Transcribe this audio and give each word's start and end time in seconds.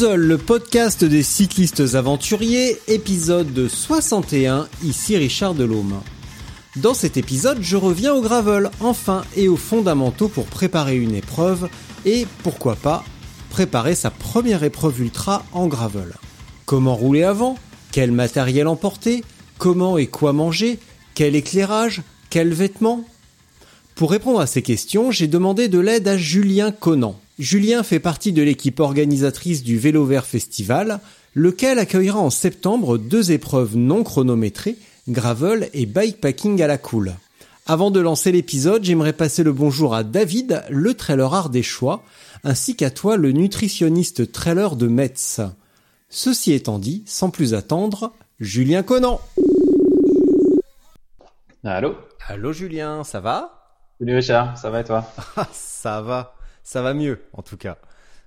le 0.00 0.36
podcast 0.36 1.04
des 1.04 1.22
cyclistes 1.22 1.94
aventuriers, 1.94 2.78
épisode 2.88 3.68
61, 3.68 4.68
ici 4.84 5.16
Richard 5.16 5.54
Delhomme. 5.54 6.00
Dans 6.76 6.94
cet 6.94 7.16
épisode, 7.16 7.58
je 7.60 7.76
reviens 7.76 8.14
au 8.14 8.22
gravel, 8.22 8.70
enfin, 8.80 9.22
et 9.36 9.48
aux 9.48 9.56
fondamentaux 9.56 10.28
pour 10.28 10.46
préparer 10.46 10.96
une 10.96 11.14
épreuve, 11.14 11.68
et 12.04 12.26
pourquoi 12.42 12.76
pas, 12.76 13.04
préparer 13.50 13.94
sa 13.94 14.10
première 14.10 14.64
épreuve 14.64 15.00
ultra 15.00 15.44
en 15.52 15.66
gravel. 15.66 16.14
Comment 16.66 16.94
rouler 16.94 17.24
avant? 17.24 17.58
Quel 17.90 18.12
matériel 18.12 18.66
emporter? 18.66 19.24
Comment 19.58 19.98
et 19.98 20.06
quoi 20.06 20.32
manger? 20.32 20.78
Quel 21.14 21.34
éclairage? 21.34 22.02
Quels 22.30 22.54
vêtements 22.54 23.04
Pour 23.94 24.10
répondre 24.10 24.40
à 24.40 24.46
ces 24.46 24.62
questions, 24.62 25.10
j'ai 25.10 25.26
demandé 25.26 25.68
de 25.68 25.78
l'aide 25.78 26.08
à 26.08 26.16
Julien 26.16 26.70
Conan. 26.72 27.18
Julien 27.38 27.82
fait 27.82 27.98
partie 27.98 28.32
de 28.32 28.42
l'équipe 28.42 28.80
organisatrice 28.80 29.62
du 29.62 29.78
Vélo 29.78 30.04
Vert 30.04 30.24
Festival, 30.24 31.00
lequel 31.34 31.78
accueillera 31.78 32.20
en 32.20 32.30
septembre 32.30 32.98
deux 32.98 33.32
épreuves 33.32 33.76
non 33.76 34.04
chronométrées, 34.04 34.76
gravel 35.08 35.68
et 35.74 35.86
bikepacking 35.86 36.62
à 36.62 36.66
la 36.66 36.78
cool. 36.78 37.14
Avant 37.66 37.90
de 37.90 38.00
lancer 38.00 38.32
l'épisode, 38.32 38.84
j'aimerais 38.84 39.12
passer 39.12 39.42
le 39.42 39.52
bonjour 39.52 39.94
à 39.94 40.04
David, 40.04 40.64
le 40.70 40.94
trailer 40.94 41.32
ardéchois, 41.32 42.02
ainsi 42.44 42.76
qu'à 42.76 42.90
toi, 42.90 43.16
le 43.16 43.32
nutritionniste 43.32 44.32
trailer 44.32 44.76
de 44.76 44.88
Metz. 44.88 45.40
Ceci 46.14 46.52
étant 46.52 46.78
dit, 46.78 47.04
sans 47.06 47.30
plus 47.30 47.54
attendre, 47.54 48.12
Julien 48.38 48.82
Conan. 48.82 49.18
Allô? 51.64 51.96
Allô 52.28 52.52
Julien, 52.52 53.02
ça 53.02 53.20
va? 53.20 53.72
Salut 53.98 54.16
Richard, 54.16 54.58
ça 54.58 54.68
va 54.68 54.80
et 54.80 54.84
toi? 54.84 55.10
Ah, 55.38 55.48
Ça 55.52 56.02
va, 56.02 56.34
ça 56.62 56.82
va 56.82 56.92
mieux 56.92 57.22
en 57.32 57.40
tout 57.40 57.56
cas. 57.56 57.78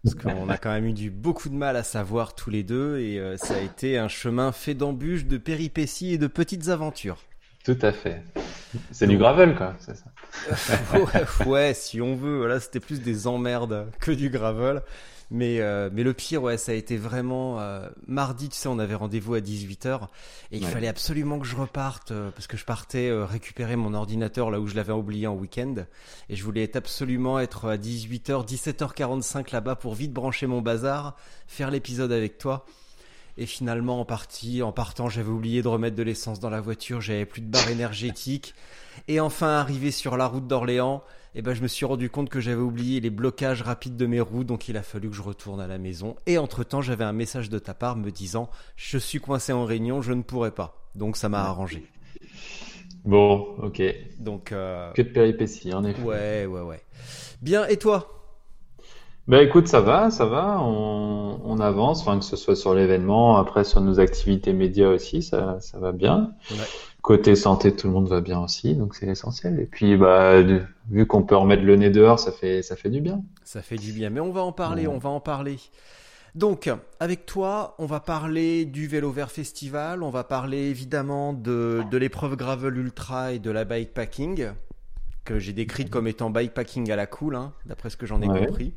Parce 0.03 0.16
qu'on 0.16 0.50
a 0.50 0.58
quand 0.58 0.72
même 0.72 0.88
eu 0.88 0.94
du 0.94 1.11
beaucoup 1.11 1.47
de 1.47 1.53
mal 1.53 1.75
à 1.75 1.83
savoir 1.83 2.33
tous 2.33 2.50
les 2.50 2.64
deux 2.64 2.97
et 2.97 3.19
euh, 3.19 3.38
ça 3.38 3.53
a 3.53 3.59
été 3.59 3.99
un 3.99 4.08
chemin 4.08 4.52
fait 4.52 4.73
d'embûches, 4.73 5.25
de 5.25 5.38
péripéties 5.38 6.14
et 6.14 6.17
de 6.17 6.25
petites 6.25 6.70
aventures. 6.70 7.17
Tout 7.64 7.77
à 7.83 7.92
fait. 7.92 8.23
C'est 8.89 9.05
du 9.05 9.20
gravel 9.20 9.55
quoi, 9.55 9.75
c'est 9.77 9.95
ça. 9.95 10.73
ouais, 10.97 11.45
ouais, 11.45 11.73
si 11.75 12.02
on 12.02 12.16
veut, 12.16 12.38
voilà, 12.39 12.59
c'était 12.59 12.80
plus 12.80 13.02
des 13.02 13.27
emmerdes 13.27 13.92
que 13.99 14.11
du 14.11 14.31
gravel. 14.31 14.81
Mais, 15.31 15.59
euh, 15.59 15.89
mais 15.91 16.03
le 16.03 16.13
pire, 16.13 16.43
ouais, 16.43 16.57
ça 16.57 16.71
a 16.71 16.75
été 16.75 16.97
vraiment 16.97 17.59
euh, 17.59 17.87
mardi, 18.07 18.49
tu 18.49 18.57
sais, 18.57 18.67
on 18.67 18.77
avait 18.77 18.93
rendez-vous 18.95 19.33
à 19.33 19.39
18h 19.39 20.03
et 20.51 20.57
il 20.57 20.63
Ouais. 20.63 20.69
fallait 20.69 20.87
absolument 20.87 21.39
que 21.39 21.47
je 21.47 21.55
reparte 21.55 22.11
euh, 22.11 22.29
parce 22.31 22.45
que 22.45 22.57
je 22.57 22.65
partais 22.65 23.11
récupérer 23.11 23.75
mon 23.75 23.93
ordinateur 23.95 24.51
là 24.51 24.59
où 24.59 24.67
je 24.67 24.75
l'avais 24.75 24.93
oublié 24.93 25.25
en 25.25 25.33
week-end 25.33 25.73
et 26.29 26.35
je 26.35 26.43
voulais 26.43 26.75
absolument 26.77 27.39
être 27.39 27.69
à 27.69 27.77
18h, 27.77 28.45
17h45 28.47 29.51
là-bas 29.51 29.75
pour 29.75 29.95
vite 29.95 30.13
brancher 30.13 30.45
mon 30.47 30.61
bazar, 30.61 31.15
faire 31.47 31.71
l'épisode 31.71 32.11
avec 32.11 32.37
toi. 32.37 32.65
Et 33.37 33.45
finalement, 33.47 33.99
en 33.99 34.05
partie, 34.05 34.61
en 34.61 34.71
partant, 34.71 35.09
j'avais 35.09 35.29
oublié 35.31 35.61
de 35.61 35.67
remettre 35.67 35.95
de 35.97 36.03
l'essence 36.03 36.39
dans 36.39 36.49
la 36.49 36.61
voiture, 36.61 37.01
j'avais 37.01 37.25
plus 37.25 37.41
de 37.41 37.47
barre 37.47 37.67
énergétique. 37.69 38.53
Et 39.09 39.19
enfin, 39.19 39.49
arrivé 39.59 39.91
sur 39.91 40.15
la 40.15 40.25
route 40.27 40.47
d'Orléans, 40.47 41.03
eh 41.38 41.41
ben, 41.41 41.53
je 41.53 41.61
me 41.61 41.67
suis 41.67 41.86
rendu 41.86 42.09
compte 42.09 42.30
que 42.30 42.39
j'avais 42.39 42.61
oublié 42.61 43.00
les 43.02 43.09
blocages 43.09 43.61
rapides 43.61 43.97
de 43.97 44.05
mes 44.05 44.22
roues, 44.22 44.44
donc 44.45 44.69
il 44.69 44.78
a 44.78 44.83
fallu 44.83 45.09
que 45.09 45.16
je 45.16 45.22
retourne 45.22 45.59
à 45.59 45.67
la 45.67 45.77
maison. 45.77 46.16
Et 46.25 46.38
entre-temps, 46.38 46.81
j'avais 46.81 47.03
un 47.03 47.11
message 47.14 47.50
de 47.50 47.59
ta 47.59 47.73
part 47.73 47.97
me 47.97 48.09
disant, 48.09 48.50
je 48.77 48.97
suis 48.97 49.20
coincé 49.20 49.52
en 49.54 49.65
réunion, 49.65 50.02
je 50.02 50.14
ne 50.14 50.21
pourrai 50.23 50.52
pas. 50.52 50.77
Donc 50.95 51.17
ça 51.17 51.27
m'a 51.30 51.42
arrangé. 51.42 51.86
Bon, 53.04 53.48
ok. 53.61 53.82
Donc, 54.20 54.52
euh, 54.52 54.92
Que 54.93 55.02
de 55.02 55.09
péripéties 55.09 55.73
en 55.73 55.83
effet. 55.83 56.02
ouais, 56.02 56.45
ouais, 56.45 56.61
ouais. 56.61 56.82
Bien, 57.42 57.67
et 57.67 57.77
toi? 57.77 58.11
Bah 59.27 59.42
écoute, 59.42 59.67
ça 59.67 59.82
va, 59.82 60.11
ça 60.11 60.26
va, 60.26 60.59
on, 60.61 61.42
on 61.43 61.59
avance, 61.59 62.02
enfin 62.02 62.20
que 62.20 62.26
ce 62.26 62.36
soit 62.36 62.55
sur 62.55 62.76
l'événement, 62.76 63.38
après 63.38 63.64
sur 63.64 63.82
nos 63.82 63.99
activités 63.99 64.54
médias 64.54 64.88
aussi, 64.89 65.23
ça, 65.23 65.59
ça 65.61 65.80
va 65.80 65.92
bien. 65.92 66.33
Ouais. 66.52 66.58
Côté 67.05 67.36
santé, 67.36 67.71
tout 67.76 67.86
le 67.86 67.93
monde 67.93 68.08
va 68.08 68.20
bien 68.20 68.39
aussi, 68.39 68.73
donc 68.73 68.95
c'est 68.95 69.05
l'essentiel. 69.05 69.60
Et 69.60 69.67
puis 69.67 69.95
bah 69.95 70.42
vu 70.89 71.05
qu'on 71.05 71.21
peut 71.21 71.36
remettre 71.36 71.61
le 71.61 71.76
nez 71.76 71.92
dehors, 71.92 72.17
ça 72.20 72.32
fait 72.32 72.64
ça 72.64 72.76
fait 72.76 72.89
du 72.89 72.99
bien. 72.99 73.21
Ça 73.43 73.61
fait 73.61 73.76
du 73.76 73.92
bien, 73.92 74.10
mais 74.10 74.20
on 74.21 74.32
va 74.32 74.42
en 74.42 74.52
parler, 74.52 74.88
Ouais. 74.88 74.93
on 74.95 74.98
va 74.98 75.10
en 75.11 75.20
parler. 75.20 75.58
Donc, 76.33 76.67
avec 76.99 77.27
toi, 77.27 77.76
on 77.77 77.86
va 77.86 77.99
parler 77.99 78.65
du 78.65 78.88
Vélo 78.88 79.11
Vert 79.11 79.30
Festival, 79.32 80.02
on 80.02 80.10
va 80.10 80.23
parler 80.23 80.64
évidemment 80.70 81.32
de, 81.32 81.83
de 81.92 81.98
l'épreuve 81.98 82.36
Gravel 82.38 82.76
Ultra 82.76 83.33
et 83.33 83.39
de 83.39 83.52
la 83.52 83.65
bikepacking, 83.65 84.48
que 85.26 85.38
j'ai 85.38 85.54
décrite 85.54 85.92
comme 85.92 86.08
étant 86.08 86.32
bikepacking 86.32 86.89
à 86.89 86.95
la 86.95 87.05
cool, 87.05 87.36
hein, 87.36 87.54
d'après 87.67 87.92
ce 87.92 87.98
que 87.98 88.08
j'en 88.08 88.20
ai 88.23 88.27
Ouais. 88.27 88.48
compris. 88.48 88.73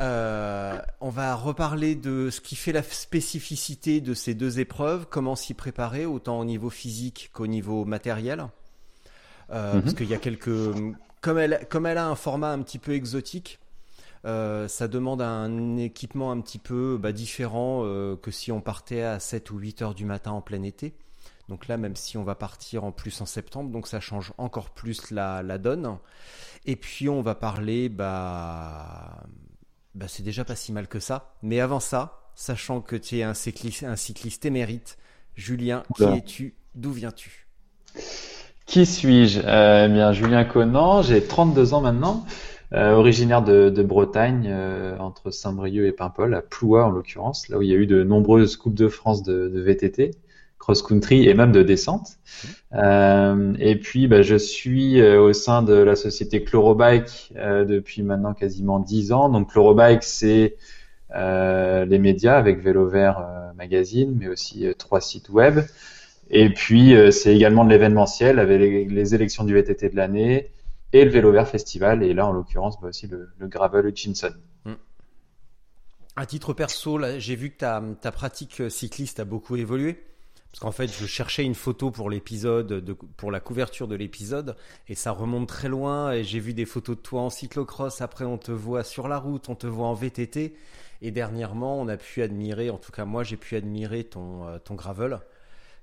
Euh, 0.00 0.78
on 1.00 1.08
va 1.08 1.34
reparler 1.34 1.94
de 1.94 2.30
ce 2.30 2.40
qui 2.40 2.56
fait 2.56 2.72
la 2.72 2.82
spécificité 2.82 4.00
de 4.00 4.14
ces 4.14 4.34
deux 4.34 4.58
épreuves, 4.58 5.06
comment 5.08 5.36
s'y 5.36 5.54
préparer, 5.54 6.04
autant 6.06 6.40
au 6.40 6.44
niveau 6.44 6.70
physique 6.70 7.30
qu'au 7.32 7.46
niveau 7.46 7.84
matériel. 7.84 8.46
Euh, 9.50 9.74
Mhm. 9.74 9.82
Parce 9.82 9.94
qu'il 9.94 10.08
y 10.08 10.14
a 10.14 10.18
quelques... 10.18 10.50
Comme 11.20 11.38
elle, 11.38 11.66
comme 11.70 11.86
elle 11.86 11.98
a 11.98 12.06
un 12.06 12.16
format 12.16 12.50
un 12.50 12.60
petit 12.62 12.78
peu 12.78 12.92
exotique, 12.92 13.58
euh, 14.26 14.68
ça 14.68 14.88
demande 14.88 15.22
un 15.22 15.76
équipement 15.78 16.30
un 16.30 16.40
petit 16.40 16.58
peu 16.58 16.98
bah, 17.00 17.12
différent 17.12 17.82
que 18.20 18.30
si 18.30 18.52
on 18.52 18.60
partait 18.60 19.02
à 19.02 19.18
7 19.20 19.50
ou 19.50 19.58
8 19.58 19.82
heures 19.82 19.94
du 19.94 20.04
matin 20.04 20.32
en 20.32 20.42
plein 20.42 20.62
été. 20.62 20.94
Donc 21.48 21.68
là, 21.68 21.76
même 21.76 21.96
si 21.96 22.16
on 22.16 22.24
va 22.24 22.34
partir 22.34 22.84
en 22.84 22.92
plus 22.92 23.20
en 23.20 23.26
septembre, 23.26 23.70
donc 23.70 23.86
ça 23.86 24.00
change 24.00 24.32
encore 24.38 24.70
plus 24.70 25.10
la, 25.10 25.42
la 25.42 25.58
donne. 25.58 25.98
Et 26.66 26.76
puis 26.76 27.08
on 27.08 27.22
va 27.22 27.34
parler, 27.34 27.88
bah, 27.88 29.24
bah 29.94 30.06
c'est 30.08 30.22
déjà 30.22 30.44
pas 30.44 30.56
si 30.56 30.72
mal 30.72 30.88
que 30.88 30.98
ça. 30.98 31.34
Mais 31.42 31.60
avant 31.60 31.80
ça, 31.80 32.30
sachant 32.34 32.80
que 32.80 32.96
tu 32.96 33.18
es 33.18 33.22
un 33.22 33.34
cycliste, 33.34 33.84
un 33.84 33.96
cycliste 33.96 34.44
émérite, 34.44 34.98
Julien, 35.34 35.82
qui 35.96 36.04
es-tu? 36.04 36.54
D'où 36.74 36.90
viens-tu? 36.90 37.46
Qui 38.66 38.86
suis-je? 38.86 39.40
Euh, 39.44 39.86
eh 39.86 39.92
bien, 39.92 40.12
Julien 40.12 40.44
Conan, 40.44 41.02
j'ai 41.02 41.22
32 41.22 41.74
ans 41.74 41.80
maintenant, 41.80 42.24
euh, 42.72 42.92
originaire 42.92 43.42
de, 43.42 43.68
de 43.68 43.82
Bretagne, 43.82 44.48
euh, 44.48 44.96
entre 44.98 45.30
Saint-Brieuc 45.30 45.86
et 45.86 45.92
Paimpol, 45.92 46.34
à 46.34 46.42
Ploua 46.42 46.86
en 46.86 46.90
l'occurrence, 46.90 47.48
là 47.48 47.58
où 47.58 47.62
il 47.62 47.68
y 47.68 47.72
a 47.72 47.76
eu 47.76 47.86
de 47.86 48.02
nombreuses 48.02 48.56
Coupes 48.56 48.74
de 48.74 48.88
France 48.88 49.22
de, 49.22 49.48
de 49.48 49.60
VTT, 49.60 50.12
cross-country 50.64 51.28
et 51.28 51.34
même 51.34 51.52
de 51.52 51.62
descente. 51.62 52.18
Euh, 52.72 53.54
et 53.58 53.76
puis, 53.76 54.08
bah, 54.08 54.22
je 54.22 54.36
suis 54.36 55.00
euh, 55.00 55.20
au 55.20 55.32
sein 55.34 55.62
de 55.62 55.74
la 55.74 55.94
société 55.94 56.42
Chlorobike 56.42 57.32
euh, 57.36 57.66
depuis 57.66 58.02
maintenant 58.02 58.32
quasiment 58.32 58.80
10 58.80 59.12
ans. 59.12 59.28
Donc, 59.28 59.50
Chlorobike, 59.50 60.02
c'est 60.02 60.56
les 61.16 61.98
médias 61.98 62.36
avec 62.36 62.60
Vélo 62.60 62.88
Vert 62.88 63.24
Magazine, 63.56 64.16
mais 64.18 64.26
aussi 64.26 64.66
trois 64.78 65.00
sites 65.00 65.28
web. 65.28 65.60
Et 66.30 66.48
puis, 66.48 66.92
c'est 67.12 67.36
également 67.36 67.64
de 67.64 67.70
l'événementiel 67.70 68.40
avec 68.40 68.58
les, 68.90 69.14
élections 69.14 69.44
du 69.44 69.54
VTT 69.54 69.90
de 69.90 69.96
l'année 69.96 70.50
et 70.92 71.04
le 71.04 71.10
Vélo 71.12 71.30
Vert 71.30 71.46
Festival. 71.46 72.02
Et 72.02 72.14
là, 72.14 72.26
en 72.26 72.32
l'occurrence, 72.32 72.80
bah, 72.80 72.88
aussi 72.88 73.06
le, 73.06 73.28
le 73.38 73.46
Gravel 73.46 73.86
Hutchinson. 73.86 74.32
À 76.16 76.26
titre 76.26 76.52
perso, 76.52 76.98
j'ai 77.18 77.36
vu 77.36 77.50
que 77.50 77.58
ta 77.58 78.10
pratique 78.10 78.62
cycliste 78.68 79.20
a 79.20 79.24
beaucoup 79.24 79.54
évolué. 79.54 80.02
Parce 80.54 80.60
qu'en 80.60 80.70
fait, 80.70 80.86
je 80.86 81.04
cherchais 81.04 81.42
une 81.42 81.56
photo 81.56 81.90
pour 81.90 82.08
l'épisode, 82.10 82.68
de- 82.68 82.92
pour 82.92 83.32
la 83.32 83.40
couverture 83.40 83.88
de 83.88 83.96
l'épisode, 83.96 84.54
et 84.86 84.94
ça 84.94 85.10
remonte 85.10 85.48
très 85.48 85.68
loin. 85.68 86.12
Et 86.12 86.22
j'ai 86.22 86.38
vu 86.38 86.54
des 86.54 86.64
photos 86.64 86.94
de 86.96 87.00
toi 87.02 87.22
en 87.22 87.28
cyclocross. 87.30 88.00
Après, 88.02 88.24
on 88.24 88.38
te 88.38 88.52
voit 88.52 88.84
sur 88.84 89.08
la 89.08 89.18
route, 89.18 89.48
on 89.48 89.56
te 89.56 89.66
voit 89.66 89.88
en 89.88 89.94
VTT. 89.94 90.54
Et 91.02 91.10
dernièrement, 91.10 91.80
on 91.80 91.88
a 91.88 91.96
pu 91.96 92.22
admirer, 92.22 92.70
en 92.70 92.78
tout 92.78 92.92
cas 92.92 93.04
moi, 93.04 93.24
j'ai 93.24 93.36
pu 93.36 93.56
admirer 93.56 94.04
ton, 94.04 94.46
euh, 94.46 94.58
ton 94.60 94.76
gravel, 94.76 95.18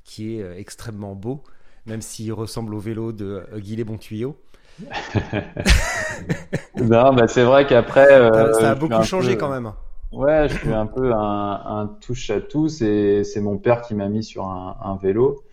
qui 0.05 0.37
est 0.37 0.41
euh, 0.41 0.55
extrêmement 0.57 1.15
beau, 1.15 1.43
même 1.85 2.01
s'il 2.01 2.31
ressemble 2.31 2.73
au 2.73 2.79
vélo 2.79 3.11
de 3.11 3.43
euh, 3.51 3.59
Guy 3.59 3.75
Tuyaux. 3.99 4.37
Non, 6.77 7.13
bah, 7.13 7.27
c'est 7.27 7.43
vrai 7.43 7.67
qu'après, 7.67 8.09
euh, 8.09 8.53
ça 8.53 8.71
a 8.71 8.75
beaucoup 8.75 9.03
changé 9.03 9.33
peu- 9.33 9.39
quand 9.39 9.49
même. 9.49 9.73
Ouais, 10.11 10.49
je 10.49 10.55
suis 10.57 10.73
un 10.73 10.87
peu 10.87 11.13
un, 11.13 11.61
un 11.65 11.87
touche 12.01 12.29
à 12.31 12.41
tout. 12.41 12.67
C'est, 12.67 13.23
mon 13.37 13.57
père 13.57 13.81
qui 13.81 13.95
m'a 13.95 14.09
mis 14.09 14.23
sur 14.23 14.45
un, 14.45 14.77
un 14.83 14.97
vélo. 14.97 15.43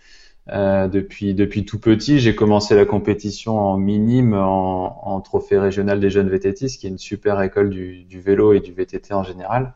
Euh, 0.50 0.88
depuis, 0.88 1.34
depuis 1.34 1.64
tout 1.66 1.78
petit, 1.80 2.18
j'ai 2.20 2.34
commencé 2.34 2.74
la 2.74 2.86
compétition 2.86 3.58
en 3.58 3.76
minime, 3.78 4.34
en, 4.34 5.06
en 5.08 5.20
trophée 5.20 5.58
régional 5.58 6.00
des 6.00 6.10
jeunes 6.10 6.28
VTTistes, 6.30 6.80
qui 6.80 6.86
est 6.86 6.90
une 6.90 6.98
super 6.98 7.40
école 7.42 7.70
du, 7.70 8.04
du 8.04 8.20
vélo 8.20 8.52
et 8.54 8.60
du 8.60 8.72
VTT 8.72 9.14
en 9.14 9.22
général. 9.24 9.74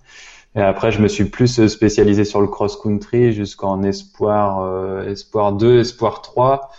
Et 0.57 0.61
après, 0.61 0.93
je 0.93 1.01
me 1.03 1.09
suis 1.09 1.27
plus 1.27 1.67
spécialisé 1.69 2.25
sur 2.25 2.41
le 2.41 2.49
cross-country 2.49 3.33
jusqu'en 3.33 3.83
espoir, 3.83 4.63
euh, 4.63 5.05
espoir 5.09 5.53
2, 5.55 5.81
espoir 5.81 6.23
3, 6.23 6.71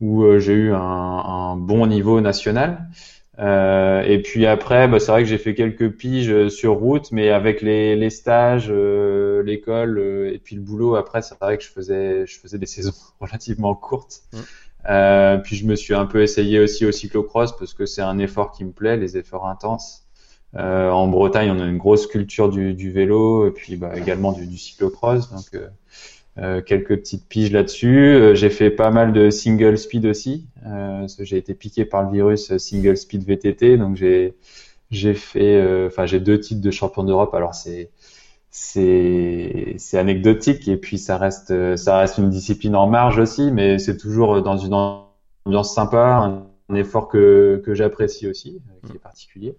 où 0.00 0.24
euh, 0.24 0.38
j'ai 0.38 0.54
eu 0.54 0.72
un, 0.72 0.78
un 0.80 1.56
bon 1.56 1.86
niveau 1.86 2.20
national. 2.20 2.88
Euh, 3.40 4.02
et 4.02 4.20
puis 4.20 4.44
après, 4.46 4.86
bah, 4.86 5.00
c'est 5.00 5.10
vrai 5.10 5.22
que 5.22 5.28
j'ai 5.28 5.38
fait 5.38 5.54
quelques 5.54 5.90
piges 5.90 6.48
sur 6.48 6.74
route, 6.74 7.10
mais 7.10 7.30
avec 7.30 7.62
les, 7.62 7.96
les 7.96 8.10
stages, 8.10 8.68
euh, 8.70 9.42
l'école 9.42 9.98
euh, 9.98 10.34
et 10.34 10.38
puis 10.38 10.56
le 10.56 10.62
boulot, 10.62 10.96
après, 10.96 11.22
c'est 11.22 11.38
vrai 11.40 11.56
que 11.56 11.64
je 11.64 11.70
faisais, 11.70 12.26
je 12.26 12.38
faisais 12.38 12.58
des 12.58 12.66
saisons 12.66 12.92
relativement 13.18 13.74
courtes. 13.74 14.22
Mmh. 14.32 14.38
Euh, 14.88 15.38
puis 15.38 15.56
je 15.56 15.66
me 15.66 15.74
suis 15.74 15.94
un 15.94 16.06
peu 16.06 16.22
essayé 16.22 16.58
aussi 16.58 16.86
au 16.86 16.92
cyclocross 16.92 17.56
parce 17.56 17.74
que 17.74 17.86
c'est 17.86 18.02
un 18.02 18.18
effort 18.18 18.52
qui 18.52 18.64
me 18.64 18.72
plaît, 18.72 18.96
les 18.96 19.16
efforts 19.16 19.46
intenses. 19.46 20.06
Euh, 20.56 20.90
en 20.90 21.06
Bretagne, 21.06 21.50
on 21.50 21.60
a 21.60 21.66
une 21.66 21.78
grosse 21.78 22.06
culture 22.06 22.48
du, 22.48 22.74
du 22.74 22.90
vélo 22.90 23.46
et 23.46 23.52
puis 23.52 23.76
bah, 23.76 23.92
également 23.96 24.32
du, 24.32 24.46
du 24.46 24.58
cyclocross. 24.58 25.30
Donc 25.30 25.62
euh, 26.38 26.62
quelques 26.62 26.96
petites 26.98 27.26
piges 27.28 27.52
là-dessus. 27.52 28.34
j'ai 28.34 28.50
fait 28.50 28.70
pas 28.70 28.90
mal 28.90 29.12
de 29.12 29.30
single 29.30 29.78
speed 29.78 30.06
aussi. 30.06 30.46
j'ai 31.18 31.36
été 31.36 31.54
piqué 31.54 31.84
par 31.84 32.02
le 32.04 32.10
virus 32.10 32.56
single 32.56 32.96
speed 32.96 33.24
VTT, 33.24 33.76
donc 33.78 33.96
j'ai 33.96 34.34
j'ai 34.90 35.14
fait, 35.14 35.86
enfin 35.86 36.06
j'ai 36.06 36.20
deux 36.20 36.40
titres 36.40 36.60
de 36.62 36.70
champion 36.70 37.04
d'Europe. 37.04 37.34
Alors 37.34 37.54
c'est 37.54 37.90
c'est 38.50 39.74
c'est 39.78 39.98
anecdotique 39.98 40.66
et 40.68 40.76
puis 40.76 40.98
ça 40.98 41.16
reste 41.18 41.76
ça 41.76 41.98
reste 41.98 42.18
une 42.18 42.30
discipline 42.30 42.74
en 42.74 42.88
marge 42.88 43.18
aussi 43.20 43.52
mais 43.52 43.78
c'est 43.78 43.96
toujours 43.96 44.42
dans 44.42 44.56
une 44.58 44.74
ambiance 45.46 45.72
sympa 45.72 46.44
un, 46.68 46.74
effort 46.74 47.08
que 47.08 47.62
que 47.64 47.74
j'apprécie 47.74 48.28
aussi 48.28 48.60
qui 48.86 48.92
est 48.96 48.98
particulier 48.98 49.56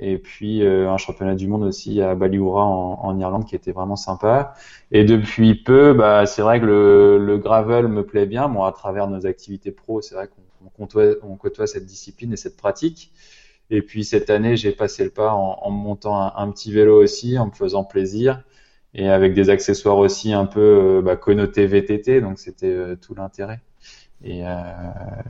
et 0.00 0.18
puis 0.18 0.62
euh, 0.62 0.90
un 0.90 0.96
championnat 0.96 1.34
du 1.34 1.48
monde 1.48 1.64
aussi 1.64 2.00
à 2.02 2.14
Baliura 2.14 2.64
en, 2.64 3.00
en, 3.02 3.18
Irlande 3.18 3.44
qui 3.46 3.56
était 3.56 3.72
vraiment 3.72 3.96
sympa. 3.96 4.54
Et 4.92 5.04
depuis 5.04 5.54
peu 5.54 5.92
bah 5.94 6.26
c'est 6.26 6.42
vrai 6.42 6.60
que 6.60 6.66
le, 6.66 7.18
le 7.18 7.38
gravel 7.38 7.88
me 7.88 8.04
plaît 8.04 8.26
bien. 8.26 8.48
Moi 8.48 8.68
à 8.68 8.72
travers 8.72 9.08
nos 9.08 9.26
activités 9.26 9.72
pro 9.72 10.00
c'est 10.00 10.14
vrai 10.14 10.28
qu'on 10.28 10.68
côtoie, 10.70 11.14
on 11.22 11.36
côtoie 11.36 11.66
cette 11.66 11.86
discipline 11.86 12.32
et 12.32 12.36
cette 12.36 12.56
pratique. 12.56 13.12
Et 13.70 13.82
puis 13.82 14.04
cette 14.04 14.30
année, 14.30 14.56
j'ai 14.56 14.72
passé 14.72 15.04
le 15.04 15.10
pas 15.10 15.32
en, 15.32 15.58
en 15.62 15.70
montant 15.70 16.34
un, 16.36 16.50
petit 16.50 16.72
vélo 16.72 17.02
aussi, 17.02 17.38
en 17.38 17.46
me 17.46 17.52
faisant 17.52 17.84
plaisir. 17.84 18.42
Et 18.94 19.08
avec 19.08 19.34
des 19.34 19.50
accessoires 19.50 19.98
aussi 19.98 20.32
un 20.32 20.46
peu 20.46 20.60
euh, 20.98 21.02
bah, 21.02 21.16
connotés 21.16 21.66
VTT, 21.66 22.20
donc 22.22 22.38
c'était 22.38 22.66
euh, 22.66 22.96
tout 22.96 23.14
l'intérêt. 23.14 23.60
Et, 24.24 24.46
euh, 24.46 24.52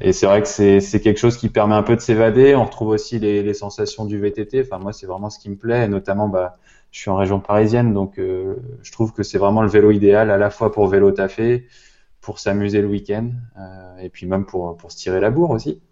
et 0.00 0.12
c'est 0.12 0.26
vrai 0.26 0.40
que 0.43 0.49
c'est, 0.49 1.00
quelque 1.00 1.19
chose 1.19 1.37
qui 1.37 1.49
permet 1.49 1.75
un 1.75 1.82
peu 1.82 1.94
de 1.94 2.00
s'évader. 2.00 2.55
On 2.55 2.64
retrouve 2.64 2.88
aussi 2.88 3.19
les, 3.19 3.43
les 3.43 3.55
sensations 3.55 4.05
du 4.05 4.19
VTT. 4.19 4.62
Enfin 4.62 4.79
moi, 4.79 4.93
c'est 4.93 5.06
vraiment 5.06 5.31
ce 5.31 5.38
qui 5.38 5.50
me 5.50 5.56
plaît, 5.56 5.85
et 5.85 5.88
notamment 5.88 6.29
bah, 6.29 6.58
je 6.90 7.00
suis 7.00 7.11
en 7.11 7.17
région 7.17 7.40
parisienne, 7.40 7.93
donc 7.93 8.19
euh, 8.19 8.56
je 8.82 8.93
trouve 8.93 9.12
que 9.12 9.23
c'est 9.23 9.38
vraiment 9.38 9.62
le 9.62 9.69
vélo 9.69 9.90
idéal 9.90 10.31
à 10.31 10.38
la 10.38 10.49
fois 10.49 10.73
pour 10.73 10.88
vélo 10.88 11.12
taffer, 11.12 11.67
pour 12.20 12.38
s'amuser 12.38 12.81
le 12.81 12.88
week-end, 12.88 13.31
et 14.00 14.08
puis 14.08 14.26
même 14.26 14.46
pour, 14.46 14.76
pour 14.76 14.91
se 14.91 14.96
tirer 14.96 15.20
la 15.20 15.31
bourre 15.31 15.50
aussi. 15.50 15.82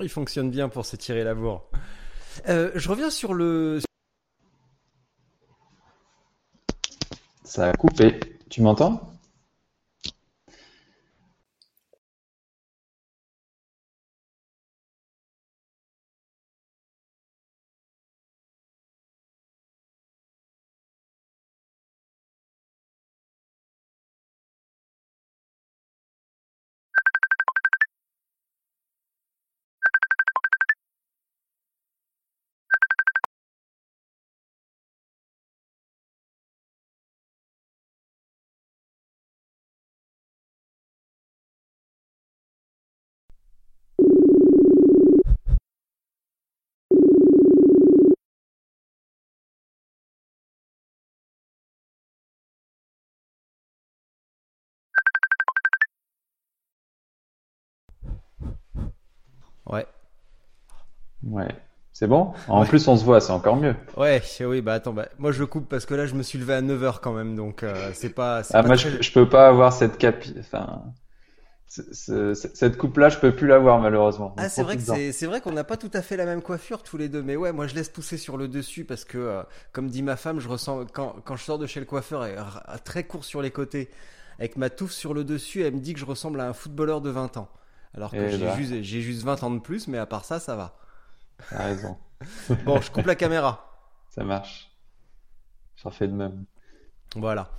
Il 0.00 0.08
fonctionne 0.08 0.50
bien 0.50 0.68
pour 0.68 0.86
se 0.86 0.96
tirer 0.96 1.22
la 1.22 1.34
bourre. 1.34 1.64
Euh, 2.48 2.70
je 2.74 2.88
reviens 2.88 3.10
sur 3.10 3.34
le. 3.34 3.80
Ça 7.44 7.68
a 7.68 7.72
coupé. 7.74 8.18
Tu 8.48 8.62
m'entends? 8.62 9.11
Ouais. 59.66 59.86
Ouais. 61.24 61.48
C'est 61.92 62.06
bon? 62.06 62.32
En 62.48 62.64
plus, 62.64 62.88
on 62.88 62.96
se 62.96 63.04
voit, 63.04 63.20
c'est 63.20 63.32
encore 63.32 63.56
mieux. 63.56 63.76
Ouais, 63.98 64.22
oui, 64.40 64.62
bah 64.62 64.74
attends, 64.74 64.94
bah, 64.94 65.08
moi 65.18 65.30
je 65.30 65.44
coupe 65.44 65.68
parce 65.68 65.84
que 65.84 65.94
là 65.94 66.06
je 66.06 66.14
me 66.14 66.22
suis 66.22 66.38
levé 66.38 66.54
à 66.54 66.62
9h 66.62 67.00
quand 67.00 67.12
même, 67.12 67.36
donc 67.36 67.62
euh, 67.62 67.90
c'est 67.92 68.14
pas. 68.14 68.42
Ah, 68.54 68.62
moi 68.62 68.76
je, 68.76 69.02
je, 69.02 69.12
peux 69.12 69.28
pas 69.28 69.46
avoir 69.46 69.74
cette 69.74 69.98
capi. 69.98 70.34
Enfin. 70.40 70.84
cette 71.68 72.78
coupe-là, 72.78 73.10
je 73.10 73.18
peux 73.18 73.34
plus 73.34 73.46
l'avoir 73.46 73.78
malheureusement. 73.78 74.34
Ah, 74.38 74.48
c'est 74.48 74.62
vrai 74.62 74.78
que 74.78 75.12
c'est 75.12 75.26
vrai 75.26 75.42
qu'on 75.42 75.52
n'a 75.52 75.64
pas 75.64 75.76
tout 75.76 75.90
à 75.92 76.00
fait 76.00 76.16
la 76.16 76.24
même 76.24 76.40
coiffure 76.40 76.82
tous 76.82 76.96
les 76.96 77.10
deux, 77.10 77.22
mais 77.22 77.36
ouais, 77.36 77.52
moi 77.52 77.66
je 77.66 77.74
laisse 77.74 77.90
pousser 77.90 78.16
sur 78.16 78.38
le 78.38 78.48
dessus 78.48 78.86
parce 78.86 79.04
que, 79.04 79.18
euh, 79.18 79.42
comme 79.72 79.88
dit 79.88 80.02
ma 80.02 80.16
femme, 80.16 80.40
je 80.40 80.48
ressens 80.48 80.86
quand, 80.94 81.16
quand 81.26 81.36
je 81.36 81.44
sors 81.44 81.58
de 81.58 81.66
chez 81.66 81.80
le 81.80 81.86
coiffeur 81.86 82.24
et 82.24 82.36
très 82.84 83.04
court 83.04 83.26
sur 83.26 83.42
les 83.42 83.50
côtés, 83.50 83.90
avec 84.38 84.56
ma 84.56 84.70
touffe 84.70 84.92
sur 84.92 85.12
le 85.12 85.24
dessus, 85.24 85.62
elle 85.62 85.74
me 85.74 85.80
dit 85.80 85.92
que 85.92 86.00
je 86.00 86.06
ressemble 86.06 86.40
à 86.40 86.48
un 86.48 86.54
footballeur 86.54 87.02
de 87.02 87.10
20 87.10 87.36
ans. 87.36 87.48
Alors 87.94 88.10
que 88.10 88.28
j'ai 88.28 88.38
bah. 88.38 88.56
juste, 88.56 88.82
juste 88.82 89.22
20 89.22 89.42
ans 89.42 89.50
de 89.50 89.60
plus, 89.60 89.88
mais 89.88 89.98
à 89.98 90.06
part 90.06 90.24
ça, 90.24 90.40
ça 90.40 90.56
va. 90.56 90.78
T'as 91.50 91.64
raison. 91.64 91.96
bon, 92.64 92.80
je 92.80 92.90
coupe 92.90 93.06
la 93.06 93.14
caméra. 93.14 93.68
Ça 94.10 94.24
marche. 94.24 94.70
J'en 95.76 95.90
fais 95.90 96.06
de 96.06 96.12
même. 96.12 96.44
Voilà. 97.16 97.50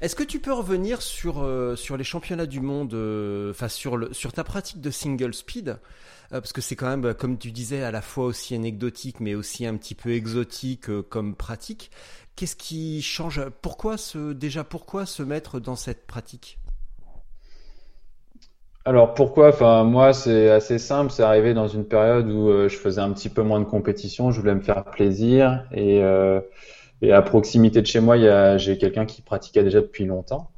Est-ce 0.00 0.14
que 0.14 0.22
tu 0.22 0.38
peux 0.38 0.52
revenir 0.52 1.00
sur, 1.00 1.42
euh, 1.42 1.76
sur 1.76 1.96
les 1.96 2.04
championnats 2.04 2.46
du 2.46 2.60
monde, 2.60 2.92
euh, 2.92 3.50
enfin 3.50 3.68
sur, 3.68 3.96
le, 3.96 4.12
sur 4.12 4.32
ta 4.32 4.44
pratique 4.44 4.80
de 4.80 4.90
single 4.90 5.32
speed? 5.32 5.68
Euh, 5.68 6.40
Parce 6.40 6.52
que 6.52 6.60
c'est 6.60 6.76
quand 6.76 6.94
même, 6.94 7.14
comme 7.14 7.38
tu 7.38 7.50
disais, 7.50 7.82
à 7.82 7.90
la 7.90 8.02
fois 8.02 8.26
aussi 8.26 8.54
anecdotique, 8.54 9.20
mais 9.20 9.34
aussi 9.34 9.64
un 9.64 9.76
petit 9.76 9.94
peu 9.94 10.12
exotique 10.12 10.90
comme 11.08 11.34
pratique. 11.34 11.90
Qu'est-ce 12.36 12.56
qui 12.56 13.00
change? 13.00 13.40
Pourquoi 13.62 13.96
se, 13.96 14.32
déjà, 14.32 14.62
pourquoi 14.62 15.06
se 15.06 15.22
mettre 15.22 15.58
dans 15.58 15.76
cette 15.76 16.06
pratique? 16.06 16.58
Alors 18.84 19.14
pourquoi? 19.14 19.48
Enfin 19.48 19.84
moi 19.84 20.12
c'est 20.14 20.50
assez 20.50 20.78
simple, 20.78 21.12
c'est 21.12 21.22
arrivé 21.22 21.52
dans 21.54 21.68
une 21.68 21.84
période 21.84 22.30
où 22.30 22.48
euh, 22.48 22.68
je 22.68 22.76
faisais 22.76 23.00
un 23.00 23.12
petit 23.12 23.28
peu 23.28 23.42
moins 23.42 23.60
de 23.60 23.64
compétition, 23.66 24.30
je 24.30 24.40
voulais 24.40 24.54
me 24.54 24.60
faire 24.62 24.84
plaisir. 24.84 25.66
Et, 25.72 26.02
euh, 26.02 26.40
et 27.02 27.12
à 27.12 27.22
proximité 27.22 27.82
de 27.82 27.86
chez 27.86 28.00
moi, 28.00 28.16
j'ai 28.58 28.78
quelqu'un 28.78 29.06
qui 29.06 29.22
pratiquait 29.22 29.62
déjà 29.62 29.80
depuis 29.80 30.04
longtemps, 30.04 30.50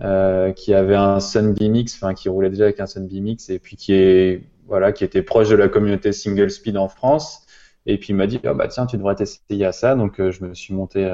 euh, 0.00 0.52
qui 0.52 0.74
avait 0.74 0.96
un 0.96 1.20
Sun 1.20 1.54
BMX, 1.54 1.94
enfin 1.96 2.14
qui 2.14 2.28
roulait 2.28 2.50
déjà 2.50 2.64
avec 2.64 2.80
un 2.80 2.86
Sun 2.86 3.06
BMX 3.08 3.50
et 3.50 3.58
puis 3.58 3.76
qui 3.76 3.94
est 3.94 4.44
voilà 4.68 4.92
qui 4.92 5.04
était 5.04 5.22
proche 5.22 5.48
de 5.50 5.56
la 5.56 5.68
communauté 5.68 6.12
single 6.12 6.50
speed 6.50 6.76
en 6.78 6.88
France. 6.88 7.42
Et 7.86 7.98
puis 7.98 8.08
il 8.10 8.16
m'a 8.16 8.26
dit 8.26 8.40
ah 8.44 8.54
bah 8.54 8.68
tiens 8.68 8.86
tu 8.86 8.96
devrais 8.96 9.16
t'essayer 9.16 9.64
à 9.66 9.72
ça. 9.72 9.94
Donc 9.96 10.16
je 10.18 10.44
me 10.44 10.54
suis 10.54 10.74
monté 10.74 11.08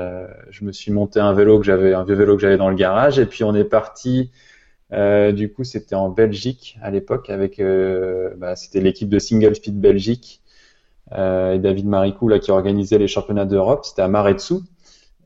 je 0.50 0.64
me 0.64 0.72
suis 0.72 0.92
monté 0.92 1.20
un 1.20 1.32
vélo 1.34 1.58
que 1.58 1.66
j'avais 1.66 1.94
un 1.94 2.04
vieux 2.04 2.14
vélo 2.14 2.36
que 2.36 2.42
j'avais 2.42 2.56
dans 2.58 2.70
le 2.70 2.76
garage. 2.76 3.18
Et 3.18 3.26
puis 3.26 3.44
on 3.44 3.54
est 3.54 3.64
parti 3.64 4.30
euh, 4.92 5.32
du 5.32 5.52
coup, 5.52 5.64
c'était 5.64 5.94
en 5.94 6.10
Belgique 6.10 6.78
à 6.82 6.90
l'époque 6.90 7.30
avec, 7.30 7.60
euh, 7.60 8.30
bah, 8.36 8.56
c'était 8.56 8.80
l'équipe 8.80 9.08
de 9.08 9.18
Single 9.18 9.54
Speed 9.54 9.80
Belgique 9.80 10.40
euh, 11.12 11.54
et 11.54 11.58
David 11.58 11.86
Maricou 11.86 12.28
là 12.28 12.38
qui 12.38 12.50
organisait 12.50 12.98
les 12.98 13.08
championnats 13.08 13.46
d'Europe. 13.46 13.84
C'était 13.84 14.02
à 14.02 14.08
Maretsu. 14.08 14.54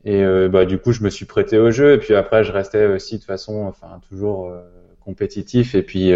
Et 0.05 0.23
bah, 0.47 0.63
du 0.63 0.77
coup, 0.79 0.93
je 0.93 1.03
me 1.03 1.09
suis 1.09 1.25
prêté 1.25 1.57
au 1.57 1.69
jeu. 1.69 1.93
Et 1.93 1.97
puis 1.97 2.15
après, 2.15 2.45
je 2.45 2.53
restais 2.53 2.85
aussi 2.85 3.17
de 3.19 3.23
façon, 3.25 3.65
enfin, 3.65 3.99
toujours 4.07 4.53
compétitif 5.03 5.75
et 5.75 5.83
puis 5.83 6.13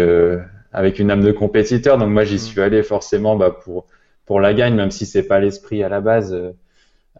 avec 0.72 0.98
une 0.98 1.10
âme 1.10 1.22
de 1.22 1.30
compétiteur. 1.30 1.98
Donc 1.98 2.08
moi, 2.08 2.24
j'y 2.24 2.36
mmh. 2.36 2.38
suis 2.38 2.60
allé 2.62 2.82
forcément 2.82 3.36
bah, 3.36 3.50
pour 3.50 3.86
pour 4.24 4.40
la 4.40 4.54
gagne, 4.54 4.76
même 4.76 4.90
si 4.90 5.04
c'est 5.04 5.24
pas 5.24 5.40
l'esprit 5.40 5.82
à 5.82 5.90
la 5.90 6.00
base. 6.00 6.34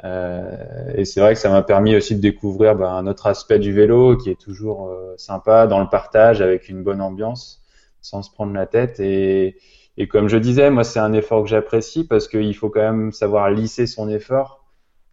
Euh, 0.05 0.93
et 0.95 1.05
c'est 1.05 1.21
vrai 1.21 1.35
que 1.35 1.41
ça 1.41 1.51
m'a 1.51 1.63
permis 1.63 1.95
aussi 1.95 2.17
de 2.17 2.21
découvrir 2.21 2.75
bah, 2.75 2.93
un 2.93 3.07
autre 3.07 3.27
aspect 3.27 3.59
du 3.59 3.73
vélo 3.73 4.17
qui 4.17 4.31
est 4.31 4.41
toujours 4.41 4.89
euh, 4.89 5.15
sympa 5.17 5.67
dans 5.67 5.81
le 5.81 5.89
partage 5.89 6.41
avec 6.41 6.69
une 6.69 6.83
bonne 6.83 7.01
ambiance 7.01 7.63
sans 8.01 8.23
se 8.23 8.31
prendre 8.31 8.53
la 8.53 8.67
tête. 8.67 9.01
Et, 9.01 9.57
et 9.97 10.09
comme 10.09 10.29
je 10.29 10.37
disais, 10.39 10.71
moi 10.71 10.85
c'est 10.85 10.99
un 10.99 11.13
effort 11.13 11.43
que 11.43 11.49
j'apprécie 11.49 12.05
parce 12.07 12.29
qu'il 12.29 12.57
faut 12.57 12.71
quand 12.71 12.81
même 12.81 13.13
savoir 13.13 13.51
lisser 13.51 13.87
son 13.87 14.09
effort, 14.09 14.65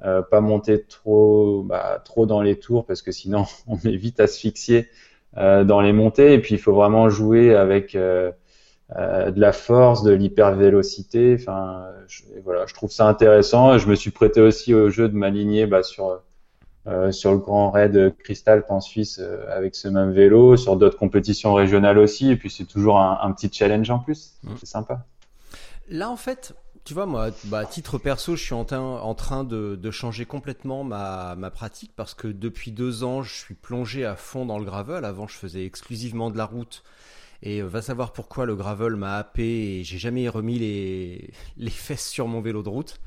euh, 0.04 0.22
pas 0.22 0.42
monter 0.42 0.84
trop, 0.86 1.64
bah, 1.64 2.02
trop 2.06 2.26
dans 2.26 2.42
les 2.42 2.58
tours 2.58 2.86
parce 2.86 3.02
que 3.02 3.12
sinon 3.12 3.46
on 3.68 3.78
est 3.78 3.96
vite 3.98 4.20
asphyxié 4.20 4.90
euh, 5.38 5.64
dans 5.64 5.82
les 5.82 5.94
montées. 5.94 6.34
Et 6.34 6.40
puis 6.40 6.56
il 6.56 6.60
faut 6.60 6.74
vraiment 6.74 7.10
jouer 7.10 7.56
avec 7.56 7.96
euh, 7.96 8.32
euh, 8.96 9.32
de 9.32 9.40
la 9.40 9.52
force, 9.52 10.04
de 10.04 10.12
l'hypervélocité. 10.12 11.38
Enfin, 11.40 11.86
je, 12.08 12.24
voilà, 12.44 12.66
je 12.66 12.74
trouve 12.74 12.92
ça 12.92 13.08
intéressant. 13.08 13.78
Je 13.78 13.88
me 13.88 13.96
suis 13.96 14.12
prêté 14.12 14.42
aussi 14.42 14.74
au 14.74 14.90
jeu 14.90 15.10
de 15.10 15.16
m'aligner 15.16 15.68
bah, 15.68 15.84
sur 15.84 16.22
euh, 16.88 17.12
sur 17.12 17.34
le 17.34 17.38
Grand 17.38 17.70
Raid 17.70 18.16
Cristal 18.18 18.64
en 18.70 18.80
Suisse 18.82 19.20
euh, 19.22 19.46
avec 19.56 19.76
ce 19.76 19.90
même 19.90 20.12
vélo, 20.12 20.58
sur 20.58 20.76
d'autres 20.76 20.98
compétitions 20.98 21.54
régionales 21.54 22.00
aussi. 22.00 22.32
Et 22.32 22.36
puis 22.36 22.50
c'est 22.50 22.66
toujours 22.66 23.00
un, 23.00 23.20
un, 23.22 23.32
petit 23.32 23.52
challenge 23.52 23.90
en 23.92 24.00
plus. 24.00 24.34
Mmh. 24.44 24.54
C'est 24.60 24.66
sympa. 24.66 25.06
Là, 25.90 26.10
en 26.10 26.16
fait, 26.16 26.56
tu 26.86 26.94
vois, 26.94 27.06
moi, 27.06 27.30
bah, 27.46 27.60
à 27.60 27.66
titre 27.66 27.98
perso, 27.98 28.36
je 28.36 28.44
suis 28.44 28.56
en, 28.56 28.66
en 28.72 29.14
train 29.14 29.44
de, 29.44 29.76
de, 29.76 29.92
changer 29.92 30.26
complètement 30.26 30.84
ma, 30.84 31.36
ma 31.36 31.52
pratique 31.52 31.92
parce 31.96 32.16
que 32.16 32.28
depuis 32.28 32.72
deux 32.72 33.04
ans, 33.04 33.22
je 33.22 33.36
suis 33.36 33.56
plongé 33.56 34.06
à 34.06 34.16
fond 34.16 34.46
dans 34.46 34.58
le 34.58 34.66
gravel. 34.66 35.06
Avant, 35.06 35.28
je 35.28 35.36
faisais 35.36 35.66
exclusivement 35.66 36.32
de 36.32 36.38
la 36.38 36.46
route. 36.46 36.82
Et 37.42 37.62
euh, 37.62 37.68
va 37.68 37.82
savoir 37.82 38.14
pourquoi 38.14 38.46
le 38.46 38.56
gravel 38.56 38.96
m'a 38.96 39.18
happé 39.18 39.80
et 39.80 39.84
j'ai 39.84 39.98
jamais 39.98 40.28
remis 40.30 40.60
les, 40.60 41.32
les 41.58 41.70
fesses 41.70 42.08
sur 42.08 42.28
mon 42.28 42.42
vélo 42.42 42.64
de 42.64 42.70
route. 42.70 43.00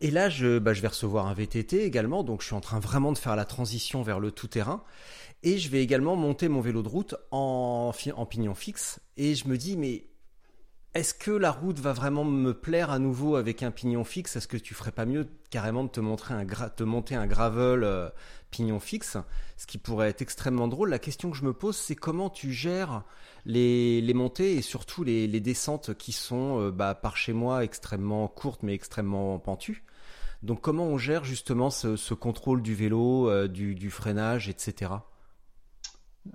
Et 0.00 0.10
là, 0.10 0.28
je, 0.28 0.58
bah, 0.58 0.74
je 0.74 0.82
vais 0.82 0.88
recevoir 0.88 1.26
un 1.26 1.34
VTT 1.34 1.84
également, 1.84 2.24
donc 2.24 2.42
je 2.42 2.46
suis 2.46 2.54
en 2.54 2.60
train 2.60 2.80
vraiment 2.80 3.12
de 3.12 3.18
faire 3.18 3.36
la 3.36 3.44
transition 3.44 4.02
vers 4.02 4.20
le 4.20 4.32
tout-terrain. 4.32 4.82
Et 5.42 5.58
je 5.58 5.68
vais 5.68 5.82
également 5.82 6.16
monter 6.16 6.48
mon 6.48 6.60
vélo 6.60 6.82
de 6.82 6.88
route 6.88 7.14
en, 7.30 7.92
en 8.16 8.26
pignon 8.26 8.54
fixe. 8.54 9.00
Et 9.16 9.34
je 9.34 9.46
me 9.46 9.56
dis, 9.56 9.76
mais 9.76 10.06
est-ce 10.94 11.12
que 11.12 11.32
la 11.32 11.50
route 11.50 11.80
va 11.80 11.92
vraiment 11.92 12.24
me 12.24 12.54
plaire 12.54 12.90
à 12.90 13.00
nouveau 13.00 13.34
avec 13.34 13.64
un 13.64 13.72
pignon 13.72 14.04
fixe? 14.04 14.36
Est-ce 14.36 14.46
que 14.46 14.56
tu 14.56 14.74
ferais 14.74 14.92
pas 14.92 15.06
mieux 15.06 15.26
carrément 15.50 15.82
de 15.82 15.88
te, 15.88 16.00
monter 16.84 17.14
un 17.16 17.26
gravel 17.26 17.82
euh, 17.82 18.08
pignon 18.52 18.78
fixe? 18.78 19.16
Ce 19.56 19.66
qui 19.66 19.78
pourrait 19.78 20.10
être 20.10 20.22
extrêmement 20.22 20.68
drôle. 20.68 20.90
La 20.90 21.00
question 21.00 21.32
que 21.32 21.36
je 21.36 21.42
me 21.42 21.52
pose, 21.52 21.76
c'est 21.76 21.96
comment 21.96 22.30
tu 22.30 22.52
gères 22.52 23.02
les, 23.44 24.12
montées 24.14 24.54
et 24.54 24.62
surtout 24.62 25.02
les, 25.02 25.26
descentes 25.40 25.94
qui 25.94 26.12
sont 26.12 26.60
euh, 26.60 26.70
bah, 26.70 26.94
par 26.94 27.16
chez 27.16 27.32
moi 27.32 27.64
extrêmement 27.64 28.28
courtes 28.28 28.62
mais 28.62 28.74
extrêmement 28.74 29.38
pentues. 29.40 29.84
Donc 30.44 30.60
comment 30.60 30.84
on 30.84 30.98
gère 30.98 31.24
justement 31.24 31.70
ce, 31.70 32.14
contrôle 32.14 32.62
du 32.62 32.74
vélo, 32.76 33.28
euh, 33.28 33.48
du 33.48 33.90
freinage, 33.90 34.48
etc. 34.48 34.92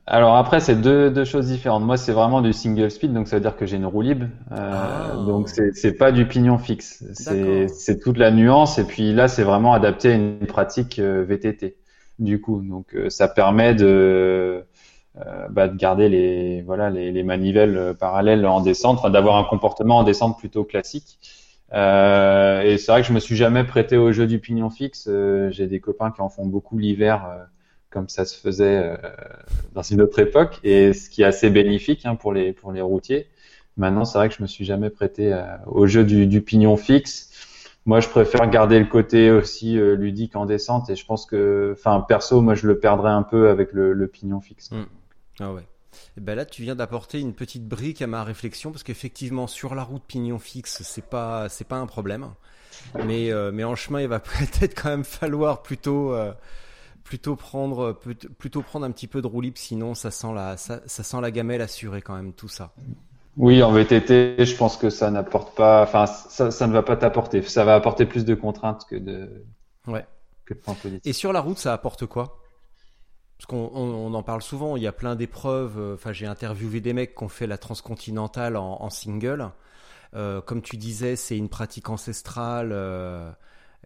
Alors 0.05 0.36
après, 0.36 0.60
c'est 0.60 0.75
deux, 0.75 1.10
deux, 1.10 1.25
choses 1.25 1.48
différentes. 1.48 1.84
Moi, 1.84 1.98
c'est 1.98 2.12
vraiment 2.12 2.41
du 2.41 2.53
single 2.53 2.91
speed, 2.91 3.13
donc 3.13 3.27
ça 3.27 3.38
veut 3.38 3.41
dire 3.41 3.55
que 3.55 3.65
j'ai 3.65 3.77
une 3.77 3.86
roue 3.86 4.01
libre. 4.01 4.27
Euh, 4.51 4.55
ah. 4.55 5.15
Donc 5.25 5.50
c'est 5.50 5.93
pas 5.93 6.12
du 6.12 6.27
pignon 6.27 6.58
fixe. 6.58 7.03
C'est 7.13 8.00
toute 8.00 8.17
la 8.17 8.31
nuance. 8.31 8.77
Et 8.77 8.84
puis 8.84 9.13
là, 9.13 9.27
c'est 9.27 9.43
vraiment 9.43 9.74
adapté 9.74 10.12
à 10.12 10.15
une 10.15 10.46
pratique 10.46 11.00
euh, 11.00 11.24
VTT. 11.27 11.75
Du 12.19 12.41
coup, 12.41 12.62
donc 12.62 12.96
euh, 12.96 13.10
ça 13.10 13.29
permet 13.29 13.74
de 13.74 14.65
euh, 15.17 15.48
bah, 15.50 15.69
de 15.69 15.75
garder 15.77 16.10
les 16.10 16.62
voilà 16.63 16.89
les, 16.89 17.12
les 17.12 17.24
manivelles 17.24 17.96
parallèles 17.98 18.46
en 18.46 18.60
descente, 18.60 19.10
d'avoir 19.10 19.38
un 19.38 19.46
comportement 19.46 20.00
en 20.00 20.03
descente 20.03 20.38
plutôt 20.38 20.65
classique. 20.65 21.17
Euh, 21.72 22.62
et 22.62 22.77
c'est 22.77 22.91
vrai 22.91 23.01
que 23.01 23.08
je 23.08 23.13
me 23.13 23.19
suis 23.19 23.38
jamais 23.38 23.63
prêté 23.63 23.96
au 23.96 24.12
jeu 24.12 24.27
du 24.27 24.39
pignon 24.39 24.69
fixe. 24.69 25.10
j'ai 25.51 25.67
des 25.67 25.79
copains 25.79 26.12
qui 26.12 26.22
en 26.22 26.29
font 26.29 26.46
beaucoup 26.46 26.77
l'hiver 26.77 27.25
comme 27.89 28.10
ça 28.10 28.25
se 28.25 28.38
faisait 28.38 28.84
euh, 28.84 28.98
dans 29.74 29.81
une 29.81 30.01
autre 30.01 30.19
époque, 30.19 30.60
et 30.63 30.93
ce 30.93 31.10
qui 31.10 31.22
est 31.22 31.25
assez 31.25 31.50
bénéfique 31.50 32.05
hein, 32.05 32.15
pour 32.15 32.34
les 32.34 32.53
pour 32.53 32.72
les 32.72 32.81
routiers. 32.81 33.27
Maintenant, 33.77 34.05
c'est 34.05 34.17
vrai 34.17 34.29
que 34.29 34.36
je 34.36 34.41
me 34.41 34.48
suis 34.48 34.65
jamais 34.65 34.89
prêté 34.89 35.34
euh, 35.34 35.43
au 35.65 35.88
jeu 35.88 36.03
du, 36.03 36.27
du, 36.27 36.41
pignon 36.41 36.75
fixe. 36.75 37.29
Moi, 37.86 38.01
je 38.01 38.10
préfère 38.10 38.48
garder 38.50 38.77
le 38.77 38.86
côté 38.86 39.31
aussi 39.31 39.79
euh, 39.79 39.96
ludique 39.96 40.36
en 40.36 40.46
descente, 40.46 40.89
et 40.89 40.96
je 40.96 41.05
pense 41.05 41.25
que, 41.25 41.75
enfin, 41.77 42.01
perso, 42.01 42.41
moi, 42.41 42.55
je 42.55 42.67
le 42.67 42.77
perdrais 42.77 43.12
un 43.12 43.24
peu 43.24 43.50
avec 43.50 43.72
le, 43.72 43.93
le 43.93 44.08
pignon 44.08 44.41
fixe. 44.41 44.72
Mmh. 44.72 44.84
Ah 45.39 45.53
ouais. 45.53 45.62
Et 45.62 46.12
eh 46.17 46.22
ben 46.22 46.36
là, 46.36 46.46
tu 46.46 46.62
viens 46.62 46.75
d'apporter 46.75 47.19
une 47.19 47.34
petite 47.34 47.67
brique 47.67 48.01
à 48.01 48.08
ma 48.08 48.24
réflexion 48.24 48.72
parce 48.72 48.84
qu'effectivement, 48.84 49.48
sur 49.48 49.74
la 49.74 49.84
route 49.84 50.03
pignon 50.05 50.39
fixe, 50.39 50.81
c'est 50.84 51.05
pas 51.05 51.50
c'est 51.50 51.67
pas 51.67 51.77
un 51.77 51.86
problème, 51.88 52.29
mais 53.05 53.31
mais 53.51 53.63
en 53.63 53.75
chemin, 53.75 54.01
il 54.01 54.08
va 54.08 54.19
peut-être 54.19 54.81
quand 54.81 54.89
même 54.89 55.03
falloir 55.03 55.62
plutôt 55.62 56.13
plutôt 57.10 57.36
prendre 57.36 58.00
plutôt 58.38 58.62
prendre 58.62 58.86
un 58.86 58.92
petit 58.92 59.08
peu 59.08 59.20
de 59.24 59.25
roue 59.25 59.42
libre 59.42 59.58
sinon 59.58 59.96
ça 59.96 60.12
sent 60.12 60.32
la 60.36 60.58
ça, 60.58 60.80
sent 60.86 61.22
la 61.22 61.32
gamelle 61.32 61.62
assurée 61.62 62.04
quand 62.04 62.16
même 62.16 62.34
tout 62.34 62.48
ça. 62.48 62.72
Oui, 63.36 63.63
en 63.63 63.72
VTT, 63.72 64.46
je 64.46 64.56
pense 64.56 64.78
que 64.78 64.92
ça 64.92 65.10
n'apporte 65.10 65.56
pas 65.56 65.82
enfin 65.82 66.06
ça, 66.06 66.51
ça 66.51 66.68
ne 66.68 66.74
va 66.74 66.84
pas 66.84 66.98
t'apporter, 66.98 67.42
ça 67.42 67.63
va 67.63 67.74
apporter 67.74 68.06
plus 68.06 68.25
de 68.25 68.36
contraintes 68.36 68.86
que 68.88 68.96
de 68.96 69.44
Ouais. 69.88 70.06
Que 70.46 70.54
de 70.54 71.00
Et 71.04 71.13
sur 71.13 71.34
la 71.34 71.42
route, 71.42 71.58
ça 71.58 71.74
apporte 71.74 72.06
quoi? 72.06 72.39
Parce 73.38 73.48
qu'on 73.48 73.72
on, 73.74 74.13
en 74.13 74.24
parle 74.24 74.42
souvent, 74.42 74.75
il 74.75 74.84
y 74.84 74.88
a 74.88 74.92
plein 74.92 75.16
d'épreuves. 75.16 75.80
Euh, 75.80 75.94
enfin, 75.96 76.12
j'ai 76.12 76.25
interviewé 76.25 76.82
des 76.82 76.92
mecs 76.92 77.16
qui 77.16 77.24
ont 77.24 77.30
fait 77.30 77.48
la 77.48 77.58
transcontinentale 77.58 78.58
en, 78.58 78.82
en 78.82 78.89
single. 78.89 79.50
Euh, 80.13 80.42
comme 80.42 80.62
tu 80.62 80.75
disais, 80.75 81.16
c'est 81.16 81.38
une 81.38 81.48
pratique 81.48 81.89
ancestrale. 81.89 82.72
Euh, 82.74 83.32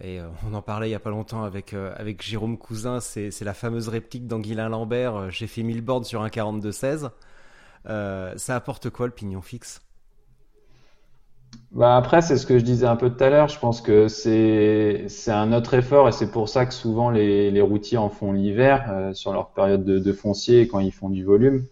et 0.02 0.20
euh, 0.20 0.28
on 0.48 0.54
en 0.54 0.62
parlait 0.62 0.90
il 0.90 0.92
y 0.92 0.96
a 0.96 1.00
pas 1.00 1.12
longtemps 1.12 1.44
avec 1.44 1.74
euh, 1.74 1.94
avec 1.98 2.24
Jérôme 2.24 2.58
Cousin, 2.58 3.00
c'est 3.00 3.42
la 3.42 3.54
fameuse 3.54 3.90
réplique 3.90 4.28
d'Anguilin 4.28 4.70
Lambert. 4.70 5.16
Euh, 5.16 5.30
j'ai 5.30 5.48
fait 5.48 5.64
1000 5.64 5.82
bornes 5.82 6.04
sur 6.04 6.24
un 6.24 6.30
42 6.30 6.72
16. 6.72 7.10
ça 7.86 8.56
apporte 8.56 8.90
quoi 8.90 9.06
le 9.06 9.12
pignon 9.12 9.42
fixe? 9.42 9.82
Bah 11.72 11.96
après, 11.96 12.22
c'est 12.22 12.38
ce 12.38 12.48
que 12.48 12.58
je 12.58 12.64
disais 12.64 12.88
un 12.88 12.96
peu 12.96 13.12
tout 13.12 13.24
à 13.24 13.30
l'heure. 13.30 13.48
Je 13.48 13.60
pense 13.60 13.82
que 13.82 14.08
c'est 14.08 15.08
un 15.28 15.54
autre 15.54 15.76
effort 15.76 16.08
et 16.08 16.12
c'est 16.12 16.32
pour 16.32 16.50
ça 16.50 16.66
que 16.66 16.74
souvent 16.74 17.12
les, 17.12 17.62
routiers 17.62 18.00
en 18.00 18.10
font 18.10 18.32
l'hiver 18.32 19.12
sur 19.14 19.34
leur 19.34 19.50
période 19.50 19.84
de, 19.84 20.00
de, 20.00 20.14
foncier 20.14 20.68
quand 20.68 20.80
ils 20.80 20.92
font 20.92 21.10
du 21.10 21.24
volume. 21.24 21.66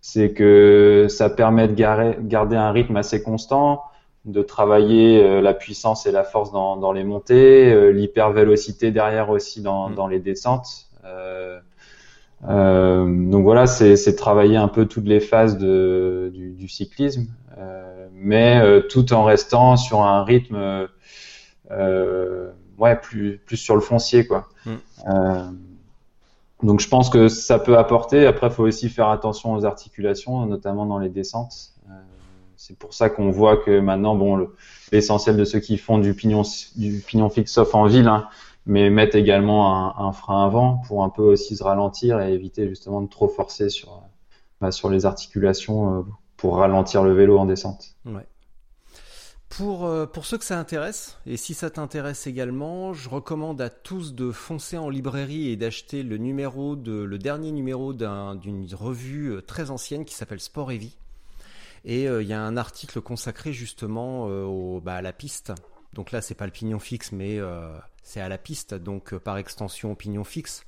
C'est 0.00 0.32
que 0.32 1.06
ça 1.10 1.28
permet 1.28 1.68
de 1.68 1.74
garder 1.74 2.56
un 2.56 2.72
rythme 2.72 2.96
assez 2.96 3.22
constant 3.22 3.82
de 4.26 4.42
travailler 4.42 5.22
euh, 5.22 5.40
la 5.40 5.54
puissance 5.54 6.06
et 6.06 6.12
la 6.12 6.24
force 6.24 6.52
dans, 6.52 6.76
dans 6.76 6.92
les 6.92 7.04
montées, 7.04 7.72
euh, 7.72 7.90
l'hypervélocité 7.90 8.90
derrière 8.90 9.30
aussi 9.30 9.62
dans, 9.62 9.88
mm. 9.88 9.94
dans 9.94 10.06
les 10.06 10.20
descentes. 10.20 10.86
Euh, 11.04 11.60
donc 12.42 13.44
voilà, 13.44 13.66
c'est 13.66 14.16
travailler 14.16 14.56
un 14.56 14.68
peu 14.68 14.86
toutes 14.86 15.06
les 15.06 15.20
phases 15.20 15.58
de, 15.58 16.30
du, 16.32 16.52
du 16.52 16.68
cyclisme, 16.68 17.26
mais 18.14 18.62
tout 18.88 19.12
en 19.12 19.24
restant 19.24 19.76
sur 19.76 20.00
un 20.00 20.24
rythme 20.24 20.88
ouais 22.78 22.96
plus 22.96 23.36
plus 23.44 23.58
sur 23.58 23.74
le 23.74 23.82
foncier 23.82 24.26
quoi. 24.26 24.48
Mm. 24.64 25.54
donc 26.62 26.80
je 26.80 26.88
pense 26.88 27.10
que 27.10 27.28
ça 27.28 27.58
peut 27.58 27.76
apporter. 27.76 28.26
Après, 28.26 28.46
il 28.46 28.52
faut 28.54 28.64
aussi 28.64 28.88
faire 28.88 29.10
attention 29.10 29.52
aux 29.52 29.66
articulations, 29.66 30.46
notamment 30.46 30.86
dans 30.86 30.98
les 30.98 31.10
descentes 31.10 31.74
c'est 32.60 32.76
pour 32.76 32.92
ça 32.92 33.08
qu'on 33.08 33.30
voit 33.30 33.56
que 33.56 33.80
maintenant, 33.80 34.14
bon, 34.14 34.50
l'essentiel 34.92 35.34
de 35.34 35.46
ceux 35.46 35.60
qui 35.60 35.78
font 35.78 35.96
du 35.96 36.12
pignon, 36.12 36.42
du 36.76 37.02
pignon 37.06 37.30
fixe, 37.30 37.52
sauf 37.52 37.74
en 37.74 37.86
ville, 37.86 38.06
hein, 38.06 38.28
mais 38.66 38.90
mettent 38.90 39.14
également 39.14 39.98
un, 39.98 40.12
frein 40.12 40.44
avant 40.44 40.82
pour 40.86 41.02
un 41.02 41.08
peu 41.08 41.22
aussi 41.22 41.56
se 41.56 41.64
ralentir 41.64 42.20
et 42.20 42.34
éviter 42.34 42.68
justement 42.68 43.00
de 43.00 43.08
trop 43.08 43.28
forcer 43.28 43.70
sur, 43.70 44.02
bah, 44.60 44.72
sur 44.72 44.90
les 44.90 45.06
articulations 45.06 46.00
euh, 46.00 46.02
pour 46.36 46.58
ralentir 46.58 47.02
le 47.02 47.14
vélo 47.14 47.38
en 47.38 47.46
descente. 47.46 47.96
Pour, 49.48 49.86
euh, 49.86 50.04
pour 50.04 50.26
ceux 50.26 50.36
que 50.36 50.44
ça 50.44 50.58
intéresse, 50.58 51.16
et 51.24 51.38
si 51.38 51.54
ça 51.54 51.70
t'intéresse 51.70 52.26
également, 52.26 52.92
je 52.92 53.08
recommande 53.08 53.62
à 53.62 53.70
tous 53.70 54.14
de 54.14 54.32
foncer 54.32 54.76
en 54.76 54.90
librairie 54.90 55.48
et 55.48 55.56
d'acheter 55.56 56.02
le 56.02 56.18
numéro 56.18 56.76
de, 56.76 56.92
le 56.92 57.16
dernier 57.16 57.52
numéro 57.52 57.94
d'une 57.94 58.68
revue 58.74 59.32
euh, 59.32 59.40
très 59.40 59.70
ancienne 59.70 60.04
qui 60.04 60.14
s'appelle 60.14 60.40
Sport 60.40 60.72
et 60.72 60.76
Vie 60.76 60.98
et 61.84 62.08
euh, 62.08 62.22
il 62.22 62.28
y 62.28 62.32
a 62.32 62.40
un 62.40 62.56
article 62.56 63.00
consacré 63.00 63.52
justement 63.52 64.28
euh, 64.28 64.44
au, 64.44 64.80
bah, 64.80 64.94
à 64.94 65.02
la 65.02 65.12
piste. 65.12 65.52
Donc 65.92 66.12
là, 66.12 66.20
c'est 66.20 66.34
pas 66.34 66.46
le 66.46 66.52
pignon 66.52 66.78
fixe, 66.78 67.12
mais 67.12 67.38
euh, 67.38 67.76
c'est 68.02 68.20
à 68.20 68.28
la 68.28 68.38
piste, 68.38 68.74
donc 68.74 69.16
par 69.16 69.38
extension 69.38 69.94
pignon 69.94 70.24
fixe. 70.24 70.64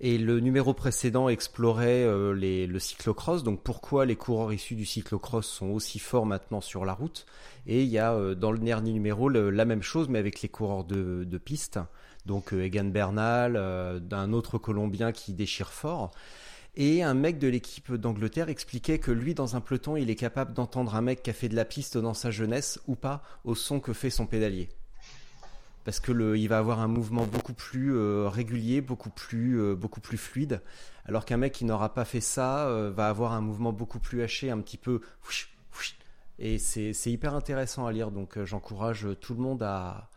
Et 0.00 0.18
le 0.18 0.40
numéro 0.40 0.74
précédent 0.74 1.28
explorait 1.28 2.08
les, 2.34 2.66
le 2.66 2.78
cyclocross, 2.80 3.44
donc 3.44 3.62
pourquoi 3.62 4.04
les 4.04 4.16
coureurs 4.16 4.52
issus 4.52 4.74
du 4.74 4.84
cyclocross 4.84 5.46
sont 5.46 5.68
aussi 5.68 6.00
forts 6.00 6.26
maintenant 6.26 6.60
sur 6.60 6.84
la 6.84 6.92
route? 6.92 7.24
Et 7.68 7.84
il 7.84 7.88
y 7.88 8.00
a 8.00 8.34
dans 8.34 8.50
le 8.50 8.58
dernier 8.58 8.92
numéro 8.92 9.28
la 9.28 9.64
même 9.64 9.82
chose, 9.82 10.08
mais 10.08 10.18
avec 10.18 10.42
les 10.42 10.48
coureurs 10.48 10.82
de, 10.82 11.22
de 11.22 11.38
piste, 11.38 11.78
donc 12.26 12.52
Egan 12.52 12.86
Bernal, 12.86 14.00
d'un 14.00 14.32
autre 14.32 14.58
Colombien 14.58 15.12
qui 15.12 15.34
déchire 15.34 15.70
fort. 15.70 16.10
Et 16.74 17.02
un 17.02 17.12
mec 17.12 17.38
de 17.38 17.48
l'équipe 17.48 17.92
d'Angleterre 17.92 18.48
expliquait 18.48 18.98
que 18.98 19.10
lui, 19.10 19.34
dans 19.34 19.56
un 19.56 19.60
peloton, 19.60 19.96
il 19.96 20.08
est 20.08 20.16
capable 20.16 20.54
d'entendre 20.54 20.94
un 20.94 21.02
mec 21.02 21.22
qui 21.22 21.28
a 21.28 21.34
fait 21.34 21.50
de 21.50 21.56
la 21.56 21.66
piste 21.66 21.98
dans 21.98 22.14
sa 22.14 22.30
jeunesse 22.30 22.80
ou 22.86 22.94
pas 22.96 23.22
au 23.44 23.54
son 23.54 23.78
que 23.78 23.92
fait 23.92 24.08
son 24.08 24.26
pédalier. 24.26 24.70
Parce 25.84 26.00
que 26.00 26.36
il 26.36 26.46
va 26.48 26.58
avoir 26.58 26.80
un 26.80 26.88
mouvement 26.88 27.26
beaucoup 27.26 27.52
plus 27.52 27.94
euh, 27.94 28.28
régulier, 28.28 28.80
beaucoup 28.80 29.10
plus, 29.10 29.60
euh, 29.60 29.74
beaucoup 29.74 30.00
plus 30.00 30.16
fluide, 30.16 30.62
alors 31.04 31.26
qu'un 31.26 31.36
mec 31.36 31.52
qui 31.52 31.64
n'aura 31.66 31.92
pas 31.92 32.04
fait 32.06 32.20
ça 32.20 32.68
euh, 32.68 32.90
va 32.90 33.08
avoir 33.08 33.32
un 33.32 33.40
mouvement 33.40 33.72
beaucoup 33.72 33.98
plus 33.98 34.22
haché, 34.22 34.50
un 34.50 34.60
petit 34.60 34.78
peu. 34.78 35.00
Et 36.38 36.58
c'est 36.58 36.92
hyper 37.06 37.34
intéressant 37.34 37.86
à 37.86 37.92
lire, 37.92 38.10
donc 38.10 38.42
j'encourage 38.44 39.06
tout 39.20 39.34
le 39.34 39.40
monde 39.40 39.62
à, 39.62 40.08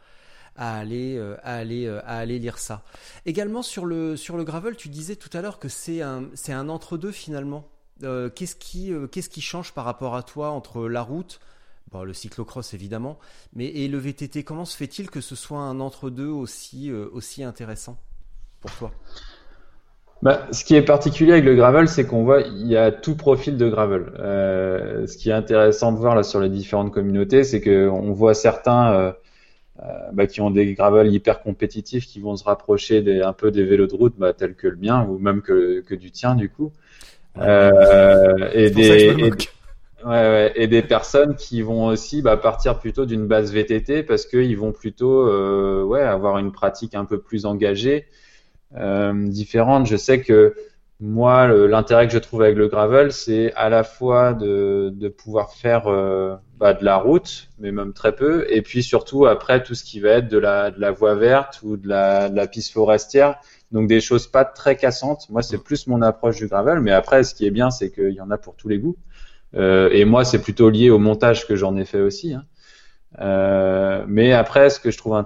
à 0.56 0.78
aller, 0.78 1.18
euh, 1.18 1.36
à 1.44 1.56
aller, 1.56 1.86
euh, 1.86 2.00
à 2.06 2.18
aller 2.18 2.40
lire 2.40 2.58
ça. 2.58 2.84
Également 3.26 3.62
sur 3.62 3.86
le 3.86 4.16
sur 4.16 4.38
le 4.38 4.44
gravel, 4.44 4.76
tu 4.76 4.90
disais 4.90 5.16
tout 5.16 5.30
à 5.34 5.42
l'heure 5.42 5.60
que 5.60 5.70
c'est 5.70 6.02
un 6.02 6.26
c'est 6.34 6.54
un 6.54 6.70
entre 6.70 6.98
deux 6.98 7.12
finalement. 7.12 7.68
Euh, 8.04 8.30
qu'est-ce 8.30 8.56
qui 8.56 8.92
qu'est-ce 9.12 9.30
qui 9.30 9.42
change 9.42 9.74
par 9.74 9.86
rapport 9.86 10.16
à 10.16 10.24
toi 10.24 10.50
entre 10.50 10.88
la 10.88 11.02
route, 11.02 11.40
bon, 11.92 12.04
le 12.04 12.14
cyclocross 12.14 12.74
évidemment, 12.74 13.20
mais 13.54 13.68
et 13.68 13.88
le 13.88 13.98
VTT 13.98 14.44
Comment 14.44 14.66
se 14.66 14.76
fait-il 14.76 15.10
que 15.10 15.22
ce 15.22 15.36
soit 15.36 15.60
un 15.60 15.80
entre 15.80 16.10
deux 16.10 16.28
aussi 16.28 16.92
aussi 16.92 17.44
intéressant 17.44 17.98
pour 18.62 18.72
toi? 18.72 18.92
Bah, 20.22 20.48
ce 20.52 20.64
qui 20.64 20.76
est 20.76 20.82
particulier 20.82 21.34
avec 21.34 21.46
le 21.46 21.56
gravel, 21.56 21.88
c'est 21.88 22.06
qu'on 22.08 22.24
voit 22.24 22.42
il 22.42 22.68
y 22.68 22.78
a 22.78 22.92
tout 22.92 23.16
profil 23.16 23.58
de 23.58 23.70
gravel. 23.70 24.12
Ce 24.18 25.18
qui 25.18 25.30
est 25.30 25.34
intéressant 25.34 25.92
de 25.92 25.98
voir 25.98 26.16
là 26.16 26.24
sur 26.24 26.40
les 26.40 26.50
différentes 26.50 26.92
communautés, 26.92 27.44
c'est 27.44 27.62
qu'on 27.62 28.12
voit 28.12 28.34
certains 28.34 29.14
euh, 29.84 30.12
bah, 30.14 30.26
qui 30.26 30.42
ont 30.42 30.52
des 30.52 30.74
gravel 30.74 31.14
hyper 31.14 31.42
compétitifs, 31.42 32.08
qui 32.08 32.20
vont 32.20 32.36
se 32.36 32.44
rapprocher 32.46 33.02
des, 33.02 33.22
un 33.22 33.34
peu 33.34 33.52
des 33.52 33.66
vélos 33.66 33.88
de 33.88 33.96
route, 33.96 34.14
bah, 34.18 34.34
tels 34.34 34.56
que 34.56 34.68
le 34.68 34.78
mien 34.78 35.06
ou 35.06 35.18
même 35.18 35.42
que, 35.42 35.82
que 35.82 35.96
du 35.96 36.12
tien 36.12 36.36
du 36.36 36.50
coup. 36.50 36.72
Euh, 37.38 38.50
et 38.54 38.70
des 38.70 39.08
et, 39.08 39.24
ouais, 39.24 39.34
ouais, 40.06 40.54
et 40.56 40.68
des 40.68 40.82
personnes 40.82 41.36
qui 41.36 41.62
vont 41.62 41.88
aussi 41.88 42.22
bah, 42.22 42.38
partir 42.38 42.80
plutôt 42.80 43.06
d'une 43.06 43.28
base 43.28 43.52
VTT 43.52 44.04
parce 44.04 44.26
qu'ils 44.26 44.58
vont 44.58 44.72
plutôt 44.72 45.28
euh, 45.28 45.84
ouais 45.84 46.02
avoir 46.02 46.38
une 46.38 46.54
pratique 46.54 46.96
un 46.96 47.04
peu 47.04 47.20
plus 47.20 47.46
engagée 47.46 48.06
euh, 48.78 49.28
différentes. 49.28 49.88
Je 49.88 49.98
sais 49.98 50.22
que 50.22 50.56
moi, 51.02 51.48
l'intérêt 51.48 52.08
que 52.08 52.14
je 52.14 52.20
trouve 52.20 52.42
avec 52.42 52.56
le 52.56 52.70
gravel, 52.70 53.12
c'est 53.12 53.54
à 53.56 53.70
la 53.70 53.84
fois 53.84 54.34
de, 54.34 54.94
de 54.96 55.10
pouvoir 55.10 55.54
faire 55.54 55.88
euh, 55.88 56.36
bah, 56.58 56.74
de 56.74 56.86
la 56.86 56.96
route, 56.96 57.50
mais 57.60 57.74
même 57.74 57.92
très 57.92 58.16
peu, 58.16 58.46
et 58.50 58.62
puis 58.62 58.82
surtout 58.82 59.26
après 59.26 59.62
tout 59.62 59.76
ce 59.76 59.84
qui 59.84 60.00
va 60.00 60.12
être 60.12 60.30
de 60.30 60.38
la, 60.38 60.72
de 60.72 60.80
la 60.80 60.92
voie 60.92 61.16
verte 61.16 61.60
ou 61.64 61.76
de 61.76 61.90
la, 61.90 62.30
de 62.30 62.36
la 62.36 62.48
piste 62.48 62.72
forestière, 62.72 63.36
donc 63.72 63.88
des 63.88 64.00
choses 64.00 64.28
pas 64.28 64.46
très 64.46 64.78
cassantes. 64.78 65.30
Moi, 65.30 65.42
c'est 65.42 65.58
plus 65.58 65.88
mon 65.88 66.02
approche 66.02 66.38
du 66.38 66.48
gravel, 66.48 66.80
mais 66.80 66.92
après, 66.92 67.24
ce 67.24 67.36
qui 67.36 67.46
est 67.46 67.52
bien, 67.52 67.72
c'est 67.72 67.92
qu'il 67.92 68.14
y 68.14 68.22
en 68.22 68.32
a 68.32 68.38
pour 68.38 68.56
tous 68.56 68.70
les 68.70 68.80
goûts. 68.80 68.96
Euh, 69.56 69.90
et 69.92 70.06
moi, 70.06 70.24
c'est 70.24 70.42
plutôt 70.42 70.70
lié 70.70 70.90
au 70.90 71.00
montage 71.00 71.46
que 71.46 71.58
j'en 71.58 71.76
ai 71.76 71.86
fait 71.86 72.02
aussi. 72.02 72.34
Hein. 72.34 72.46
Euh, 73.20 74.04
mais 74.08 74.34
après, 74.34 74.70
ce 74.70 74.80
que 74.80 74.92
je 74.92 74.98
trouve 74.98 75.22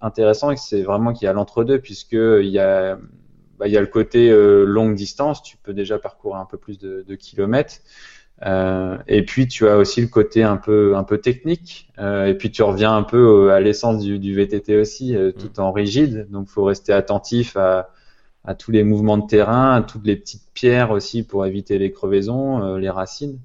intéressant, 0.00 0.56
c'est 0.56 0.82
vraiment 0.82 1.12
qu'il 1.12 1.26
y 1.26 1.28
a 1.28 1.32
l'entre-deux, 1.32 1.80
puisqu'il 1.80 2.48
y 2.48 2.58
a, 2.58 2.98
bah, 3.62 3.68
il 3.68 3.72
y 3.72 3.76
a 3.76 3.80
le 3.80 3.86
côté 3.86 4.28
euh, 4.28 4.64
longue 4.64 4.96
distance, 4.96 5.40
tu 5.40 5.56
peux 5.56 5.72
déjà 5.72 5.96
parcourir 5.96 6.38
un 6.38 6.46
peu 6.46 6.58
plus 6.58 6.80
de, 6.80 7.04
de 7.06 7.14
kilomètres. 7.14 7.76
Euh, 8.44 8.98
et 9.06 9.24
puis 9.24 9.46
tu 9.46 9.68
as 9.68 9.76
aussi 9.76 10.00
le 10.00 10.08
côté 10.08 10.42
un 10.42 10.56
peu 10.56 10.96
un 10.96 11.04
peu 11.04 11.18
technique. 11.18 11.88
Euh, 12.00 12.26
et 12.26 12.34
puis 12.34 12.50
tu 12.50 12.64
reviens 12.64 12.92
un 12.96 13.04
peu 13.04 13.52
à 13.52 13.60
l'essence 13.60 14.02
du, 14.02 14.18
du, 14.18 14.34
VTT 14.34 14.76
aussi, 14.76 15.14
euh, 15.14 15.30
tout 15.30 15.60
en 15.60 15.70
rigide. 15.70 16.26
Donc 16.30 16.48
faut 16.48 16.64
rester 16.64 16.92
attentif 16.92 17.56
à, 17.56 17.90
à 18.44 18.56
tous 18.56 18.72
les 18.72 18.82
mouvements 18.82 19.16
de 19.16 19.28
terrain, 19.28 19.76
à 19.76 19.82
toutes 19.82 20.04
les 20.04 20.16
petites 20.16 20.48
pierres 20.54 20.90
aussi 20.90 21.22
pour 21.22 21.46
éviter 21.46 21.78
les 21.78 21.92
crevaisons, 21.92 22.76
les 22.78 22.90
racines. 22.90 23.38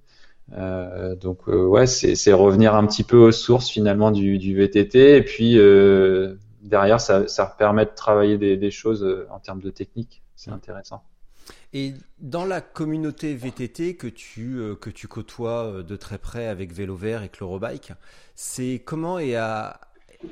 Donc 1.22 1.46
ouais, 1.46 1.86
c'est 1.86 2.34
revenir 2.34 2.74
un 2.74 2.88
petit 2.88 3.04
peu 3.04 3.18
aux 3.18 3.32
sources 3.32 3.70
finalement 3.70 4.10
du, 4.10 4.40
du 4.40 4.56
VTT 4.56 5.18
et 5.18 5.22
puis 5.22 5.60
derrière 6.68 7.02
ça, 7.02 7.28
ça 7.28 7.46
permet 7.46 7.86
de 7.86 7.92
travailler 7.96 8.38
des, 8.38 8.58
des 8.58 8.72
choses 8.72 9.08
en 9.30 9.40
termes 9.40 9.62
de 9.62 9.70
technique. 9.70 10.22
C'est 10.36 10.52
intéressant. 10.52 11.04
Et 11.74 11.94
dans 12.20 12.46
la 12.46 12.62
communauté 12.62 13.34
VTT 13.34 13.96
que 13.96 14.08
tu 14.08 14.60
que 14.82 14.90
tu 14.90 15.08
côtoies 15.08 15.84
de 15.84 15.96
très 15.96 16.18
près 16.18 16.48
avec 16.48 16.74
Vélo 16.74 16.96
Vert 16.96 17.24
et 17.24 17.30
Chlorobike, 17.30 17.94
c'est 18.36 18.82
comment 18.86 19.18
est 19.20 19.36
à, 19.36 19.80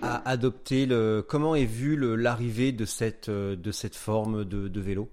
à 0.01 0.30
adopter 0.30 0.86
le 0.86 1.25
comment 1.27 1.56
est 1.56 1.65
vue 1.65 1.98
l'arrivée 2.18 2.72
de 2.72 2.86
cette 2.86 3.30
de 3.30 3.72
cette 3.72 3.96
forme 3.96 4.46
de, 4.46 4.68
de 4.68 4.82
vélo? 4.82 5.10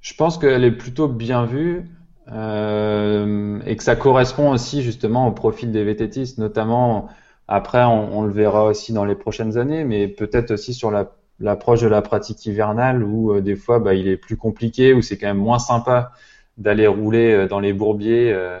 Je 0.00 0.14
pense 0.14 0.38
qu'elle 0.38 0.64
est 0.64 0.76
plutôt 0.76 1.08
bien 1.08 1.44
vue. 1.44 1.84
Euh, 2.30 3.58
et 3.64 3.74
que 3.74 3.82
ça 3.82 3.96
correspond 3.96 4.50
aussi 4.50 4.82
justement 4.82 5.28
au 5.28 5.32
profil 5.32 5.72
des 5.72 5.82
VTTistes, 5.82 6.36
notamment 6.36 7.08
après 7.48 7.82
on, 7.84 8.18
on, 8.18 8.22
le 8.22 8.32
verra 8.32 8.64
aussi 8.64 8.92
dans 8.92 9.04
les 9.04 9.14
prochaines 9.14 9.56
années, 9.56 9.84
mais 9.84 10.06
peut-être 10.06 10.52
aussi 10.52 10.74
sur 10.74 10.92
l'approche 11.40 11.80
de 11.80 11.88
la 11.88 12.02
pratique 12.02 12.44
hivernale 12.46 13.02
où 13.02 13.32
euh, 13.32 13.40
des 13.40 13.56
fois 13.56 13.78
bah, 13.80 13.94
il 13.94 14.06
est 14.06 14.16
plus 14.18 14.36
compliqué, 14.36 14.92
où 14.92 15.02
c'est 15.02 15.18
quand 15.18 15.28
même 15.28 15.38
moins 15.38 15.58
sympa 15.58 16.12
d'aller 16.58 16.86
rouler 16.86 17.32
euh, 17.32 17.48
dans 17.48 17.60
les 17.60 17.72
bourbiers. 17.72 18.32
Euh, 18.32 18.58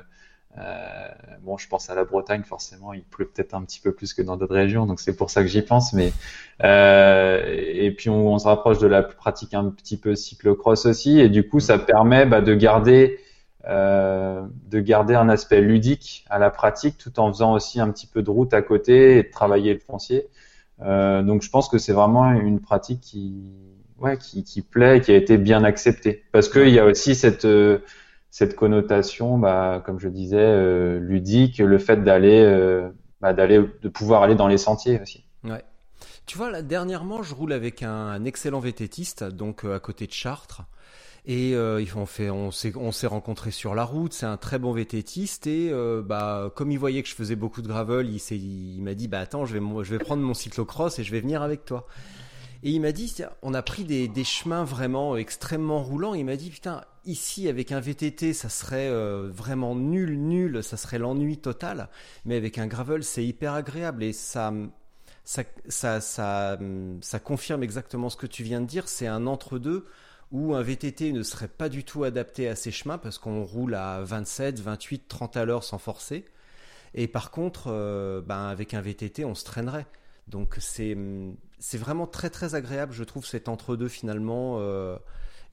euh, 0.58 1.08
bon, 1.42 1.58
je 1.58 1.68
pense 1.68 1.90
à 1.90 1.94
la 1.94 2.04
Bretagne, 2.04 2.42
forcément, 2.42 2.92
il 2.92 3.02
pleut 3.02 3.26
peut-être 3.26 3.54
un 3.54 3.62
petit 3.62 3.80
peu 3.80 3.92
plus 3.92 4.14
que 4.14 4.22
dans 4.22 4.36
d'autres 4.36 4.54
régions, 4.54 4.86
donc 4.86 5.00
c'est 5.00 5.14
pour 5.14 5.30
ça 5.30 5.42
que 5.42 5.48
j'y 5.48 5.62
pense. 5.62 5.92
Mais 5.92 6.12
et 6.60 7.94
puis 7.96 8.08
on, 8.10 8.32
on, 8.32 8.38
se 8.38 8.48
rapproche 8.48 8.78
de 8.78 8.86
la 8.86 9.02
pratique 9.02 9.54
un 9.54 9.70
petit 9.70 9.96
peu 9.96 10.16
cyclocross 10.16 10.86
aussi, 10.86 11.20
et 11.20 11.28
du 11.28 11.46
coup 11.48 11.60
ça 11.60 11.78
permet 11.78 12.26
bah, 12.26 12.40
de 12.40 12.54
garder 12.54 13.20
euh, 13.68 14.46
de 14.70 14.80
garder 14.80 15.14
un 15.14 15.28
aspect 15.28 15.60
ludique 15.60 16.24
à 16.30 16.38
la 16.38 16.48
pratique 16.48 16.96
tout 16.96 17.20
en 17.20 17.30
faisant 17.30 17.52
aussi 17.52 17.80
un 17.80 17.90
petit 17.90 18.06
peu 18.06 18.22
de 18.22 18.30
route 18.30 18.54
à 18.54 18.62
côté 18.62 19.18
et 19.18 19.22
de 19.24 19.30
travailler 19.30 19.74
le 19.74 19.80
foncier. 19.80 20.26
Euh, 20.80 21.22
donc 21.22 21.42
je 21.42 21.50
pense 21.50 21.68
que 21.68 21.76
c'est 21.76 21.92
vraiment 21.92 22.30
une 22.32 22.60
pratique 22.60 23.02
qui, 23.02 23.52
ouais, 23.98 24.16
qui, 24.16 24.62
plaît 24.62 24.96
et 24.96 25.00
qui 25.02 25.12
a 25.12 25.16
été 25.16 25.36
bien 25.36 25.64
acceptée. 25.64 26.24
Parce 26.32 26.48
qu'il 26.48 26.70
y 26.70 26.78
a 26.78 26.86
aussi 26.86 27.14
cette, 27.14 27.44
euh, 27.44 27.80
cette 28.30 28.56
connotation, 28.56 29.36
bah, 29.36 29.82
comme 29.84 30.00
je 30.00 30.08
disais, 30.08 30.98
ludique, 30.98 31.58
le 31.58 31.76
fait 31.76 32.02
d'aller, 32.02 32.88
bah, 33.20 33.34
d'aller, 33.34 33.62
de 33.82 33.88
pouvoir 33.90 34.22
aller 34.22 34.34
dans 34.34 34.48
les 34.48 34.58
sentiers 34.58 34.98
aussi. 35.02 35.24
Ouais. 35.44 35.62
Tu 36.24 36.38
vois, 36.38 36.62
dernièrement, 36.62 37.22
je 37.22 37.34
roule 37.34 37.52
avec 37.52 37.82
un 37.82 38.24
excellent 38.24 38.60
vététiste, 38.60 39.24
donc 39.24 39.64
à 39.64 39.78
côté 39.78 40.06
de 40.06 40.12
Chartres. 40.12 40.62
Et 41.26 41.54
euh, 41.54 41.84
on 41.96 42.06
fait, 42.06 42.30
on 42.30 42.50
s'est, 42.50 42.72
on 42.76 42.92
s'est 42.92 43.06
rencontrés 43.06 43.50
sur 43.50 43.74
la 43.74 43.84
route. 43.84 44.12
C'est 44.12 44.26
un 44.26 44.36
très 44.36 44.58
bon 44.58 44.72
vététiste 44.72 45.46
et 45.46 45.70
euh, 45.70 46.02
bah 46.02 46.50
comme 46.54 46.70
il 46.70 46.78
voyait 46.78 47.02
que 47.02 47.08
je 47.08 47.14
faisais 47.14 47.36
beaucoup 47.36 47.60
de 47.62 47.68
gravel, 47.68 48.08
il 48.08 48.82
m'a 48.82 48.94
dit 48.94 49.08
bah 49.08 49.20
attends, 49.20 49.44
je 49.44 49.58
vais, 49.58 49.84
je 49.84 49.90
vais 49.90 49.98
prendre 49.98 50.22
mon 50.22 50.34
cyclocross 50.34 50.98
et 50.98 51.04
je 51.04 51.12
vais 51.12 51.20
venir 51.20 51.42
avec 51.42 51.64
toi. 51.64 51.86
Et 52.62 52.70
il 52.70 52.80
m'a 52.80 52.92
dit, 52.92 53.14
on 53.42 53.54
a 53.54 53.62
pris 53.62 53.84
des, 53.84 54.24
chemins 54.24 54.64
vraiment 54.64 55.16
extrêmement 55.16 55.82
roulants. 55.82 56.14
Il 56.14 56.24
m'a 56.24 56.36
dit 56.36 56.50
putain, 56.50 56.82
ici 57.04 57.48
avec 57.48 57.70
un 57.70 57.78
VTT, 57.78 58.32
ça 58.32 58.48
serait 58.48 58.88
euh, 58.88 59.30
vraiment 59.32 59.76
nul, 59.76 60.18
nul, 60.18 60.62
ça 60.64 60.76
serait 60.76 60.98
l'ennui 60.98 61.38
total. 61.38 61.88
Mais 62.24 62.36
avec 62.36 62.58
un 62.58 62.66
gravel, 62.66 63.04
c'est 63.04 63.24
hyper 63.24 63.54
agréable 63.54 64.02
et 64.02 64.12
ça, 64.12 64.52
ça, 65.24 65.44
ça, 65.68 66.00
ça, 66.00 67.18
confirme 67.22 67.62
exactement 67.62 68.08
ce 68.08 68.16
que 68.16 68.26
tu 68.26 68.42
viens 68.42 68.60
de 68.60 68.66
dire. 68.66 68.88
C'est 68.88 69.06
un 69.06 69.26
entre 69.28 69.58
deux 69.58 69.86
où 70.30 70.54
un 70.54 70.62
VTT 70.62 71.12
ne 71.12 71.22
serait 71.22 71.48
pas 71.48 71.68
du 71.68 71.84
tout 71.84 72.04
adapté 72.04 72.48
à 72.48 72.56
ces 72.56 72.70
chemins 72.70 72.98
parce 72.98 73.18
qu'on 73.18 73.42
roule 73.44 73.74
à 73.74 74.02
27, 74.02 74.60
28, 74.60 75.08
30 75.08 75.36
à 75.36 75.44
l'heure 75.44 75.64
sans 75.64 75.78
forcer. 75.78 76.24
Et 76.94 77.08
par 77.08 77.30
contre, 77.30 77.68
euh, 77.68 78.20
ben 78.20 78.46
avec 78.46 78.74
un 78.74 78.80
VTT, 78.80 79.24
on 79.24 79.34
se 79.34 79.44
traînerait. 79.44 79.86
Donc 80.26 80.56
c'est 80.60 80.96
c'est 81.58 81.78
vraiment 81.78 82.06
très 82.06 82.30
très 82.30 82.54
agréable, 82.54 82.92
je 82.92 83.04
trouve, 83.04 83.26
cet 83.26 83.48
entre-deux 83.48 83.88
finalement. 83.88 84.56
Euh, 84.60 84.96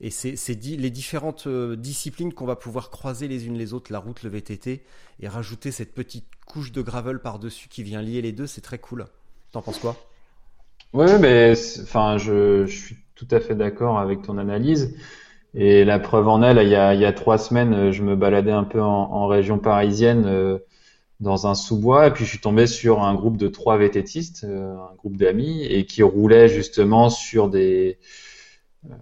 et 0.00 0.10
c'est 0.10 0.36
les 0.62 0.90
différentes 0.90 1.46
euh, 1.46 1.74
disciplines 1.74 2.34
qu'on 2.34 2.44
va 2.44 2.56
pouvoir 2.56 2.90
croiser 2.90 3.28
les 3.28 3.46
unes 3.46 3.56
les 3.56 3.72
autres, 3.72 3.90
la 3.90 3.98
route, 3.98 4.22
le 4.22 4.30
VTT, 4.30 4.84
et 5.20 5.28
rajouter 5.28 5.72
cette 5.72 5.94
petite 5.94 6.26
couche 6.46 6.70
de 6.70 6.82
gravel 6.82 7.20
par-dessus 7.20 7.68
qui 7.68 7.82
vient 7.82 8.02
lier 8.02 8.20
les 8.20 8.32
deux, 8.32 8.46
c'est 8.46 8.60
très 8.60 8.78
cool. 8.78 9.06
T'en 9.52 9.62
penses 9.62 9.78
quoi? 9.78 9.96
Oui, 10.96 11.06
mais 11.20 11.52
enfin, 11.82 12.16
je, 12.18 12.64
je 12.66 12.74
suis 12.76 12.96
tout 13.14 13.28
à 13.30 13.40
fait 13.40 13.54
d'accord 13.54 13.98
avec 13.98 14.22
ton 14.22 14.38
analyse. 14.38 14.96
Et 15.54 15.84
la 15.84 15.98
preuve 15.98 16.28
en 16.28 16.42
est, 16.42 16.54
là, 16.54 16.62
il 16.64 16.70
y 16.70 16.76
a, 16.76 16.94
il 16.94 17.00
y 17.00 17.04
a 17.06 17.12
trois 17.12 17.38
semaines, 17.38 17.92
je 17.92 18.02
me 18.02 18.16
baladais 18.16 18.52
un 18.52 18.64
peu 18.64 18.82
en, 18.82 18.86
en 19.12 19.26
région 19.26 19.58
parisienne 19.58 20.24
euh, 20.26 20.58
dans 21.20 21.46
un 21.46 21.54
sous-bois, 21.54 22.08
et 22.08 22.12
puis 22.12 22.24
je 22.24 22.30
suis 22.30 22.40
tombé 22.40 22.66
sur 22.66 23.02
un 23.02 23.14
groupe 23.14 23.36
de 23.38 23.48
trois 23.48 23.78
vététistes, 23.78 24.44
euh, 24.44 24.74
un 24.76 24.94
groupe 24.96 25.16
d'amis, 25.16 25.64
et 25.64 25.86
qui 25.86 26.02
roulaient 26.02 26.48
justement 26.48 27.10
sur 27.10 27.48
des, 27.50 27.98
euh, 28.90 28.94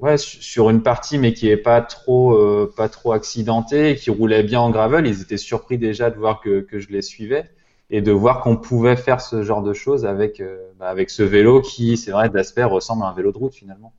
ouais, 0.00 0.18
sur 0.18 0.70
une 0.70 0.82
partie, 0.82 1.18
mais 1.18 1.32
qui 1.34 1.48
est 1.48 1.56
pas 1.56 1.82
trop, 1.82 2.34
euh, 2.34 2.72
pas 2.76 2.88
trop 2.88 3.12
accidentée, 3.12 3.96
qui 3.96 4.10
roulaient 4.10 4.42
bien 4.44 4.60
en 4.60 4.70
gravel. 4.70 5.06
Ils 5.06 5.22
étaient 5.22 5.36
surpris 5.38 5.78
déjà 5.78 6.10
de 6.10 6.16
voir 6.18 6.40
que, 6.40 6.60
que 6.60 6.78
je 6.80 6.88
les 6.90 7.02
suivais 7.02 7.50
et 7.90 8.02
de 8.02 8.12
voir 8.12 8.40
qu'on 8.40 8.56
pouvait 8.56 8.96
faire 8.96 9.20
ce 9.20 9.42
genre 9.42 9.62
de 9.62 9.72
choses 9.72 10.06
avec, 10.06 10.40
euh, 10.40 10.70
bah, 10.78 10.88
avec 10.88 11.10
ce 11.10 11.22
vélo 11.22 11.60
qui, 11.60 11.96
c'est 11.96 12.12
vrai, 12.12 12.28
d'aspect 12.28 12.64
ressemble 12.64 13.04
à 13.04 13.06
un 13.06 13.12
vélo 13.12 13.32
de 13.32 13.38
route 13.38 13.54
finalement. 13.54 13.92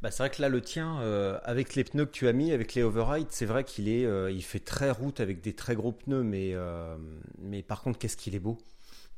Bah, 0.00 0.12
c'est 0.12 0.22
vrai 0.22 0.30
que 0.30 0.40
là, 0.40 0.48
le 0.48 0.60
tien, 0.60 1.00
euh, 1.00 1.38
avec 1.42 1.74
les 1.74 1.82
pneus 1.82 2.06
que 2.06 2.12
tu 2.12 2.28
as 2.28 2.32
mis, 2.32 2.52
avec 2.52 2.74
les 2.74 2.84
override, 2.84 3.26
c'est 3.30 3.46
vrai 3.46 3.64
qu'il 3.64 3.88
est, 3.88 4.04
euh, 4.04 4.30
il 4.30 4.44
fait 4.44 4.60
très 4.60 4.90
route 4.90 5.18
avec 5.18 5.40
des 5.40 5.54
très 5.54 5.74
gros 5.74 5.90
pneus, 5.90 6.22
mais, 6.22 6.52
euh, 6.54 6.96
mais 7.40 7.62
par 7.62 7.82
contre, 7.82 7.98
qu'est-ce 7.98 8.16
qu'il 8.16 8.36
est 8.36 8.40
beau 8.40 8.58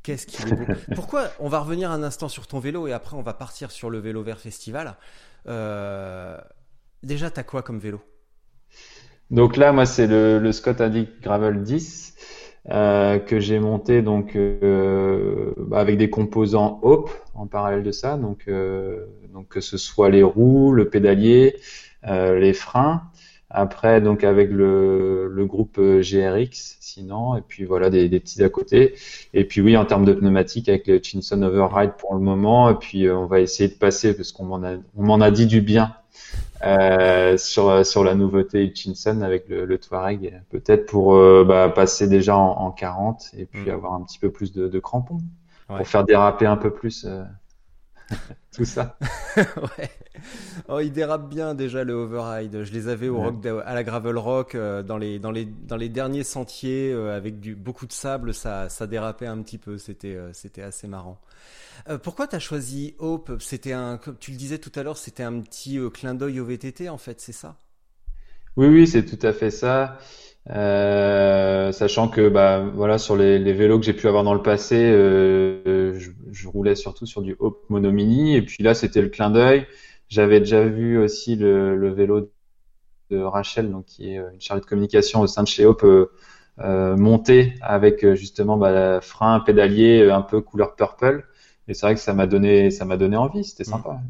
Qu'est-ce 0.03 0.27
qu'il 0.27 0.49
est 0.49 0.57
beau 0.57 0.65
Pourquoi 0.95 1.29
On 1.39 1.49
va 1.49 1.61
revenir 1.61 1.91
un 1.91 2.03
instant 2.03 2.29
sur 2.29 2.47
ton 2.47 2.61
vélo 2.61 2.89
et 2.89 2.95
après 2.95 3.17
on 3.17 3.23
va 3.23 3.35
partir 3.35 3.71
sur 3.71 3.91
le 3.91 3.99
vélo 3.99 4.23
vert 4.23 4.41
festival. 4.41 4.97
Déjà, 7.03 7.31
t'as 7.31 7.43
quoi 7.43 7.63
comme 7.63 7.79
vélo? 7.79 8.01
Donc 9.31 9.59
là, 9.59 9.73
moi, 9.73 9.85
c'est 9.85 10.07
le, 10.07 10.39
le 10.39 10.53
Scott 10.53 10.81
Addict 10.81 11.23
Gravel 11.23 11.63
10. 11.63 12.15
Euh, 12.69 13.19
que 13.19 13.41
j'ai 13.41 13.59
monté 13.59 14.03
donc 14.03 14.37
euh, 14.37 15.55
avec 15.73 15.97
des 15.97 16.11
composants 16.11 16.79
Hope 16.83 17.11
en 17.35 17.47
parallèle 17.47 17.83
de 17.83 17.91
ça, 17.91 18.19
donc 18.19 18.41
euh, 18.49 19.07
donc 19.33 19.49
que 19.49 19.63
ce 19.63 19.79
soit 19.79 20.11
les 20.11 20.23
roues, 20.23 20.71
le 20.73 20.91
pédalier, 20.91 21.57
euh, 22.07 22.39
les 22.39 22.53
freins. 22.53 23.05
Après 23.49 24.01
donc 24.03 24.25
avec 24.25 24.51
le, 24.51 25.27
le 25.27 25.47
groupe 25.47 25.81
GRX 25.81 26.77
sinon 26.81 27.37
et 27.37 27.41
puis 27.41 27.65
voilà 27.65 27.91
des, 27.91 28.09
des, 28.09 28.21
petits 28.21 28.45
à 28.45 28.49
côté 28.49 28.95
et 29.35 29.45
puis 29.45 29.61
oui 29.61 29.77
en 29.77 29.85
termes 29.85 30.05
de 30.05 30.13
pneumatiques 30.13 30.69
avec 30.69 30.87
le 30.87 31.01
Chinson 31.03 31.43
Override 31.43 31.95
pour 31.99 32.15
le 32.15 32.21
moment 32.21 32.71
et 32.71 32.75
puis 32.75 33.11
on 33.11 33.27
va 33.27 33.41
essayer 33.41 33.69
de 33.69 33.75
passer 33.75 34.15
parce 34.15 34.31
qu'on 34.31 34.45
m'en 34.45 34.63
a 34.63 34.77
on 34.97 35.03
m'en 35.03 35.21
a 35.21 35.33
dit 35.33 35.47
du 35.47 35.63
bien 35.63 35.97
euh, 36.65 37.37
sur 37.37 37.85
sur 37.85 38.05
la 38.05 38.15
nouveauté 38.15 38.65
Hutchinson 38.65 39.23
avec 39.23 39.49
le, 39.49 39.65
le 39.65 39.79
Touareg, 39.79 40.43
peut-être 40.51 40.87
pour 40.87 41.15
bah, 41.45 41.69
passer 41.69 42.09
déjà 42.09 42.37
en, 42.37 42.71
40 42.71 43.31
et 43.37 43.47
puis 43.47 43.71
mm. 43.71 43.71
avoir 43.71 43.95
un 43.95 44.03
petit 44.03 44.19
peu 44.19 44.31
plus 44.31 44.53
de, 44.53 44.69
de 44.69 44.79
crampons 44.79 45.19
pour 45.67 45.87
faire 45.87 46.05
déraper 46.05 46.47
un 46.47 46.57
peu 46.57 46.73
plus 46.73 47.07
tout 48.53 48.65
ça. 48.65 48.97
ouais. 49.37 49.91
Oh, 50.69 50.81
il 50.81 50.93
dérape 50.93 51.29
bien 51.29 51.55
déjà 51.55 51.85
le 51.85 51.95
override. 51.95 52.65
Je 52.65 52.73
les 52.73 52.89
avais 52.89 53.09
au 53.09 53.19
rock 53.19 53.47
à 53.65 53.75
la 53.75 53.85
gravel 53.85 54.19
rock 54.19 54.55
euh, 54.55 54.83
dans 54.83 54.99
les 54.99 55.19
dans 55.19 55.31
les 55.31 55.45
dans 55.45 55.77
les 55.77 55.89
derniers 55.89 56.25
sentiers 56.25 56.93
euh, 56.93 57.17
avec 57.17 57.41
du 57.41 57.55
beaucoup 57.55 57.87
de 57.87 57.93
sable, 57.93 58.35
ça 58.35 58.69
ça 58.69 58.87
dérapait 58.87 59.27
un 59.27 59.41
petit 59.43 59.59
peu. 59.59 59.79
C'était 59.79 60.17
euh, 60.17 60.33
c'était 60.33 60.63
assez 60.63 60.89
marrant. 60.89 61.19
Pourquoi 62.03 62.27
t'as 62.27 62.39
choisi 62.39 62.95
Hope? 62.99 63.33
C'était 63.41 63.73
un 63.73 63.99
comme 63.99 64.17
tu 64.19 64.31
le 64.31 64.37
disais 64.37 64.59
tout 64.59 64.73
à 64.75 64.83
l'heure, 64.83 64.97
c'était 64.97 65.23
un 65.23 65.41
petit 65.41 65.79
clin 65.93 66.15
d'œil 66.15 66.41
au 66.41 66.45
VTT 66.45 66.89
en 66.89 66.99
fait, 66.99 67.21
c'est 67.21 67.33
ça? 67.33 67.57
Oui 68.57 68.67
oui, 68.67 68.87
c'est 68.87 69.05
tout 69.05 69.25
à 69.27 69.33
fait 69.33 69.51
ça. 69.51 69.99
Euh, 70.49 71.71
sachant 71.71 72.09
que 72.09 72.29
bah 72.29 72.61
voilà 72.75 72.99
sur 72.99 73.15
les, 73.17 73.39
vélos 73.53 73.79
que 73.79 73.85
j'ai 73.85 73.93
pu 73.93 74.09
avoir 74.09 74.25
dans 74.25 74.35
le 74.35 74.43
passé, 74.43 74.77
euh, 74.77 75.99
je, 76.31 76.49
roulais 76.49 76.75
surtout 76.75 77.07
sur 77.07 77.21
du 77.23 77.37
Hope 77.39 77.69
Monomini 77.69 78.37
et 78.37 78.43
puis 78.43 78.65
là 78.65 78.75
c'était 78.75 79.03
le 79.03 79.09
clin 79.09 79.31
d'œil. 79.31 79.67
J'avais 80.09 80.41
déjà 80.41 80.65
vu 80.65 80.99
aussi 80.99 81.37
le, 81.37 81.93
vélo 81.93 82.31
de 83.11 83.19
Rachel, 83.19 83.71
donc 83.71 83.87
qui 83.87 84.13
est 84.13 84.17
une 84.17 84.41
chargée 84.41 84.63
de 84.63 84.67
communication 84.67 85.21
au 85.21 85.27
sein 85.27 85.43
de 85.43 85.49
chez 85.49 85.67
Hope, 85.67 85.85
euh, 85.85 86.11
euh 86.61 86.97
monté 86.97 87.55
avec 87.63 88.15
justement 88.15 88.57
bah, 88.57 89.01
frein 89.01 89.41
pédalier 89.41 90.11
un 90.11 90.23
peu 90.23 90.41
couleur 90.41 90.75
purple. 90.75 91.27
Et 91.71 91.75
c'est 91.75 91.87
vrai 91.87 91.95
que 91.95 92.01
ça 92.01 92.15
m'a 92.15 92.27
donné 92.27 92.73
ça 92.73 92.85
m'a 92.85 92.97
donné 92.97 93.17
envie, 93.17 93.45
c'était 93.45 93.63
mmh. 93.63 93.73
sympa. 93.73 94.01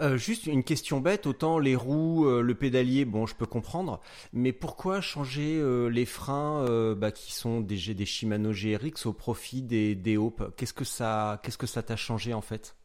Euh, 0.00 0.16
juste 0.18 0.46
une 0.46 0.62
question 0.62 1.00
bête, 1.00 1.26
autant 1.26 1.58
les 1.58 1.74
roues, 1.74 2.26
euh, 2.26 2.42
le 2.42 2.54
pédalier, 2.54 3.04
bon, 3.04 3.26
je 3.26 3.34
peux 3.34 3.46
comprendre, 3.46 4.00
mais 4.34 4.52
pourquoi 4.52 5.00
changer 5.00 5.58
euh, 5.58 5.88
les 5.88 6.04
freins 6.04 6.64
bah, 6.94 7.10
qui 7.10 7.32
sont 7.32 7.60
des, 7.60 7.94
des 7.94 8.04
Shimano 8.04 8.52
GRX 8.52 9.06
au 9.06 9.12
profit 9.14 9.62
des, 9.62 9.94
des 9.94 10.18
Hope 10.18 10.54
Qu'est-ce 10.56 10.74
que 10.74 10.84
ça, 10.84 11.40
qu'est-ce 11.42 11.58
que 11.58 11.66
ça 11.66 11.82
t'a 11.82 11.96
changé 11.96 12.34
en 12.34 12.42
fait? 12.42 12.76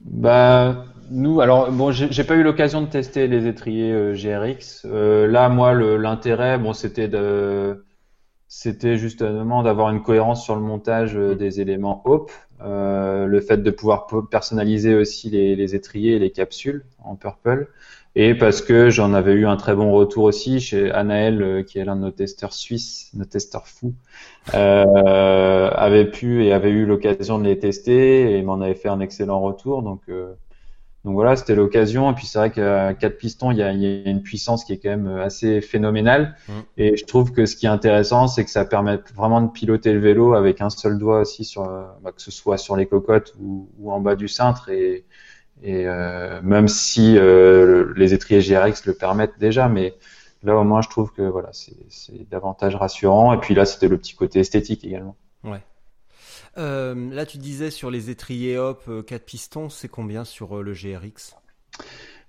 Bah 0.00 0.86
nous, 1.10 1.40
alors 1.40 1.70
bon, 1.70 1.90
j'ai 1.90 2.24
pas 2.24 2.36
eu 2.36 2.42
l'occasion 2.42 2.80
de 2.80 2.86
tester 2.86 3.26
les 3.26 3.46
étriers 3.46 4.14
GRX. 4.14 4.84
là, 4.84 5.48
moi, 5.48 5.74
l'intérêt, 5.74 6.58
bon, 6.58 6.72
c'était 6.72 7.08
de 7.08 7.84
c'était 8.54 8.98
justement 8.98 9.62
d'avoir 9.62 9.88
une 9.88 10.02
cohérence 10.02 10.44
sur 10.44 10.54
le 10.54 10.60
montage 10.60 11.16
euh, 11.16 11.34
des 11.34 11.62
éléments 11.62 12.02
Hope, 12.04 12.30
euh, 12.64 13.26
le 13.26 13.40
fait 13.40 13.58
de 13.58 13.70
pouvoir 13.70 14.06
personnaliser 14.30 14.94
aussi 14.94 15.30
les, 15.30 15.74
étriers 15.74 16.16
et 16.16 16.18
les 16.18 16.30
capsules 16.30 16.84
en 17.02 17.16
purple, 17.16 17.68
et 18.14 18.34
parce 18.34 18.60
que 18.60 18.90
j'en 18.90 19.14
avais 19.14 19.32
eu 19.32 19.46
un 19.46 19.56
très 19.56 19.74
bon 19.74 19.92
retour 19.92 20.24
aussi 20.24 20.60
chez 20.60 20.90
Anaël, 20.90 21.42
euh, 21.42 21.62
qui 21.62 21.78
est 21.78 21.84
l'un 21.84 21.96
de 21.96 22.02
nos 22.02 22.10
testeurs 22.10 22.52
suisses, 22.52 23.10
nos 23.14 23.24
testeurs 23.24 23.66
fous, 23.66 23.94
euh, 24.54 25.70
avait 25.72 26.10
pu 26.10 26.44
et 26.44 26.52
avait 26.52 26.70
eu 26.70 26.86
l'occasion 26.86 27.38
de 27.38 27.44
les 27.44 27.58
tester 27.58 28.36
et 28.36 28.42
m'en 28.42 28.60
avait 28.60 28.74
fait 28.74 28.88
un 28.88 29.00
excellent 29.00 29.40
retour, 29.40 29.82
donc 29.82 30.02
donc 31.04 31.14
voilà, 31.14 31.34
c'était 31.34 31.56
l'occasion. 31.56 32.10
Et 32.12 32.14
puis 32.14 32.26
c'est 32.26 32.38
vrai 32.38 32.50
qu'à 32.50 32.94
quatre 32.94 33.18
pistons, 33.18 33.50
il 33.50 33.58
y, 33.58 33.62
a, 33.62 33.70
une 33.72 34.22
puissance 34.22 34.64
qui 34.64 34.72
est 34.72 34.78
quand 34.78 34.90
même 34.90 35.08
assez 35.08 35.60
phénoménale. 35.60 36.36
Mm. 36.48 36.52
Et 36.78 36.96
je 36.96 37.04
trouve 37.04 37.32
que 37.32 37.44
ce 37.44 37.56
qui 37.56 37.66
est 37.66 37.70
intéressant, 37.70 38.28
c'est 38.28 38.44
que 38.44 38.50
ça 38.50 38.64
permet 38.64 38.98
vraiment 39.14 39.40
de 39.40 39.50
piloter 39.50 39.92
le 39.92 39.98
vélo 39.98 40.34
avec 40.34 40.60
un 40.60 40.70
seul 40.70 40.98
doigt 40.98 41.20
aussi, 41.20 41.44
sur, 41.44 41.64
bah, 42.02 42.12
que 42.12 42.22
ce 42.22 42.30
soit 42.30 42.56
sur 42.56 42.76
les 42.76 42.86
cocottes 42.86 43.34
ou, 43.40 43.68
en 43.90 44.00
bas 44.00 44.14
du 44.14 44.28
cintre. 44.28 44.68
Et, 44.68 45.04
et 45.62 45.86
euh, 45.86 46.40
même 46.42 46.68
si 46.68 47.16
euh, 47.16 47.92
les 47.96 48.14
étriers 48.14 48.40
GRX 48.40 48.86
le 48.86 48.94
permettent 48.94 49.38
déjà, 49.38 49.68
mais 49.68 49.94
là 50.42 50.56
au 50.56 50.64
moins 50.64 50.82
je 50.82 50.88
trouve 50.88 51.12
que 51.12 51.22
voilà, 51.22 51.50
c'est 51.52 52.28
davantage 52.30 52.76
rassurant. 52.76 53.32
Et 53.32 53.38
puis 53.38 53.54
là, 53.54 53.64
c'était 53.64 53.88
le 53.88 53.98
petit 53.98 54.14
côté 54.14 54.40
esthétique 54.40 54.84
également. 54.84 55.16
Ouais. 55.44 55.62
Euh, 56.58 57.10
là, 57.12 57.24
tu 57.26 57.38
disais 57.38 57.70
sur 57.70 57.90
les 57.90 58.10
étriers 58.10 58.58
Hop 58.58 58.84
4 59.06 59.12
euh, 59.12 59.24
pistons, 59.24 59.68
c'est 59.68 59.88
combien 59.88 60.24
sur 60.24 60.58
euh, 60.58 60.62
le 60.62 60.72
GRX 60.72 61.36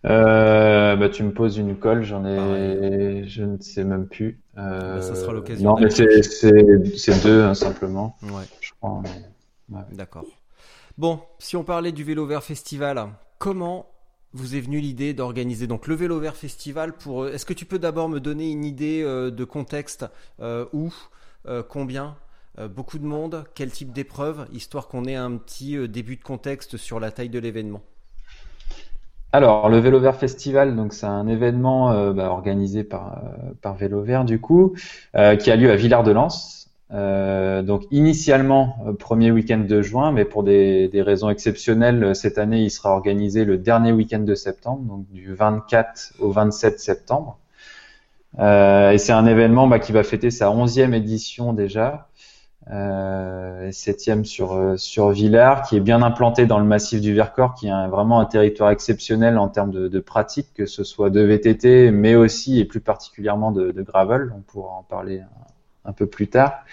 euh, 0.06 0.98
bah, 0.98 1.08
tu 1.08 1.24
me 1.24 1.32
poses 1.32 1.58
une 1.58 1.78
colle, 1.78 2.04
j'en 2.04 2.26
ai, 2.26 3.24
je 3.26 3.44
ne 3.44 3.58
sais 3.62 3.86
même 3.86 4.06
plus. 4.06 4.42
Euh, 4.58 4.96
bah, 4.96 5.02
ça 5.02 5.16
sera 5.16 5.32
l'occasion. 5.32 5.70
Non, 5.70 5.80
mais 5.80 5.90
c'est 5.90 7.24
deux 7.24 7.42
hein, 7.42 7.54
simplement. 7.54 8.18
Ouais. 8.24 8.44
Je 8.60 8.72
crois. 8.82 9.02
Ouais. 9.70 9.80
D'accord. 9.94 10.26
Bon, 10.98 11.22
si 11.40 11.56
on 11.56 11.64
parlait 11.64 11.94
du 11.94 12.04
vélo 12.04 12.26
vert 12.26 12.44
festival, 12.44 13.12
comment 13.40 13.88
vous 14.34 14.58
est 14.58 14.60
venue 14.60 14.82
l'idée 14.82 15.14
d'organiser 15.14 15.68
donc 15.68 15.88
le 15.88 15.96
vélo 15.96 16.20
vert 16.20 16.36
festival 16.36 16.98
pour 16.98 17.28
Est-ce 17.30 17.46
que 17.46 17.54
tu 17.54 17.66
peux 17.66 17.80
d'abord 17.80 18.10
me 18.10 18.20
donner 18.20 18.52
une 18.52 18.66
idée 18.66 19.04
de 19.04 19.44
contexte 19.46 20.06
où, 20.74 20.94
combien? 21.70 22.18
Beaucoup 22.68 23.00
de 23.00 23.06
monde, 23.06 23.46
quel 23.56 23.72
type 23.72 23.92
d'épreuve, 23.92 24.46
histoire 24.54 24.88
qu'on 24.88 25.06
ait 25.06 25.16
un 25.16 25.38
petit 25.38 25.76
euh, 25.76 25.88
début 25.88 26.18
de 26.18 26.24
contexte 26.24 26.78
sur 26.78 27.00
la 27.00 27.12
taille 27.12 27.30
de 27.30 27.40
l'événement 27.40 27.82
alors, 29.36 29.68
le 29.68 29.80
Vélo 29.80 30.00
Vert 30.00 30.16
Festival, 30.16 30.76
donc 30.76 30.94
c'est 30.94 31.08
un 31.08 31.28
événement 31.28 31.92
euh, 31.92 32.14
bah, 32.14 32.30
organisé 32.30 32.84
par, 32.84 33.20
par 33.64 33.74
Vélo 33.74 34.04
Vert 34.04 34.26
du 34.26 34.40
coup, 34.40 34.76
qui 35.16 35.50
a 35.50 35.56
lieu 35.56 35.72
à 35.72 35.76
Villard-de-Lans. 35.76 36.28
donc 37.64 37.82
initialement 37.90 38.78
premier 39.00 39.32
week-end 39.32 39.66
de 39.68 39.82
juin, 39.82 40.12
mais 40.12 40.24
pour 40.24 40.44
des, 40.44 40.88
raisons 40.94 41.32
exceptionnelles, 41.32 42.16
cette 42.16 42.38
année 42.38 42.62
il 42.62 42.70
sera 42.70 42.92
organisé 42.92 43.44
le 43.44 43.58
dernier 43.58 43.92
week-end 43.92 44.20
de 44.20 44.36
septembre, 44.36 44.84
donc 44.84 45.10
du 45.10 45.34
24 45.34 46.14
au 46.20 46.30
27 46.30 46.80
septembre. 46.80 47.40
et 48.38 48.98
c'est 49.00 49.14
un 49.14 49.26
événement 49.26 49.66
bah, 49.66 49.80
qui 49.80 49.94
va 49.94 50.04
fêter 50.04 50.30
sa 50.30 50.52
onzième 50.52 50.94
édition 50.94 51.54
déjà 51.54 52.08
euh, 52.72 53.72
septième 53.72 54.24
sur 54.24 54.54
euh, 54.54 54.78
sur 54.78 55.10
Villars, 55.10 55.68
qui 55.68 55.76
est 55.76 55.82
bien 55.82 56.02
implanté 56.02 56.46
dans 56.46 56.60
le 56.60 56.66
massif 56.66 57.02
du 57.02 57.14
Vercors, 57.14 57.56
qui 57.56 57.68
est 57.68 57.88
vraiment 57.88 58.22
un 58.22 58.26
territoire 58.26 58.70
exceptionnel 58.70 59.38
en 59.38 59.50
termes 59.50 59.72
de, 59.72 59.90
de, 59.90 60.00
pratique, 60.00 60.48
que 60.54 60.66
ce 60.66 60.86
soit 60.86 61.10
de 61.10 61.20
VTT, 61.22 61.92
mais 61.92 62.16
aussi 62.16 62.60
et 62.60 62.66
plus 62.66 62.80
particulièrement 62.80 63.52
de, 63.52 63.72
de 63.72 63.82
gravel. 63.82 64.32
On 64.36 64.40
pourra 64.40 64.76
en 64.76 64.84
parler 64.84 65.22
un, 65.84 65.92
peu 65.92 66.06
plus 66.06 66.30
tard. 66.30 66.64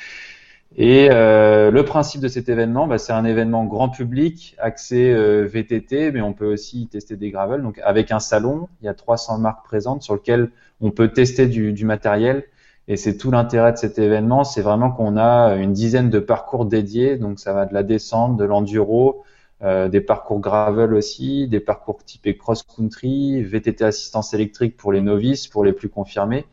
Et 0.77 1.09
euh, 1.11 1.73
le 1.73 1.85
principe 1.85 2.21
de 2.21 2.29
cet 2.29 2.49
événement, 2.49 2.87
bah, 2.87 2.99
c'est 2.99 3.13
un 3.13 3.25
événement 3.25 3.65
grand 3.65 3.89
public, 3.89 4.55
axé 4.61 5.13
VTT, 5.45 6.13
mais 6.13 6.21
on 6.21 6.33
peut 6.33 6.53
aussi 6.53 6.87
tester 6.87 7.17
des 7.17 7.31
gravel. 7.33 7.63
Donc 7.63 7.81
avec 7.83 8.13
un 8.13 8.21
salon, 8.21 8.69
il 8.81 8.87
y 8.87 8.89
a 8.89 8.95
300 8.95 9.39
marques 9.39 9.65
présentes 9.65 10.03
sur 10.05 10.15
lequel 10.15 10.51
on 10.81 10.93
peut 10.93 11.09
tester 11.09 11.49
du 11.49 11.85
matériel 11.85 12.45
et 12.89 12.97
c'est 12.97 13.17
tout 13.17 13.31
l'intérêt 13.31 13.73
de 13.73 13.79
cet 13.79 13.99
événement, 13.99 14.45
c'est 14.45 14.63
vraiment 14.63 14.91
qu'on 14.91 15.17
a 15.17 15.55
une 15.57 15.73
dizaine 15.73 16.11
de 16.11 16.19
parcours 16.19 16.65
dédiés. 16.65 17.17
Donc 17.17 17.39
ça 17.39 17.53
va 17.53 17.67
de 17.67 17.75
la 17.75 17.83
descente, 17.83 18.37
de 18.37 18.45
l'enduro, 18.45 19.23
euh, 19.63 19.89
des 19.89 20.01
parcours 20.01 20.41
gravel 20.41 20.95
aussi, 20.95 21.47
des 21.47 21.61
parcours 21.61 22.03
typés 22.05 22.37
cross-country, 22.37 23.43
VTT 23.43 23.85
assistance 23.85 24.35
électrique 24.35 24.77
pour 24.77 24.93
les 24.93 25.01
novices, 25.01 25.47
pour 25.47 25.65
les 25.65 25.73
plus 25.73 25.89
confirmés. 25.89 26.47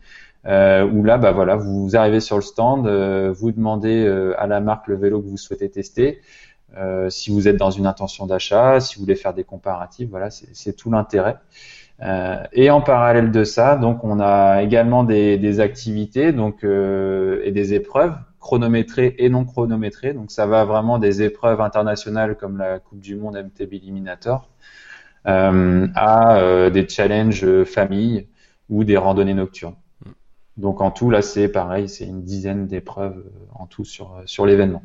Euh, 0.46 0.88
où 0.90 1.04
là, 1.04 1.18
bah 1.18 1.32
voilà, 1.32 1.56
vous 1.56 1.96
arrivez 1.96 2.20
sur 2.20 2.38
le 2.38 2.42
stand, 2.42 2.88
euh, 2.88 3.34
vous 3.36 3.52
demandez 3.52 4.06
euh, 4.06 4.40
à 4.40 4.48
la 4.48 4.62
marque 4.62 4.88
le 4.88 4.96
vélo 4.96 5.22
que 5.22 5.28
vous 5.28 5.38
souhaitez 5.38 5.70
tester. 5.70 6.22
Euh, 6.78 7.10
si 7.10 7.32
vous 7.32 7.48
êtes 7.48 7.58
dans 7.58 7.72
une 7.72 7.88
intention 7.88 8.26
d'achat, 8.26 8.80
si 8.80 8.96
vous 8.96 9.02
voulez 9.02 9.16
faire 9.16 9.34
des 9.34 9.44
comparatifs, 9.44 10.10
voilà, 10.10 10.30
c'est 10.30 10.74
tout 10.74 10.92
l'intérêt. 10.92 11.38
Euh, 12.04 12.44
et 12.54 12.70
en 12.70 12.82
parallèle 12.82 13.32
de 13.32 13.44
ça, 13.44 13.76
donc 13.76 14.04
on 14.04 14.20
a 14.20 14.62
également 14.62 15.04
des, 15.04 15.38
des 15.38 15.60
activités 15.60 16.32
donc 16.32 16.64
euh, 16.64 17.42
et 17.44 17.52
des 17.52 17.74
épreuves 17.74 18.16
chronométrées 18.40 19.16
et 19.18 19.30
non 19.30 19.46
chronométrées. 19.46 20.14
Donc 20.14 20.30
ça 20.30 20.46
va 20.46 20.64
vraiment 20.64 21.00
des 21.00 21.24
épreuves 21.24 21.60
internationales 21.60 22.38
comme 22.38 22.58
la 22.58 22.80
Coupe 22.80 23.00
du 23.00 23.16
Monde 23.16 23.36
MTB 23.38 23.74
Eliminator 23.74 24.48
euh, 25.28 25.88
à 25.96 26.38
euh, 26.38 26.70
des 26.70 26.88
challenges 26.88 27.64
famille 27.64 28.28
ou 28.70 28.84
des 28.84 28.98
randonnées 28.98 29.34
nocturnes. 29.34 29.76
Donc 30.56 30.82
en 30.82 30.92
tout 30.92 31.10
là 31.10 31.24
c'est 31.24 31.50
pareil, 31.50 31.90
c'est 31.90 32.06
une 32.06 32.24
dizaine 32.24 32.68
d'épreuves 32.68 33.24
en 33.56 33.66
tout 33.66 33.86
sur 33.86 34.22
sur 34.26 34.46
l'événement. 34.46 34.84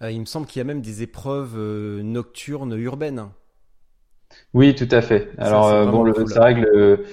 il 0.00 0.20
me 0.20 0.26
semble 0.26 0.46
qu'il 0.46 0.60
y 0.60 0.62
a 0.62 0.64
même 0.64 0.80
des 0.80 1.02
épreuves 1.02 1.58
nocturnes 2.02 2.76
urbaines. 2.78 3.26
Oui, 4.54 4.74
tout 4.74 4.88
à 4.90 5.02
fait. 5.02 5.30
Alors 5.38 5.68
euh, 5.68 5.86
bon, 5.86 6.12
c'est 6.14 6.38
vrai 6.38 6.60
que 6.60 7.04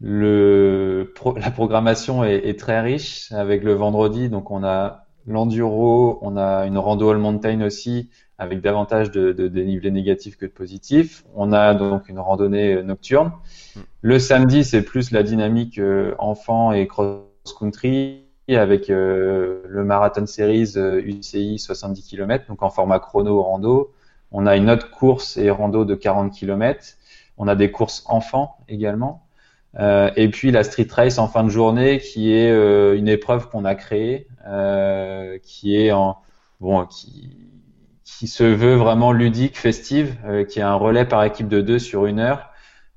le, 0.00 1.12
la 1.36 1.50
programmation 1.50 2.24
est, 2.24 2.58
très 2.58 2.80
riche 2.80 3.30
avec 3.32 3.62
le 3.62 3.74
vendredi. 3.74 4.28
Donc 4.28 4.50
on 4.50 4.64
a 4.64 5.04
l'enduro, 5.26 6.18
on 6.22 6.36
a 6.36 6.66
une 6.66 6.78
rando 6.78 7.10
all 7.10 7.18
mountain 7.18 7.60
aussi 7.62 8.10
avec 8.38 8.60
davantage 8.60 9.10
de, 9.10 9.32
de 9.32 9.48
dénivelé 9.48 9.90
négatif 9.90 10.36
que 10.36 10.46
de 10.46 10.50
positif. 10.50 11.24
On 11.34 11.52
a 11.52 11.74
donc 11.74 12.08
une 12.08 12.20
randonnée 12.20 12.82
nocturne. 12.82 13.32
Mm. 13.74 13.80
Le 14.02 14.18
samedi, 14.18 14.64
c'est 14.64 14.82
plus 14.82 15.10
la 15.10 15.22
dynamique 15.22 15.78
euh, 15.78 16.14
enfant 16.18 16.72
et 16.72 16.86
cross 16.86 17.20
country 17.58 18.24
avec 18.56 18.88
euh, 18.88 19.60
le 19.66 19.84
marathon 19.84 20.26
series 20.26 20.74
UCI 20.76 21.58
70 21.58 22.02
km, 22.02 22.46
donc 22.48 22.62
en 22.62 22.70
format 22.70 22.98
chrono 22.98 23.42
rando. 23.42 23.92
On 24.32 24.46
a 24.46 24.56
une 24.56 24.70
autre 24.70 24.90
course 24.90 25.36
et 25.36 25.50
rando 25.50 25.84
de 25.84 25.94
40 25.94 26.32
km. 26.32 26.96
On 27.38 27.48
a 27.48 27.54
des 27.54 27.70
courses 27.70 28.04
enfants 28.06 28.56
également. 28.68 29.24
Euh, 29.78 30.10
et 30.16 30.28
puis 30.28 30.50
la 30.50 30.64
street 30.64 30.88
race 30.90 31.18
en 31.18 31.28
fin 31.28 31.44
de 31.44 31.50
journée, 31.50 31.98
qui 31.98 32.32
est 32.32 32.50
euh, 32.50 32.96
une 32.96 33.08
épreuve 33.08 33.48
qu'on 33.48 33.64
a 33.64 33.74
créée, 33.74 34.26
euh, 34.46 35.38
qui 35.42 35.76
est 35.76 35.92
en 35.92 36.18
bon, 36.60 36.86
qui, 36.86 37.36
qui 38.04 38.26
se 38.26 38.44
veut 38.44 38.74
vraiment 38.74 39.12
ludique, 39.12 39.56
festive, 39.58 40.16
qui 40.48 40.58
est 40.58 40.62
un 40.62 40.74
relais 40.74 41.04
par 41.04 41.22
équipe 41.24 41.48
de 41.48 41.60
deux 41.60 41.78
sur 41.78 42.06
une 42.06 42.18
heure, 42.18 42.50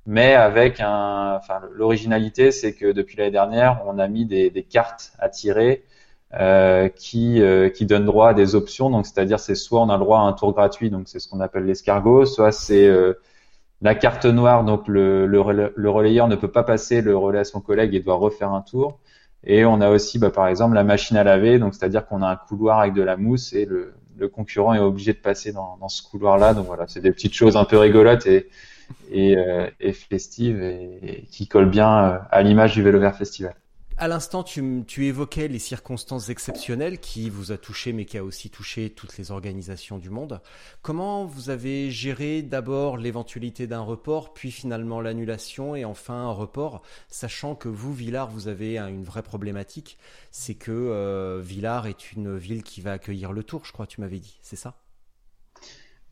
mais 0.05 0.33
avec 0.33 0.79
un, 0.79 1.35
enfin 1.35 1.61
l'originalité, 1.73 2.51
c'est 2.51 2.73
que 2.73 2.91
depuis 2.91 3.17
l'année 3.17 3.31
dernière, 3.31 3.81
on 3.85 3.99
a 3.99 4.07
mis 4.07 4.25
des, 4.25 4.49
des 4.49 4.63
cartes 4.63 5.13
à 5.19 5.29
tirer 5.29 5.83
euh, 6.39 6.87
qui, 6.87 7.41
euh, 7.41 7.67
qui 7.67 7.85
donne 7.85 8.05
droit 8.05 8.29
à 8.29 8.33
des 8.33 8.55
options. 8.55 8.89
Donc, 8.89 9.05
c'est-à-dire, 9.05 9.37
c'est 9.37 9.55
soit 9.55 9.81
on 9.81 9.89
a 9.89 9.97
le 9.97 9.99
droit 10.03 10.19
à 10.19 10.21
un 10.21 10.31
tour 10.31 10.53
gratuit, 10.53 10.89
donc 10.89 11.09
c'est 11.09 11.19
ce 11.19 11.27
qu'on 11.27 11.41
appelle 11.41 11.65
l'escargot, 11.65 12.25
soit 12.25 12.53
c'est 12.53 12.87
euh, 12.87 13.15
la 13.81 13.95
carte 13.95 14.25
noire, 14.25 14.63
donc 14.63 14.87
le, 14.87 15.27
le, 15.27 15.73
le, 15.75 15.89
relayeur 15.89 16.29
ne 16.29 16.37
peut 16.37 16.47
pas 16.47 16.63
passer 16.63 17.01
le 17.01 17.17
relais 17.17 17.39
à 17.39 17.43
son 17.43 17.59
collègue 17.59 17.93
et 17.95 17.99
doit 17.99 18.15
refaire 18.15 18.53
un 18.53 18.61
tour. 18.61 18.99
Et 19.43 19.65
on 19.65 19.81
a 19.81 19.89
aussi, 19.89 20.19
bah, 20.19 20.29
par 20.29 20.47
exemple, 20.47 20.73
la 20.75 20.85
machine 20.85 21.17
à 21.17 21.25
laver, 21.25 21.59
donc 21.59 21.73
c'est-à-dire 21.75 22.05
qu'on 22.05 22.21
a 22.21 22.29
un 22.29 22.37
couloir 22.37 22.79
avec 22.79 22.93
de 22.93 23.01
la 23.01 23.17
mousse 23.17 23.51
et 23.51 23.65
le, 23.65 23.93
le 24.17 24.29
concurrent 24.29 24.73
est 24.73 24.79
obligé 24.79 25.11
de 25.11 25.17
passer 25.17 25.51
dans, 25.51 25.75
dans 25.81 25.89
ce 25.89 26.01
couloir-là. 26.01 26.53
Donc 26.53 26.65
voilà, 26.65 26.85
c'est 26.87 27.01
des 27.01 27.11
petites 27.11 27.33
choses 27.33 27.57
un 27.57 27.65
peu 27.65 27.77
rigolotes 27.77 28.25
et, 28.25 28.47
et, 29.11 29.35
et 29.81 29.91
festives 29.93 30.61
et, 30.63 31.25
qui 31.29 31.47
collent 31.47 31.69
bien 31.69 32.21
à 32.31 32.41
l'image 32.41 32.73
du 32.73 32.83
Vélo 32.83 32.99
Vert 32.99 33.17
Festival. 33.17 33.55
À 34.01 34.07
l'instant, 34.07 34.41
tu, 34.41 35.05
évoquais 35.05 35.47
les 35.47 35.59
circonstances 35.59 36.29
exceptionnelles 36.29 36.97
qui 36.97 37.29
vous 37.29 37.51
a 37.51 37.59
touché, 37.59 37.93
mais 37.93 38.05
qui 38.05 38.17
a 38.17 38.23
aussi 38.23 38.49
touché 38.49 38.89
toutes 38.89 39.15
les 39.19 39.29
organisations 39.29 39.99
du 39.99 40.09
monde. 40.09 40.41
Comment 40.81 41.25
vous 41.25 41.51
avez 41.51 41.91
géré 41.91 42.41
d'abord 42.41 42.97
l'éventualité 42.97 43.67
d'un 43.67 43.81
report, 43.81 44.33
puis 44.33 44.49
finalement 44.49 45.01
l'annulation 45.01 45.75
et 45.75 45.85
enfin 45.85 46.15
un 46.15 46.31
report, 46.31 46.81
sachant 47.09 47.53
que 47.53 47.69
vous, 47.69 47.93
Villars, 47.93 48.27
vous 48.27 48.47
avez 48.47 48.79
une 48.79 49.03
vraie 49.03 49.21
problématique, 49.21 49.99
c'est 50.31 50.55
que 50.55 50.71
euh, 50.71 51.39
Villars 51.39 51.85
est 51.85 52.11
une 52.13 52.35
ville 52.35 52.63
qui 52.63 52.81
va 52.81 52.93
accueillir 52.93 53.31
le 53.31 53.43
Tour, 53.43 53.65
je 53.65 53.71
crois, 53.71 53.85
tu 53.85 54.01
m'avais 54.01 54.17
dit, 54.17 54.39
c'est 54.41 54.55
ça? 54.55 54.73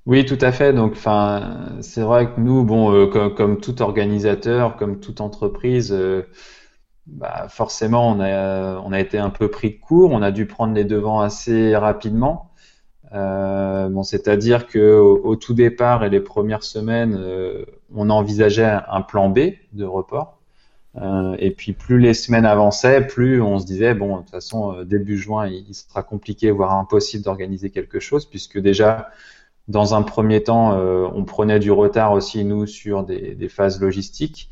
Oui, 0.05 0.25
tout 0.25 0.37
à 0.41 0.51
fait. 0.51 0.73
Donc, 0.73 0.93
enfin, 0.93 1.77
c'est 1.81 2.01
vrai 2.01 2.33
que 2.33 2.39
nous, 2.39 2.63
bon, 2.63 2.93
euh, 2.93 3.29
comme, 3.29 3.59
tout 3.59 3.81
organisateur, 3.81 4.75
comme 4.77 4.99
toute 4.99 5.21
entreprise, 5.21 5.91
euh, 5.91 6.23
bah, 7.11 7.47
forcément, 7.49 8.09
on 8.09 8.19
a, 8.19 8.79
on 8.79 8.91
a 8.91 8.99
été 8.99 9.17
un 9.17 9.29
peu 9.29 9.49
pris 9.49 9.71
de 9.71 9.79
court, 9.79 10.11
on 10.11 10.21
a 10.21 10.31
dû 10.31 10.45
prendre 10.45 10.73
les 10.73 10.85
devants 10.85 11.21
assez 11.21 11.75
rapidement. 11.75 12.49
Euh, 13.13 14.03
c'est-à-dire 14.03 14.67
que 14.67 14.97
au, 14.99 15.35
tout 15.35 15.53
départ 15.53 16.03
et 16.03 16.09
les 16.09 16.19
premières 16.19 16.63
semaines, 16.63 17.17
euh, 17.19 17.65
on 17.93 18.09
envisageait 18.09 18.77
un 18.87 19.01
plan 19.01 19.29
B 19.29 19.39
de 19.73 19.85
report. 19.85 20.37
Euh, 20.95 21.35
et 21.39 21.51
puis 21.51 21.73
plus 21.73 21.99
les 21.99 22.13
semaines 22.13 22.45
avançaient, 22.45 23.05
plus 23.05 23.41
on 23.41 23.59
se 23.59 23.65
disait 23.65 23.93
bon, 23.93 24.17
de 24.17 24.21
toute 24.21 24.31
façon, 24.31 24.83
début 24.83 25.17
juin, 25.17 25.47
il, 25.47 25.73
sera 25.73 26.03
compliqué, 26.03 26.51
voire 26.51 26.73
impossible 26.73 27.23
d'organiser 27.23 27.69
quelque 27.69 27.99
chose, 27.99 28.25
puisque 28.25 28.59
déjà 28.59 29.09
dans 29.67 29.93
un 29.93 30.01
premier 30.01 30.41
temps, 30.41 30.75
on 31.13 31.23
prenait 31.25 31.59
du 31.59 31.71
retard 31.71 32.13
aussi 32.13 32.43
nous 32.43 32.65
sur 32.65 33.03
des 33.03 33.49
phases 33.49 33.79
logistiques. 33.79 34.49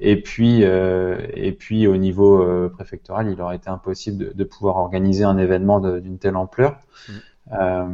Et 0.00 0.20
puis, 0.20 0.64
euh, 0.64 1.18
et 1.34 1.52
puis 1.52 1.86
au 1.86 1.96
niveau 1.96 2.42
euh, 2.42 2.68
préfectoral, 2.68 3.30
il 3.30 3.40
aurait 3.40 3.56
été 3.56 3.68
impossible 3.68 4.18
de, 4.18 4.32
de 4.32 4.44
pouvoir 4.44 4.76
organiser 4.76 5.24
un 5.24 5.38
événement 5.38 5.80
d'une 5.80 6.18
telle 6.18 6.36
ampleur. 6.36 6.78
Mm. 7.08 7.12
Euh, 7.52 7.86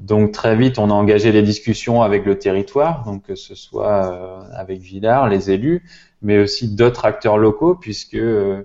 donc 0.00 0.32
très 0.32 0.56
vite, 0.56 0.78
on 0.78 0.90
a 0.90 0.92
engagé 0.92 1.30
les 1.32 1.42
discussions 1.42 2.02
avec 2.02 2.24
le 2.26 2.38
territoire, 2.38 3.04
donc 3.04 3.24
que 3.24 3.34
ce 3.34 3.54
soit 3.54 4.12
euh, 4.12 4.40
avec 4.54 4.80
Villars, 4.80 5.28
les 5.28 5.50
élus, 5.50 5.84
mais 6.22 6.38
aussi 6.38 6.74
d'autres 6.74 7.04
acteurs 7.04 7.38
locaux, 7.38 7.74
puisque 7.76 8.14
euh, 8.14 8.64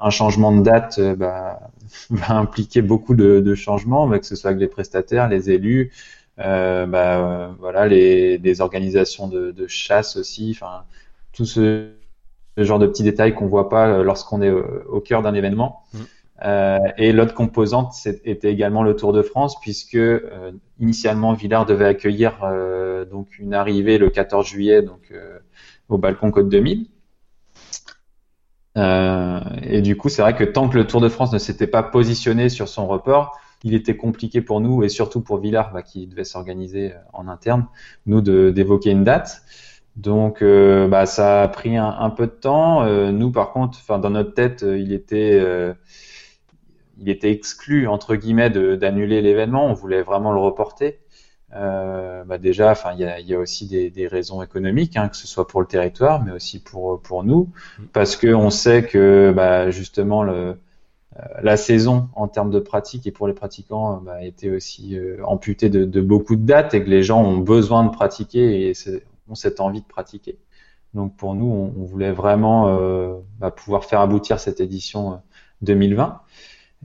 un 0.00 0.10
changement 0.10 0.52
de 0.56 0.62
date 0.62 1.00
bah, 1.18 1.60
va 2.10 2.34
impliquer 2.34 2.82
beaucoup 2.82 3.14
de, 3.14 3.40
de, 3.40 3.54
changements, 3.54 4.08
que 4.08 4.26
ce 4.26 4.36
soit 4.36 4.50
avec 4.50 4.60
les 4.60 4.68
prestataires, 4.68 5.28
les 5.28 5.50
élus, 5.50 5.92
bah, 6.38 7.54
voilà, 7.60 7.86
les, 7.86 8.38
les 8.38 8.60
organisations 8.60 9.28
de, 9.28 9.50
de 9.50 9.66
chasse 9.66 10.16
aussi, 10.16 10.56
enfin 10.56 10.84
tout 11.32 11.44
ce, 11.44 11.90
genre 12.56 12.78
de 12.78 12.86
petits 12.86 13.02
détails 13.02 13.34
qu'on 13.34 13.46
voit 13.46 13.68
pas 13.68 13.88
euh, 13.88 14.02
lorsqu'on 14.02 14.42
est 14.42 14.50
au, 14.50 15.00
cœur 15.00 15.22
d'un 15.22 15.34
événement. 15.34 15.82
Mm. 15.94 15.98
Euh, 16.44 16.78
et 16.96 17.12
l'autre 17.12 17.34
composante 17.34 17.94
était 18.24 18.50
également 18.50 18.82
le 18.82 18.96
Tour 18.96 19.12
de 19.12 19.22
France, 19.22 19.60
puisque 19.60 19.94
euh, 19.94 20.52
initialement 20.80 21.34
Villars 21.34 21.66
devait 21.66 21.86
accueillir 21.86 22.40
euh, 22.42 23.04
donc 23.04 23.38
une 23.38 23.54
arrivée 23.54 23.98
le 23.98 24.10
14 24.10 24.46
juillet 24.46 24.82
donc 24.82 25.12
au 25.88 25.98
balcon 25.98 26.30
Côte 26.30 26.48
2000. 26.48 26.86
et 28.76 29.82
du 29.82 29.96
coup, 29.96 30.08
c'est 30.08 30.22
vrai 30.22 30.34
que 30.34 30.44
tant 30.44 30.68
que 30.68 30.76
le 30.76 30.86
Tour 30.86 31.00
de 31.00 31.08
France 31.08 31.32
ne 31.32 31.38
s'était 31.38 31.66
pas 31.66 31.82
positionné 31.82 32.48
sur 32.48 32.68
son 32.68 32.86
report, 32.86 33.38
il 33.62 33.74
était 33.74 33.96
compliqué 33.96 34.40
pour 34.40 34.60
nous 34.60 34.82
et 34.82 34.88
surtout 34.88 35.20
pour 35.20 35.38
Villars, 35.38 35.72
bah, 35.72 35.82
qui 35.82 36.08
devait 36.08 36.24
s'organiser 36.24 36.92
en 37.12 37.28
interne, 37.28 37.66
nous 38.06 38.20
d'évoquer 38.20 38.90
une 38.90 39.04
date. 39.04 39.42
Donc, 39.96 40.40
euh, 40.40 40.88
bah, 40.88 41.06
ça 41.06 41.42
a 41.42 41.48
pris 41.48 41.76
un, 41.76 42.10
peu 42.10 42.26
de 42.26 42.32
temps. 42.32 42.84
Euh, 42.84 43.12
nous, 43.12 43.30
par 43.30 43.52
contre, 43.52 43.78
enfin, 43.78 43.98
dans 43.98 44.10
notre 44.10 44.32
tête, 44.34 44.62
euh, 44.62 44.78
il 44.78 44.92
était, 44.92 45.42
il 46.98 47.08
était 47.08 47.30
exclu 47.30 47.86
entre 47.88 48.16
guillemets 48.16 48.50
d'annuler 48.50 49.20
l'événement. 49.22 49.66
On 49.66 49.74
voulait 49.74 50.02
vraiment 50.02 50.32
le 50.32 50.40
reporter. 50.40 50.98
Bah, 51.52 52.38
déjà, 52.38 52.70
enfin, 52.70 52.92
il 52.94 53.26
y 53.26 53.34
a, 53.34 53.38
aussi 53.38 53.66
des, 53.66 54.06
raisons 54.06 54.42
économiques, 54.42 54.96
hein, 54.96 55.08
que 55.08 55.16
ce 55.16 55.26
soit 55.26 55.46
pour 55.46 55.60
le 55.60 55.66
territoire, 55.66 56.24
mais 56.24 56.32
aussi 56.32 56.62
pour 56.62 57.02
pour 57.02 57.24
nous, 57.24 57.50
parce 57.92 58.16
que 58.16 58.28
on 58.28 58.48
sait 58.50 58.84
que 58.84 59.32
bah, 59.36 59.70
justement 59.70 60.22
le 60.22 60.56
la 61.42 61.58
saison 61.58 62.08
en 62.14 62.26
termes 62.26 62.50
de 62.50 62.58
pratique 62.58 63.06
et 63.06 63.10
pour 63.10 63.28
les 63.28 63.34
pratiquants 63.34 64.00
bah, 64.00 64.24
été 64.24 64.50
aussi 64.50 64.98
amputée 65.22 65.68
de, 65.68 65.84
de, 65.84 66.00
beaucoup 66.00 66.36
de 66.36 66.46
dates 66.46 66.72
et 66.72 66.82
que 66.82 66.88
les 66.88 67.02
gens 67.02 67.22
ont 67.22 67.36
besoin 67.36 67.84
de 67.84 67.90
pratiquer 67.90 68.70
et 68.70 68.74
cette 69.34 69.60
envie 69.60 69.80
de 69.80 69.86
pratiquer. 69.86 70.38
Donc 70.94 71.16
pour 71.16 71.34
nous, 71.34 71.46
on, 71.46 71.84
voulait 71.84 72.12
vraiment 72.12 72.68
euh, 72.68 73.14
bah, 73.38 73.50
pouvoir 73.50 73.84
faire 73.84 74.00
aboutir 74.00 74.38
cette 74.38 74.60
édition 74.60 75.20
2020. 75.62 76.20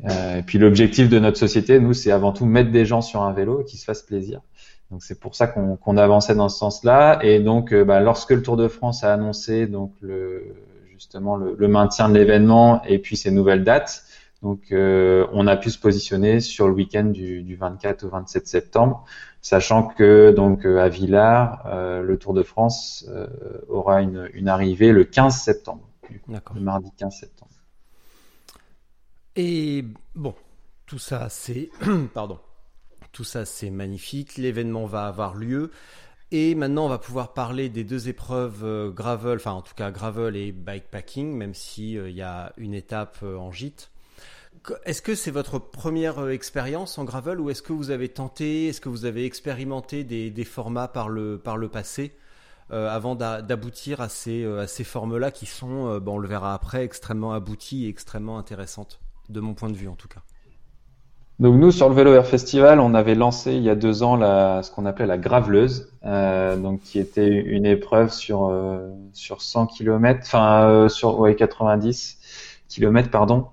Euh, 0.06 0.10
euh, 0.10 0.38
et 0.38 0.44
puis 0.44 0.60
l'objectif 0.60 1.10
de 1.10 1.20
notre 1.20 1.38
société, 1.38 1.80
nous, 1.80 1.94
c'est 1.94 2.12
avant 2.12 2.32
tout 2.32 2.46
mettre 2.46 2.72
des 2.72 2.86
gens 2.86 3.02
sur 3.02 3.22
un 3.22 3.34
vélo 3.34 3.62
et 3.62 3.66
qu'ils 3.66 3.80
se 3.80 3.86
fassent 3.86 4.04
plaisir. 4.04 4.42
Donc 4.92 5.04
c'est 5.04 5.20
pour 5.20 5.36
ça 5.36 5.48
qu'on 5.48 5.98
avançait 5.98 6.36
dans 6.36 6.48
ce 6.48 6.58
sens-là. 6.58 7.20
Et 7.22 7.40
donc, 7.40 7.74
bah, 7.74 8.00
lorsque 8.00 8.32
le 8.32 8.42
Tour 8.42 8.56
de 8.56 8.70
France 8.70 9.04
a 9.04 9.14
annoncé 9.14 9.68
donc 9.68 9.92
le, 10.00 10.56
justement 10.94 11.36
le, 11.36 11.56
le 11.58 11.68
maintien 11.68 12.08
de 12.08 12.14
l'événement 12.14 12.82
et 12.86 13.00
puis 13.00 13.18
ces 13.18 13.32
nouvelles 13.32 13.66
dates, 13.66 14.04
donc 14.44 14.68
on 14.72 15.48
a 15.48 15.58
pu 15.58 15.72
se 15.72 15.80
positionner 15.80 16.42
sur 16.42 16.68
le 16.68 16.74
week-end 16.74 17.06
du, 17.06 17.42
du 17.42 17.56
24 17.56 18.04
au 18.04 18.10
27 18.10 18.48
septembre 18.48 19.06
sachant 19.48 19.84
que 19.84 20.32
donc 20.32 20.66
euh, 20.66 20.80
à 20.80 20.90
Villars, 20.90 21.66
euh, 21.68 22.02
le 22.02 22.18
Tour 22.18 22.34
de 22.34 22.44
France 22.44 23.06
euh, 23.08 23.28
aura 23.70 24.02
une, 24.02 24.30
une, 24.34 24.50
arrivée 24.50 24.92
le 24.92 25.06
15 25.06 25.42
septembre, 25.42 25.88
le 26.30 26.60
mardi 26.60 26.92
15 26.98 27.16
septembre. 27.18 27.52
Et 29.38 29.86
bon, 30.16 30.36
tout 30.86 31.00
ça 31.00 31.30
c'est 31.30 31.70
pardon, 32.14 32.40
tout 33.14 33.24
ça 33.24 33.46
c'est 33.46 33.70
magnifique. 33.70 34.38
L'événement 34.38 34.86
va 34.86 35.08
avoir 35.08 35.36
lieu. 35.36 35.72
Et 36.32 36.56
maintenant, 36.56 36.88
on 36.88 36.90
va 36.90 36.98
pouvoir 36.98 37.34
parler 37.34 37.70
des 37.70 37.86
deux 37.86 38.10
épreuves 38.10 38.92
gravel, 38.94 39.38
enfin 39.38 39.54
en 39.54 39.62
tout 39.62 39.76
cas 39.76 39.92
gravel 39.92 40.36
et 40.36 40.52
bikepacking, 40.52 41.34
même 41.34 41.54
s'il 41.54 42.06
il 42.06 42.16
y 42.16 42.22
a 42.22 42.52
une 42.58 42.74
étape 42.74 43.24
en 43.24 43.50
gîte. 43.54 43.92
Est-ce 44.86 45.02
que 45.02 45.16
c'est 45.16 45.32
votre 45.32 45.60
première 45.60 46.20
euh, 46.20 46.32
expérience 46.32 46.98
en 46.98 47.04
gravel 47.04 47.40
ou 47.40 47.50
est-ce 47.50 47.62
que 47.62 47.74
vous 47.74 47.92
avez 47.92 48.10
tenté, 48.10 48.68
est-ce 48.68 48.82
que 48.82 48.90
vous 48.90 49.06
avez 49.06 49.26
expérimenté 49.26 50.04
des, 50.04 50.44
formats 50.44 50.88
par 50.88 51.10
le, 51.10 51.40
passé 51.72 52.16
euh, 52.72 52.90
avant 52.90 53.16
d'aboutir 53.16 54.02
à 54.02 54.10
ces, 54.10 54.44
euh, 54.44 54.62
à 54.62 54.68
ces 54.68 54.84
formes-là 54.84 55.32
qui 55.32 55.46
sont, 55.46 56.00
bon, 56.00 56.16
on 56.16 56.18
le 56.18 56.28
verra 56.28 56.54
après, 56.54 56.84
extrêmement 56.84 57.34
abouties 57.34 57.86
et 57.86 57.90
extrêmement 57.90 58.38
intéressantes, 58.38 59.00
de 59.30 59.40
mon 59.40 59.54
point 59.54 59.70
de 59.70 59.76
vue 59.76 59.88
en 59.88 59.96
tout 59.96 60.08
cas. 60.08 60.22
Donc 61.40 61.56
nous 61.56 61.72
sur 61.72 61.88
le 61.88 61.94
Vélo 61.94 62.14
Air 62.14 62.26
Festival, 62.26 62.80
on 62.80 62.96
avait 62.96 63.14
lancé 63.14 63.54
il 63.54 63.62
y 63.62 63.70
a 63.70 63.76
deux 63.76 64.02
ans 64.02 64.18
ce 64.64 64.72
qu'on 64.72 64.88
appelait 64.88 65.06
la 65.06 65.20
graveleuse, 65.20 65.94
donc 66.04 66.82
qui 66.82 66.98
était 66.98 67.28
une 67.30 67.68
épreuve 67.68 68.12
sur 68.12 68.52
sur 69.14 69.44
100 69.44 69.68
km, 69.68 70.22
enfin 70.24 70.90
sur 70.90 71.20
ouais 71.20 71.36
90 71.36 72.18
km 72.70 73.12
pardon, 73.12 73.50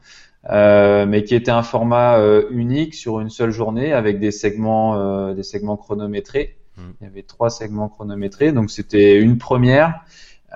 euh, 0.50 1.06
mais 1.06 1.24
qui 1.24 1.34
était 1.34 1.50
un 1.50 1.62
format 1.62 2.18
euh, 2.18 2.46
unique 2.50 2.94
sur 2.94 3.20
une 3.20 3.30
seule 3.30 3.50
journée 3.50 3.92
avec 3.92 4.20
des 4.20 4.30
segments, 4.30 4.96
euh, 4.96 5.34
des 5.34 5.42
segments 5.42 5.76
chronométrés. 5.76 6.58
Hmm. 6.76 6.90
Il 7.00 7.04
y 7.04 7.06
avait 7.06 7.22
trois 7.22 7.48
segments 7.48 7.88
chronométrés, 7.88 8.52
donc 8.52 8.70
c'était 8.70 9.18
une 9.18 9.38
première 9.38 10.00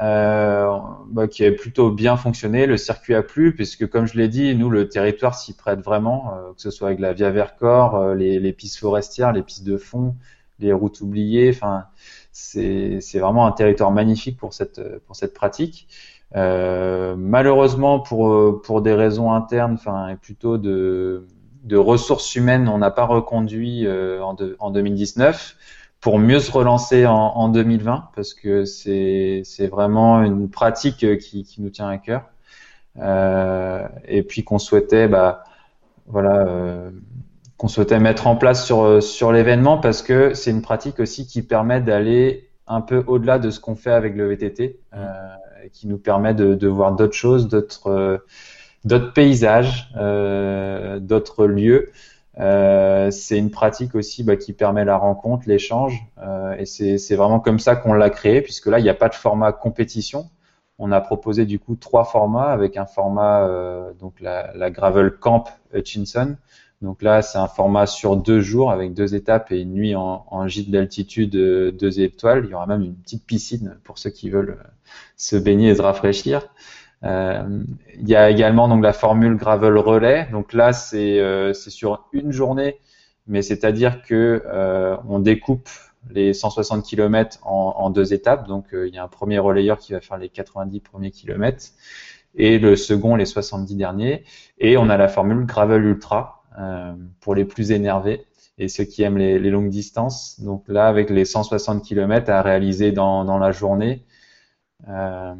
bah, 0.01 1.27
qui 1.29 1.45
a 1.45 1.51
plutôt 1.51 1.91
bien 1.91 2.17
fonctionné. 2.17 2.67
Le 2.67 2.77
circuit 2.77 3.15
a 3.15 3.23
plu, 3.23 3.55
puisque 3.55 3.89
comme 3.89 4.07
je 4.07 4.17
l'ai 4.17 4.29
dit, 4.29 4.55
nous 4.55 4.71
le 4.71 4.89
territoire 4.89 5.35
s'y 5.35 5.57
prête 5.57 5.81
vraiment, 5.81 6.35
que 6.55 6.63
ce 6.63 6.71
soit 6.71 6.89
avec 6.89 7.01
la 7.01 7.13
Via 7.13 7.31
Vercors, 7.31 8.15
les, 8.15 8.39
les, 8.39 8.53
pistes 8.53 8.79
forestières, 8.79 9.33
les 9.33 9.43
pistes 9.43 9.65
de 9.65 9.77
fond, 9.77 10.15
les 10.61 10.73
routes 10.73 11.01
oubliées. 11.01 11.51
Enfin, 11.51 11.87
c'est 12.31 13.01
vraiment 13.19 13.47
un 13.49 13.53
territoire 13.53 13.91
magnifique 13.91 14.37
pour 14.37 14.55
cette 14.55 14.81
pour 15.07 15.17
cette 15.17 15.35
pratique. 15.35 15.89
Euh, 16.37 17.15
malheureusement, 17.17 18.01
pour 18.01 18.61
pour 18.63 18.83
des 18.83 18.95
raisons 18.95 19.33
internes, 19.33 19.75
enfin, 19.75 20.09
et 20.09 20.17
plutôt 20.17 20.59
de 20.59 21.27
de 21.65 21.77
ressources 21.77 22.35
humaines, 22.35 22.69
on 22.69 22.79
n'a 22.79 22.91
pas 22.91 23.05
reconduit 23.05 23.87
euh, 23.87 24.23
en, 24.23 24.37
en 24.59 24.71
2019 24.71 25.57
pour 26.01 26.19
mieux 26.19 26.39
se 26.41 26.51
relancer 26.53 27.07
en, 27.07 27.15
en 27.15 27.49
2020 27.49 28.11
parce 28.15 28.35
que 28.35 28.65
c'est 28.65 29.43
c'est 29.45 29.67
vraiment 29.67 30.23
une 30.23 30.49
pratique 30.51 31.19
qui, 31.19 31.45
qui 31.45 31.63
nous 31.63 31.71
tient 31.71 31.89
à 31.89 31.99
cœur. 31.99 32.31
Euh, 33.01 33.87
et 34.07 34.23
puis 34.25 34.43
qu'on 34.43 34.59
souhaitait 34.59 35.07
bah 35.07 35.45
voilà 36.07 36.47
euh, 36.47 36.91
qu'on 37.57 37.69
souhaitait 37.69 38.01
mettre 38.01 38.27
en 38.27 38.35
place 38.35 38.65
sur 38.67 39.01
sur 39.03 39.31
l'événement 39.33 39.79
parce 39.79 40.03
que 40.03 40.35
c'est 40.35 40.51
une 40.51 40.63
pratique 40.63 40.99
aussi 40.99 41.27
qui 41.27 41.43
permet 41.43 41.81
d'aller 41.81 42.49
un 42.67 42.81
peu 42.81 43.05
au-delà 43.07 43.39
de 43.39 43.51
ce 43.51 43.61
qu'on 43.61 43.77
fait 43.77 43.93
avec 43.93 44.17
le 44.17 44.27
VTT 44.29 44.81
euh, 44.95 45.07
qui 45.73 45.87
nous 45.87 45.99
permet 45.99 46.35
de, 46.35 46.55
de 46.55 46.69
voir 46.69 46.93
d'autres 46.93 47.15
choses 47.15 47.49
d'autres 47.49 48.25
d'autres 48.85 49.13
paysages 49.13 49.91
euh, 49.97 50.99
d'autres 50.99 51.47
lieux 51.47 51.91
euh, 52.41 53.11
c'est 53.11 53.37
une 53.37 53.51
pratique 53.51 53.95
aussi 53.95 54.23
bah, 54.23 54.37
qui 54.37 54.53
permet 54.53 54.85
la 54.85 54.97
rencontre, 54.97 55.49
l'échange, 55.49 56.05
euh, 56.19 56.55
et 56.57 56.67
c'est 56.67 57.17
vraiment 57.17 57.41
comme 57.41 57.59
ça 57.59 57.75
qu'on 57.75 57.93
l'a 57.93 58.11
créé, 58.11 58.43
puisque 58.43 58.67
là, 58.67 58.79
il 58.79 58.83
n'y 58.83 58.89
a 58.89 58.95
pas 58.95 59.09
de 59.09 59.15
format 59.15 59.53
compétition. 59.53 60.31
On 60.79 60.93
a 60.93 61.01
proposé 61.01 61.47
du 61.47 61.59
coup 61.59 61.75
trois 61.75 62.05
formats 62.05 62.51
avec 62.53 62.77
un 62.77 62.87
format, 62.87 63.45
euh, 63.45 63.93
donc 63.95 64.21
la, 64.21 64.53
la, 64.55 64.71
Gravel 64.71 65.11
Camp 65.19 65.45
Hutchinson. 65.75 66.37
Donc 66.81 67.03
là, 67.03 67.23
c'est 67.23 67.39
un 67.39 67.49
format 67.49 67.87
sur 67.87 68.17
deux 68.17 68.41
jours 68.41 68.71
avec 68.71 68.95
deux 68.95 69.15
étapes 69.17 69.51
et 69.51 69.61
une 69.61 69.73
nuit 69.73 69.97
en, 69.97 70.47
gîte 70.47 70.71
d'altitude 70.71 71.31
deux 71.31 72.01
étoiles. 72.01 72.45
Il 72.47 72.51
y 72.51 72.55
aura 72.55 72.67
même 72.67 72.83
une 72.83 72.95
petite 72.95 73.27
piscine 73.27 73.79
pour 73.83 73.99
ceux 73.99 74.11
qui 74.11 74.31
veulent 74.31 74.59
se 75.17 75.37
baigner 75.37 75.71
et 75.71 75.75
se 75.75 75.83
rafraîchir. 75.83 76.49
Euh, 77.05 77.63
il 77.95 78.09
y 78.09 78.17
a 78.17 78.31
également 78.31 78.69
donc 78.69 78.83
la 78.83 78.93
formule 78.93 79.37
gravel 79.37 79.77
relais. 79.77 80.29
Donc 80.31 80.53
là, 80.53 80.73
c'est 80.73 81.21
euh, 81.21 81.53
sur 81.53 82.09
une 82.13 82.33
journée, 82.33 82.79
mais 83.27 83.43
c'est-à-dire 83.43 84.03
que 84.03 84.43
euh, 84.47 84.97
on 85.09 85.19
découpe 85.19 85.69
les 86.11 86.33
160 86.33 86.85
km 86.85 87.39
en, 87.43 87.75
en 87.77 87.91
deux 87.91 88.13
étapes. 88.13 88.47
Donc 88.47 88.67
il 88.73 88.95
y 88.95 88.99
a 88.99 89.05
un 89.05 89.09
premier 89.09 89.39
relayeur 89.39 89.79
qui 89.79 89.93
va 89.93 90.01
faire 90.01 90.17
les 90.17 90.29
90 90.29 90.81
premiers 90.81 91.11
kilomètres 91.11 91.67
et 92.35 92.59
le 92.59 92.77
second 92.77 93.17
les 93.17 93.27
70 93.27 93.75
derniers. 93.75 94.25
Et 94.59 94.77
on 94.77 94.89
a 94.89 94.97
la 94.97 95.09
formule 95.09 95.45
gravel 95.45 95.85
ultra 95.85 96.38
pour 97.21 97.35
les 97.35 97.45
plus 97.45 97.71
énervés 97.73 98.27
et 98.59 98.69
ceux 98.69 98.85
qui 98.85 99.03
aiment 99.03 99.19
les, 99.19 99.39
longues 99.39 99.71
distances. 99.71 100.41
Donc 100.41 100.65
là, 100.69 100.89
avec 100.89 101.11
les 101.11 101.25
160 101.25 101.83
km 101.83 102.31
à 102.31 102.43
réaliser 102.43 102.93
dans, 102.93 103.39
la 103.39 103.53
journée. 103.53 104.05
Euh, 104.89 105.35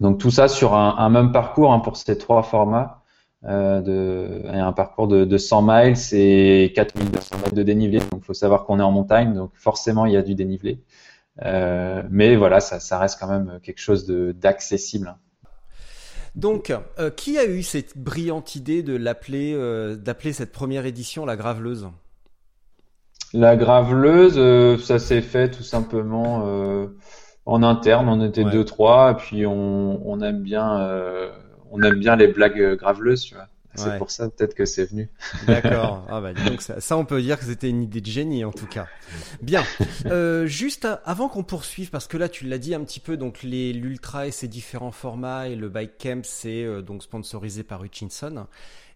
donc 0.00 0.18
tout 0.18 0.30
ça 0.30 0.48
sur 0.48 0.74
un, 0.74 1.08
même 1.08 1.32
parcours 1.32 1.72
hein, 1.72 1.80
pour 1.80 1.96
ces 1.96 2.18
trois 2.18 2.42
formats. 2.42 2.98
Euh, 3.44 4.42
un 4.52 4.72
parcours 4.72 5.08
de, 5.08 5.24
de 5.24 5.36
100 5.36 5.62
miles 5.62 5.96
et 6.12 6.72
4200 6.76 7.38
mètres 7.38 7.54
de 7.54 7.62
dénivelé. 7.62 7.98
Donc 7.98 8.20
il 8.20 8.24
faut 8.24 8.34
savoir 8.34 8.64
qu'on 8.64 8.78
est 8.78 8.84
en 8.84 8.92
montagne, 8.92 9.34
donc 9.34 9.50
forcément 9.54 10.06
il 10.06 10.12
y 10.12 10.16
a 10.16 10.22
du 10.22 10.34
dénivelé. 10.34 10.80
Euh, 11.44 12.02
mais 12.10 12.36
voilà, 12.36 12.60
ça, 12.60 12.78
ça, 12.78 12.98
reste 12.98 13.18
quand 13.18 13.26
même 13.26 13.58
quelque 13.62 13.80
chose 13.80 14.06
d'accessible. 14.06 15.16
Donc, 16.34 16.72
euh, 16.98 17.10
qui 17.10 17.38
a 17.38 17.44
eu 17.44 17.62
cette 17.62 17.98
brillante 17.98 18.56
idée 18.56 18.82
de 18.82 18.96
l'appeler, 18.96 19.52
euh, 19.54 19.96
d'appeler 19.96 20.32
cette 20.32 20.52
première 20.52 20.86
édition 20.86 21.26
la 21.26 21.36
Graveleuse? 21.36 21.88
La 23.34 23.56
Graveleuse, 23.56 24.38
euh, 24.38 24.78
ça 24.78 24.98
s'est 24.98 25.22
fait 25.22 25.50
tout 25.50 25.62
simplement 25.62 26.46
en 27.44 27.62
interne, 27.62 28.08
on 28.08 28.24
était 28.24 28.44
deux 28.44 28.64
trois, 28.64 29.12
et 29.12 29.14
puis 29.14 29.46
on, 29.46 30.08
on 30.08 30.20
aime 30.20 30.42
bien, 30.42 30.88
on 31.70 31.82
aime 31.82 31.98
bien 31.98 32.16
les 32.16 32.28
blagues 32.28 32.76
graveleuses, 32.76 33.22
tu 33.22 33.34
vois. 33.34 33.48
C'est 33.74 33.98
pour 33.98 34.10
ça 34.10 34.28
peut-être 34.28 34.54
que 34.54 34.64
c'est 34.64 34.84
venu. 34.84 35.08
D'accord. 35.46 36.06
Ah 36.10 36.20
bah 36.20 36.32
donc 36.34 36.60
ça, 36.60 36.80
ça, 36.80 36.96
on 36.96 37.04
peut 37.04 37.20
dire 37.22 37.38
que 37.38 37.44
c'était 37.44 37.70
une 37.70 37.82
idée 37.82 38.00
de 38.00 38.06
génie 38.06 38.44
en 38.44 38.52
tout 38.52 38.66
cas. 38.66 38.86
Bien. 39.40 39.64
Euh, 40.06 40.46
juste 40.46 40.86
avant 41.04 41.28
qu'on 41.28 41.42
poursuive 41.44 41.90
parce 41.90 42.06
que 42.06 42.16
là 42.16 42.28
tu 42.28 42.46
l'as 42.46 42.58
dit 42.58 42.74
un 42.74 42.84
petit 42.84 43.00
peu 43.00 43.16
donc 43.16 43.42
les 43.42 43.72
l'ultra 43.72 44.26
et 44.26 44.30
ses 44.30 44.48
différents 44.48 44.92
formats 44.92 45.48
et 45.48 45.56
le 45.56 45.68
bike 45.68 45.98
camp 45.98 46.24
c'est 46.24 46.64
euh, 46.64 46.82
donc 46.82 47.02
sponsorisé 47.02 47.62
par 47.62 47.82
Hutchinson 47.82 48.46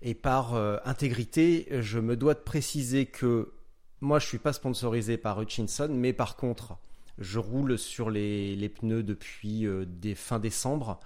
et 0.03 0.15
par 0.15 0.55
euh, 0.55 0.77
intégrité 0.85 1.69
je 1.81 1.99
me 1.99 2.17
dois 2.17 2.35
de 2.35 2.41
préciser 2.41 3.07
que 3.07 3.53
moi 4.01 4.19
je 4.19 4.27
suis 4.27 4.39
pas 4.39 4.53
sponsorisé 4.53 5.17
par 5.17 5.41
Hutchinson 5.41 5.89
mais 5.91 6.13
par 6.13 6.37
contre 6.37 6.79
je 7.19 7.39
roule 7.39 7.79
sur 7.79 8.11
les, 8.11 8.57
les 8.57 8.69
pneus 8.69 9.03
depuis 9.03 9.67
des 9.87 10.15
fin 10.15 10.39
décembre. 10.39 11.01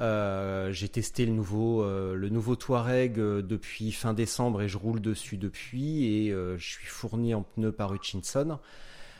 Euh, 0.00 0.72
j'ai 0.72 0.88
testé 0.88 1.26
le 1.26 1.32
nouveau, 1.32 1.82
euh, 1.82 2.14
le 2.14 2.28
nouveau 2.30 2.56
Touareg 2.56 3.18
euh, 3.18 3.42
depuis 3.42 3.92
fin 3.92 4.14
décembre 4.14 4.62
et 4.62 4.68
je 4.68 4.78
roule 4.78 5.00
dessus 5.00 5.36
depuis 5.36 6.06
et 6.06 6.30
je 6.30 6.64
suis 6.64 6.86
fourni 6.86 7.34
en 7.34 7.42
pneus 7.42 7.72
par 7.72 7.92
Hutchinson. 7.92 8.58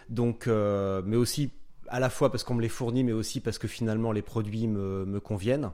Donc, 0.09 0.47
mais 0.47 1.17
aussi 1.17 1.51
à 1.89 1.99
la 1.99 2.11
fois 2.11 2.31
parce 2.31 2.45
qu'on 2.45 2.55
me 2.55 2.63
les 2.63 2.69
fournit, 2.69 3.05
mais 3.05 3.13
aussi 3.13 3.41
parce 3.41 3.59
que 3.59 3.69
finalement 3.69 4.13
les 4.13 4.23
produits 4.23 4.67
me, 4.67 5.21
conviennent. 5.21 5.71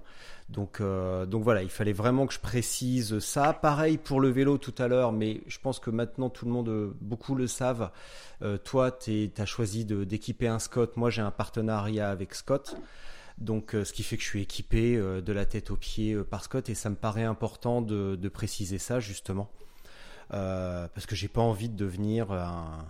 Donc, 0.49 0.81
donc 0.83 1.43
voilà, 1.43 1.63
il 1.63 1.71
fallait 1.71 1.93
vraiment 1.93 2.27
que 2.27 2.35
je 2.35 2.41
précise 2.41 3.19
ça. 3.19 3.53
Pareil 3.55 3.97
pour 3.97 4.21
le 4.21 4.29
vélo 4.29 4.59
tout 4.59 4.75
à 4.79 4.89
l'heure, 4.89 5.13
mais 5.13 5.41
je 5.47 5.59
pense 5.59 5.79
que 5.79 5.91
maintenant 5.91 6.29
tout 6.29 6.45
le 6.45 6.51
monde, 6.53 6.93
beaucoup 7.01 7.35
le 7.35 7.47
savent. 7.47 7.91
Toi, 8.65 8.91
tu 8.93 9.31
as 9.39 9.47
choisi 9.47 9.85
d'équiper 9.85 10.49
un 10.49 10.59
Scott. 10.59 10.97
Moi, 10.97 11.09
j'ai 11.09 11.23
un 11.23 11.31
partenariat 11.31 12.11
avec 12.11 12.35
Scott. 12.35 12.77
Donc, 13.39 13.75
euh, 13.75 13.85
ce 13.85 13.93
qui 13.93 14.03
fait 14.03 14.17
que 14.17 14.23
je 14.23 14.29
suis 14.29 14.43
équipé 14.43 14.97
euh, 14.97 15.21
de 15.21 15.33
la 15.33 15.45
tête 15.45 15.71
aux 15.71 15.77
pieds 15.77 16.15
euh, 16.15 16.25
par 16.25 16.43
Scott 16.43 16.71
et 16.71 16.75
ça 16.75 16.89
me 16.89 16.97
paraît 16.97 17.25
important 17.25 17.83
de, 17.83 18.29
préciser 18.29 18.79
ça 18.79 18.99
justement. 18.99 19.51
parce 20.31 21.07
que 21.07 21.15
j'ai 21.15 21.29
pas 21.29 21.41
envie 21.41 21.69
de 21.69 21.77
devenir 21.77 22.33
un, 22.33 22.85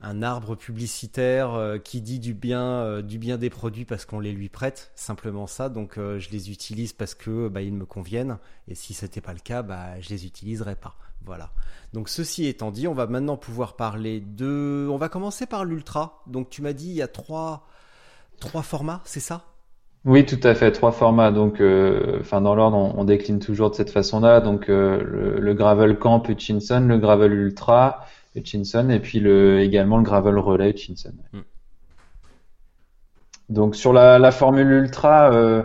un 0.00 0.22
arbre 0.22 0.56
publicitaire 0.56 1.78
qui 1.82 2.00
dit 2.02 2.18
du 2.18 2.34
bien, 2.34 3.00
du 3.00 3.18
bien 3.18 3.38
des 3.38 3.50
produits 3.50 3.84
parce 3.86 4.04
qu'on 4.04 4.20
les 4.20 4.32
lui 4.32 4.48
prête, 4.48 4.92
simplement 4.94 5.46
ça. 5.46 5.68
Donc 5.68 5.94
je 5.96 6.30
les 6.30 6.50
utilise 6.50 6.92
parce 6.92 7.14
que 7.14 7.48
bah, 7.48 7.62
ils 7.62 7.72
me 7.72 7.86
conviennent. 7.86 8.38
Et 8.68 8.74
si 8.74 8.94
c'était 8.94 9.22
pas 9.22 9.32
le 9.32 9.40
cas, 9.40 9.62
bah, 9.62 10.00
je 10.00 10.10
les 10.10 10.26
utiliserais 10.26 10.76
pas. 10.76 10.96
Voilà. 11.24 11.50
Donc 11.94 12.08
ceci 12.08 12.46
étant 12.46 12.70
dit, 12.70 12.86
on 12.86 12.94
va 12.94 13.06
maintenant 13.06 13.38
pouvoir 13.38 13.74
parler 13.74 14.20
de. 14.20 14.86
On 14.90 14.98
va 14.98 15.08
commencer 15.08 15.46
par 15.46 15.64
l'ultra. 15.64 16.22
Donc 16.26 16.50
tu 16.50 16.60
m'as 16.62 16.74
dit 16.74 16.90
il 16.90 16.96
y 16.96 17.02
a 17.02 17.08
trois 17.08 17.66
trois 18.38 18.62
formats, 18.62 19.00
c'est 19.04 19.20
ça? 19.20 19.53
Oui, 20.04 20.26
tout 20.26 20.40
à 20.42 20.54
fait, 20.54 20.70
trois 20.72 20.92
formats. 20.92 21.30
Donc, 21.30 21.62
enfin 22.20 22.40
dans 22.40 22.54
l'ordre, 22.54 22.76
on, 22.76 23.00
on, 23.00 23.04
décline 23.04 23.38
toujours 23.38 23.70
de 23.70 23.74
cette 23.74 23.90
façon-là. 23.90 24.40
Donc, 24.40 24.68
le, 24.68 25.38
le, 25.38 25.54
gravel 25.54 25.98
camp 25.98 26.28
Hutchinson, 26.28 26.86
le 26.86 26.98
gravel 26.98 27.32
ultra 27.32 28.04
Hutchinson 28.36 28.90
et 28.90 29.00
puis 29.00 29.20
le, 29.20 29.60
également 29.60 29.96
le 29.96 30.02
gravel 30.02 30.38
relay 30.38 30.70
Hutchinson. 30.70 31.12
Mm. 31.32 31.40
Donc 33.50 33.76
sur 33.76 33.92
la, 33.92 34.18
la 34.18 34.30
formule 34.30 34.70
ultra, 34.70 35.32
euh, 35.32 35.62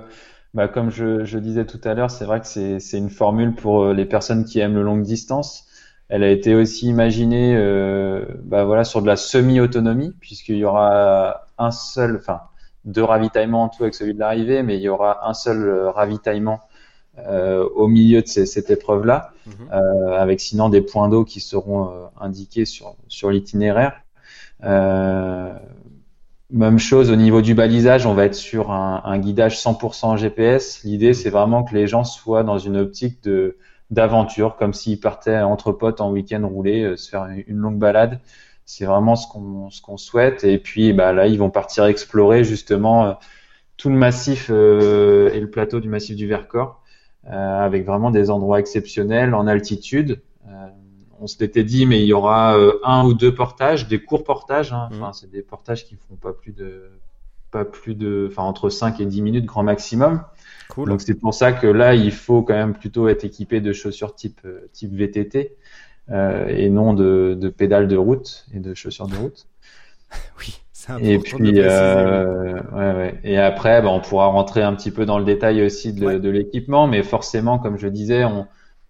bah, 0.54 0.67
comme 0.67 0.89
je, 0.89 1.23
je, 1.23 1.38
disais 1.39 1.65
tout 1.65 1.80
à 1.84 1.93
l'heure, 1.93 2.12
c'est 2.12 2.25
vrai 2.25 2.41
que 2.41 2.47
c'est 2.47 2.97
une 2.97 3.10
formule 3.10 3.56
pour 3.56 3.84
euh, 3.84 3.93
les 3.93 4.06
personnes 4.06 4.43
qui 4.43 4.60
aiment 4.60 4.75
le 4.75 4.84
longue 4.84 5.04
distance. 5.04 5.65
Elle 6.10 6.23
a 6.23 6.30
été 6.30 6.56
aussi 6.56 6.88
imaginée 6.88 7.56
euh, 7.56 8.25
bah, 8.43 8.65
voilà, 8.65 8.84
sur 8.84 9.02
de 9.02 9.08
la 9.08 9.15
semi-autonomie, 9.15 10.13
puisqu'il 10.19 10.58
y 10.58 10.65
aura 10.65 11.47
un 11.58 11.71
seul, 11.71 12.17
enfin 12.17 12.41
deux 12.86 13.04
ravitaillements 13.04 13.63
en 13.63 13.70
tout 13.70 13.84
avec 13.84 13.96
celui 13.96 14.13
de 14.13 14.20
l'arrivée, 14.20 14.63
mais 14.63 14.78
il 14.78 14.82
y 14.82 14.89
aura 14.89 15.28
un 15.28 15.34
seul 15.34 15.68
euh, 15.68 15.92
ravitaillement 15.92 16.62
euh, 17.28 17.68
au 17.76 17.88
milieu 17.88 18.22
de 18.22 18.28
ces, 18.28 18.46
cette 18.46 18.70
épreuve-là, 18.70 19.32
mhm. 19.46 19.54
euh, 19.74 20.18
avec 20.18 20.39
sinon 20.39 20.70
des 20.70 20.82
points 20.82 21.10
d'eau 21.10 21.26
qui 21.26 21.39
seront 21.39 21.89
euh, 21.89 22.06
indiqués 22.20 22.65
sur, 22.65 22.96
sur 23.08 23.30
l'itinéraire. 23.32 24.02
Même 26.52 26.80
chose 26.80 27.12
au 27.12 27.15
niveau 27.15 27.42
du 27.42 27.54
balisage, 27.54 28.08
on 28.08 28.15
va 28.15 28.26
être 28.26 28.36
sur 28.36 28.72
un, 28.72 29.02
un 29.06 29.20
guidage 29.20 29.60
100% 29.62 30.18
GPS. 30.18 30.84
L'idée, 30.84 31.14
c'est 31.14 31.30
vraiment 31.30 31.64
que 31.64 31.76
les 31.76 31.86
gens 31.86 32.03
soient 32.03 32.43
dans 32.43 32.58
une 32.58 32.78
optique 32.78 33.22
de 33.24 33.58
d'aventure, 33.91 34.56
comme 34.56 34.74
s'ils 34.74 34.99
partaient 34.99 35.39
entre 35.39 35.72
potes 35.72 35.99
en 35.99 36.12
week-end 36.12 36.47
rouler, 36.47 36.95
se 36.95 37.10
faire 37.10 37.28
une, 37.47 37.58
longue 37.58 37.80
balade. 37.80 38.20
C'est 38.70 38.86
vraiment 38.86 39.15
ce 39.15 39.28
qu'on 39.28 39.70
ce 39.70 39.82
qu'on 39.82 39.97
souhaite. 39.97 40.43
Et 40.43 40.57
puis, 40.57 40.93
bah 40.93 41.13
là, 41.13 41.28
ils 41.28 41.39
vont 41.39 41.49
partir 41.49 41.86
explorer 41.86 42.43
justement 42.43 43.17
tout 43.78 43.89
le 43.89 43.95
massif 43.95 44.49
euh, 44.51 45.32
et 45.34 45.39
le 45.39 45.49
plateau 45.49 45.80
du 45.80 45.89
massif 45.89 46.15
du 46.15 46.28
Vercors. 46.28 46.80
Euh, 47.28 47.59
avec 47.59 47.86
vraiment 47.86 48.11
des 48.11 48.30
endroits 48.30 48.59
exceptionnels 48.59 49.36
en 49.36 49.45
altitude. 49.45 50.22
Euh, 50.47 50.67
on 51.20 51.28
s'était 51.28 51.65
dit, 51.65 51.86
mais 51.86 52.01
il 52.01 52.07
y 52.07 52.13
aura 52.13 52.57
euh, 52.57 52.80
un 52.84 53.05
ou 53.05 53.13
deux 53.13 53.36
portages, 53.36 53.88
des 53.88 54.01
courts 54.01 54.24
portages. 54.24 54.72
Hein. 54.72 54.88
Enfin, 54.91 55.09
mmh. 55.09 55.13
c'est 55.13 55.30
des 55.30 55.41
portages 55.41 55.86
qui 55.86 55.95
font 55.95 56.15
pas 56.15 56.32
plus 56.32 56.53
de, 56.53 56.89
pas 57.51 57.65
plus 57.65 57.93
de, 57.93 58.30
enfin 58.32 58.43
entre 58.43 58.70
5 58.70 59.01
et 59.01 59.05
10 59.05 59.22
minutes 59.22 59.45
grand 59.45 59.63
maximum. 59.63 60.24
Cool. 60.70 60.89
Donc 60.89 61.01
c'est 61.01 61.13
pour 61.13 61.34
ça 61.34 61.51
que 61.51 61.67
là, 61.67 61.93
il 61.93 62.13
faut 62.13 62.41
quand 62.41 62.53
même 62.53 62.74
plutôt 62.74 63.09
être 63.09 63.26
équipé 63.26 63.59
de 63.59 63.74
chaussures 63.74 64.15
type 64.15 64.47
type 64.72 64.93
VTT. 64.93 65.57
Et 66.12 66.70
non 66.70 66.93
de, 66.93 67.38
de 67.39 67.49
pédales 67.49 67.88
de 67.88 67.97
route 67.97 68.45
et 68.53 68.60
de 68.60 68.74
chaussures 68.74 69.07
de 69.07 69.16
route. 69.16 69.47
oui. 70.39 70.60
Et 71.01 71.20
puis, 71.20 71.53
euh, 71.57 72.53
ouais, 72.72 72.93
ouais. 72.93 73.20
Et 73.24 73.38
après, 73.38 73.82
bah, 73.82 73.89
on 73.89 73.99
pourra 73.99 74.28
rentrer 74.28 74.62
un 74.64 74.74
petit 74.74 74.91
peu 74.91 75.05
dans 75.05 75.20
le 75.20 75.26
détail 75.26 75.64
aussi 75.64 75.93
de, 75.93 76.18
de 76.18 76.30
l'équipement, 76.30 76.88
mais 76.88 77.03
forcément, 77.03 77.60
comme 77.60 77.78
je 77.78 77.88
disais, 77.88 78.24
on, 78.24 78.47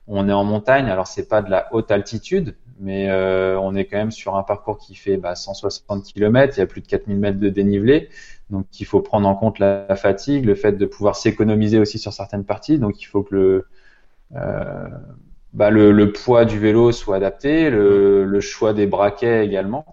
on 0.07 0.29
est 0.29 0.33
en 0.33 0.43
montagne. 0.43 0.89
Alors, 0.89 1.07
c'est 1.07 1.27
pas 1.27 1.41
de 1.41 1.49
la 1.49 1.67
haute 1.73 1.91
altitude, 1.91 2.55
mais 2.79 3.09
euh, 3.09 3.59
on 3.59 3.75
est 3.75 3.85
quand 3.85 3.97
même 3.97 4.11
sur 4.11 4.35
un 4.35 4.43
parcours 4.43 4.77
qui 4.77 4.95
fait 4.95 5.17
bah, 5.17 5.35
160 5.35 6.03
km. 6.05 6.57
Il 6.57 6.59
y 6.59 6.63
a 6.63 6.67
plus 6.67 6.81
de 6.81 6.87
4000 6.87 7.17
mètres 7.17 7.39
de 7.39 7.49
dénivelé, 7.49 8.09
donc 8.49 8.67
il 8.79 8.85
faut 8.85 9.01
prendre 9.01 9.27
en 9.27 9.35
compte 9.35 9.59
la, 9.59 9.95
fatigue, 9.95 10.45
le 10.45 10.55
fait 10.55 10.73
de 10.73 10.85
pouvoir 10.85 11.15
s'économiser 11.15 11.79
aussi 11.79 11.99
sur 11.99 12.13
certaines 12.13 12.45
parties. 12.45 12.79
Donc, 12.79 13.01
il 13.01 13.05
faut 13.05 13.23
que 13.23 13.35
le 13.35 13.65
euh, 14.35 14.87
bah, 15.53 15.69
le, 15.69 16.11
poids 16.11 16.45
du 16.45 16.59
vélo 16.59 16.91
soit 16.91 17.15
adapté, 17.15 17.69
le, 17.69 18.39
choix 18.41 18.73
des 18.73 18.85
braquets 18.87 19.45
également. 19.45 19.85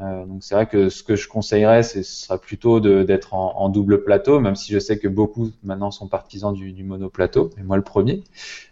Euh, 0.00 0.24
donc 0.24 0.42
c'est 0.42 0.54
vrai 0.54 0.66
que 0.66 0.88
ce 0.88 1.02
que 1.02 1.16
je 1.16 1.28
conseillerais, 1.28 1.82
ce 1.82 2.02
sera 2.02 2.38
plutôt 2.38 2.80
d'être 2.80 3.34
en, 3.34 3.68
double 3.68 4.02
plateau, 4.02 4.40
même 4.40 4.56
si 4.56 4.72
je 4.72 4.78
sais 4.78 4.98
que 4.98 5.08
beaucoup 5.08 5.50
maintenant 5.62 5.90
sont 5.90 6.08
partisans 6.08 6.54
du, 6.54 6.72
du 6.72 6.84
monoplateau, 6.84 7.50
et 7.58 7.62
moi 7.62 7.76
le 7.76 7.82
premier. 7.82 8.24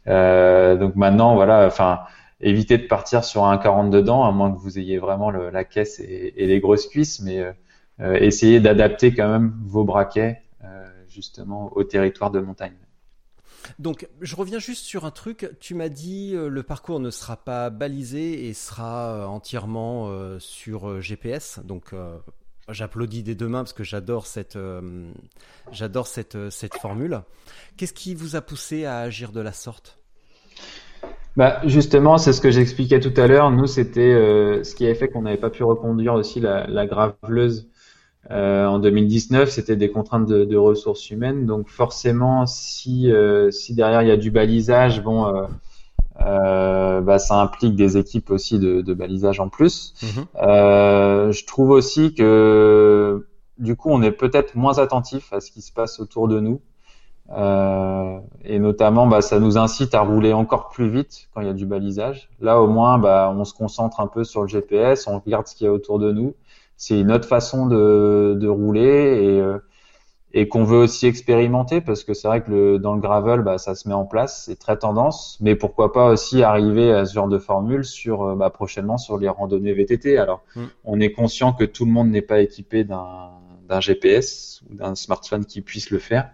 Euh, 0.06 0.76
donc 0.76 0.96
maintenant, 0.96 1.34
voilà, 1.34 1.66
enfin, 1.66 2.00
évitez 2.40 2.78
de 2.78 2.86
partir 2.86 3.24
sur 3.24 3.44
un 3.44 3.58
42 3.58 4.02
dents, 4.02 4.24
à 4.24 4.32
moins 4.32 4.52
que 4.52 4.58
vous 4.58 4.78
ayez 4.78 4.98
vraiment 4.98 5.30
la 5.30 5.64
caisse 5.64 6.00
et, 6.00 6.32
les 6.36 6.60
grosses 6.60 6.86
cuisses, 6.86 7.20
mais 7.20 7.40
euh, 7.40 7.52
euh 8.00 8.14
essayez 8.14 8.60
d'adapter 8.60 9.14
quand 9.14 9.28
même 9.28 9.54
vos 9.66 9.84
braquets 9.84 10.42
justement 11.08 11.72
au 11.74 11.84
territoire 11.84 12.30
de 12.30 12.38
montagne. 12.38 12.76
Donc, 13.78 14.08
je 14.20 14.36
reviens 14.36 14.58
juste 14.58 14.84
sur 14.84 15.04
un 15.04 15.10
truc. 15.10 15.50
Tu 15.60 15.74
m'as 15.74 15.88
dit 15.88 16.32
euh, 16.34 16.48
le 16.48 16.62
parcours 16.62 17.00
ne 17.00 17.10
sera 17.10 17.36
pas 17.36 17.70
balisé 17.70 18.48
et 18.48 18.54
sera 18.54 19.12
euh, 19.12 19.24
entièrement 19.24 20.08
euh, 20.08 20.38
sur 20.38 21.00
GPS. 21.00 21.60
Donc, 21.64 21.92
j'applaudis 22.68 23.22
des 23.22 23.34
deux 23.34 23.48
mains 23.48 23.60
parce 23.60 23.72
que 23.72 23.84
j'adore 23.84 24.26
cette, 24.26 24.58
j'adore 25.72 26.06
cette, 26.06 26.50
cette 26.50 26.76
formule. 26.76 27.22
Qu'est-ce 27.76 27.94
qui 27.94 28.14
vous 28.14 28.36
a 28.36 28.40
poussé 28.40 28.84
à 28.84 28.98
agir 28.98 29.32
de 29.32 29.40
la 29.40 29.52
sorte? 29.52 29.98
Bah, 31.36 31.60
justement, 31.64 32.18
c'est 32.18 32.32
ce 32.32 32.40
que 32.40 32.50
j'expliquais 32.50 33.00
tout 33.00 33.14
à 33.16 33.26
l'heure. 33.26 33.50
Nous, 33.50 33.66
c'était 33.66 34.12
ce 34.64 34.74
qui 34.74 34.84
avait 34.84 34.94
fait 34.94 35.08
qu'on 35.08 35.22
n'avait 35.22 35.38
pas 35.38 35.50
pu 35.50 35.62
reconduire 35.62 36.14
aussi 36.14 36.40
la, 36.40 36.66
la 36.66 36.86
graveleuse 36.86 37.68
euh, 38.30 38.66
en 38.66 38.78
2019, 38.78 39.48
c'était 39.48 39.76
des 39.76 39.90
contraintes 39.90 40.26
de, 40.26 40.44
de, 40.44 40.56
ressources 40.56 41.10
humaines. 41.10 41.46
Donc 41.46 41.68
forcément, 41.68 42.46
si, 42.46 43.10
euh, 43.10 43.50
si 43.50 43.74
derrière 43.74 44.02
il 44.02 44.08
y 44.08 44.12
a 44.12 44.16
du 44.16 44.30
balisage, 44.30 45.02
bon, 45.02 45.26
euh, 45.26 45.46
euh 46.20 47.00
bah, 47.00 47.18
ça 47.18 47.40
implique 47.40 47.74
des 47.74 47.96
équipes 47.96 48.30
aussi 48.30 48.58
de, 48.58 48.82
de 48.82 48.94
balisage 48.94 49.40
en 49.40 49.48
plus. 49.48 49.94
Mhm. 50.02 50.26
je 50.36 51.46
trouve 51.46 51.70
aussi 51.70 52.14
que 52.14 53.26
du 53.58 53.76
coup, 53.76 53.90
on 53.90 54.02
est 54.02 54.12
peut-être 54.12 54.54
moins 54.54 54.78
attentif 54.78 55.32
à 55.32 55.40
ce 55.40 55.50
qui 55.50 55.62
se 55.62 55.72
passe 55.72 56.00
autour 56.00 56.28
de 56.28 56.40
nous. 56.40 56.60
Euh, 57.30 58.18
et 58.44 58.58
notamment, 58.58 59.06
bah, 59.06 59.20
ça 59.20 59.38
nous 59.38 59.58
incite 59.58 59.94
à 59.94 60.00
rouler 60.00 60.32
encore 60.32 60.68
plus 60.70 60.88
vite 60.88 61.28
quand 61.34 61.40
il 61.40 61.46
y 61.46 61.50
a 61.50 61.54
du 61.54 61.66
balisage. 61.66 62.30
Là, 62.40 62.60
au 62.60 62.68
moins, 62.68 62.98
bah, 62.98 63.34
on 63.36 63.44
se 63.44 63.52
concentre 63.52 64.00
un 64.00 64.06
peu 64.06 64.24
sur 64.24 64.42
le 64.42 64.48
GPS, 64.48 65.06
on 65.06 65.18
regarde 65.18 65.46
ce 65.46 65.54
qu'il 65.54 65.66
y 65.66 65.68
a 65.68 65.72
autour 65.72 65.98
de 65.98 66.12
nous 66.12 66.34
c'est 66.78 66.98
une 66.98 67.12
autre 67.12 67.28
façon 67.28 67.66
de, 67.66 68.38
de 68.40 68.48
rouler 68.48 68.80
et, 68.82 69.40
euh, 69.40 69.58
et 70.32 70.48
qu'on 70.48 70.64
veut 70.64 70.78
aussi 70.78 71.06
expérimenter 71.06 71.80
parce 71.80 72.04
que 72.04 72.14
c'est 72.14 72.28
vrai 72.28 72.42
que 72.42 72.50
le, 72.50 72.78
dans 72.78 72.94
le 72.94 73.00
gravel, 73.00 73.42
bah, 73.42 73.58
ça 73.58 73.74
se 73.74 73.88
met 73.88 73.94
en 73.94 74.06
place, 74.06 74.44
c'est 74.46 74.58
très 74.58 74.78
tendance, 74.78 75.36
mais 75.40 75.54
pourquoi 75.54 75.92
pas 75.92 76.06
aussi 76.06 76.42
arriver 76.42 76.92
à 76.92 77.04
ce 77.04 77.14
genre 77.14 77.28
de 77.28 77.38
formule 77.38 77.84
sur 77.84 78.22
euh, 78.22 78.34
bah, 78.34 78.48
prochainement 78.48 78.96
sur 78.96 79.18
les 79.18 79.28
randonnées 79.28 79.74
VTT. 79.74 80.16
Alors, 80.16 80.42
mm. 80.56 80.64
on 80.84 81.00
est 81.00 81.12
conscient 81.12 81.52
que 81.52 81.64
tout 81.64 81.84
le 81.84 81.92
monde 81.92 82.08
n'est 82.08 82.22
pas 82.22 82.40
équipé 82.40 82.84
d'un 82.84 83.30
d'un 83.68 83.80
GPS 83.80 84.62
ou 84.70 84.74
d'un 84.74 84.94
smartphone 84.94 85.44
qui 85.44 85.60
puisse 85.60 85.90
le 85.90 85.98
faire, 85.98 86.30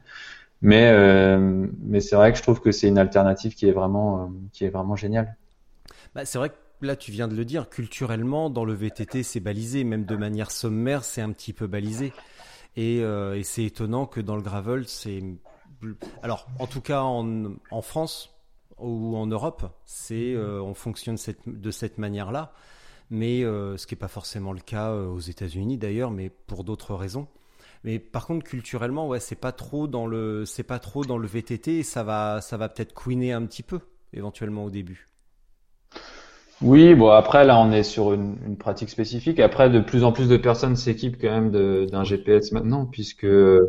mais 0.62 0.88
euh, 0.92 1.66
mais 1.82 2.00
c'est 2.00 2.16
vrai 2.16 2.30
que 2.32 2.38
je 2.38 2.42
trouve 2.42 2.60
que 2.60 2.70
c'est 2.70 2.88
une 2.88 2.98
alternative 2.98 3.54
qui 3.54 3.68
est 3.68 3.72
vraiment 3.72 4.22
euh, 4.22 4.26
qui 4.52 4.64
est 4.64 4.70
vraiment 4.70 4.96
géniale. 4.96 5.36
Bah, 6.14 6.24
c'est 6.24 6.38
vrai 6.38 6.50
que 6.50 6.54
là, 6.80 6.96
tu 6.96 7.10
viens 7.10 7.28
de 7.28 7.34
le 7.34 7.44
dire, 7.44 7.68
culturellement, 7.68 8.50
dans 8.50 8.64
le 8.64 8.74
VTT, 8.74 9.22
c'est 9.22 9.40
balisé, 9.40 9.84
même 9.84 10.04
de 10.04 10.16
manière 10.16 10.50
sommaire, 10.50 11.04
c'est 11.04 11.20
un 11.20 11.32
petit 11.32 11.52
peu 11.52 11.66
balisé. 11.66 12.12
Et, 12.76 13.00
euh, 13.02 13.40
c'est 13.42 13.64
étonnant 13.64 14.06
que 14.06 14.20
dans 14.20 14.36
le 14.36 14.42
gravel, 14.42 14.86
c'est. 14.88 15.22
Alors, 16.22 16.46
en 16.58 16.66
tout 16.66 16.80
cas, 16.80 17.02
en, 17.02 17.82
France 17.82 18.34
ou 18.78 19.16
en 19.16 19.26
Europe, 19.26 19.66
c'est 19.84 20.34
euh, 20.34 20.60
on 20.62 20.74
fonctionne 20.74 21.16
de 21.46 21.70
cette 21.70 21.98
manière-là. 21.98 22.52
Mais 23.10 23.44
euh, 23.44 23.76
ce 23.76 23.86
qui 23.86 23.94
n'est 23.94 23.98
pas 23.98 24.08
forcément 24.08 24.52
le 24.52 24.60
cas 24.60 24.94
aux 24.94 25.20
États-Unis 25.20 25.76
d'ailleurs, 25.76 26.10
mais 26.10 26.30
pour 26.30 26.64
d'autres 26.64 26.94
raisons. 26.94 27.28
Mais 27.84 27.98
par 27.98 28.26
contre, 28.26 28.44
culturellement, 28.44 29.06
ouais, 29.06 29.20
c'est 29.20 29.34
pas 29.34 29.52
trop 29.52 29.86
dans 29.86 30.06
le, 30.06 30.46
c'est 30.46 30.62
pas 30.62 30.78
trop 30.78 31.04
dans 31.04 31.18
le 31.18 31.28
VTT. 31.28 31.78
Et 31.78 31.82
ça 31.82 32.02
va, 32.02 32.40
ça 32.40 32.56
va 32.56 32.70
peut-être 32.70 32.94
couiner 32.94 33.32
un 33.32 33.44
petit 33.44 33.62
peu 33.62 33.80
éventuellement 34.14 34.64
au 34.64 34.70
début. 34.70 35.08
Oui, 36.62 36.94
bon 36.94 37.10
après 37.10 37.44
là 37.44 37.58
on 37.58 37.72
est 37.72 37.82
sur 37.82 38.12
une, 38.12 38.36
une, 38.46 38.56
pratique 38.56 38.90
spécifique. 38.90 39.40
Après 39.40 39.70
de 39.70 39.80
plus 39.80 40.04
en 40.04 40.12
plus 40.12 40.28
de 40.28 40.36
personnes 40.36 40.76
s'équipent 40.76 41.20
quand 41.20 41.30
même 41.30 41.50
d'un 41.86 42.04
GPS 42.04 42.52
maintenant 42.52 42.86
puisque 42.86 43.24
euh, 43.24 43.68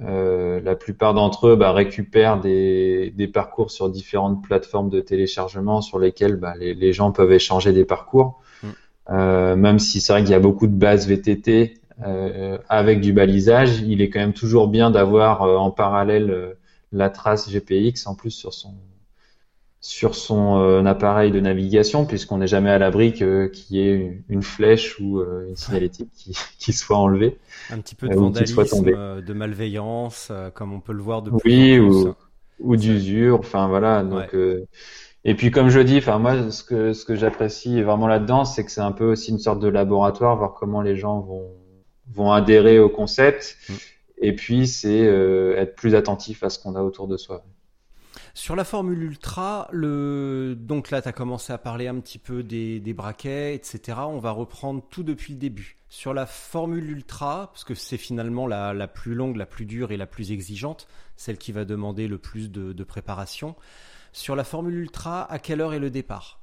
la 0.00 0.74
plupart 0.74 1.14
d'entre 1.14 1.48
eux 1.48 1.56
bah, 1.56 1.72
récupèrent 1.72 2.40
des, 2.40 3.12
des, 3.14 3.28
parcours 3.28 3.70
sur 3.70 3.88
différentes 3.90 4.42
plateformes 4.42 4.90
de 4.90 5.00
téléchargement 5.00 5.82
sur 5.82 5.98
lesquelles 5.98 6.36
bah, 6.36 6.54
les, 6.58 6.74
les, 6.74 6.92
gens 6.92 7.12
peuvent 7.12 7.30
échanger 7.32 7.72
des 7.72 7.84
parcours. 7.84 8.40
Mm. 8.62 8.68
Euh, 9.10 9.56
même 9.56 9.78
si 9.78 10.00
c'est 10.00 10.12
vrai 10.12 10.22
qu'il 10.22 10.32
y 10.32 10.34
a 10.34 10.40
beaucoup 10.40 10.66
de 10.66 10.74
bases 10.74 11.06
VTT 11.06 11.74
euh, 12.02 12.58
avec 12.68 13.00
du 13.00 13.12
balisage, 13.12 13.80
il 13.80 14.02
est 14.02 14.10
quand 14.10 14.18
même 14.18 14.32
toujours 14.32 14.66
bien 14.66 14.90
d'avoir 14.90 15.42
euh, 15.42 15.56
en 15.56 15.70
parallèle 15.70 16.30
euh, 16.30 16.54
la 16.90 17.08
trace 17.08 17.48
GPX 17.48 18.06
en 18.06 18.16
plus 18.16 18.32
sur 18.32 18.52
son 18.52 18.74
sur 19.84 20.14
son 20.14 20.56
euh, 20.62 20.82
appareil 20.86 21.30
de 21.30 21.40
navigation, 21.40 22.06
puisqu'on 22.06 22.38
n'est 22.38 22.46
jamais 22.46 22.70
à 22.70 22.78
l'abri 22.78 23.12
qu'il 23.12 23.76
y 23.76 23.80
ait 23.80 24.22
une 24.30 24.42
flèche 24.42 24.98
ou 24.98 25.20
euh, 25.20 25.46
une 25.46 25.56
signalétique 25.56 26.08
qui, 26.14 26.34
qui, 26.58 26.72
soit 26.72 26.96
enlevée. 26.96 27.36
Un 27.70 27.80
petit 27.80 27.94
peu 27.94 28.08
de 28.08 28.14
euh, 28.14 28.16
vandalisme, 28.16 28.82
de 29.20 29.32
malveillance, 29.34 30.32
comme 30.54 30.72
on 30.72 30.80
peut 30.80 30.94
le 30.94 31.02
voir 31.02 31.20
depuis. 31.20 31.38
Oui, 31.44 31.78
ou, 31.78 32.14
ou 32.60 32.76
d'usure, 32.76 33.40
enfin 33.40 33.68
voilà. 33.68 34.02
Donc, 34.02 34.34
et 35.26 35.34
puis 35.34 35.50
comme 35.50 35.68
je 35.68 35.80
dis, 35.80 35.98
enfin 35.98 36.18
moi, 36.18 36.50
ce 36.50 36.64
que 36.64 36.94
ce 36.94 37.04
que 37.04 37.14
j'apprécie 37.14 37.82
vraiment 37.82 38.06
là-dedans, 38.06 38.46
c'est 38.46 38.64
que 38.64 38.70
c'est 38.70 38.80
un 38.80 38.92
peu 38.92 39.04
aussi 39.04 39.32
une 39.32 39.38
sorte 39.38 39.60
de 39.60 39.68
laboratoire, 39.68 40.34
voir 40.38 40.54
comment 40.54 40.80
les 40.80 40.96
gens 40.96 41.20
vont 41.20 41.50
vont 42.10 42.32
adhérer 42.32 42.78
au 42.78 42.88
concept. 42.88 43.58
Mm. 43.68 43.72
Et 44.22 44.34
puis 44.34 44.66
c'est 44.66 45.04
être 45.58 45.76
plus 45.76 45.94
attentif 45.94 46.42
à 46.42 46.48
ce 46.48 46.58
qu'on 46.58 46.74
a 46.74 46.80
autour 46.80 47.06
de 47.06 47.18
soi. 47.18 47.44
Sur 48.36 48.56
la 48.56 48.64
Formule 48.64 49.00
Ultra, 49.00 49.68
le... 49.70 50.56
donc 50.58 50.90
là, 50.90 51.00
tu 51.00 51.08
as 51.08 51.12
commencé 51.12 51.52
à 51.52 51.58
parler 51.58 51.86
un 51.86 52.00
petit 52.00 52.18
peu 52.18 52.42
des, 52.42 52.80
braquets, 52.92 53.54
etc. 53.54 53.98
On 54.08 54.18
va 54.18 54.32
reprendre 54.32 54.82
tout 54.90 55.04
depuis 55.04 55.34
le 55.34 55.38
début. 55.38 55.76
Sur 55.88 56.12
la 56.12 56.26
Formule 56.26 56.90
Ultra, 56.90 57.50
parce 57.52 57.62
que 57.62 57.76
c'est 57.76 57.96
finalement 57.96 58.48
la, 58.48 58.88
plus 58.88 59.14
longue, 59.14 59.36
la 59.36 59.46
plus 59.46 59.66
dure 59.66 59.92
et 59.92 59.96
la 59.96 60.06
plus 60.06 60.32
exigeante, 60.32 60.88
celle 61.16 61.38
qui 61.38 61.52
va 61.52 61.64
demander 61.64 62.08
le 62.08 62.18
plus 62.18 62.50
de, 62.50 62.82
préparation. 62.82 63.54
Sur 64.12 64.34
la 64.34 64.42
Formule 64.42 64.74
Ultra, 64.74 65.30
à 65.32 65.38
quelle 65.38 65.60
heure 65.60 65.72
est 65.72 65.78
le 65.78 65.90
départ? 65.90 66.40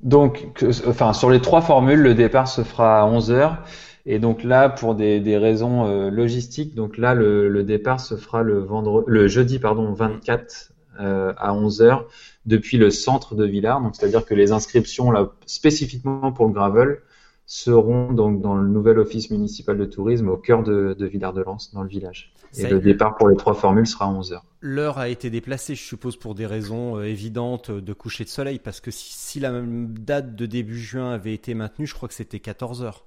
Donc, 0.00 0.48
enfin, 0.86 1.12
sur 1.12 1.28
les 1.28 1.42
trois 1.42 1.60
formules, 1.60 2.00
le 2.00 2.14
départ 2.14 2.48
se 2.48 2.62
fera 2.62 3.02
à 3.02 3.04
11 3.04 3.30
heures. 3.30 3.58
Et 4.06 4.18
donc 4.20 4.42
là, 4.42 4.70
pour 4.70 4.94
des, 4.94 5.36
raisons 5.36 5.86
euh, 5.86 6.08
logistiques, 6.08 6.74
donc 6.74 6.96
là, 6.96 7.12
le, 7.12 7.50
le, 7.50 7.62
départ 7.62 8.00
se 8.00 8.16
fera 8.16 8.42
le, 8.42 8.60
vendredi, 8.60 9.04
le 9.06 9.28
jeudi 9.28 9.58
pardon, 9.58 9.92
24 9.92 10.72
euh, 11.00 11.32
à 11.36 11.52
11h 11.52 12.04
depuis 12.46 12.78
le 12.78 12.90
centre 12.90 13.34
de 13.34 13.44
Villars. 13.44 13.80
Donc, 13.80 13.96
c'est-à-dire 13.96 14.24
que 14.24 14.34
les 14.34 14.52
inscriptions 14.52 15.10
là, 15.10 15.30
spécifiquement 15.46 16.32
pour 16.32 16.46
le 16.46 16.52
gravel 16.52 17.00
seront 17.46 18.12
donc 18.12 18.40
dans 18.40 18.54
le 18.54 18.68
nouvel 18.68 18.98
office 18.98 19.30
municipal 19.30 19.76
de 19.76 19.84
tourisme 19.84 20.28
au 20.28 20.36
cœur 20.36 20.62
de, 20.62 20.94
de 20.96 21.06
Villars-de-Lans, 21.06 21.70
dans 21.72 21.82
le 21.82 21.88
village. 21.88 22.32
Et 22.56 22.68
le 22.68 22.80
départ 22.80 23.16
pour 23.16 23.28
les 23.28 23.36
trois 23.36 23.54
formules 23.54 23.86
sera 23.86 24.06
à 24.06 24.12
11h. 24.12 24.40
L'heure 24.60 24.98
a 24.98 25.08
été 25.08 25.30
déplacée, 25.30 25.74
je 25.74 25.82
suppose, 25.82 26.16
pour 26.16 26.34
des 26.34 26.46
raisons 26.46 26.96
euh, 26.96 27.04
évidentes 27.04 27.70
de 27.70 27.92
coucher 27.92 28.24
de 28.24 28.28
soleil, 28.28 28.58
parce 28.58 28.80
que 28.80 28.90
si, 28.90 29.12
si, 29.12 29.40
la 29.40 29.50
même 29.50 29.96
date 29.98 30.36
de 30.36 30.46
début 30.46 30.78
juin 30.78 31.12
avait 31.12 31.34
été 31.34 31.54
maintenue, 31.54 31.86
je 31.86 31.94
crois 31.94 32.08
que 32.08 32.14
c'était 32.14 32.38
14h. 32.38 33.02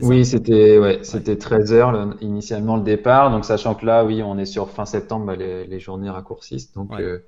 Oui, 0.00 0.24
c'était 0.24 0.78
ouais, 0.78 1.00
c'était 1.02 1.36
13 1.36 1.72
heures 1.74 2.16
initialement 2.20 2.76
le 2.76 2.82
départ. 2.82 3.30
Donc 3.30 3.44
sachant 3.44 3.74
que 3.74 3.84
là, 3.84 4.04
oui, 4.04 4.22
on 4.22 4.38
est 4.38 4.46
sur 4.46 4.70
fin 4.70 4.86
septembre, 4.86 5.26
bah, 5.26 5.36
les, 5.36 5.66
les, 5.66 5.80
journées 5.80 6.08
raccourcissent. 6.08 6.72
Donc 6.72 6.92
euh, 6.98 7.18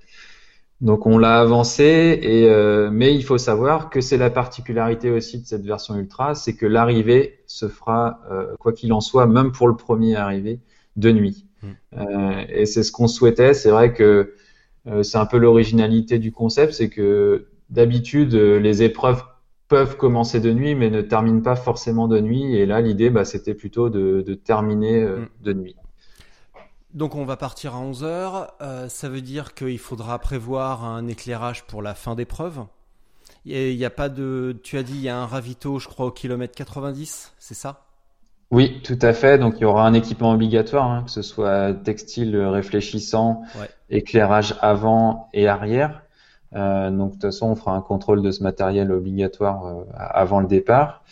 donc 0.80 1.04
on 1.06 1.18
l'a 1.18 1.40
avancé. 1.40 2.18
Et 2.22 2.48
euh, 2.48 2.90
mais 2.90 3.14
il 3.14 3.22
faut 3.22 3.36
savoir 3.36 3.90
que 3.90 4.00
c'est 4.00 4.16
la 4.16 4.30
particularité 4.30 5.10
aussi 5.10 5.40
de 5.40 5.46
cette 5.46 5.64
version 5.64 5.96
ultra, 5.96 6.34
c'est 6.34 6.54
que 6.54 6.64
l'arrivée 6.64 7.40
se 7.46 7.68
fera 7.68 8.20
euh, 8.30 8.54
quoi 8.58 8.72
qu'il 8.72 8.92
en 8.94 9.02
soit, 9.02 9.26
même 9.26 9.52
pour 9.52 9.68
le 9.68 9.76
premier 9.76 10.16
arrivé, 10.16 10.60
de 10.96 11.12
nuit. 11.12 11.46
Mm. 11.62 12.44
et 12.50 12.66
c'est 12.66 12.82
ce 12.82 12.92
qu'on 12.92 13.08
souhaitait. 13.08 13.54
C'est 13.54 13.70
vrai 13.70 13.92
que 13.92 14.34
c'est 15.02 15.16
un 15.16 15.24
peu 15.24 15.38
l'originalité 15.38 16.18
du 16.18 16.30
concept, 16.30 16.74
c'est 16.74 16.90
que 16.90 17.46
d'habitude, 17.70 18.34
les 18.34 18.82
épreuves 18.82 19.22
peuvent 19.74 19.96
commencer 19.96 20.38
de 20.38 20.52
nuit, 20.52 20.76
mais 20.76 20.88
ne 20.88 21.00
terminent 21.00 21.40
pas 21.40 21.56
forcément 21.56 22.06
de 22.06 22.20
nuit. 22.20 22.54
Et 22.54 22.64
là, 22.64 22.80
l'idée, 22.80 23.10
bah, 23.10 23.24
c'était 23.24 23.54
plutôt 23.54 23.90
de, 23.90 24.22
de 24.24 24.34
terminer 24.34 25.04
mm. 25.04 25.28
de 25.42 25.52
nuit. 25.52 25.74
Donc 26.92 27.16
on 27.16 27.24
va 27.24 27.36
partir 27.36 27.74
à 27.74 27.82
11h. 27.82 28.50
Euh, 28.60 28.88
ça 28.88 29.08
veut 29.08 29.20
dire 29.20 29.54
qu'il 29.54 29.80
faudra 29.80 30.20
prévoir 30.20 30.84
un 30.84 31.08
éclairage 31.08 31.64
pour 31.64 31.82
la 31.82 31.92
fin 31.94 32.14
d'épreuve. 32.14 32.60
Il 33.44 33.76
n'y 33.76 33.84
a 33.84 33.90
pas 33.90 34.08
de. 34.08 34.56
Tu 34.62 34.78
as 34.78 34.84
dit 34.84 34.94
il 34.94 35.02
y 35.02 35.08
a 35.08 35.18
un 35.18 35.26
ravito, 35.26 35.80
je 35.80 35.88
crois, 35.88 36.06
au 36.06 36.12
kilomètre 36.12 36.54
90, 36.54 37.34
c'est 37.40 37.54
ça? 37.54 37.82
Oui, 38.52 38.80
tout 38.84 38.98
à 39.02 39.12
fait. 39.12 39.38
Donc 39.38 39.54
il 39.56 39.62
y 39.62 39.64
aura 39.64 39.84
un 39.84 39.92
équipement 39.92 40.30
obligatoire, 40.30 40.88
hein, 40.88 41.02
que 41.02 41.10
ce 41.10 41.22
soit 41.22 41.74
textile 41.74 42.36
réfléchissant, 42.36 43.42
éclairage 43.90 44.54
avant 44.60 45.30
et 45.34 45.48
arrière. 45.48 46.03
Euh, 46.54 46.90
donc 46.90 47.08
de 47.08 47.12
toute 47.14 47.22
façon, 47.22 47.48
on 47.48 47.56
fera 47.56 47.74
un 47.74 47.80
contrôle 47.80 48.22
de 48.22 48.30
ce 48.30 48.42
matériel 48.42 48.92
obligatoire 48.92 49.66
euh, 49.66 49.84
avant 49.96 50.40
le 50.40 50.46
départ. 50.46 51.02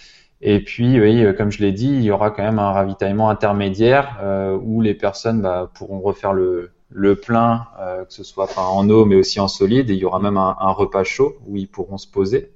Et 0.40 0.60
puis, 0.60 1.00
oui, 1.00 1.24
euh, 1.24 1.32
comme 1.32 1.50
je 1.50 1.60
l'ai 1.62 1.72
dit, 1.72 1.88
il 1.88 2.02
y 2.02 2.10
aura 2.10 2.30
quand 2.30 2.42
même 2.42 2.58
un 2.58 2.72
ravitaillement 2.72 3.30
intermédiaire 3.30 4.18
euh, 4.22 4.58
où 4.60 4.80
les 4.80 4.94
personnes 4.94 5.40
bah, 5.40 5.70
pourront 5.72 6.00
refaire 6.00 6.32
le, 6.32 6.72
le 6.90 7.14
plein, 7.14 7.66
euh, 7.80 8.04
que 8.04 8.12
ce 8.12 8.24
soit 8.24 8.48
en 8.58 8.88
eau 8.90 9.04
mais 9.04 9.16
aussi 9.16 9.40
en 9.40 9.48
solide. 9.48 9.90
Et 9.90 9.94
il 9.94 10.00
y 10.00 10.04
aura 10.04 10.20
même 10.20 10.36
un, 10.36 10.56
un 10.58 10.70
repas 10.70 11.04
chaud 11.04 11.34
où 11.46 11.56
ils 11.56 11.68
pourront 11.68 11.98
se 11.98 12.08
poser. 12.08 12.50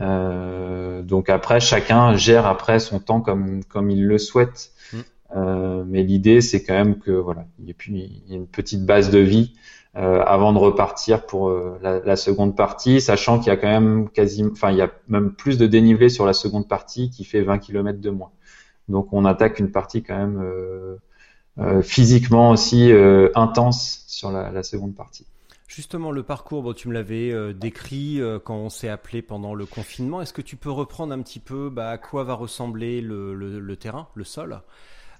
Euh, 0.00 1.02
donc 1.02 1.28
après, 1.28 1.60
chacun 1.60 2.16
gère 2.16 2.46
après 2.46 2.78
son 2.78 3.00
temps 3.00 3.20
comme 3.20 3.64
comme 3.64 3.90
il 3.90 4.06
le 4.06 4.18
souhaite. 4.18 4.70
Mm. 4.92 4.98
Euh, 5.36 5.84
mais 5.86 6.02
l'idée, 6.02 6.40
c'est 6.40 6.62
quand 6.62 6.74
même 6.74 6.98
que 6.98 7.10
voilà, 7.10 7.46
il 7.60 7.68
y, 7.68 8.32
a 8.32 8.36
une 8.36 8.46
petite 8.46 8.86
base 8.86 9.10
de 9.10 9.18
vie 9.18 9.54
euh, 9.98 10.22
avant 10.24 10.52
de 10.52 10.58
repartir 10.58 11.26
pour 11.26 11.48
euh, 11.48 11.76
la, 11.82 12.14
seconde 12.14 12.54
partie, 12.54 13.00
sachant 13.00 13.40
qu'il 13.40 13.48
y 13.48 13.50
a 13.50 13.56
quand 13.56 13.66
même 13.66 14.08
quasiment, 14.08 14.50
enfin 14.52 14.70
il 14.70 14.76
y 14.76 14.80
a 14.80 14.92
même 15.08 15.32
plus 15.32 15.58
de 15.58 15.66
dénivelé 15.66 16.08
sur 16.08 16.24
la 16.24 16.34
seconde 16.34 16.68
partie 16.68 17.10
qui 17.10 17.24
fait 17.24 17.40
20 17.40 17.58
km 17.58 18.00
de 18.00 18.10
moins. 18.10 18.30
Donc 18.88 19.12
on 19.12 19.24
attaque 19.24 19.58
une 19.58 19.72
partie 19.72 20.04
quand 20.04 20.16
même 20.16 20.40
euh, 20.40 21.82
physiquement 21.82 22.50
aussi 22.50 22.92
intense 23.34 24.04
sur 24.06 24.30
la, 24.30 24.62
seconde 24.62 24.94
partie. 24.94 25.26
Justement, 25.66 26.12
le 26.12 26.22
parcours, 26.22 26.62
bon, 26.62 26.74
tu 26.74 26.86
me 26.86 26.94
l'avais 26.94 27.52
décrit 27.54 28.20
quand 28.44 28.54
on 28.54 28.70
s'est 28.70 28.88
appelé 28.88 29.20
pendant 29.20 29.52
le 29.52 29.66
confinement. 29.66 30.22
Est-ce 30.22 30.32
que 30.32 30.42
tu 30.42 30.54
peux 30.54 30.70
reprendre 30.70 31.12
un 31.12 31.20
petit 31.22 31.40
peu 31.40 31.70
bah, 31.70 31.90
à 31.90 31.98
quoi 31.98 32.22
va 32.22 32.34
ressembler 32.34 33.00
le, 33.00 33.74
terrain, 33.74 34.06
le 34.14 34.22
sol? 34.22 34.60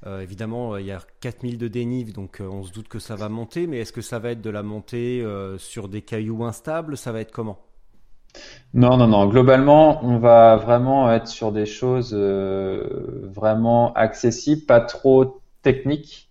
Évidemment, 0.07 0.77
il 0.77 0.87
y 0.87 0.93
a 0.93 1.01
4000 1.21 1.59
de 1.59 1.69
dénive, 1.69 2.13
donc 2.13 2.41
euh, 2.41 2.49
on 2.49 2.63
se 2.63 2.73
doute 2.73 2.89
que 2.89 2.99
ça 2.99 3.17
va 3.17 3.29
monter, 3.29 3.67
mais 3.67 3.79
est-ce 3.79 3.93
que 3.93 4.01
ça 4.01 4.19
va 4.19 4.31
être 4.31 4.41
de 4.41 4.51
la 4.51 4.63
montée 4.63 5.23
euh, 5.23 5.59
sur 5.59 5.89
des 5.89 6.03
cailloux 6.03 6.45
instables? 6.45 6.97
Ça 6.97 7.13
va 7.13 7.21
être 7.21 7.33
comment? 7.33 7.59
Non, 8.75 8.97
non, 8.97 9.09
non. 9.09 9.27
Globalement, 9.27 10.05
on 10.05 10.19
va 10.19 10.57
vraiment 10.57 11.11
être 11.13 11.27
sur 11.27 11.51
des 11.51 11.67
choses 11.67 12.15
vraiment 12.15 13.93
accessibles, 13.95 14.67
pas 14.67 14.81
trop 14.81 15.41
techniques. 15.63 16.29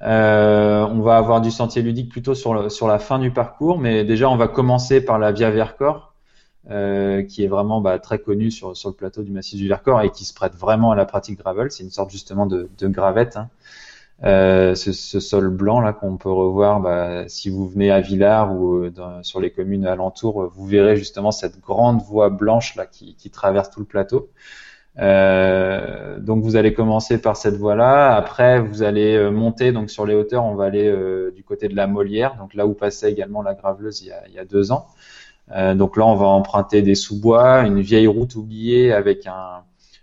on 0.00 1.00
va 1.00 1.16
avoir 1.16 1.40
du 1.40 1.50
sentier 1.50 1.82
ludique 1.82 2.10
plutôt 2.10 2.34
sur, 2.34 2.70
sur 2.70 2.88
la 2.88 2.98
fin 2.98 3.18
du 3.18 3.30
parcours, 3.30 3.78
mais 3.78 4.04
déjà 4.04 4.28
on 4.28 4.36
va 4.36 4.48
commencer 4.48 5.02
par 5.02 5.18
la 5.18 5.32
Via 5.32 5.50
Vercors, 5.50 6.12
euh, 6.70 7.22
qui 7.22 7.44
est 7.44 7.48
vraiment 7.48 7.80
bah, 7.80 7.98
très 7.98 8.18
connu 8.18 8.50
sur, 8.50 8.76
sur 8.76 8.88
le 8.88 8.94
plateau 8.94 9.22
du 9.22 9.30
massif 9.30 9.58
du 9.58 9.68
Vercors 9.68 10.02
et 10.02 10.10
qui 10.10 10.24
se 10.24 10.34
prête 10.34 10.54
vraiment 10.54 10.90
à 10.90 10.96
la 10.96 11.04
pratique 11.04 11.38
gravel. 11.38 11.70
C'est 11.70 11.84
une 11.84 11.90
sorte 11.90 12.10
justement 12.10 12.46
de, 12.46 12.68
de 12.78 12.88
gravette. 12.88 13.36
Hein. 13.36 13.48
Euh, 14.24 14.74
ce, 14.74 14.92
ce, 14.92 15.20
sol 15.20 15.50
blanc 15.50 15.80
là 15.80 15.92
qu'on 15.92 16.16
peut 16.16 16.30
revoir, 16.30 16.80
bah, 16.80 17.28
si 17.28 17.50
vous 17.50 17.68
venez 17.68 17.90
à 17.90 18.00
Villars 18.00 18.54
ou 18.54 18.84
euh, 18.84 18.90
dans, 18.90 19.22
sur 19.22 19.40
les 19.40 19.50
communes 19.50 19.86
alentours, 19.86 20.46
vous 20.46 20.66
verrez 20.66 20.96
justement 20.96 21.30
cette 21.30 21.60
grande 21.60 22.00
voie 22.00 22.30
blanche 22.30 22.76
là 22.76 22.86
qui, 22.86 23.14
qui 23.16 23.28
traverse 23.30 23.70
tout 23.70 23.80
le 23.80 23.86
plateau. 23.86 24.30
Euh, 24.98 26.18
donc 26.18 26.42
vous 26.42 26.56
allez 26.56 26.72
commencer 26.72 27.20
par 27.20 27.36
cette 27.36 27.56
voie-là. 27.56 28.16
Après, 28.16 28.58
vous 28.60 28.82
allez 28.82 29.14
euh, 29.16 29.30
monter 29.30 29.72
donc 29.72 29.90
sur 29.90 30.06
les 30.06 30.14
hauteurs. 30.14 30.44
On 30.44 30.54
va 30.54 30.64
aller 30.64 30.90
du 31.34 31.44
côté 31.44 31.68
de 31.68 31.76
la 31.76 31.86
Molière, 31.86 32.36
donc 32.36 32.54
là 32.54 32.66
où 32.66 32.72
passait 32.72 33.12
également 33.12 33.42
la 33.42 33.54
graveleuse 33.54 34.00
il 34.00 34.08
y 34.08 34.12
a, 34.12 34.26
il 34.28 34.34
y 34.34 34.38
a 34.38 34.46
deux 34.46 34.72
ans. 34.72 34.86
Euh, 35.52 35.74
donc 35.74 35.96
là, 35.96 36.04
on 36.06 36.16
va 36.16 36.26
emprunter 36.26 36.82
des 36.82 36.94
sous-bois, 36.94 37.60
une 37.60 37.80
vieille 37.80 38.06
route 38.06 38.34
oubliée 38.34 38.92
avec 38.92 39.26
un, 39.26 39.62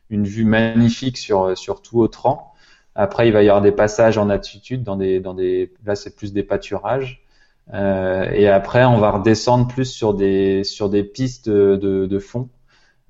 une 0.10 0.26
vue 0.26 0.46
magnifique 0.46 1.18
sur, 1.18 1.58
sur 1.58 1.82
tout 1.82 2.00
Autran. 2.00 2.54
Après, 2.96 3.28
il 3.28 3.34
va 3.34 3.44
y 3.44 3.50
avoir 3.50 3.62
des 3.62 3.72
passages 3.72 4.18
en 4.18 4.30
altitude, 4.30 4.84
dans 4.84 4.96
des, 4.96 5.20
dans 5.20 5.34
des, 5.34 5.74
là 5.86 5.96
c'est 5.96 6.16
plus 6.16 6.32
des 6.34 6.44
pâturages. 6.44 7.26
Euh, 7.74 8.30
et 8.32 8.48
après, 8.48 8.86
on 8.86 9.00
va 9.00 9.12
redescendre 9.12 9.68
plus 9.68 9.86
sur 9.86 10.14
des, 10.14 10.64
sur 10.64 10.90
des 10.90 11.04
pistes 11.04 11.50
de, 11.50 12.20
fond, 12.20 12.50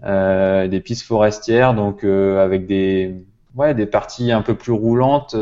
euh, 0.03 0.67
des 0.67 0.79
pistes 0.79 1.05
forestières, 1.05 1.73
donc 1.73 2.03
avec 2.03 2.65
des, 2.65 3.15
ouais, 3.55 3.73
des 3.75 3.85
parties 3.85 4.31
un 4.31 4.41
peu 4.41 4.55
plus 4.55 4.71
roulantes, 4.71 5.35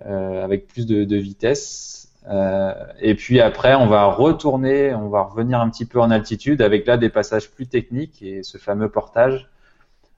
avec 0.00 0.68
plus 0.68 0.86
de 0.86 1.16
vitesse. 1.16 1.97
Euh, 2.28 2.74
et 3.00 3.14
puis 3.14 3.40
après, 3.40 3.74
on 3.74 3.86
va 3.86 4.04
retourner, 4.06 4.94
on 4.94 5.08
va 5.08 5.22
revenir 5.22 5.60
un 5.60 5.70
petit 5.70 5.86
peu 5.86 6.00
en 6.00 6.10
altitude 6.10 6.60
avec 6.60 6.86
là 6.86 6.96
des 6.96 7.08
passages 7.08 7.50
plus 7.50 7.66
techniques 7.66 8.22
et 8.22 8.42
ce 8.42 8.58
fameux 8.58 8.90
portage 8.90 9.48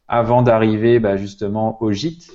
avant 0.08 0.42
d'arriver 0.42 0.98
bah, 0.98 1.16
justement 1.16 1.80
au 1.82 1.92
gîte. 1.92 2.32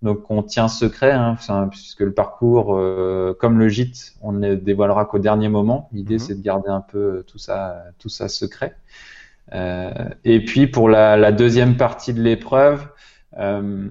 Donc 0.00 0.30
on 0.30 0.42
tient 0.42 0.68
secret, 0.68 1.10
hein, 1.10 1.36
puisque 1.70 2.00
le 2.00 2.12
parcours, 2.12 2.76
euh, 2.76 3.36
comme 3.38 3.58
le 3.58 3.68
gîte, 3.68 4.14
on 4.22 4.32
ne 4.32 4.54
dévoilera 4.54 5.04
qu'au 5.04 5.18
dernier 5.18 5.48
moment. 5.48 5.88
L'idée 5.92 6.14
mhm. 6.14 6.20
c'est 6.20 6.34
de 6.36 6.42
garder 6.42 6.68
un 6.68 6.80
peu 6.80 7.24
tout 7.26 7.38
ça, 7.38 7.84
tout 7.98 8.08
ça 8.08 8.28
secret. 8.28 8.76
Euh, 9.52 9.90
et 10.24 10.44
puis 10.44 10.66
pour 10.66 10.88
la, 10.88 11.16
la, 11.16 11.32
deuxième 11.32 11.76
partie 11.76 12.12
de 12.12 12.20
l'épreuve, 12.20 12.86
euh, 13.38 13.88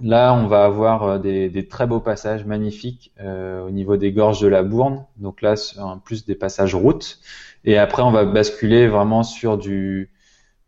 Là, 0.00 0.34
on 0.34 0.46
va 0.46 0.64
avoir 0.64 1.02
euh, 1.04 1.18
des, 1.18 1.68
très 1.68 1.86
beaux 1.86 2.00
passages 2.00 2.44
magnifiques 2.44 3.12
euh, 3.20 3.66
au 3.66 3.70
niveau 3.70 3.96
des 3.96 4.12
gorges 4.12 4.40
de 4.40 4.48
la 4.48 4.62
Bourne. 4.62 5.04
Donc 5.16 5.42
là, 5.42 5.54
en 5.78 5.98
plus 5.98 6.24
des 6.24 6.34
passages 6.34 6.74
routes. 6.74 7.18
Et 7.64 7.78
après, 7.78 8.02
on 8.02 8.10
va 8.10 8.24
basculer 8.24 8.88
vraiment 8.88 9.22
sur 9.22 9.56
du, 9.56 10.10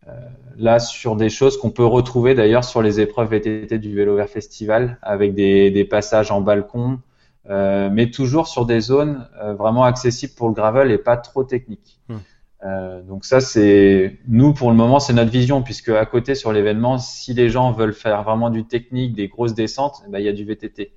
euh, 0.07 0.11
là, 0.57 0.79
sur 0.79 1.15
des 1.15 1.29
choses 1.29 1.57
qu'on 1.57 1.69
peut 1.69 1.85
retrouver 1.85 2.33
d'ailleurs 2.33 2.63
sur 2.63 2.81
les 2.81 2.99
épreuves 2.99 3.29
VTT 3.29 3.77
du 3.77 3.95
Vélo 3.95 4.15
Vert 4.15 4.29
Festival, 4.29 4.97
avec 5.01 5.35
des, 5.35 5.87
passages 5.89 6.31
en 6.31 6.41
balcon, 6.41 6.99
mais 7.47 8.11
toujours 8.11 8.47
sur 8.47 8.65
des 8.65 8.81
zones 8.81 9.27
vraiment 9.57 9.83
accessibles 9.83 10.33
pour 10.35 10.49
le 10.49 10.53
gravel 10.53 10.91
et 10.91 10.97
pas 10.97 11.17
trop 11.17 11.43
techniques. 11.43 11.99
Hmm. 12.09 12.17
Euh, 12.65 13.01
donc 13.01 13.25
ça, 13.25 13.39
c'est 13.39 14.19
nous 14.27 14.53
pour 14.53 14.69
le 14.69 14.75
moment, 14.75 14.99
c'est 14.99 15.13
notre 15.13 15.31
vision 15.31 15.61
puisque 15.61 15.89
à 15.89 16.05
côté 16.05 16.35
sur 16.35 16.51
l'événement, 16.51 16.97
si 16.97 17.33
les 17.33 17.49
gens 17.49 17.71
veulent 17.71 17.93
faire 17.93 18.23
vraiment 18.23 18.49
du 18.49 18.65
technique, 18.65 19.13
des 19.13 19.27
grosses 19.27 19.53
descentes, 19.53 20.03
eh 20.05 20.11
ben, 20.11 20.19
il 20.19 20.25
y 20.25 20.29
a 20.29 20.33
du 20.33 20.43
VTT. 20.43 20.93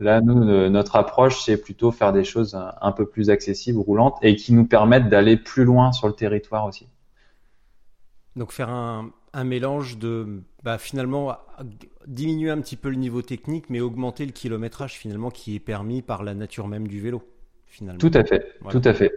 Là, 0.00 0.22
nous, 0.22 0.42
notre 0.70 0.96
approche, 0.96 1.42
c'est 1.44 1.60
plutôt 1.60 1.92
faire 1.92 2.12
des 2.14 2.24
choses 2.24 2.58
un, 2.80 2.92
peu 2.92 3.06
plus 3.06 3.28
accessibles, 3.28 3.78
roulantes 3.78 4.16
et 4.22 4.34
qui 4.34 4.54
nous 4.54 4.66
permettent 4.66 5.10
d'aller 5.10 5.36
plus 5.36 5.64
loin 5.64 5.92
sur 5.92 6.06
le 6.06 6.14
territoire 6.14 6.64
aussi. 6.64 6.88
Donc 8.36 8.52
faire 8.52 8.70
un, 8.70 9.10
un 9.36 9.44
mélange 9.44 9.98
de 9.98 10.42
bah, 10.62 10.78
finalement 10.78 11.36
diminuer 12.06 12.50
un 12.50 12.60
petit 12.60 12.76
peu 12.76 12.88
le 12.88 12.96
niveau 12.96 13.20
technique, 13.20 13.68
mais 13.68 13.80
augmenter 13.80 14.24
le 14.24 14.32
kilométrage 14.32 14.94
finalement 14.94 15.30
qui 15.30 15.54
est 15.54 15.60
permis 15.60 16.00
par 16.00 16.24
la 16.24 16.34
nature 16.34 16.68
même 16.68 16.88
du 16.88 17.00
vélo. 17.00 17.22
Finalement. 17.66 17.98
Tout 17.98 18.10
à 18.14 18.24
fait, 18.24 18.54
tout 18.70 18.80
à 18.82 18.94
fait. 18.94 19.12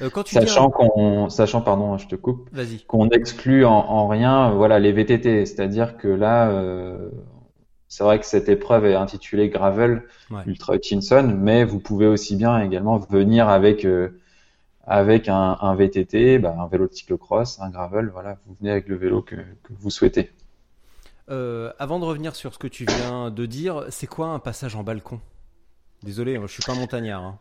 Euh, 0.00 0.10
sachant 0.26 0.70
qu'on, 0.70 1.28
sachant 1.28 1.60
pardon, 1.60 1.98
je 1.98 2.06
te 2.06 2.14
coupe, 2.14 2.50
qu'on 2.86 3.08
exclut 3.08 3.64
en, 3.64 4.06
rien, 4.08 4.50
voilà, 4.50 4.78
les 4.78 4.92
VTT, 4.92 5.46
c'est-à-dire 5.46 5.96
que 5.96 6.08
là, 6.08 6.50
euh, 6.50 7.10
c'est 7.88 8.04
vrai 8.04 8.18
que 8.20 8.26
cette 8.26 8.48
épreuve 8.48 8.86
est 8.86 8.94
intitulée 8.94 9.48
Gravel 9.48 10.04
Ultra 10.46 10.76
Hutchinson, 10.76 11.34
mais 11.36 11.64
vous 11.64 11.80
pouvez 11.80 12.06
aussi 12.06 12.36
bien 12.36 12.60
également 12.60 12.98
venir 12.98 13.48
avec 13.48 13.84
euh, 13.84 14.20
avec 14.90 15.28
un, 15.28 15.74
VTT, 15.74 16.38
bah, 16.38 16.56
un 16.58 16.66
vélo 16.66 16.86
de 16.86 16.94
cyclocross, 16.94 17.60
un 17.60 17.68
gravel, 17.68 18.08
voilà, 18.08 18.38
vous 18.46 18.56
venez 18.58 18.70
avec 18.70 18.88
le 18.88 18.96
vélo 18.96 19.20
que, 19.20 19.36
vous 19.68 19.90
souhaitez. 19.90 20.30
avant 21.28 21.98
de 21.98 22.04
revenir 22.04 22.34
sur 22.34 22.54
ce 22.54 22.58
que 22.58 22.68
tu 22.68 22.86
viens 22.86 23.30
de 23.30 23.44
dire, 23.44 23.84
c'est 23.90 24.06
quoi 24.06 24.28
un 24.28 24.38
passage 24.38 24.76
en 24.76 24.82
balcon? 24.82 25.20
Désolé, 26.02 26.40
je 26.40 26.46
suis 26.46 26.62
pas 26.62 26.74
montagnard. 26.74 27.22
Hein. 27.22 27.38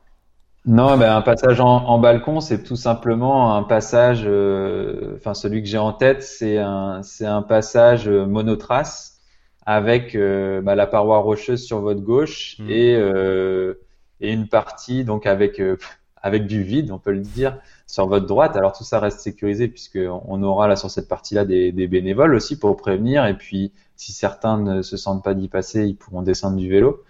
Non, 0.68 0.97
ben, 0.97 1.15
un 1.15 1.22
passage 1.22 1.61
en, 1.61 1.97
balcon, 1.97 2.41
c'est 2.41 2.61
tout 2.61 2.76
simplement 2.76 3.55
un 3.55 3.63
passage, 3.63 4.24
euh, 4.26 5.13
enfin 5.15 5.34
celui 5.34 5.63
que 5.63 5.70
j'ai 5.70 5.78
en 5.78 5.93
tête, 5.93 6.22
c'est 6.22 6.57
un, 6.57 7.01
c'est 7.03 7.26
un 7.26 7.41
passage 7.41 8.09
monotrace 8.09 9.22
avec 9.65 10.13
euh, 10.13 10.61
bah, 10.61 10.76
la 10.76 10.86
paroi 10.86 11.20
rocheuse 11.20 11.63
sur 11.63 11.80
votre 11.80 12.01
gauche 12.01 12.57
hmm. 12.59 12.70
et, 12.70 12.95
euh, 12.95 13.76
et 14.20 14.34
une 14.34 14.49
partie 14.49 15.05
donc 15.05 15.26
avec 15.26 15.61
avec 16.22 16.47
du 16.47 16.63
vide, 16.63 16.91
on 16.91 16.99
peut 16.99 17.13
le 17.13 17.22
dire, 17.22 17.57
sur 17.86 18.07
votre 18.07 18.26
droite. 18.26 18.57
Alors 18.57 18.74
tout 18.74 18.84
ça 18.84 18.99
reste 18.99 19.22
sécurisé 19.22 19.70
puisque 19.70 19.99
on 20.26 20.43
aura 20.43 20.68
là 20.68 20.76
sur 20.76 20.91
cette 20.91 21.07
partie-là 21.07 21.45
des, 21.45 21.72
des 21.72 21.88
bénévoles 21.88 22.36
aussi 22.36 22.59
pour 22.59 22.76
prévenir 22.76 23.26
et 23.26 23.38
puis 23.38 23.72
si 23.95 24.11
certains 24.11 24.57
ne 24.57 24.82
se 24.82 24.97
sentent 24.97 25.24
pas 25.24 25.34
d'y 25.34 25.47
passer, 25.47 25.86
ils 25.86 25.95
pourront 25.95 26.24
descendre 26.24 26.57
du 26.57 26.70
vélo. 26.70 27.05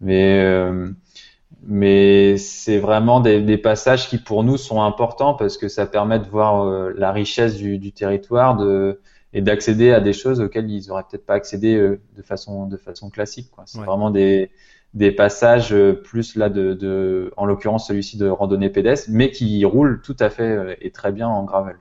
Mais 0.00 0.44
mais 1.62 2.36
c'est 2.36 2.78
vraiment 2.78 3.20
des, 3.20 3.40
des, 3.40 3.58
passages 3.58 4.08
qui 4.08 4.18
pour 4.18 4.44
nous 4.44 4.56
sont 4.56 4.82
importants 4.82 5.34
parce 5.34 5.58
que 5.58 5.68
ça 5.68 5.86
permet 5.86 6.18
de 6.18 6.26
voir 6.26 6.64
euh, 6.64 6.92
la 6.96 7.12
richesse 7.12 7.56
du, 7.56 7.78
du 7.78 7.92
territoire 7.92 8.56
de, 8.56 9.00
et 9.32 9.42
d'accéder 9.42 9.92
à 9.92 10.00
des 10.00 10.12
choses 10.12 10.40
auxquelles 10.40 10.70
ils 10.70 10.90
auraient 10.90 11.04
peut-être 11.08 11.26
pas 11.26 11.34
accédé 11.34 11.76
euh, 11.76 12.00
de 12.16 12.22
façon 12.22 12.66
de 12.66 12.76
façon 12.76 13.10
classique. 13.10 13.50
C'est 13.66 13.80
vraiment 13.80 14.10
des, 14.10 14.50
des 14.94 15.12
passages 15.12 15.72
euh, 15.72 15.92
plus 15.92 16.36
là 16.36 16.48
de, 16.48 16.74
de 16.74 17.32
en 17.36 17.44
l'occurrence 17.44 17.88
celui-ci 17.88 18.16
de 18.16 18.28
randonnée 18.28 18.70
pédestre, 18.70 19.08
mais 19.10 19.30
qui 19.30 19.64
roule 19.64 20.00
tout 20.02 20.16
à 20.18 20.30
fait 20.30 20.78
et 20.80 20.90
très 20.90 21.12
bien 21.12 21.28
en 21.28 21.44
gravel. 21.44 21.76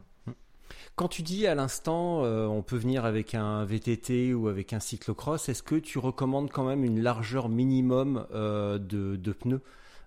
Quand 0.99 1.07
tu 1.07 1.21
dis 1.21 1.47
à 1.47 1.55
l'instant, 1.55 2.23
on 2.23 2.61
peut 2.61 2.75
venir 2.75 3.05
avec 3.05 3.33
un 3.33 3.63
VTT 3.63 4.33
ou 4.33 4.49
avec 4.49 4.73
un 4.73 4.81
cyclocross, 4.81 5.47
est-ce 5.47 5.63
que 5.63 5.75
tu 5.75 5.97
recommandes 5.97 6.51
quand 6.51 6.65
même 6.65 6.83
une 6.83 7.01
largeur 7.01 7.47
minimum 7.47 8.27
euh, 8.33 8.77
de, 8.77 9.31
pneus, 9.31 9.61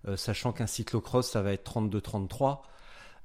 euh, 0.06 0.18
sachant 0.18 0.52
qu'un 0.52 0.66
cyclocross 0.66 1.30
ça 1.30 1.40
va 1.40 1.54
être 1.54 1.80
32-33 1.80 2.58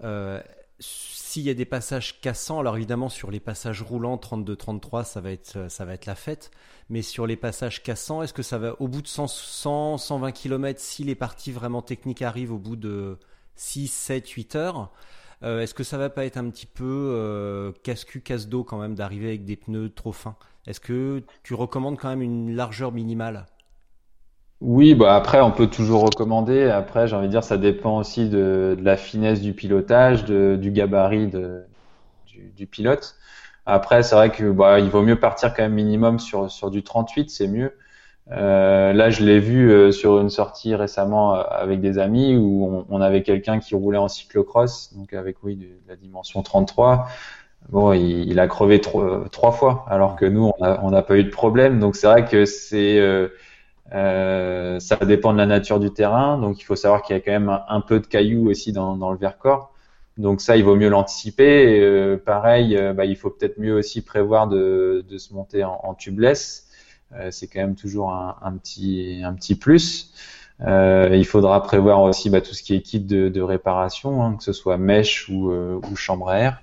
euh, 0.05 0.41
S'il 0.79 1.41
y 1.41 1.49
a 1.49 1.53
des 1.53 1.65
passages 1.65 2.21
cassants, 2.21 2.61
alors 2.61 2.77
évidemment 2.77 3.09
sur 3.09 3.31
les 3.31 3.41
passages 3.41 3.81
roulants 3.81 4.15
32-33 4.15 5.03
ça 5.03 5.19
va 5.19 5.31
être 5.31 5.69
ça 5.69 5.83
va 5.83 5.93
être 5.93 6.05
la 6.05 6.15
fête, 6.15 6.51
mais 6.89 7.01
sur 7.01 7.27
les 7.27 7.35
passages 7.35 7.83
cassants, 7.83 8.23
est-ce 8.23 8.33
que 8.33 8.43
ça 8.43 8.59
va 8.59 8.81
au 8.81 8.87
bout 8.87 9.01
de 9.01 9.09
100, 9.09 9.27
100 9.27 9.97
120 9.97 10.31
km 10.31 10.79
si 10.79 11.03
les 11.03 11.15
parties 11.15 11.51
vraiment 11.51 11.81
techniques 11.81 12.21
arrivent 12.21 12.53
au 12.53 12.59
bout 12.59 12.77
de 12.77 13.17
6, 13.55 13.89
7, 13.89 14.29
8 14.29 14.55
heures 14.55 14.89
euh, 15.43 15.61
est-ce 15.61 15.73
que 15.73 15.83
ça 15.83 15.97
va 15.97 16.09
pas 16.09 16.25
être 16.25 16.37
un 16.37 16.49
petit 16.49 16.65
peu 16.65 16.83
euh, 16.85 17.71
casse-cul, 17.83 18.21
casse-dos 18.21 18.63
quand 18.63 18.79
même 18.79 18.95
d'arriver 18.95 19.27
avec 19.27 19.45
des 19.45 19.55
pneus 19.55 19.89
trop 19.89 20.11
fins? 20.11 20.35
Est-ce 20.65 20.79
que 20.79 21.23
tu 21.43 21.53
recommandes 21.53 21.97
quand 21.97 22.09
même 22.09 22.21
une 22.21 22.55
largeur 22.55 22.91
minimale? 22.91 23.45
Oui, 24.59 24.95
bah 24.95 25.15
après 25.15 25.39
on 25.39 25.51
peut 25.51 25.67
toujours 25.67 26.01
recommander. 26.01 26.63
Après, 26.63 27.07
j'ai 27.07 27.15
envie 27.15 27.27
de 27.27 27.31
dire, 27.31 27.43
ça 27.43 27.57
dépend 27.57 27.99
aussi 27.99 28.27
de, 28.27 28.75
la 28.81 28.97
finesse 28.97 29.39
du 29.39 29.53
pilotage, 29.53 30.25
du 30.25 30.71
gabarit 30.71 31.31
du, 32.25 32.67
pilote. 32.67 33.15
Après, 33.67 34.01
c'est 34.01 34.15
vrai 34.15 34.31
que 34.31 34.51
bah, 34.51 34.79
il 34.79 34.89
vaut 34.89 35.03
mieux 35.03 35.19
partir 35.19 35.53
quand 35.53 35.61
même 35.61 35.73
minimum 35.73 36.17
sur 36.19 36.49
sur 36.49 36.71
du 36.71 36.83
38, 36.83 37.29
c'est 37.29 37.47
mieux. 37.47 37.73
Euh, 38.31 38.91
là, 38.93 39.09
je 39.09 39.23
l'ai 39.23 39.39
vu 39.39 39.71
euh, 39.71 39.91
sur 39.91 40.19
une 40.19 40.29
sortie 40.29 40.75
récemment 40.75 41.35
euh, 41.35 41.43
avec 41.49 41.79
des 41.79 41.97
amis 41.97 42.35
où 42.35 42.85
on, 42.89 43.01
avait 43.01 43.23
quelqu'un 43.23 43.59
qui 43.59 43.73
roulait 43.73 43.97
en 43.97 44.09
cyclocross, 44.09 44.93
donc 44.95 45.13
avec 45.13 45.37
oui 45.43 45.55
de, 45.55 45.67
la 45.87 45.95
dimension 45.95 46.41
33. 46.43 47.07
Bon, 47.69 47.93
il, 47.93 48.39
a 48.39 48.47
crevé 48.47 48.79
trois, 48.79 49.51
fois, 49.51 49.85
alors 49.89 50.15
que 50.15 50.25
nous, 50.25 50.51
on 50.59 50.89
n'a 50.89 51.01
pas 51.01 51.17
eu 51.17 51.23
de 51.25 51.29
problème. 51.29 51.79
Donc 51.79 51.97
c'est 51.97 52.07
vrai 52.07 52.23
que 52.25 52.45
c'est 52.45 52.97
ça 53.91 54.95
dépend 55.05 55.33
de 55.33 55.37
la 55.37 55.45
nature 55.45 55.79
du 55.79 55.91
terrain. 55.91 56.37
Donc 56.37 56.61
il 56.61 56.63
faut 56.63 56.77
savoir 56.77 57.01
qu'il 57.01 57.15
y 57.15 57.19
a 57.19 57.21
quand 57.21 57.31
même 57.31 57.59
un, 57.67 57.81
peu 57.81 57.99
de 57.99 58.07
cailloux 58.07 58.49
aussi 58.49 58.71
dans, 58.71 58.95
dans 58.95 59.11
le 59.11 59.17
Vercors. 59.17 59.73
Donc 60.17 60.39
ça, 60.39 60.55
il 60.55 60.63
vaut 60.63 60.75
mieux 60.77 60.87
l'anticiper. 60.87 62.17
pareil, 62.25 62.79
bah, 62.95 63.03
il 63.03 63.17
faut 63.17 63.29
peut-être 63.31 63.57
mieux 63.57 63.73
aussi 63.73 64.01
prévoir 64.01 64.47
de, 64.47 65.03
de 65.09 65.17
se 65.17 65.33
monter 65.33 65.65
en 65.65 65.93
tubeless. 65.93 66.66
Euh, 67.13 67.31
c'est 67.31 67.47
quand 67.47 67.59
même 67.59 67.75
toujours 67.75 68.11
un, 68.11 68.57
petit, 68.57 69.21
un 69.23 69.33
petit 69.33 69.55
plus. 69.55 70.13
Euh, 70.61 71.09
il 71.13 71.25
faudra 71.25 71.61
prévoir 71.61 72.01
aussi 72.01 72.29
bah, 72.29 72.41
tout 72.41 72.53
ce 72.53 72.63
qui 72.63 72.73
est 72.75 72.81
kit 72.81 72.99
de, 72.99 73.41
réparation, 73.41 74.23
hein, 74.23 74.35
que 74.35 74.43
ce 74.43 74.53
soit 74.53 74.77
mèche 74.77 75.29
ou, 75.29 75.51
euh, 75.51 75.79
ou, 75.91 75.95
chambre 75.95 76.29
à 76.29 76.39
air. 76.39 76.61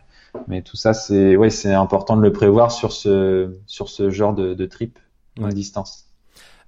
Mais 0.49 0.63
tout 0.63 0.77
ça, 0.77 0.95
c'est 0.95 1.37
ouais, 1.37 1.51
c'est 1.51 1.73
important 1.73 2.17
de 2.17 2.23
le 2.23 2.33
prévoir 2.33 2.73
sur 2.73 2.93
ce, 2.93 3.57
sur 3.67 3.89
ce 3.89 4.11
genre 4.11 4.35
de, 4.35 4.55
de 4.55 4.67
trip 4.67 4.99
longue 5.39 5.55
distance. 5.55 6.04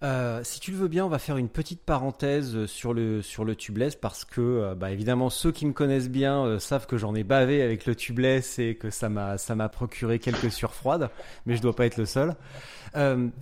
Euh, 0.03 0.40
si 0.44 0.61
tu 0.61 0.72
le 0.72 0.76
veux 0.76 0.88
bien, 0.88 1.07
on 1.07 1.09
va 1.09 1.18
faire 1.18 1.38
une 1.38 1.49
petite 1.49 1.80
parenthèse 1.80 2.66
sur 2.66 2.92
le 2.92 3.22
sur 3.22 3.44
le 3.44 3.57
tubeless 3.57 3.97
parce 3.97 4.26
que 4.26 4.40
euh, 4.40 4.74
bah, 4.74 4.90
évidemment 4.90 5.30
ceux 5.30 5.53
qui 5.53 5.64
me 5.64 5.72
connaissent 5.72 6.11
bien 6.11 6.44
euh, 6.44 6.59
savent 6.59 6.86
que 6.86 6.99
j'en 6.99 7.14
ai 7.14 7.24
bavé 7.24 7.62
avec 7.62 7.86
le 7.86 7.94
tubeless 7.94 8.59
et 8.59 8.74
que 8.74 8.90
ça 8.90 9.09
m'a 9.09 9.68
procuré 9.70 10.18
quelques 10.18 10.51
surfroides, 10.51 11.09
mais 11.47 11.57
je 11.57 11.62
dois 11.62 11.74
pas 11.74 11.86
être 11.86 11.97
le 11.97 12.07
seul. 12.07 12.36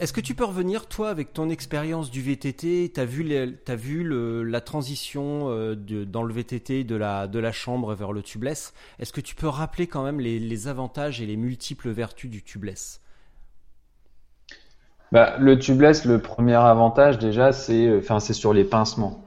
Est-ce 0.00 0.12
que 0.12 0.20
tu 0.20 0.34
peux 0.34 0.44
revenir 0.44 0.86
toi 0.86 1.10
avec 1.10 1.32
ton 1.32 1.48
expérience 1.48 2.10
du 2.10 2.22
VTT 2.22 2.90
T'as 2.92 3.04
vu 3.04 3.22
vu 3.76 4.44
la 4.44 4.60
transition 4.60 5.48
dans 5.76 6.22
le 6.24 6.34
VTT 6.34 6.82
de 6.82 6.96
la 6.96 7.28
de 7.28 7.38
la 7.38 7.52
chambre 7.52 7.94
vers 7.94 8.12
le 8.12 8.22
tubeless? 8.22 8.74
Est-ce 8.98 9.12
que 9.12 9.20
tu 9.20 9.36
peux 9.36 9.46
rappeler 9.46 9.86
quand 9.86 10.02
même 10.02 10.18
les, 10.18 10.40
les 10.40 10.66
avantages 10.66 11.20
et 11.20 11.26
les 11.26 11.36
multiples 11.36 11.90
vertus 11.90 12.30
du 12.30 12.42
tubeless? 12.42 13.03
Bah, 15.14 15.36
le 15.38 15.56
tubeless, 15.60 16.04
le 16.06 16.18
premier 16.18 16.56
avantage 16.56 17.18
déjà, 17.20 17.52
c'est 17.52 17.86
euh, 17.86 18.00
enfin 18.00 18.18
sur 18.18 18.52
les 18.52 18.64
pincements. 18.64 19.24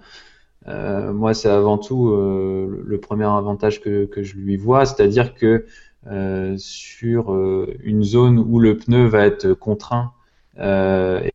Euh, 0.67 1.13
moi, 1.13 1.33
c'est 1.33 1.49
avant 1.49 1.77
tout 1.77 2.09
euh, 2.09 2.83
le 2.85 2.99
premier 2.99 3.23
avantage 3.23 3.79
que, 3.79 4.03
que 4.05 4.21
je 4.21 4.35
lui 4.35 4.57
vois, 4.57 4.85
c'est-à-dire 4.85 5.33
que 5.33 5.65
euh, 6.07 6.55
sur 6.57 7.31
euh, 7.33 7.73
une 7.83 8.03
zone 8.03 8.37
où 8.37 8.59
le 8.59 8.77
pneu 8.77 9.05
va 9.07 9.25
être 9.25 9.53
contraint 9.53 10.11
et, 10.59 11.31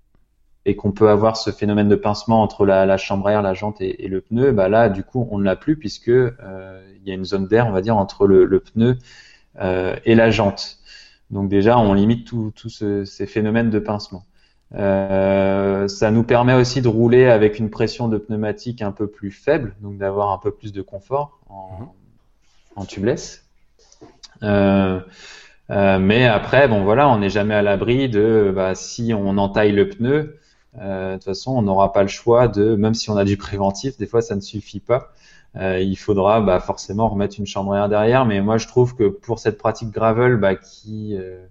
et 0.66 0.76
qu'on 0.76 0.92
peut 0.92 1.08
avoir 1.08 1.38
ce 1.38 1.50
phénomène 1.50 1.88
de 1.88 1.96
pincement 1.96 2.42
entre 2.42 2.66
la, 2.66 2.84
la 2.84 2.98
chambre 2.98 3.28
à 3.28 3.32
air, 3.32 3.42
la 3.42 3.54
jante 3.54 3.80
et, 3.80 4.04
et, 4.04 4.08
le 4.08 4.20
pneu, 4.20 4.52
bah 4.52 4.68
là, 4.68 4.90
du 4.90 5.02
coup, 5.02 5.26
on 5.30 5.38
ne 5.38 5.44
l'a 5.44 5.56
plus 5.56 5.76
puisque 5.78 6.08
il 6.08 7.02
y 7.06 7.10
a 7.10 7.14
une 7.14 7.24
zone 7.24 7.46
d'air, 7.46 7.66
on 7.68 7.72
va 7.72 7.80
dire, 7.80 7.96
entre 7.96 8.26
le, 8.26 8.44
le 8.44 8.60
pneu 8.60 8.98
et 9.58 10.14
la 10.14 10.30
jante. 10.30 10.78
Donc 11.30 11.48
déjà, 11.48 11.78
on 11.78 11.94
limite 11.94 12.26
tous 12.26 12.68
ce, 12.68 13.06
ces 13.06 13.26
phénomènes 13.26 13.70
de 13.70 13.78
pincement. 13.78 14.24
Euh, 14.74 15.86
ça 15.88 16.10
nous 16.10 16.22
permet 16.22 16.54
aussi 16.54 16.80
de 16.80 16.88
rouler 16.88 17.26
avec 17.26 17.58
une 17.58 17.70
pression 17.70 18.08
de 18.08 18.18
pneumatique 18.18 18.82
un 18.82 18.92
peu 18.92 19.06
plus 19.06 19.30
faible, 19.30 19.74
donc 19.80 19.98
d'avoir 19.98 20.30
un 20.30 20.38
peu 20.38 20.50
plus 20.50 20.72
de 20.72 20.82
confort 20.82 21.40
en, 21.48 21.78
mhm. 21.80 21.88
en 22.76 22.84
tubeless. 22.84 23.44
Euh, 24.42 25.00
euh, 25.70 25.98
mais 25.98 26.26
après, 26.26 26.68
bon 26.68 26.84
voilà, 26.84 27.08
on 27.08 27.18
n'est 27.18 27.30
jamais 27.30 27.54
à 27.54 27.62
l'abri 27.62 28.08
de 28.08 28.52
bah, 28.54 28.74
si 28.74 29.12
on 29.14 29.38
entaille 29.38 29.72
le 29.72 29.88
pneu. 29.88 30.38
Euh, 30.80 31.12
de 31.12 31.14
toute 31.16 31.24
façon, 31.24 31.52
on 31.52 31.62
n'aura 31.62 31.92
pas 31.92 32.02
le 32.02 32.08
choix 32.08 32.48
de, 32.48 32.74
même 32.76 32.94
si 32.94 33.10
on 33.10 33.16
a 33.16 33.24
du 33.24 33.36
préventif, 33.36 33.98
des 33.98 34.06
fois 34.06 34.22
ça 34.22 34.34
ne 34.34 34.40
suffit 34.40 34.80
pas. 34.80 35.12
Euh, 35.56 35.80
il 35.80 35.96
faudra 35.96 36.40
bah, 36.40 36.60
forcément 36.60 37.08
remettre 37.08 37.38
une 37.38 37.46
chambre 37.46 37.74
à 37.74 37.80
air 37.80 37.88
derrière. 37.88 38.24
Mais 38.24 38.40
moi, 38.40 38.58
je 38.58 38.66
trouve 38.66 38.94
que 38.96 39.08
pour 39.08 39.38
cette 39.38 39.58
pratique 39.58 39.90
gravel, 39.90 40.36
bah, 40.36 40.54
qui 40.56 41.16
euh, 41.16 41.44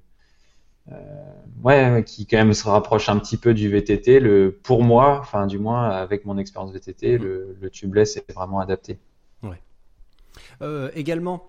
ouais, 1.64 2.04
qui 2.06 2.26
quand 2.26 2.38
même 2.38 2.54
se 2.54 2.68
rapproche 2.68 3.10
un 3.10 3.18
petit 3.18 3.38
peu 3.38 3.54
du 3.54 3.70
VTT. 3.70 4.20
Le, 4.20 4.52
pour 4.52 4.84
moi, 4.84 5.18
enfin 5.20 5.48
du 5.48 5.60
moins 5.60 5.90
avec 5.90 6.26
mon 6.26 6.38
expérience 6.38 6.72
VTT, 6.72 7.18
mm. 7.18 7.24
le, 7.24 7.58
le 7.60 7.70
tubeless 7.70 8.18
est 8.18 8.34
vraiment 8.34 8.60
adapté. 8.60 8.98
Ouais. 9.44 9.62
Euh, 10.62 10.90
également, 10.96 11.48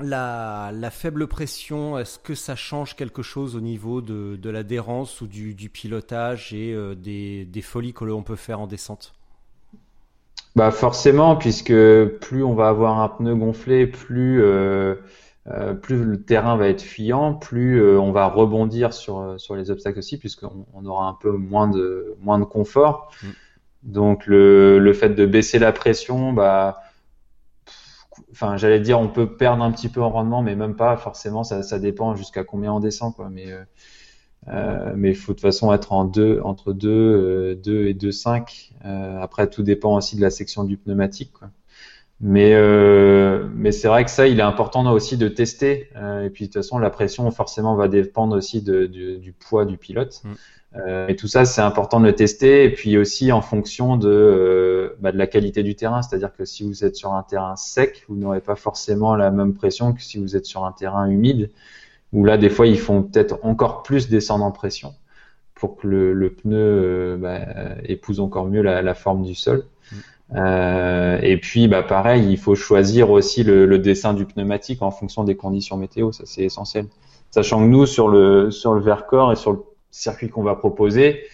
la, 0.00 0.70
la, 0.72 0.90
faible 0.90 1.26
pression, 1.26 1.98
est-ce 1.98 2.18
que 2.18 2.34
ça 2.34 2.54
change 2.54 2.94
quelque 2.94 3.22
chose 3.22 3.56
au 3.56 3.60
niveau 3.60 4.00
de, 4.00 4.36
de 4.36 4.50
l'adhérence 4.50 5.20
ou 5.20 5.26
du, 5.26 5.54
du, 5.54 5.68
pilotage 5.68 6.52
et 6.52 6.72
euh, 6.72 6.94
des, 6.94 7.44
des, 7.44 7.62
folies 7.62 7.92
que 7.92 8.04
l'on 8.04 8.22
peut 8.22 8.36
faire 8.36 8.60
en 8.60 8.66
descente? 8.66 9.14
Bah 10.56 10.70
forcément, 10.70 11.36
puisque 11.36 11.74
plus 12.20 12.42
on 12.42 12.54
va 12.54 12.68
avoir 12.68 13.00
un 13.00 13.08
pneu 13.08 13.34
gonflé, 13.34 13.86
plus 13.86 14.42
euh, 14.42 14.96
euh, 15.50 15.74
plus 15.74 16.04
le 16.04 16.22
terrain 16.22 16.56
va 16.56 16.68
être 16.68 16.82
fuyant, 16.82 17.34
plus 17.34 17.80
euh, 17.80 17.98
on 17.98 18.12
va 18.12 18.26
rebondir 18.26 18.92
sur, 18.92 19.18
euh, 19.18 19.38
sur 19.38 19.56
les 19.56 19.70
obstacles 19.70 19.98
aussi, 19.98 20.18
puisqu'on 20.18 20.66
on 20.74 20.84
aura 20.84 21.06
un 21.06 21.14
peu 21.14 21.30
moins 21.30 21.68
de, 21.68 22.14
moins 22.20 22.38
de 22.38 22.44
confort. 22.44 23.10
Mm. 23.22 23.26
Donc 23.84 24.26
le, 24.26 24.78
le 24.78 24.92
fait 24.92 25.10
de 25.10 25.24
baisser 25.24 25.58
la 25.58 25.72
pression, 25.72 26.32
bah, 26.32 26.82
enfin 28.32 28.56
j'allais 28.56 28.80
dire 28.80 29.00
on 29.00 29.08
peut 29.08 29.36
perdre 29.36 29.62
un 29.62 29.70
petit 29.70 29.88
peu 29.88 30.02
en 30.02 30.10
rendement, 30.10 30.42
mais 30.42 30.56
même 30.56 30.76
pas 30.76 30.96
forcément, 30.96 31.44
ça, 31.44 31.62
ça 31.62 31.78
dépend 31.78 32.14
jusqu'à 32.14 32.44
combien 32.44 32.72
on 32.72 32.80
descend, 32.80 33.14
quoi. 33.14 33.30
Mais 33.30 33.46
euh, 34.46 34.92
mais 34.96 35.10
il 35.10 35.16
faut 35.16 35.32
de 35.32 35.36
toute 35.36 35.42
façon 35.42 35.72
être 35.72 35.92
en 35.92 36.04
deux, 36.04 36.40
entre 36.42 36.72
2, 36.72 37.56
2 37.56 37.86
et 37.86 37.94
2,5. 37.94 38.70
Euh, 38.84 39.20
après, 39.20 39.50
tout 39.50 39.62
dépend 39.62 39.96
aussi 39.96 40.16
de 40.16 40.20
la 40.20 40.30
section 40.30 40.64
du 40.64 40.76
pneumatique. 40.76 41.32
Quoi. 41.32 41.50
Mais, 42.20 42.52
euh, 42.54 43.48
mais 43.54 43.70
c'est 43.70 43.86
vrai 43.86 44.04
que 44.04 44.10
ça, 44.10 44.26
il 44.26 44.40
est 44.40 44.42
important 44.42 44.90
aussi 44.92 45.16
de 45.16 45.28
tester. 45.28 45.88
Euh, 45.96 46.24
et 46.24 46.30
puis 46.30 46.44
de 46.44 46.52
toute 46.52 46.62
façon, 46.62 46.78
la 46.78 46.90
pression 46.90 47.30
forcément 47.30 47.76
va 47.76 47.86
dépendre 47.88 48.36
aussi 48.36 48.60
de, 48.60 48.86
du, 48.86 49.18
du, 49.18 49.32
poids 49.32 49.64
du 49.64 49.76
pilote. 49.76 50.22
Mm. 50.24 50.32
Euh, 50.76 51.08
et 51.08 51.16
tout 51.16 51.28
ça, 51.28 51.44
c'est 51.44 51.60
important 51.60 52.00
de 52.00 52.06
le 52.06 52.14
tester. 52.14 52.64
Et 52.64 52.72
puis 52.72 52.98
aussi 52.98 53.30
en 53.30 53.40
fonction 53.40 53.96
de, 53.96 54.08
euh, 54.08 54.96
bah, 55.00 55.12
de 55.12 55.18
la 55.18 55.28
qualité 55.28 55.62
du 55.62 55.76
terrain. 55.76 56.02
C'est-à-dire 56.02 56.32
que 56.32 56.44
si 56.44 56.64
vous 56.64 56.84
êtes 56.84 56.96
sur 56.96 57.12
un 57.12 57.22
terrain 57.22 57.54
sec, 57.54 58.04
vous 58.08 58.16
n'aurez 58.16 58.40
pas 58.40 58.56
forcément 58.56 59.14
la 59.14 59.30
même 59.30 59.54
pression 59.54 59.92
que 59.92 60.02
si 60.02 60.18
vous 60.18 60.36
êtes 60.36 60.46
sur 60.46 60.64
un 60.64 60.72
terrain 60.72 61.08
humide. 61.08 61.50
Où 62.12 62.24
là, 62.24 62.36
des 62.36 62.48
fois, 62.48 62.66
ils 62.66 62.78
font 62.78 63.02
peut-être 63.02 63.38
encore 63.42 63.82
plus 63.82 64.08
descendre 64.08 64.44
en 64.44 64.50
pression 64.50 64.94
pour 65.54 65.76
que 65.76 65.86
le, 65.86 66.14
le 66.14 66.32
pneu 66.32 66.56
euh, 66.56 67.16
bah, 67.16 67.40
épouse 67.84 68.20
encore 68.20 68.46
mieux 68.46 68.62
la, 68.62 68.80
la 68.82 68.94
forme 68.94 69.24
du 69.24 69.34
sol. 69.34 69.64
Euh, 70.34 71.18
et 71.22 71.38
puis, 71.38 71.68
bah, 71.68 71.82
pareil, 71.82 72.26
il 72.30 72.36
faut 72.36 72.54
choisir 72.54 73.10
aussi 73.10 73.44
le, 73.44 73.66
le, 73.66 73.78
dessin 73.78 74.12
du 74.12 74.26
pneumatique 74.26 74.82
en 74.82 74.90
fonction 74.90 75.24
des 75.24 75.36
conditions 75.36 75.76
météo. 75.76 76.12
Ça, 76.12 76.24
c'est 76.26 76.42
essentiel. 76.42 76.86
Sachant 77.30 77.60
que 77.60 77.66
nous, 77.66 77.86
sur 77.86 78.08
le 78.08 78.50
sur 78.50 78.74
le 78.74 78.80
Vercors 78.80 79.32
et 79.32 79.36
sur 79.36 79.52
le 79.52 79.64
circuit 79.90 80.28
qu'on 80.28 80.42
va 80.42 80.54
proposer, 80.54 81.24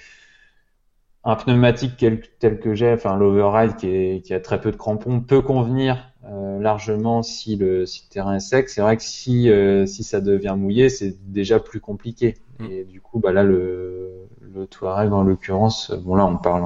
un 1.25 1.37
pneumatique 1.37 1.97
tel, 1.97 2.61
que 2.61 2.75
j'ai, 2.75 2.93
enfin 2.93 3.17
l'override 3.17 3.77
qui, 3.77 4.23
qui, 4.23 4.35
a 4.35 4.41
très 4.41 4.61
peu 4.61 4.71
de 4.71 4.77
crampons, 4.77 5.21
peut 5.21 5.41
convenir 5.41 6.11
euh, 6.27 6.61
largement 6.61 7.23
si 7.23 7.57
le, 7.57 7.87
si 7.87 8.05
le, 8.05 8.13
terrain 8.13 8.37
est 8.37 8.41
sec. 8.41 8.69
C'est 8.69 8.81
vrai 8.81 8.97
que 8.97 9.03
si, 9.03 9.51
euh, 9.51 9.87
si 9.87 10.05
ça 10.05 10.21
devient 10.21 10.55
mouillé, 10.57 10.89
c'est 10.89 11.17
déjà 11.31 11.61
plus 11.61 11.81
compliqué. 11.81 12.35
Mm. 12.59 12.65
Et 12.71 12.85
du 12.85 13.01
coup, 13.01 13.21
bah 13.21 13.33
là, 13.33 13.43
le, 13.43 14.14
le 14.55 14.67
Touareg 14.67 15.13
en 15.13 15.23
l'occurrence, 15.23 15.91
bon 15.91 16.15
là 16.15 16.25
on 16.27 16.37
parle, 16.37 16.63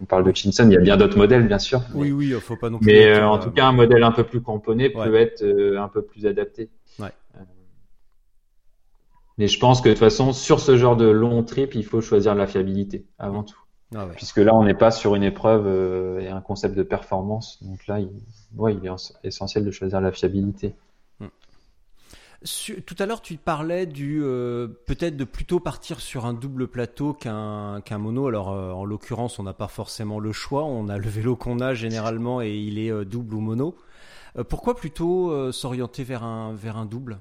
on 0.00 0.04
parle 0.04 0.24
de 0.24 0.32
Chinson. 0.34 0.68
Il 0.68 0.74
y 0.74 0.76
a 0.76 0.80
bien 0.80 0.96
d'autres 0.96 1.16
modèles, 1.16 1.46
bien 1.46 1.58
sûr. 1.58 1.80
Oui, 1.94 2.12
oui, 2.12 2.32
faut 2.32 2.56
pas 2.56 2.70
non 2.70 2.78
plus. 2.78 2.86
Mais 2.86 3.06
euh, 3.06 3.26
en 3.26 3.38
tout 3.38 3.50
cas, 3.50 3.66
un 3.66 3.72
modèle 3.72 4.02
un 4.02 4.12
peu 4.12 4.24
plus 4.24 4.42
cramponné 4.42 4.90
peut 4.90 5.14
être 5.14 5.42
un 5.78 5.88
peu 5.88 6.02
plus 6.02 6.26
adapté. 6.26 6.70
Ouais. 6.98 7.12
Mais 9.38 9.48
je 9.48 9.58
pense 9.58 9.80
que 9.80 9.88
de 9.88 9.94
toute 9.94 10.00
façon, 10.00 10.32
sur 10.32 10.60
ce 10.60 10.76
genre 10.76 10.96
de 10.96 11.06
long 11.06 11.42
trip, 11.42 11.74
il 11.74 11.84
faut 11.84 12.00
choisir 12.00 12.34
la 12.34 12.46
fiabilité 12.46 13.04
avant 13.18 13.42
tout. 13.42 13.58
Ah 13.94 14.06
Puisque 14.14 14.38
là, 14.38 14.54
on 14.54 14.64
n'est 14.64 14.74
pas 14.74 14.90
sur 14.90 15.14
une 15.14 15.22
épreuve 15.22 15.66
euh, 15.66 16.20
et 16.20 16.28
un 16.28 16.40
concept 16.40 16.76
de 16.76 16.82
performance. 16.82 17.62
Donc 17.62 17.86
là, 17.86 18.00
il, 18.00 18.10
il 18.70 18.86
est 18.86 19.26
essentiel 19.26 19.64
de 19.64 19.70
choisir 19.70 20.00
la 20.00 20.12
fiabilité. 20.12 20.74
Tout 22.44 22.96
à 22.98 23.06
l'heure, 23.06 23.22
tu 23.22 23.36
parlais 23.36 23.86
du 23.86 24.22
euh, 24.22 24.68
peut-être 24.86 25.16
de 25.16 25.24
plutôt 25.24 25.60
partir 25.60 26.00
sur 26.00 26.26
un 26.26 26.34
double 26.34 26.68
plateau 26.68 27.14
qu'un 27.14 27.80
mono. 27.98 28.26
Alors, 28.26 28.52
euh, 28.52 28.72
en 28.72 28.84
l'occurrence, 28.84 29.38
on 29.38 29.44
n'a 29.44 29.54
pas 29.54 29.68
forcément 29.68 30.20
le 30.20 30.32
choix. 30.32 30.64
On 30.64 30.88
a 30.88 30.98
le 30.98 31.08
vélo 31.08 31.36
qu'on 31.36 31.60
a 31.60 31.74
généralement 31.74 32.42
et 32.42 32.54
il 32.54 32.78
est 32.78 33.04
double 33.04 33.34
ou 33.34 33.40
mono. 33.40 33.76
pourquoi 34.48 34.76
plutôt 34.76 35.52
s'orienter 35.52 36.04
vers 36.04 36.22
un 36.22 36.86
double? 36.86 37.18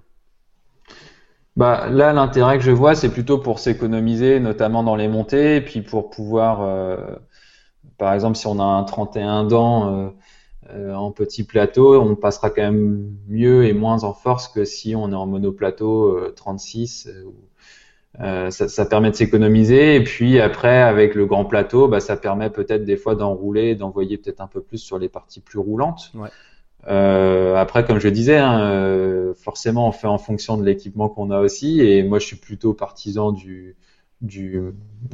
Bah, 1.56 1.88
là, 1.90 2.14
l'intérêt 2.14 2.58
que 2.58 2.64
je 2.64 2.72
vois, 2.72 2.96
c'est 2.96 3.12
plutôt 3.12 3.38
pour 3.38 3.60
s'économiser, 3.60 4.40
notamment 4.40 4.84
dans 4.84 4.96
les 4.96 5.08
montées, 5.08 5.62
puis 5.62 5.82
pour 5.82 6.10
pouvoir, 6.10 6.62
euh, 6.62 6.98
par 8.00 8.14
exemple, 8.14 8.38
si 8.38 8.48
on 8.48 8.60
a 8.60 8.64
un 8.64 8.84
31 8.84 9.44
dents 9.44 10.14
euh, 10.70 10.92
euh, 10.92 10.94
en 10.94 11.12
petit 11.12 11.44
plateau, 11.44 12.00
on 12.00 12.16
passera 12.16 12.50
quand 12.50 12.62
même 12.62 13.12
mieux 13.28 13.66
et 13.66 13.74
moins 13.74 14.04
en 14.04 14.14
force 14.14 14.48
que 14.48 14.66
si 14.66 14.96
on 14.96 15.12
est 15.12 15.16
en 15.16 15.26
monoplateau 15.26 16.20
36. 16.36 17.10
Ça, 18.20 18.52
ça, 18.52 18.86
permet 18.86 19.10
de 19.10 19.16
s'économiser, 19.16 19.96
et 19.96 20.04
puis 20.04 20.40
après, 20.40 20.82
avec 20.82 21.16
le 21.16 21.26
grand 21.26 21.46
plateau, 21.46 21.88
bah, 21.88 22.00
ça 22.00 22.16
permet 22.16 22.52
peut-être 22.52 22.86
des 22.86 22.96
fois 22.96 23.16
d'enrouler, 23.16 23.74
d'envoyer 23.74 24.18
peut-être 24.18 24.40
un 24.40 24.48
peu 24.48 24.62
plus 24.62 24.78
sur 24.78 25.00
les 25.00 25.10
parties 25.10 25.40
plus 25.40 25.58
roulantes. 25.58 26.12
Ouais. 26.14 26.30
Euh, 26.88 27.56
après, 27.56 27.86
comme 27.86 28.00
je 28.00 28.10
disais, 28.10 28.38
hein, 28.38 28.60
euh, 28.60 29.34
forcément, 29.34 29.88
on 29.88 29.92
fait 29.92 30.08
en 30.08 30.18
fonction 30.18 30.58
de 30.58 30.64
l'équipement 30.64 31.10
qu'on 31.10 31.32
a 31.32 31.40
aussi. 31.40 31.82
Et 31.82 32.04
moi, 32.04 32.20
je 32.20 32.26
suis 32.26 32.36
plutôt 32.36 32.74
partisan 32.74 33.32
du, 33.32 33.76
du, 34.24 34.60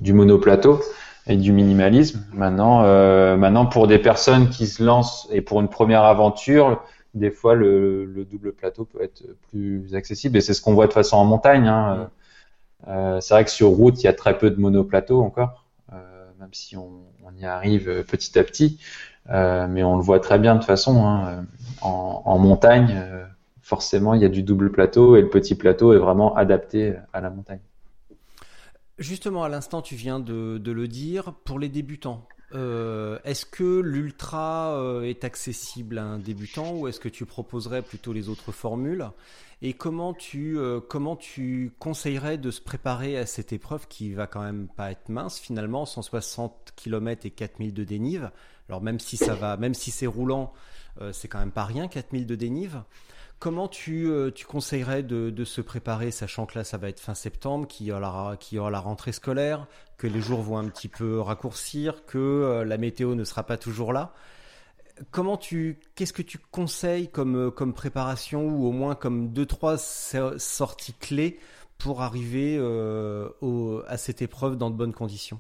du 0.02 0.14
monoplateau 0.14 0.80
et 1.28 1.36
du 1.36 1.52
minimalisme. 1.52 2.26
Maintenant, 2.34 2.84
euh, 2.84 3.36
maintenant, 3.36 3.66
pour 3.66 3.88
des 3.88 4.00
personnes 4.00 4.50
qui 4.50 4.66
se 4.68 4.82
lancent 4.82 5.28
et 5.32 5.42
pour 5.42 5.60
une 5.60 5.68
première 5.68 6.04
aventure, 6.04 6.82
des 7.14 7.32
fois, 7.32 7.56
le, 7.56 8.06
le 8.06 8.24
double 8.24 8.54
plateau 8.54 8.86
peut 8.86 9.04
être 9.04 9.24
plus 9.50 9.94
accessible. 9.94 10.38
Et 10.38 10.42
c'est 10.42 10.54
ce 10.54 10.62
qu'on 10.62 10.74
voit 10.74 10.88
de 10.88 10.94
façon 10.94 11.18
en 11.18 11.26
montagne. 11.26 11.68
Hein. 11.68 12.10
Euh, 12.88 13.20
c'est 13.20 13.34
vrai 13.34 13.44
que 13.44 13.52
sur 13.52 13.68
route, 13.68 14.02
il 14.02 14.06
y 14.06 14.08
a 14.08 14.14
très 14.14 14.38
peu 14.38 14.50
de 14.50 14.60
monoplateaux 14.60 15.22
encore, 15.22 15.66
même 16.40 16.54
si 16.54 16.78
on, 16.78 16.90
on, 17.26 17.38
y 17.38 17.46
arrive 17.46 18.06
petit 18.06 18.40
à 18.40 18.44
petit. 18.46 18.80
mais 19.28 19.84
on 19.84 19.98
le 19.98 20.02
voit 20.02 20.22
très 20.22 20.40
bien 20.40 20.54
de 20.54 20.60
toute 20.60 20.68
façon. 20.68 21.06
Hein 21.06 21.44
en, 21.82 22.38
montagne, 22.38 22.96
euh, 22.96 23.26
forcément, 23.62 24.14
il 24.14 24.22
y 24.22 24.26
a 24.26 24.30
du 24.30 24.44
double 24.44 24.72
plateau 24.72 25.16
et 25.16 25.22
le 25.22 25.30
petit 25.30 25.56
plateau 25.56 25.94
est 25.94 25.98
vraiment 25.98 26.36
adapté 26.36 26.96
à 27.14 27.22
la 27.22 27.30
montagne. 27.30 27.60
Justement, 29.00 29.44
à 29.44 29.50
l'instant, 29.50 29.82
tu 29.82 29.96
viens 29.96 30.20
de, 30.20 30.62
le 30.72 30.88
dire, 30.88 31.34
pour 31.46 31.58
les 31.58 31.70
débutants, 31.70 32.28
euh, 32.54 33.20
est-ce 33.24 33.46
que 33.46 33.80
l'ultra 33.80 34.74
euh, 34.78 35.04
est 35.04 35.24
accessible 35.24 35.98
à 35.98 36.04
un 36.04 36.20
débutant 36.20 36.74
ou 36.74 36.88
est-ce 36.88 37.00
que 37.00 37.10
tu 37.10 37.26
proposerais 37.26 37.82
plutôt 37.82 38.14
les 38.14 38.30
autres 38.30 38.52
formules? 38.52 39.10
Et 39.62 39.74
comment 39.74 40.14
tu, 40.14 40.58
comment 40.88 41.18
tu 41.18 41.74
conseillerais 41.80 42.38
de 42.38 42.50
se 42.50 42.62
préparer 42.62 43.18
à 43.18 43.26
cette 43.26 43.52
épreuve 43.52 43.88
qui 43.88 44.14
va 44.14 44.26
quand 44.26 44.42
même 44.42 44.68
pas 44.70 44.92
être 44.92 45.10
mince 45.10 45.38
finalement, 45.38 45.86
160 45.86 46.74
km 46.78 47.26
et 47.26 47.32
4000 47.32 47.74
de 47.74 47.84
dénive? 47.84 48.32
Alors 48.70 48.82
même 48.82 49.00
si 49.00 49.18
ça 49.18 49.34
va, 49.34 49.58
même 49.58 49.74
si 49.74 49.92
c'est 49.92 50.08
roulant, 50.08 50.54
euh, 51.02 51.12
c'est 51.12 51.28
quand 51.28 51.40
même 51.40 51.52
pas 51.52 51.66
rien, 51.66 51.88
4000 51.88 52.26
de 52.26 52.36
dénive. 52.36 52.84
Comment 53.40 53.70
tu, 53.70 54.10
euh, 54.10 54.32
tu 54.32 54.46
conseillerais 54.46 55.02
de, 55.02 55.44
se 55.46 55.62
préparer, 55.62 56.12
sachant 56.12 56.46
que 56.46 56.58
là, 56.58 56.66
ça 56.66 56.78
va 56.78 56.90
être 56.90 57.00
fin 57.00 57.14
septembre, 57.14 57.68
qu'il 57.68 57.88
y, 57.88 57.92
aura, 57.94 58.38
aura 58.58 58.70
la 58.70 58.80
rentrée 58.82 59.14
scolaire, 59.14 59.66
que 59.98 60.08
les 60.08 60.20
jours 60.20 60.42
vont 60.42 60.58
un 60.58 60.68
petit 60.68 60.90
peu 60.90 61.22
raccourcir, 61.22 62.06
que 62.06 62.18
euh, 62.18 62.66
la 62.66 62.78
météo 62.78 63.16
ne 63.16 63.24
sera 63.24 63.44
pas 63.44 63.58
toujours 63.58 63.94
là. 63.94 64.14
Comment 65.12 65.38
tu, 65.38 65.80
qu'est-ce 65.96 66.12
que 66.12 66.22
tu 66.22 66.38
conseilles 66.38 67.10
comme, 67.10 67.50
comme 67.52 67.74
préparation 67.74 68.46
ou 68.50 68.68
au 68.68 68.74
moins 68.74 68.96
comme 68.96 69.32
deux 69.32 69.46
trois 69.46 69.78
sorties 69.78 70.94
clés 71.00 71.40
pour 71.78 72.02
arriver 72.02 72.58
à 73.88 73.98
cette 73.98 74.22
épreuve 74.22 74.58
dans 74.58 74.70
de 74.70 74.76
bonnes 74.76 74.94
conditions? 74.94 75.40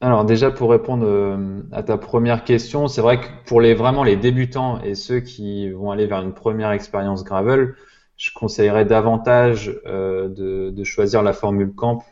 Alors 0.00 0.26
déjà 0.26 0.50
pour 0.50 0.70
répondre 0.70 1.06
euh, 1.06 1.62
à 1.72 1.82
ta 1.82 1.96
première 1.96 2.44
question, 2.44 2.86
c'est 2.86 3.00
vrai 3.00 3.20
que 3.20 3.26
pour 3.46 3.62
les 3.62 3.72
vraiment 3.74 4.04
les 4.04 4.16
débutants 4.16 4.78
et 4.82 4.94
ceux 4.94 5.20
qui 5.20 5.70
vont 5.70 5.90
aller 5.90 6.06
vers 6.06 6.20
une 6.20 6.34
première 6.34 6.70
expérience 6.72 7.24
gravel, 7.24 7.74
je 8.18 8.30
conseillerais 8.34 8.84
davantage 8.84 9.74
euh, 9.86 10.28
de, 10.28 10.84
choisir 10.84 11.22
la 11.22 11.32
formule 11.32 11.72
camp 11.74 12.04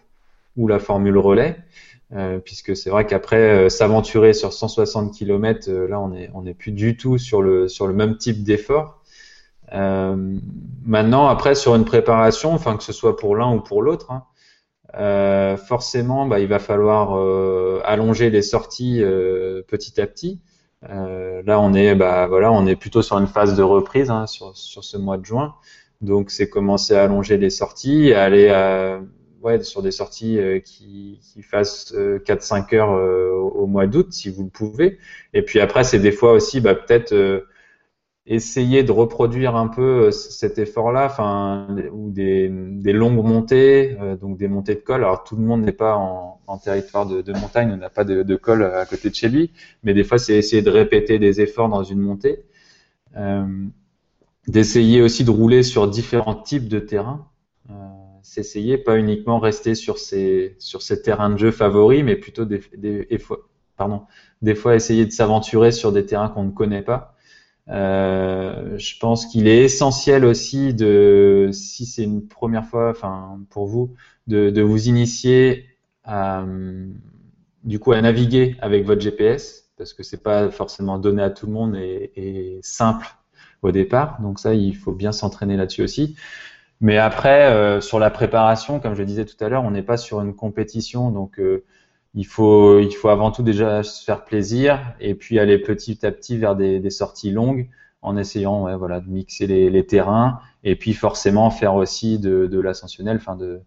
ou 0.56 0.66
la 0.66 0.78
formule 0.78 1.18
relais, 1.18 1.58
euh, 2.14 2.38
puisque 2.38 2.74
c'est 2.74 2.88
vrai 2.88 3.06
qu'après 3.06 3.68
s'aventurer 3.68 4.32
sur 4.32 4.54
160 4.54 5.12
km, 5.12 5.70
là 5.70 6.00
on 6.00 6.14
est 6.14 6.30
on 6.32 6.42
n'est 6.42 6.54
plus 6.54 6.72
du 6.72 6.96
tout 6.96 7.18
sur 7.18 7.42
le 7.42 7.68
sur 7.68 7.86
le 7.86 7.92
même 7.92 8.16
type 8.16 8.42
d'effort. 8.44 9.02
maintenant 9.70 11.26
après 11.26 11.54
sur 11.54 11.74
une 11.74 11.84
préparation, 11.84 12.54
enfin 12.54 12.78
que 12.78 12.82
ce 12.82 12.94
soit 12.94 13.16
pour 13.16 13.36
l'un 13.36 13.52
ou 13.54 13.60
pour 13.60 13.82
l'autre. 13.82 14.10
Hein, 14.10 14.22
euh, 14.98 15.56
forcément, 15.56 16.26
bah, 16.26 16.40
il 16.40 16.46
va 16.46 16.58
falloir 16.58 17.18
euh, 17.18 17.80
allonger 17.84 18.30
les 18.30 18.42
sorties 18.42 19.02
euh, 19.02 19.62
petit 19.66 20.00
à 20.00 20.06
petit. 20.06 20.40
là, 20.82 21.60
on 21.60 21.72
est, 21.74 21.94
bah, 21.94 22.26
voilà, 22.26 22.52
on 22.52 22.66
est 22.66 22.76
plutôt 22.76 23.02
sur 23.02 23.18
une 23.18 23.26
phase 23.26 23.56
de 23.56 23.62
reprise 23.62 24.10
hein, 24.10 24.26
sur, 24.26 24.56
sur 24.56 24.84
ce 24.84 24.96
mois 24.96 25.16
de 25.16 25.24
juin. 25.24 25.54
Donc, 26.00 26.30
c'est 26.30 26.48
commencer 26.48 26.94
à 26.94 27.04
allonger 27.04 27.38
les 27.38 27.50
sorties, 27.50 28.12
aller 28.12 28.50
à, 28.50 29.00
ouais, 29.42 29.62
sur 29.62 29.82
des 29.82 29.90
sorties 29.90 30.38
qui, 30.64 31.20
qui 31.22 31.42
fassent 31.42 31.94
4-5 31.94 32.74
heures 32.74 32.90
au, 33.56 33.66
mois 33.66 33.86
d'août, 33.86 34.08
si 34.12 34.28
vous 34.30 34.44
le 34.44 34.50
pouvez. 34.50 34.98
Et 35.32 35.42
puis 35.42 35.60
après, 35.60 35.84
c'est 35.84 35.98
des 35.98 36.12
fois 36.12 36.32
aussi, 36.32 36.60
bah, 36.60 36.74
peut-être 36.74 37.46
essayer 38.26 38.82
de 38.82 38.92
reproduire 38.92 39.54
un 39.54 39.68
peu 39.68 40.06
euh, 40.06 40.10
cet 40.10 40.58
effort-là, 40.58 41.06
enfin, 41.06 41.66
ou 41.92 42.10
des, 42.10 42.48
longues 42.92 43.22
montées, 43.22 43.96
euh, 44.00 44.16
donc 44.16 44.38
des 44.38 44.48
montées 44.48 44.74
de 44.74 44.80
col. 44.80 45.04
Alors 45.04 45.24
tout 45.24 45.36
le 45.36 45.42
monde 45.42 45.62
n'est 45.62 45.72
pas 45.72 45.96
en, 45.96 46.58
territoire 46.58 47.06
de, 47.06 47.32
montagne, 47.32 47.72
on 47.72 47.76
n'a 47.76 47.90
pas 47.90 48.04
de, 48.04 48.22
de, 48.22 48.36
col 48.36 48.64
à 48.64 48.86
côté 48.86 49.10
de 49.10 49.14
chez 49.14 49.28
lui, 49.28 49.50
mais 49.82 49.92
des 49.92 50.04
fois 50.04 50.18
c'est 50.18 50.34
essayer 50.34 50.62
de 50.62 50.70
répéter 50.70 51.18
des 51.18 51.40
efforts 51.40 51.68
dans 51.68 51.82
une 51.82 52.00
montée, 52.00 52.44
euh, 53.16 53.44
d'essayer 54.46 55.02
aussi 55.02 55.24
de 55.24 55.30
rouler 55.30 55.62
sur 55.62 55.88
différents 55.88 56.34
types 56.34 56.68
de 56.68 56.78
terrains. 56.78 57.26
Euh, 57.70 57.74
s'essayer, 58.22 58.78
pas 58.78 58.98
uniquement 58.98 59.38
rester 59.38 59.74
sur 59.74 59.98
ces 59.98 60.54
sur 60.58 60.80
ces 60.82 61.02
terrains 61.02 61.30
de 61.30 61.38
jeu 61.38 61.50
favoris, 61.50 62.04
mais 62.04 62.16
plutôt 62.16 62.44
des, 62.44 62.60
des, 62.76 63.06
pardon, 63.76 64.02
des 64.42 64.54
fois 64.54 64.74
essayer 64.76 65.04
de 65.06 65.12
s'aventurer 65.12 65.72
sur 65.72 65.92
des 65.92 66.06
terrains 66.06 66.28
qu'on 66.28 66.44
ne 66.44 66.50
connaît 66.50 66.82
pas 66.82 67.13
euh, 67.68 68.78
je 68.78 68.98
pense 68.98 69.26
qu'il 69.26 69.48
est 69.48 69.64
essentiel 69.64 70.24
aussi 70.24 70.74
de, 70.74 71.50
si 71.52 71.86
c'est 71.86 72.04
une 72.04 72.26
première 72.26 72.66
fois, 72.66 72.90
enfin 72.90 73.40
pour 73.50 73.66
vous, 73.66 73.94
de, 74.26 74.50
de 74.50 74.62
vous 74.62 74.88
initier 74.88 75.66
à, 76.04 76.44
du 77.64 77.78
coup 77.78 77.92
à 77.92 78.00
naviguer 78.00 78.56
avec 78.60 78.84
votre 78.84 79.00
GPS 79.00 79.70
parce 79.76 79.92
que 79.92 80.02
c'est 80.02 80.22
pas 80.22 80.50
forcément 80.50 80.98
donné 80.98 81.22
à 81.22 81.30
tout 81.30 81.46
le 81.46 81.52
monde 81.52 81.76
et, 81.76 82.12
et 82.16 82.60
simple 82.62 83.06
au 83.62 83.72
départ. 83.72 84.20
Donc 84.20 84.38
ça, 84.38 84.54
il 84.54 84.76
faut 84.76 84.92
bien 84.92 85.12
s'entraîner 85.12 85.56
là-dessus 85.56 85.82
aussi. 85.82 86.16
Mais 86.80 86.98
après, 86.98 87.50
euh, 87.50 87.80
sur 87.80 87.98
la 87.98 88.10
préparation, 88.10 88.80
comme 88.80 88.94
je 88.94 89.02
disais 89.02 89.24
tout 89.24 89.42
à 89.42 89.48
l'heure, 89.48 89.64
on 89.64 89.70
n'est 89.70 89.82
pas 89.82 89.96
sur 89.96 90.20
une 90.20 90.34
compétition, 90.34 91.10
donc 91.10 91.38
euh, 91.40 91.64
il 92.14 92.26
faut, 92.26 92.78
il 92.78 92.92
faut 92.92 93.08
avant 93.08 93.30
tout 93.30 93.42
déjà 93.42 93.82
se 93.82 94.04
faire 94.04 94.24
plaisir 94.24 94.94
et 95.00 95.14
puis 95.14 95.38
aller 95.38 95.58
petit 95.58 96.04
à 96.06 96.12
petit 96.12 96.38
vers 96.38 96.56
des, 96.56 96.90
sorties 96.90 97.30
longues 97.30 97.68
en 98.02 98.16
essayant 98.16 98.76
voilà, 98.76 99.00
de 99.00 99.08
mixer 99.08 99.46
les, 99.46 99.86
terrains 99.86 100.38
et 100.62 100.76
puis 100.76 100.92
forcément 100.92 101.50
faire 101.50 101.74
aussi 101.74 102.18
de, 102.18 102.60
l'ascensionnel, 102.60 103.16
enfin 103.16 103.36
de, 103.36 103.60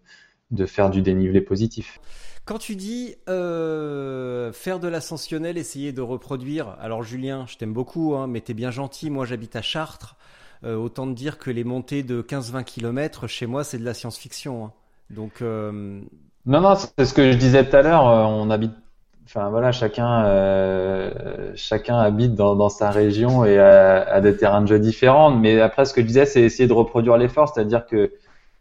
de 0.50 0.66
faire 0.66 0.90
du 0.90 1.02
dénivelé 1.02 1.40
positif. 1.40 2.00
Quand 2.48 2.58
tu 2.58 2.76
dis 2.76 3.14
euh, 3.28 4.54
faire 4.54 4.80
de 4.80 4.88
l'ascensionnel, 4.88 5.58
essayer 5.58 5.92
de 5.92 6.00
reproduire, 6.00 6.76
alors 6.80 7.02
Julien, 7.02 7.44
je 7.46 7.58
t'aime 7.58 7.74
beaucoup, 7.74 8.14
hein, 8.14 8.26
mais 8.26 8.40
t'es 8.40 8.54
bien 8.54 8.70
gentil, 8.70 9.10
moi 9.10 9.26
j'habite 9.26 9.54
à 9.54 9.60
Chartres, 9.60 10.16
euh, 10.64 10.74
autant 10.74 11.06
te 11.06 11.12
dire 11.12 11.36
que 11.36 11.50
les 11.50 11.62
montées 11.62 12.02
de 12.02 12.22
15-20 12.22 12.64
km, 12.64 13.26
chez 13.26 13.44
moi 13.44 13.64
c'est 13.64 13.76
de 13.76 13.84
la 13.84 13.92
science-fiction. 13.92 14.64
Hein. 14.64 14.72
Donc 15.10 15.42
euh, 15.42 16.00
Non, 16.46 16.60
non, 16.60 16.74
c'est 16.74 17.04
ce 17.04 17.12
que 17.12 17.32
je 17.32 17.36
disais 17.36 17.68
tout 17.68 17.76
à 17.76 17.82
l'heure. 17.82 18.04
On 18.04 18.50
habite 18.50 18.72
enfin 19.28 19.50
voilà, 19.50 19.72
chacun, 19.72 20.24
euh, 20.24 21.52
chacun 21.54 21.98
habite 21.98 22.34
dans, 22.34 22.56
dans, 22.56 22.70
sa 22.70 22.90
région 22.90 23.44
et 23.44 23.58
a, 23.58 24.02
a, 24.02 24.20
des 24.22 24.36
terrains 24.36 24.62
de 24.62 24.66
jeu 24.66 24.78
différents. 24.78 25.30
Mais 25.30 25.60
après, 25.60 25.84
ce 25.84 25.92
que 25.92 26.00
je 26.00 26.06
disais, 26.06 26.24
c'est 26.24 26.40
essayer 26.40 26.66
de 26.66 26.72
reproduire 26.72 27.18
l'effort, 27.18 27.52
c'est-à-dire 27.52 27.86
que 27.86 28.12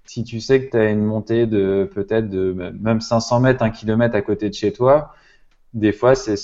si 0.05 0.23
tu 0.23 0.41
sais 0.41 0.65
que 0.65 0.71
tu 0.71 0.77
as 0.77 0.89
une 0.89 1.03
montée 1.03 1.45
de 1.45 1.89
peut-être 1.93 2.29
de 2.29 2.51
même 2.53 2.99
500 3.01 3.39
mètres, 3.39 3.63
1 3.63 3.69
km 3.69 4.15
à 4.15 4.21
côté 4.21 4.49
de 4.49 4.53
chez 4.53 4.73
toi, 4.73 5.13
des 5.73 5.91
fois, 5.93 6.15
c'est 6.15 6.37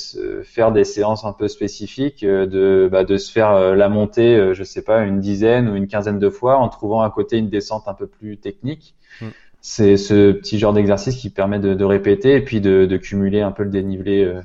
faire 0.44 0.72
des 0.72 0.84
séances 0.84 1.26
un 1.26 1.34
peu 1.34 1.48
spécifiques, 1.48 2.24
euh, 2.24 2.46
de, 2.46 2.90
bah, 2.92 3.04
de 3.04 3.18
se 3.18 3.32
faire 3.32 3.52
euh, 3.52 3.76
la 3.76 3.90
montée, 3.90 4.36
euh, 4.36 4.54
je 4.54 4.64
sais 4.64 4.84
pas, 4.84 5.02
une 5.04 5.20
dizaine 5.20 5.70
ou 5.70 5.76
une 5.76 5.88
quinzaine 5.88 6.20
de 6.20 6.30
fois 6.30 6.58
en 6.58 6.70
trouvant 6.70 7.02
à 7.02 7.10
côté 7.10 7.38
une 7.38 7.50
descente 7.50 7.88
un 7.88 7.94
peu 7.94 8.08
plus 8.08 8.38
technique. 8.38 8.96
Mm 9.22 9.28
c'est 9.64 9.96
ce 9.96 10.34
petit 10.34 10.60
genre 10.60 10.74
d'exercice 10.74 11.16
qui 11.16 11.30
permet 11.30 11.58
de, 11.58 11.74
de, 11.74 11.86
répéter 11.86 12.36
et 12.36 12.42
puis 12.42 12.60
de, 12.60 12.86
de, 12.86 12.98
cumuler 12.98 13.40
un 13.42 13.54
peu 13.54 13.64
le 13.64 13.70
dénivelé 13.70 14.22
euh, 14.26 14.42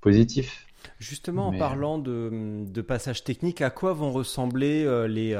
positif. 0.00 0.64
Justement, 1.00 1.48
en 1.48 1.58
parlant 1.58 1.98
de, 1.98 2.64
de 2.66 2.80
passages 2.80 3.24
techniques, 3.24 3.62
à 3.62 3.70
quoi 3.70 3.94
vont 3.94 4.12
ressembler 4.12 4.84
euh, 4.84 5.08
les. 5.08 5.36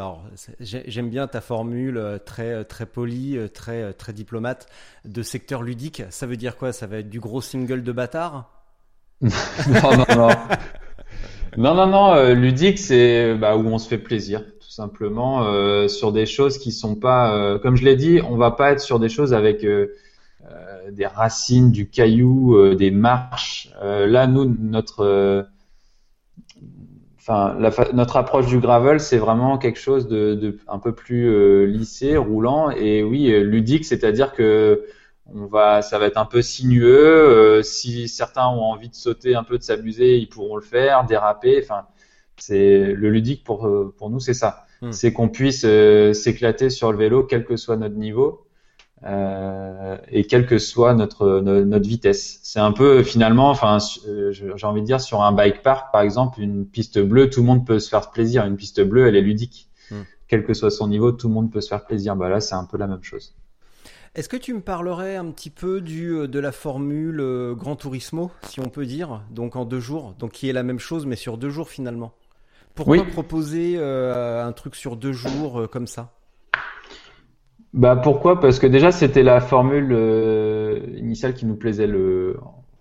J'aime 0.59 1.11
bien 1.11 1.29
ta 1.29 1.41
formule 1.41 1.97
euh, 1.97 2.19
très 2.19 2.65
très 2.65 2.87
polie, 2.87 3.39
très 3.55 3.93
très 3.93 4.13
diplomate 4.13 4.67
de 5.05 5.23
secteur 5.23 5.63
ludique. 5.63 6.03
Ça 6.11 6.27
veut 6.27 6.37
dire 6.37 6.57
quoi? 6.57 6.73
Ça 6.73 6.89
va 6.89 6.99
être 6.99 7.11
du 7.11 7.21
gros 7.21 7.41
single 7.41 7.83
de 7.85 7.93
bâtard? 7.93 8.51
Non 9.23 9.97
non 9.97 10.05
non. 10.17 10.29
non 11.57 11.75
non 11.75 11.87
non. 11.87 12.35
ludique, 12.35 12.79
c'est 12.79 13.35
bah, 13.37 13.57
où 13.57 13.67
on 13.67 13.79
se 13.79 13.87
fait 13.87 13.99
plaisir 13.99 14.43
simplement 14.71 15.47
euh, 15.47 15.89
sur 15.89 16.13
des 16.13 16.27
choses 16.27 16.57
qui 16.57 16.71
sont 16.71 16.95
pas, 16.95 17.35
euh, 17.35 17.59
comme 17.59 17.75
je 17.75 17.85
l'ai 17.85 17.97
dit, 17.97 18.21
on 18.25 18.37
va 18.37 18.53
pas 18.53 18.71
être 18.71 18.81
sur 18.81 19.01
des 19.01 19.09
choses 19.09 19.35
avec 19.35 19.65
euh, 19.65 19.89
des 20.93 21.07
racines, 21.07 21.73
du 21.73 21.89
caillou, 21.91 22.75
des 22.77 22.93
marches. 22.93 23.71
là, 23.83 24.27
nous, 24.27 24.45
notre 24.45 25.47
enfin 27.19 27.57
notre 27.93 28.17
approche 28.17 28.47
du 28.47 28.59
gravel 28.59 28.99
c'est 28.99 29.19
vraiment 29.19 29.59
quelque 29.59 29.79
chose 29.79 30.09
de, 30.09 30.59
un 30.67 30.79
peu 30.79 30.93
plus 30.93 31.67
lissé 31.67 32.17
roulant. 32.17 32.71
Et 32.71 33.03
oui 33.03 33.29
ludique 33.43 33.85
c'est-à-dire 33.85 34.33
que 34.33 34.85
ça 35.83 35.99
va 35.99 36.07
être 36.07 36.17
un 36.17 36.25
peu 36.25 36.43
sinueux. 36.43 37.61
Si 37.63 38.09
certains 38.09 38.49
ont 38.49 38.63
envie 38.63 38.89
de 38.89 38.95
sauter 38.95 39.37
un 39.37 39.45
peu 39.45 39.59
de 39.59 39.63
s'amuser 39.63 40.17
ils 40.17 40.29
pourront 40.29 40.57
le 40.57 40.63
faire 40.63 41.05
déraper. 41.05 41.61
Enfin 41.63 41.85
c'est 42.41 42.93
le 42.93 43.11
ludique 43.11 43.45
pour 43.45 43.69
pour 43.97 44.11
nous, 44.11 44.21
c'est 44.21 44.35
ça. 44.35 44.67
Hmm. 44.83 44.93
C'est 44.93 45.13
qu'on 45.13 45.29
puisse 45.29 45.65
euh, 45.65 46.13
s'éclater 46.13 46.71
sur 46.71 46.91
le 46.93 46.99
vélo, 46.99 47.25
quel 47.25 47.45
que 47.45 47.57
soit 47.57 47.77
notre 47.77 47.97
niveau. 47.97 48.47
Euh, 49.03 49.97
et 50.09 50.25
quelle 50.25 50.47
que 50.47 50.59
soit 50.59 50.93
notre, 50.93 51.41
notre, 51.41 51.89
vitesse. 51.89 52.39
C'est 52.43 52.61
un 52.61 52.73
peu 52.73 53.03
finalement, 53.03 53.49
enfin, 53.49 53.79
euh, 54.07 54.31
j'ai 54.31 54.67
envie 54.67 54.83
de 54.83 54.87
dire 54.87 55.01
sur 55.01 55.23
un 55.23 55.33
bike 55.33 55.63
park 55.63 55.91
par 55.91 56.03
exemple, 56.03 56.39
une 56.39 56.67
piste 56.67 56.99
bleue, 56.99 57.31
tout 57.31 57.41
le 57.41 57.47
monde 57.47 57.67
peut 57.67 57.79
se 57.79 57.89
faire 57.89 58.11
plaisir. 58.11 58.45
Une 58.45 58.57
piste 58.57 58.83
bleue, 58.83 59.07
elle 59.07 59.17
est 59.17 59.23
ludique. 59.23 59.71
Hmm. 59.91 60.03
Quel 60.29 60.45
que 60.45 60.53
soit 60.53 60.71
son 60.71 60.87
niveau, 60.87 61.13
tout 61.13 61.29
le 61.29 61.35
monde 61.35 61.51
peut 61.51 61.63
se 61.63 61.69
faire 61.69 61.87
plaisir. 61.87 62.15
Bah 62.15 62.29
là, 62.29 62.41
c'est 62.41 62.55
un 62.55 62.65
peu 62.65 62.77
la 62.77 62.87
même 62.87 63.03
chose. 63.03 63.35
Est-ce 64.15 64.29
que 64.29 64.37
tu 64.37 64.53
me 64.53 64.61
parlerais 64.61 65.17
un 65.17 65.31
petit 65.31 65.51
peu 65.51 65.81
du, 65.81 66.29
de 66.29 66.39
la 66.41 66.53
formule 66.53 67.55
Grand 67.57 67.77
Turismo, 67.77 68.31
si 68.49 68.61
on 68.61 68.69
peut 68.69 68.85
dire, 68.85 69.23
donc 69.31 69.55
en 69.57 69.65
deux 69.65 69.79
jours, 69.79 70.15
donc 70.19 70.33
qui 70.33 70.49
est 70.49 70.53
la 70.53 70.65
même 70.65 70.81
chose 70.81 71.07
mais 71.07 71.15
sur 71.15 71.39
deux 71.39 71.51
jours 71.51 71.69
finalement? 71.69 72.13
Pourquoi 72.75 73.05
proposer 73.05 73.75
euh, 73.77 74.45
un 74.45 74.53
truc 74.53 74.75
sur 74.75 74.97
deux 74.97 75.13
jours 75.13 75.61
euh, 75.61 75.67
comme 75.67 75.87
ça? 75.87 76.13
Bah 77.73 77.97
pourquoi? 77.97 78.41
Parce 78.41 78.59
que 78.59 78.67
déjà 78.67 78.91
c'était 78.91 79.23
la 79.23 79.41
formule 79.41 79.93
euh, 79.93 80.81
initiale 80.97 81.35
qui 81.35 81.47
nous 81.47 81.57
plaisait 81.57 81.87
le 81.87 82.37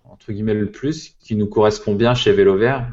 entre 0.05 0.31
guillemets 0.31 0.53
le 0.53 0.71
plus, 0.71 1.15
qui 1.19 1.35
nous 1.35 1.47
correspond 1.47 1.95
bien 1.95 2.13
chez 2.13 2.31
Vélo 2.33 2.57
Vert. 2.57 2.87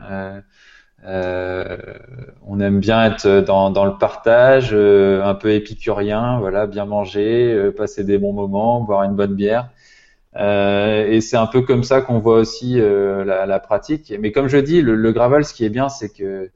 on 1.04 2.60
aime 2.60 2.80
bien 2.80 3.04
être 3.04 3.40
dans, 3.40 3.70
dans 3.70 3.84
le 3.84 3.96
partage, 3.98 4.72
un 4.74 5.34
peu 5.34 5.52
épicurien, 5.52 6.38
voilà, 6.38 6.66
bien 6.66 6.84
manger, 6.84 7.70
passer 7.76 8.04
des 8.04 8.18
bons 8.18 8.32
moments, 8.32 8.80
boire 8.80 9.02
une 9.02 9.16
bonne 9.16 9.34
bière. 9.34 9.70
et 10.36 11.20
c'est 11.20 11.36
un 11.36 11.46
peu 11.46 11.62
comme 11.62 11.82
ça 11.82 12.00
qu'on 12.00 12.18
voit 12.20 12.36
aussi 12.36 12.78
la, 12.78 13.46
la, 13.46 13.58
pratique. 13.58 14.12
Mais 14.20 14.30
comme 14.30 14.46
je 14.48 14.58
dis, 14.58 14.82
le, 14.82 14.94
le 14.94 15.12
gravel, 15.12 15.44
ce 15.44 15.52
qui 15.52 15.64
est 15.64 15.70
bien, 15.70 15.88
c'est 15.88 16.10
que 16.10 16.50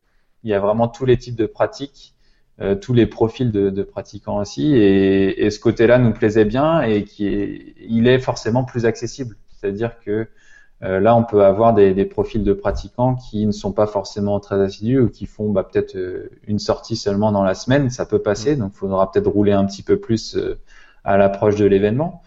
il 0.45 0.51
y 0.51 0.55
a 0.55 0.61
vraiment 0.61 0.89
tous 0.89 1.07
les 1.07 1.17
types 1.17 1.37
de 1.37 1.47
pratiques, 1.47 2.15
euh, 2.61 2.75
tous 2.75 2.93
les 2.93 3.07
profils 3.07 3.51
de, 3.51 3.71
de 3.71 3.83
pratiquants 3.83 4.39
aussi, 4.39 4.75
et, 4.75 5.45
et 5.45 5.51
ce 5.51 5.61
côté-là 5.61 5.99
nous 5.99 6.13
plaisait 6.13 6.45
bien 6.45 6.83
et 6.83 7.05
qui 7.05 7.27
est, 7.27 7.75
il 7.89 8.09
est 8.09 8.19
forcément 8.19 8.65
plus 8.65 8.87
accessible. 8.87 9.37
C'est-à-dire 9.55 9.99
que 10.01 10.29
euh, 10.83 11.01
là, 11.01 11.15
on 11.15 11.25
peut 11.25 11.45
avoir 11.45 11.75
des, 11.75 11.93
des, 11.93 12.07
profils 12.07 12.43
de 12.43 12.53
pratiquants 12.55 13.15
qui 13.15 13.45
ne 13.45 13.53
sont 13.53 13.73
pas 13.73 13.87
forcément 13.87 14.41
très 14.41 14.59
assidus 14.61 15.01
ou 15.01 15.09
qui 15.11 15.27
font 15.27 15.51
bah, 15.51 15.63
peut-être 15.63 15.95
euh, 15.97 16.31
une 16.47 16.59
sortie 16.59 16.97
seulement 16.97 17.33
dans 17.33 17.45
la 17.45 17.55
semaine, 17.55 17.91
ça 17.91 18.07
peut 18.07 18.21
passer, 18.21 18.57
mmh. 18.57 18.61
donc 18.61 18.73
il 18.75 18.79
faudra 18.79 19.11
peut-être 19.11 19.29
rouler 19.29 19.53
un 19.53 19.67
petit 19.67 19.83
peu 19.83 19.99
plus 19.99 20.39
à 21.05 21.17
l'approche 21.17 21.57
de 21.57 21.67
l'événement. 21.67 22.23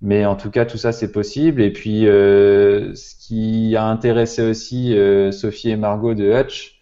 Mais 0.00 0.24
en 0.26 0.36
tout 0.36 0.50
cas, 0.50 0.64
tout 0.64 0.78
ça, 0.78 0.92
c'est 0.92 1.10
possible. 1.10 1.60
Et 1.60 1.72
puis, 1.72 2.06
euh, 2.06 2.94
ce 2.94 3.14
qui 3.16 3.74
a 3.76 3.84
intéressé 3.84 4.42
aussi 4.42 4.96
euh, 4.96 5.32
Sophie 5.32 5.70
et 5.70 5.76
Margot 5.76 6.14
de 6.14 6.32
Hutch, 6.32 6.77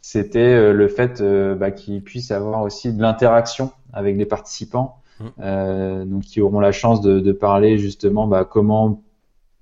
c'était 0.00 0.38
euh, 0.38 0.72
le 0.72 0.88
fait 0.88 1.20
euh, 1.20 1.54
bah, 1.54 1.70
qu'ils 1.70 2.02
puissent 2.02 2.30
avoir 2.30 2.62
aussi 2.62 2.92
de 2.92 3.02
l'interaction 3.02 3.72
avec 3.92 4.16
les 4.16 4.26
participants, 4.26 5.02
mmh. 5.20 5.24
euh, 5.40 6.04
donc 6.04 6.22
qui 6.22 6.40
auront 6.40 6.60
la 6.60 6.72
chance 6.72 7.00
de, 7.00 7.20
de 7.20 7.32
parler 7.32 7.78
justement 7.78 8.26
bah, 8.26 8.44
comment 8.44 9.02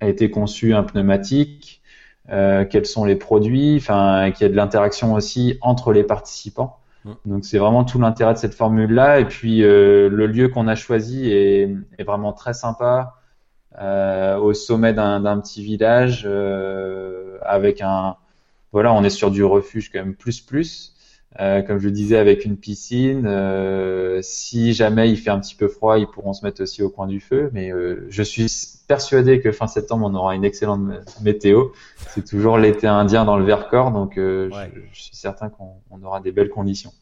a 0.00 0.08
été 0.08 0.30
conçu 0.30 0.74
un 0.74 0.82
pneumatique, 0.82 1.82
euh, 2.30 2.64
quels 2.64 2.86
sont 2.86 3.04
les 3.04 3.16
produits, 3.16 3.76
enfin 3.76 4.30
qu'il 4.32 4.44
y 4.44 4.46
ait 4.46 4.52
de 4.52 4.56
l'interaction 4.56 5.14
aussi 5.14 5.58
entre 5.62 5.92
les 5.92 6.04
participants. 6.04 6.78
Mmh. 7.04 7.12
Donc 7.24 7.44
c'est 7.44 7.58
vraiment 7.58 7.84
tout 7.84 7.98
l'intérêt 7.98 8.34
de 8.34 8.38
cette 8.38 8.54
formule-là. 8.54 9.20
Et 9.20 9.24
puis 9.24 9.62
euh, 9.62 10.08
le 10.10 10.26
lieu 10.26 10.48
qu'on 10.48 10.68
a 10.68 10.74
choisi 10.74 11.30
est, 11.30 11.74
est, 11.98 12.04
vraiment 12.04 12.32
très 12.32 12.52
sympa, 12.52 13.14
euh, 13.80 14.36
au 14.38 14.54
sommet 14.54 14.92
d'un 14.92 15.40
petit 15.40 15.62
village 15.62 16.28
avec 17.42 17.80
un, 17.80 18.16
voilà, 18.76 18.92
on 18.92 19.02
est 19.04 19.08
sur 19.08 19.30
du 19.30 19.42
refuge 19.42 19.90
quand 19.90 20.00
même 20.00 20.14
plus 20.14 20.42
plus. 20.42 20.92
Euh, 21.40 21.62
comme 21.62 21.78
je 21.78 21.86
le 21.86 21.92
disais, 21.92 22.18
avec 22.18 22.44
une 22.44 22.58
piscine. 22.58 23.24
Euh, 23.26 24.20
si 24.20 24.74
jamais 24.74 25.10
il 25.10 25.16
fait 25.16 25.30
un 25.30 25.40
petit 25.40 25.54
peu 25.54 25.66
froid, 25.66 25.98
ils 25.98 26.06
pourront 26.06 26.34
se 26.34 26.44
mettre 26.44 26.62
aussi 26.62 26.82
au 26.82 26.90
coin 26.90 27.06
du 27.06 27.18
feu. 27.18 27.48
Mais 27.54 27.72
euh, 27.72 28.04
je 28.10 28.22
suis 28.22 28.48
persuadé 28.86 29.40
que 29.40 29.50
fin 29.50 29.66
septembre, 29.66 30.06
on 30.10 30.14
aura 30.14 30.34
une 30.34 30.44
excellente 30.44 30.82
météo. 31.22 31.68
C'est 32.10 32.26
toujours 32.26 32.58
l'été 32.58 32.86
indien 32.86 33.24
dans 33.24 33.38
le 33.38 33.46
Vercors, 33.46 33.92
donc 33.92 34.16
je, 34.16 34.50
je, 34.92 35.00
suis 35.00 35.16
certain 35.16 35.48
qu'on 35.48 36.02
aura 36.02 36.20
des 36.20 36.30
belles 36.30 36.50
conditions. 36.50 36.92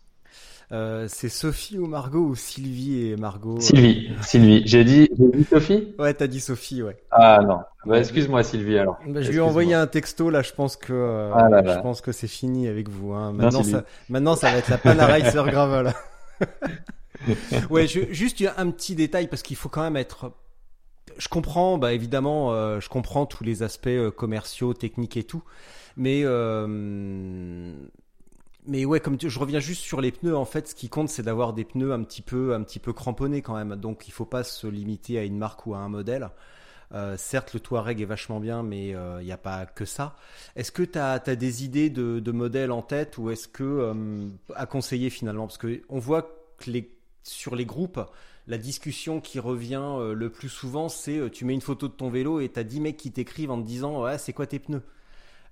Euh, 0.72 1.06
c'est 1.08 1.28
Sophie 1.28 1.78
ou 1.78 1.86
Margot 1.86 2.24
ou 2.24 2.34
Sylvie 2.34 3.08
et 3.08 3.16
Margot 3.16 3.60
Sylvie, 3.60 4.10
Sylvie. 4.22 4.62
J'ai 4.64 4.84
dit, 4.84 5.10
dit, 5.12 5.44
Sophie? 5.44 5.94
Ouais, 5.98 6.14
t'as 6.14 6.26
dit 6.26 6.40
Sophie, 6.40 6.82
ouais. 6.82 6.96
Ah 7.10 7.40
non. 7.46 7.58
Bah, 7.84 7.98
excuse-moi 7.98 8.42
Sylvie 8.42 8.78
alors. 8.78 8.98
Bah, 9.06 9.20
je 9.20 9.30
lui 9.30 9.38
ai 9.38 9.40
envoyé 9.40 9.74
un 9.74 9.86
texto 9.86 10.30
là. 10.30 10.42
Je 10.42 10.52
pense 10.52 10.76
que 10.76 10.92
euh, 10.92 11.32
ah 11.34 11.48
je 11.64 11.80
pense 11.80 12.00
que 12.00 12.12
c'est 12.12 12.28
fini 12.28 12.66
avec 12.66 12.88
vous. 12.88 13.12
Hein. 13.12 13.32
Maintenant, 13.32 13.62
ça, 13.62 13.84
maintenant, 14.08 14.36
ça 14.36 14.50
va 14.50 14.58
être 14.58 14.68
la 14.68 14.78
Panaracer 14.78 15.42
Gravel. 15.46 15.92
ouais, 17.70 17.86
je, 17.86 18.00
juste 18.10 18.42
un 18.56 18.70
petit 18.70 18.94
détail 18.94 19.28
parce 19.28 19.42
qu'il 19.42 19.56
faut 19.56 19.68
quand 19.68 19.82
même 19.82 19.96
être. 19.96 20.32
Je 21.18 21.28
comprends, 21.28 21.78
bah 21.78 21.92
évidemment, 21.92 22.52
euh, 22.52 22.80
je 22.80 22.88
comprends 22.88 23.26
tous 23.26 23.44
les 23.44 23.62
aspects 23.62 24.10
commerciaux, 24.16 24.72
techniques 24.72 25.16
et 25.16 25.24
tout, 25.24 25.44
mais 25.96 26.24
mais 28.66 28.84
ouais, 28.84 29.00
comme 29.00 29.18
je 29.20 29.38
reviens 29.38 29.60
juste 29.60 29.82
sur 29.82 30.00
les 30.00 30.12
pneus. 30.12 30.36
En 30.36 30.44
fait, 30.44 30.68
ce 30.68 30.74
qui 30.74 30.88
compte, 30.88 31.08
c'est 31.08 31.22
d'avoir 31.22 31.52
des 31.52 31.64
pneus 31.64 31.92
un 31.92 32.02
petit 32.02 32.22
peu, 32.22 32.54
un 32.54 32.62
petit 32.62 32.78
peu 32.78 32.92
cramponnés 32.92 33.42
quand 33.42 33.54
même. 33.54 33.76
Donc, 33.76 34.08
il 34.08 34.10
faut 34.12 34.24
pas 34.24 34.44
se 34.44 34.66
limiter 34.66 35.18
à 35.18 35.24
une 35.24 35.36
marque 35.36 35.66
ou 35.66 35.74
à 35.74 35.78
un 35.78 35.88
modèle. 35.88 36.30
Euh, 36.92 37.16
certes, 37.16 37.54
le 37.54 37.60
Touareg 37.60 38.00
est 38.00 38.06
vachement 38.06 38.40
bien, 38.40 38.62
mais 38.62 38.88
il 38.88 38.94
euh, 38.94 39.22
n'y 39.22 39.32
a 39.32 39.36
pas 39.36 39.66
que 39.66 39.84
ça. 39.84 40.16
Est-ce 40.56 40.72
que 40.72 40.82
tu 40.82 40.98
as, 40.98 41.18
des 41.18 41.64
idées 41.64 41.90
de, 41.90 42.32
modèles 42.32 42.72
en 42.72 42.82
tête 42.82 43.18
ou 43.18 43.30
est-ce 43.30 43.48
que 43.48 43.64
euh, 43.64 44.28
à 44.54 44.66
conseiller 44.66 45.10
finalement? 45.10 45.46
Parce 45.46 45.58
que 45.58 45.82
on 45.88 45.98
voit 45.98 46.22
que 46.58 46.70
les, 46.70 46.90
sur 47.22 47.56
les 47.56 47.64
groupes, 47.66 48.00
la 48.46 48.58
discussion 48.58 49.20
qui 49.20 49.40
revient 49.40 49.98
le 50.14 50.28
plus 50.30 50.48
souvent, 50.48 50.88
c'est 50.88 51.30
tu 51.30 51.44
mets 51.44 51.54
une 51.54 51.62
photo 51.62 51.88
de 51.88 51.94
ton 51.94 52.10
vélo 52.10 52.40
et 52.40 52.50
tu 52.50 52.60
as 52.60 52.64
10 52.64 52.80
mecs 52.80 52.96
qui 52.96 53.10
t'écrivent 53.10 53.50
en 53.50 53.60
te 53.60 53.66
disant 53.66 54.02
ouais, 54.02 54.18
c'est 54.18 54.32
quoi 54.32 54.46
tes 54.46 54.58
pneus? 54.58 54.82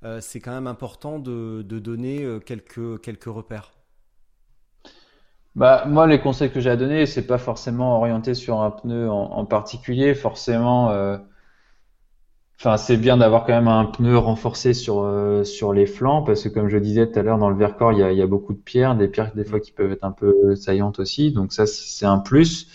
Euh, 0.05 0.19
c'est 0.21 0.41
quand 0.41 0.53
même 0.53 0.67
important 0.67 1.19
de, 1.19 1.63
donner 1.63 2.25
euh, 2.25 2.41
quelques, 2.41 3.01
quelques 3.01 3.25
repères. 3.25 3.73
Bah, 5.55 5.85
moi, 5.87 6.07
les 6.07 6.21
conseils 6.21 6.51
que 6.51 6.61
j'ai 6.61 6.71
à 6.71 6.77
donner, 6.77 7.07
c'est 7.07 7.27
pas 7.27 7.39
forcément 7.39 7.99
orienté 7.99 8.35
sur 8.35 8.61
un 8.61 8.71
pneu 8.71 9.09
en, 9.11 9.45
particulier. 9.45 10.15
Forcément, 10.15 10.91
euh, 10.91 11.19
c'est 12.79 12.97
bien 12.97 13.19
d'avoir 13.19 13.45
quand 13.45 13.53
même 13.53 13.69
un 13.69 13.85
pneu 13.85 14.17
renforcé 14.17 14.73
sur 14.73 15.07
sur 15.45 15.73
les 15.75 15.87
flancs 15.87 16.23
parce 16.23 16.45
que, 16.45 16.49
comme 16.49 16.69
je 16.69 16.79
disais 16.79 17.11
tout 17.11 17.19
à 17.19 17.23
l'heure, 17.23 17.39
dans 17.39 17.51
le 17.51 17.57
Vercors, 17.57 17.93
il 17.93 17.99
y 17.99 18.03
a, 18.03 18.13
y 18.13 18.23
a 18.23 18.27
beaucoup 18.27 18.55
de 18.55 18.59
pierres, 18.59 18.97
des 18.97 19.09
pierres 19.09 19.35
des 19.35 19.45
fois 19.45 19.61
qui 19.61 19.73
peuvent 19.73 19.93
être 19.93 20.05
un 20.05 20.13
peu 20.13 20.57
saillantes 20.57 20.99
aussi. 21.01 21.33
Donc 21.33 21.53
ça, 21.53 21.67
c'est 21.67 22.07
un 22.07 22.19
plus. 22.19 22.69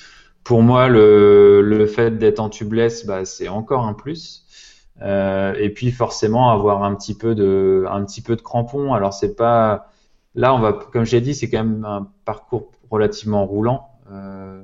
pour 0.44 0.62
moi, 0.62 0.88
le, 0.88 1.62
le 1.62 1.88
fait 1.88 2.12
d'être 2.20 2.40
en 2.40 2.50
tubeless, 2.50 3.06
bah, 3.08 3.26
c'est 3.26 3.48
encore 3.48 3.86
un 3.86 3.94
plus. 3.94 4.46
Euh, 5.02 5.54
et 5.60 5.70
puis 5.70 5.92
forcément 5.92 6.50
avoir 6.50 6.84
un 6.84 6.96
petit 6.96 7.16
peu 7.16 7.36
de, 7.36 7.86
un 7.90 8.04
petit 8.04 8.22
peu 8.22 8.36
de 8.36 8.42
crampon. 8.42 8.94
Alors 8.94 9.14
c'est 9.14 9.36
pas, 9.36 9.92
là 10.36 10.54
on 10.54 10.60
va, 10.60 10.74
comme 10.74 11.06
j'ai 11.06 11.22
dit, 11.22 11.36
c'est 11.36 11.50
quand 11.50 11.64
même 11.64 11.86
un 11.86 12.08
parcours 12.26 12.72
relativement 12.90 13.46
roulant. 13.46 13.90
Euh, 14.12 14.64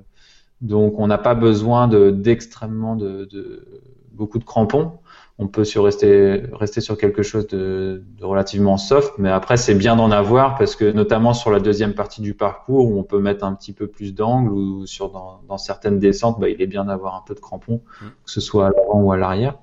donc 0.62 0.98
on 0.98 1.08
n'a 1.08 1.18
pas 1.18 1.36
besoin 1.36 1.88
de 1.88 2.10
d'extrêmement 2.10 2.96
de, 2.96 3.26
de, 3.26 3.84
beaucoup 4.12 4.40
de 4.40 4.46
crampons 4.46 4.94
on 5.40 5.48
peut 5.48 5.64
sur 5.64 5.86
rester, 5.86 6.44
rester 6.54 6.80
sur 6.80 6.98
quelque 6.98 7.24
chose 7.24 7.48
de, 7.48 8.04
relativement 8.22 8.78
soft, 8.78 9.14
mais 9.18 9.30
après 9.30 9.58
c'est 9.58 9.74
bien 9.74 9.96
d'en 9.96 10.12
avoir 10.12 10.58
parce 10.58 10.76
que 10.76 10.92
notamment 10.92 11.34
sur 11.34 11.50
la 11.50 11.60
deuxième 11.60 11.94
partie 11.94 12.22
du 12.22 12.34
parcours 12.34 12.88
où 12.88 13.00
on 13.00 13.04
peut 13.04 13.20
mettre 13.20 13.44
un 13.44 13.54
petit 13.54 13.74
peu 13.74 13.88
plus 13.88 14.14
d'angle 14.14 14.52
ou 14.52 14.86
sur 14.86 15.10
dans, 15.10 15.58
certaines 15.58 16.00
descentes, 16.00 16.40
bah, 16.40 16.50
il 16.50 16.62
est 16.62 16.68
bien 16.68 16.86
d'avoir 16.86 17.16
un 17.16 17.24
peu 17.26 17.34
de 17.34 17.40
crampons, 17.40 17.82
mm. 18.02 18.06
que 18.06 18.32
ce 18.32 18.42
soit 18.42 18.68
à 18.68 18.70
l'avant 18.70 19.02
ou 19.02 19.12
à 19.12 19.18
l'arrière. 19.18 19.58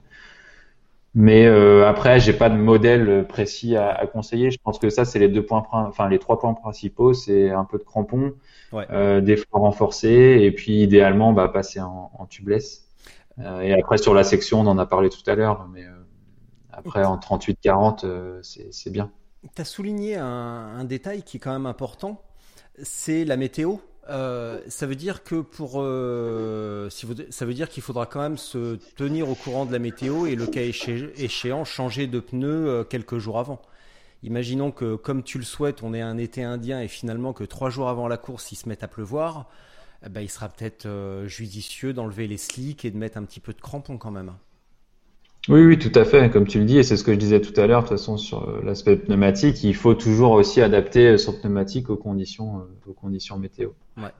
Mais 1.15 1.45
euh, 1.47 1.89
après, 1.89 2.21
j'ai 2.21 2.33
pas 2.33 2.49
de 2.49 2.57
modèle 2.57 3.27
précis 3.27 3.77
à, 3.77 4.07
conseiller. 4.07 4.51
Je 4.51 4.59
pense 4.63 4.79
que 4.79 4.91
ça, 4.91 5.05
c'est 5.05 5.19
les 5.19 5.29
deux 5.29 5.45
points, 5.45 5.67
enfin 5.73 6.09
les 6.09 6.21
trois 6.21 6.39
points 6.39 6.55
principaux, 6.55 7.15
c'est 7.15 7.51
un 7.51 7.65
peu 7.65 7.79
de 7.79 7.83
crampons, 7.83 8.35
euh, 8.75 9.21
des 9.21 9.37
flots 9.37 9.59
renforcés, 9.59 10.39
et 10.43 10.53
puis 10.53 10.83
idéalement, 10.83 11.33
bah, 11.33 11.49
passer 11.49 11.81
en, 11.81 12.13
en 12.17 12.27
tubeless. 12.27 12.91
Euh, 13.39 13.61
et 13.61 13.73
après, 13.73 13.99
sur 13.99 14.15
la 14.15 14.25
section, 14.25 14.61
on 14.61 14.67
en 14.67 14.79
a 14.79 14.87
parlé 14.87 15.09
tout 15.09 15.29
à 15.29 15.35
l'heure, 15.35 15.69
mais 15.73 15.85
euh, 15.85 15.93
après, 16.73 17.05
en 17.05 17.17
38-40, 17.17 18.05
euh, 18.05 18.41
c'est 18.43 18.91
bien. 18.91 19.11
Tu 19.55 19.63
as 19.63 19.65
souligné 19.65 20.17
un, 20.17 20.85
détail 20.85 21.23
qui 21.23 21.39
est 21.39 21.41
quand 21.41 21.53
même 21.53 21.67
important, 21.67 22.23
c'est 22.83 23.25
la 23.25 23.37
météo. 23.37 23.77
Ça 24.09 24.87
veut 24.87 24.97
dire 24.97 25.23
que 25.23 25.37
pour, 25.37 25.73
ça 25.73 27.45
veut 27.45 27.55
dire 27.55 27.69
qu'il 27.69 27.83
faudra 27.83 28.07
quand 28.07 28.21
même 28.21 28.39
se 28.39 28.77
tenir 28.97 29.29
au 29.29 29.35
courant 29.35 29.67
de 29.67 29.73
la 29.73 29.79
météo 29.79 30.27
et 30.27 30.35
le 30.35 30.47
cas 30.47 30.63
échéant 30.63 31.65
changer 31.65 32.07
de 32.07 32.21
pneus 32.21 32.85
quelques 32.89 33.19
jours 33.19 33.39
avant. 33.39 33.63
Imaginons 34.23 34.71
que, 34.71 34.97
comme 34.97 35.23
tu 35.23 35.39
le 35.39 35.45
souhaites, 35.45 35.83
on 35.83 35.95
ait 35.95 36.03
un 36.03 36.19
été 36.19 36.43
indien 36.43 36.81
et 36.81 36.89
finalement 36.89 37.33
que 37.33 37.45
trois 37.45 37.71
jours 37.71 37.89
avant 37.89 38.07
la 38.07 38.19
course, 38.19 38.53
il 38.53 38.57
se 38.57 38.69
mette 38.69 38.83
à 38.83 38.89
pleuvoir. 38.89 39.49
Eh 40.05 40.09
ben, 40.09 40.21
il 40.21 40.31
sera 40.31 40.49
peut-être 40.49 40.87
euh, 40.87 41.27
judicieux 41.27 41.93
d'enlever 41.93 42.27
les 42.27 42.39
slicks 42.39 42.85
et 42.85 42.91
de 42.91 42.97
mettre 42.97 43.19
un 43.19 43.25
petit 43.25 43.41
peu 43.41 43.53
de 43.53 43.61
crampon 43.61 43.99
quand 43.99 44.11
même. 44.11 44.33
Oui, 45.49 45.65
oui, 45.65 45.79
tout 45.79 45.93
à 45.99 46.05
fait, 46.05 46.31
comme 46.31 46.47
tu 46.47 46.59
le 46.59 46.65
dis, 46.65 46.79
et 46.79 46.83
c'est 46.83 46.97
ce 46.97 47.05
que 47.05 47.13
je 47.13 47.19
disais 47.19 47.41
tout 47.41 47.59
à 47.59 47.67
l'heure, 47.67 47.83
de 47.83 47.89
toute 47.89 47.97
façon, 47.97 48.17
sur 48.17 48.49
euh, 48.49 48.61
l'aspect 48.63 48.97
pneumatique, 48.97 49.65
il 49.65 49.75
faut 49.75 49.95
toujours 49.95 50.33
aussi 50.33 50.61
adapter 50.61 51.09
euh, 51.09 51.17
son 51.19 51.33
pneumatique 51.33 51.89
aux 51.89 51.97
conditions, 51.97 52.67
aux 52.87 52.93
conditions 52.93 53.39
météo. 53.39 53.71
Ouais. 53.97 54.13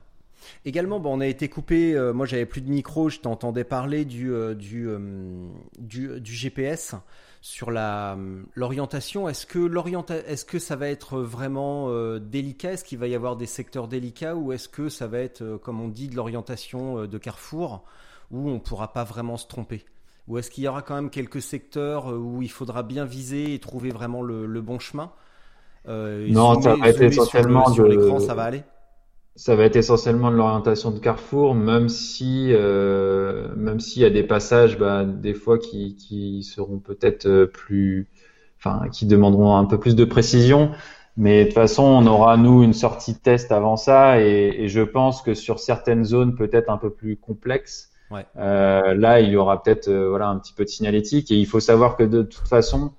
Également, 0.65 0.99
bon, 0.99 1.17
on 1.17 1.21
a 1.21 1.27
été 1.27 1.49
coupé, 1.49 1.95
moi 2.15 2.25
j'avais 2.25 2.47
plus 2.47 2.61
de 2.61 2.69
micro, 2.69 3.09
je 3.09 3.19
t'entendais 3.19 3.63
parler 3.63 4.05
du, 4.05 4.33
GPS 6.23 6.95
sur 7.41 7.71
l'orientation. 7.71 9.27
Est-ce 9.27 9.45
que 9.45 9.59
est-ce 10.27 10.45
que 10.45 10.59
ça 10.59 10.75
va 10.75 10.87
être 10.87 11.19
vraiment 11.19 11.89
euh, 11.89 12.19
délicat? 12.19 12.73
Est-ce 12.73 12.85
qu'il 12.85 12.99
va 12.99 13.07
y 13.07 13.15
avoir 13.15 13.35
des 13.35 13.47
secteurs 13.47 13.87
délicats? 13.87 14.35
Ou 14.35 14.53
est-ce 14.53 14.69
que 14.69 14.89
ça 14.89 15.07
va 15.07 15.19
être, 15.19 15.41
euh, 15.41 15.57
comme 15.57 15.81
on 15.81 15.87
dit, 15.87 16.07
de 16.07 16.15
l'orientation 16.15 16.99
euh, 16.99 17.07
de 17.07 17.17
Carrefour 17.17 17.83
où 18.29 18.49
on 18.49 18.59
pourra 18.59 18.93
pas 18.93 19.03
vraiment 19.03 19.37
se 19.37 19.47
tromper? 19.47 19.83
Ou 20.27 20.37
est-ce 20.37 20.51
qu'il 20.51 20.63
y 20.63 20.67
aura 20.67 20.81
quand 20.81 20.95
même 20.95 21.09
quelques 21.09 21.41
secteurs 21.41 22.07
où 22.07 22.41
il 22.41 22.51
faudra 22.51 22.83
bien 22.83 23.05
viser 23.05 23.53
et 23.53 23.59
trouver 23.59 23.89
vraiment 23.89 24.21
le, 24.21 24.61
bon 24.61 24.79
chemin? 24.79 25.11
Non, 25.87 26.61
ça 26.61 26.75
va 26.75 26.89
être 26.89 27.01
essentiellement 27.01 27.71
sur 27.73 27.85
l'écran, 27.85 28.19
ça 28.19 28.33
va 28.33 28.43
aller? 28.43 28.63
Ça 29.35 29.55
va 29.55 29.63
être 29.63 29.77
essentiellement 29.77 30.29
de 30.29 30.35
l'orientation 30.35 30.91
de 30.91 30.99
Carrefour, 30.99 31.55
même 31.55 31.87
si 31.87 32.47
euh, 32.51 33.47
même 33.55 33.79
s'il 33.79 34.01
y 34.01 34.05
a 34.05 34.09
des 34.09 34.23
passages, 34.23 34.77
bah, 34.77 35.05
des 35.05 35.33
fois 35.33 35.57
qui, 35.57 35.95
qui 35.95 36.43
seront 36.43 36.79
peut-être 36.79 37.27
euh, 37.27 37.45
plus, 37.45 38.09
enfin, 38.57 38.89
qui 38.89 39.05
demanderont 39.05 39.55
un 39.55 39.65
peu 39.65 39.79
plus 39.79 39.95
de 39.95 40.03
précision. 40.03 40.71
Mais 41.15 41.41
de 41.41 41.45
toute 41.45 41.53
façon, 41.55 41.83
on 41.83 42.05
aura 42.07 42.35
nous 42.35 42.61
une 42.61 42.73
sortie 42.73 43.13
de 43.13 43.19
test 43.19 43.51
avant 43.53 43.77
ça, 43.77 44.21
et, 44.21 44.53
et 44.63 44.67
je 44.67 44.81
pense 44.81 45.21
que 45.21 45.33
sur 45.33 45.59
certaines 45.59 46.03
zones 46.03 46.35
peut-être 46.35 46.69
un 46.69 46.77
peu 46.77 46.89
plus 46.89 47.15
complexes, 47.15 47.90
ouais. 48.11 48.25
euh, 48.37 48.93
là, 48.93 49.19
il 49.19 49.29
y 49.29 49.35
aura 49.35 49.61
peut-être 49.61 49.87
euh, 49.87 50.09
voilà 50.09 50.27
un 50.27 50.37
petit 50.37 50.53
peu 50.53 50.63
de 50.63 50.69
signalétique. 50.69 51.31
Et 51.31 51.35
il 51.35 51.45
faut 51.45 51.59
savoir 51.59 51.97
que 51.97 52.03
de 52.03 52.21
toute 52.21 52.47
façon, 52.47 52.91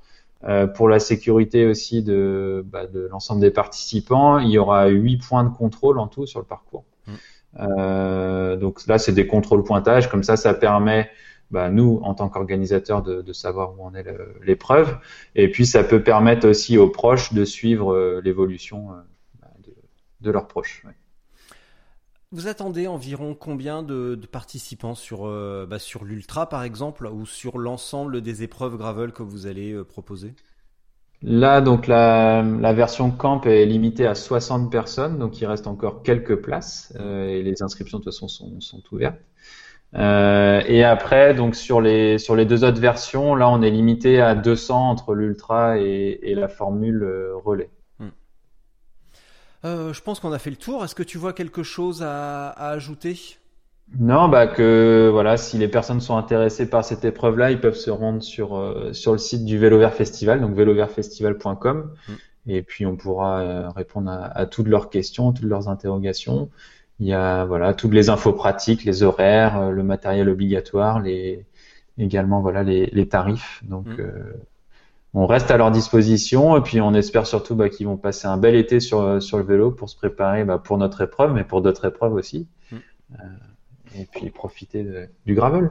euh, 0.45 0.67
pour 0.67 0.89
la 0.89 0.99
sécurité 0.99 1.67
aussi 1.67 2.03
de, 2.03 2.65
bah, 2.67 2.87
de 2.87 3.07
l'ensemble 3.11 3.41
des 3.41 3.51
participants, 3.51 4.39
il 4.39 4.51
y 4.51 4.59
aura 4.59 4.89
huit 4.89 5.19
points 5.19 5.45
de 5.45 5.51
contrôle 5.51 5.99
en 5.99 6.09
tout 6.09 6.27
sur 6.27 6.41
le 6.41 6.47
parcours. 6.47 6.85
Mm. 7.07 7.13
Euh, 7.61 8.57
donc 8.57 8.87
là, 8.87 8.99
c'est 8.99 9.13
des 9.13 9.27
contrôles 9.27 9.63
pointage. 9.63 10.11
Comme 10.11 10.23
ça, 10.23 10.37
ça 10.37 10.55
permet, 10.55 11.11
bah, 11.51 11.71
nous, 11.71 12.01
en 12.03 12.15
tant 12.15 12.29
qu'organisateurs, 12.29 13.03
de, 13.03 13.23
de, 13.23 13.33
savoir 13.33 13.79
où 13.79 13.85
en 13.85 13.95
est 13.95 14.05
l'épreuve. 14.43 14.99
Et 15.35 15.51
puis, 15.51 15.67
ça 15.67 15.85
peut 15.85 16.03
permettre 16.03 16.49
aussi 16.49 16.79
aux 16.79 16.89
proches 16.89 17.33
de 17.33 17.45
suivre 17.45 17.93
euh, 17.93 18.21
l'évolution 18.25 18.93
euh, 18.93 18.95
bah, 19.41 19.49
de, 19.65 19.75
de, 20.21 20.31
leurs 20.31 20.49
proches. 20.49 20.83
Ouais. 20.85 20.95
Vous 22.33 22.49
attendez 22.49 22.87
environ 22.87 23.37
combien 23.39 23.83
de, 23.83 24.19
participants 24.31 24.95
sur, 24.95 25.27
euh, 25.27 25.67
bah, 25.69 25.79
sur 25.79 26.03
l'Ultra 26.03 26.49
par 26.49 26.63
exemple 26.63 27.07
ou 27.07 27.27
sur 27.27 27.59
l'ensemble 27.59 28.23
des 28.23 28.43
épreuves 28.43 28.79
gravel 28.79 29.13
que 29.13 29.23
vous 29.23 29.47
allez 29.47 29.73
euh, 29.73 29.85
proposer? 29.85 30.33
Là, 31.21 31.61
donc 31.61 31.87
la, 31.87 32.43
version 32.73 33.11
camp 33.11 33.43
est 33.45 33.67
limitée 33.67 34.07
à 34.07 34.15
60 34.15 34.73
personnes, 34.73 35.19
donc 35.19 35.43
il 35.43 35.47
reste 35.47 35.67
encore 35.67 36.03
quelques 36.03 36.37
places 36.37 36.95
euh, 36.99 37.29
et 37.29 37.43
les 37.43 37.63
inscriptions 37.63 37.99
de 37.99 38.05
toute 38.05 38.15
façon 38.15 38.29
sont, 38.29 38.83
ouvertes. 38.93 39.21
et 39.95 40.85
après, 40.85 41.35
donc 41.35 41.55
sur 41.55 41.83
les 41.83 42.17
sur 42.17 42.35
les 42.35 42.47
deux 42.47 42.65
autres 42.65 42.81
versions, 42.81 43.35
là 43.35 43.51
on 43.51 43.61
est 43.61 43.71
limité 43.71 44.23
à 44.23 44.35
200 44.35 44.89
entre 44.89 45.15
l'ultra 45.15 45.79
et 45.79 46.35
la 46.35 46.49
formule 46.49 47.07
relais. 47.45 47.69
Euh, 49.65 49.93
je 49.93 50.03
pense 50.03 50.21
qu'on 50.21 50.33
a 50.33 50.39
fait 50.39 50.51
le 50.51 50.57
tour. 50.57 50.85
Est-ce 50.85 50.95
que 50.95 51.03
tu 51.03 51.19
vois 51.19 51.33
quelque 51.33 51.63
chose 51.63 52.03
à, 52.03 52.51
ajouter? 52.51 53.19
Non, 53.99 54.29
bah 54.29 54.47
que 54.47 55.11
voilà, 55.13 55.37
si 55.37 55.59
les 55.59 55.69
personnes 55.69 56.01
sont 56.01 56.17
intéressées 56.17 56.69
par 56.69 56.85
cette 56.85 57.05
épreuve-là, 57.05 57.51
ils 57.51 57.61
peuvent 57.61 57.77
se 57.77 57.91
rendre 57.91 58.23
sur 58.23 58.57
euh, 58.57 58.93
sur 58.93 59.13
le 59.13 59.19
site 59.19 59.45
du 59.45 59.59
Vélo 59.59 59.79
Vert 59.79 59.93
Festival, 59.93 60.41
donc 60.41 60.55
vélovertfestival.com, 60.55 61.91
mm. 62.09 62.13
et 62.47 62.63
puis 62.63 62.87
on 62.87 62.97
pourra 62.97 63.41
euh, 63.41 63.69
répondre 63.69 64.11
à, 64.11 64.47
toutes 64.47 64.69
leurs 64.69 64.89
questions, 64.89 65.33
toutes 65.33 65.45
leurs 65.45 65.69
interrogations. 65.69 66.49
Il 67.01 67.07
y 67.07 67.13
a 67.13 67.45
voilà 67.45 67.75
toutes 67.75 67.93
les 67.93 68.09
infos 68.09 68.33
pratiques, 68.33 68.85
les 68.85 69.03
horaires, 69.03 69.71
le 69.71 69.83
matériel 69.83 70.29
obligatoire, 70.31 71.01
les 71.01 71.45
également 71.99 72.41
voilà 72.41 72.63
les, 72.63 72.87
les 72.87 73.09
tarifs. 73.09 73.63
Donc 73.65 73.87
mm 73.89 74.33
on 75.15 75.27
reste 75.27 75.51
à 75.51 75.57
leur 75.57 75.71
disposition 75.71 76.57
et 76.57 76.63
puis 76.63 76.81
on 76.81 76.95
espère 76.95 77.27
surtout 77.27 77.55
bah, 77.55 77.69
qu'ils 77.69 77.87
vont 77.87 77.99
passer 77.99 78.27
un 78.27 78.39
bel 78.39 78.55
été 78.55 78.81
sur, 78.81 79.23
sur 79.23 79.39
le 79.39 79.45
vélo 79.45 79.71
pour 79.71 79.91
se 79.91 79.97
préparer 79.97 80.45
bah, 80.45 80.59
pour 80.59 80.79
notre 80.79 81.03
épreuve, 81.03 81.33
mais 81.35 81.45
pour 81.45 81.61
d'autres 81.61 81.87
épreuves 81.87 82.15
aussi. 82.15 82.49
Mm. 82.71 82.77
Euh, 83.21 83.25
et 83.95 84.07
puis 84.07 84.31
profiter 84.31 85.09
du 85.27 85.35
gravel. 85.35 85.71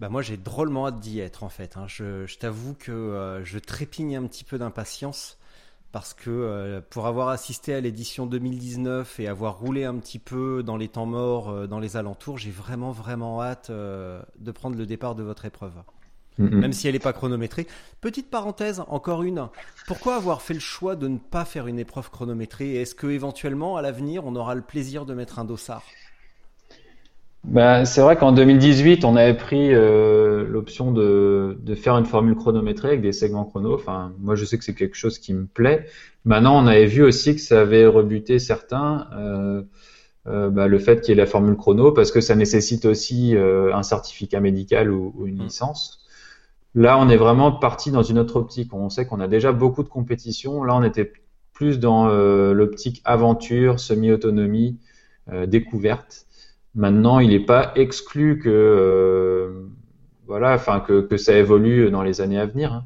Bah 0.00 0.08
moi 0.08 0.22
j'ai 0.22 0.36
drôlement 0.36 0.88
hâte 0.88 0.98
d'y 0.98 1.20
être 1.20 1.44
en 1.44 1.48
fait. 1.48 1.76
Hein. 1.76 1.84
Je, 1.86 2.26
je 2.26 2.38
t'avoue 2.38 2.74
que 2.74 2.90
euh, 2.90 3.44
je 3.44 3.58
trépigne 3.58 4.16
un 4.16 4.26
petit 4.26 4.44
peu 4.44 4.58
d'impatience 4.58 5.38
parce 5.92 6.14
que 6.14 6.30
euh, 6.30 6.80
pour 6.90 7.06
avoir 7.06 7.28
assisté 7.28 7.74
à 7.74 7.80
l'édition 7.80 8.26
2019 8.26 9.20
et 9.20 9.28
avoir 9.28 9.58
roulé 9.58 9.84
un 9.84 9.96
petit 9.96 10.18
peu 10.18 10.64
dans 10.64 10.76
les 10.76 10.88
temps 10.88 11.06
morts 11.06 11.68
dans 11.68 11.78
les 11.78 11.96
alentours, 11.96 12.38
j'ai 12.38 12.50
vraiment 12.50 12.90
vraiment 12.90 13.40
hâte 13.40 13.70
de 13.70 14.50
prendre 14.52 14.76
le 14.76 14.86
départ 14.86 15.14
de 15.14 15.22
votre 15.22 15.44
épreuve 15.44 15.74
même 16.38 16.72
si 16.72 16.86
elle 16.86 16.94
n'est 16.94 17.00
pas 17.00 17.12
chronométrée. 17.12 17.66
Petite 18.00 18.30
parenthèse, 18.30 18.82
encore 18.88 19.22
une. 19.22 19.48
Pourquoi 19.86 20.16
avoir 20.16 20.42
fait 20.42 20.54
le 20.54 20.60
choix 20.60 20.96
de 20.96 21.08
ne 21.08 21.18
pas 21.18 21.44
faire 21.44 21.66
une 21.66 21.78
épreuve 21.78 22.10
chronométrée? 22.10 22.76
Est-ce 22.76 22.94
que 22.94 23.08
éventuellement, 23.08 23.76
à 23.76 23.82
l'avenir, 23.82 24.24
on 24.24 24.36
aura 24.36 24.54
le 24.54 24.62
plaisir 24.62 25.04
de 25.04 25.14
mettre 25.14 25.38
un 25.38 25.44
dossard? 25.44 25.82
Bah, 27.44 27.84
c'est 27.84 28.00
vrai 28.00 28.16
qu'en 28.16 28.32
2018, 28.32 29.04
on 29.04 29.16
avait 29.16 29.36
pris 29.36 29.72
euh, 29.72 30.44
l'option 30.46 30.92
de, 30.92 31.56
de, 31.62 31.74
faire 31.74 31.96
une 31.96 32.04
formule 32.04 32.34
chronométrée 32.34 32.88
avec 32.88 33.00
des 33.00 33.12
segments 33.12 33.44
chrono. 33.44 33.74
Enfin, 33.74 34.12
moi, 34.18 34.34
je 34.34 34.44
sais 34.44 34.58
que 34.58 34.64
c'est 34.64 34.74
quelque 34.74 34.96
chose 34.96 35.18
qui 35.18 35.32
me 35.32 35.46
plaît. 35.46 35.86
Maintenant, 36.24 36.62
on 36.62 36.66
avait 36.66 36.86
vu 36.86 37.02
aussi 37.02 37.36
que 37.36 37.40
ça 37.40 37.60
avait 37.60 37.86
rebuté 37.86 38.38
certains. 38.38 39.06
Euh, 39.14 39.62
euh, 40.26 40.50
bah, 40.50 40.66
le 40.66 40.78
fait 40.78 41.00
qu'il 41.00 41.10
y 41.10 41.18
ait 41.18 41.22
la 41.22 41.26
formule 41.26 41.56
chrono 41.56 41.92
parce 41.92 42.12
que 42.12 42.20
ça 42.20 42.34
nécessite 42.34 42.84
aussi 42.84 43.34
un 43.36 43.82
certificat 43.82 44.40
médical 44.40 44.90
ou, 44.90 45.14
ou 45.16 45.26
une 45.26 45.38
mmh. 45.38 45.44
licence. 45.44 45.97
Là, 46.78 46.96
on 46.96 47.08
est 47.08 47.16
vraiment 47.16 47.50
parti 47.50 47.90
dans 47.90 48.04
une 48.04 48.20
autre 48.20 48.36
optique. 48.36 48.72
On 48.72 48.88
sait 48.88 49.04
qu'on 49.04 49.18
a 49.18 49.26
déjà 49.26 49.50
beaucoup 49.50 49.82
de 49.82 49.88
compétitions. 49.88 50.62
Là, 50.62 50.76
on 50.76 50.84
était 50.84 51.12
plus 51.52 51.80
dans 51.80 52.08
euh, 52.08 52.52
l'optique 52.52 53.02
aventure, 53.04 53.80
semi-autonomie, 53.80 54.78
euh, 55.32 55.46
découverte. 55.46 56.26
Maintenant, 56.76 57.18
il 57.18 57.30
n'est 57.30 57.44
pas 57.44 57.72
exclu 57.74 58.38
que 58.38 58.48
euh, 58.48 59.66
voilà, 60.28 60.54
enfin 60.54 60.78
que, 60.78 61.16
ça 61.16 61.36
évolue 61.36 61.90
dans 61.90 62.04
les 62.04 62.20
années 62.20 62.38
à 62.38 62.46
venir. 62.46 62.72
Hein. 62.72 62.84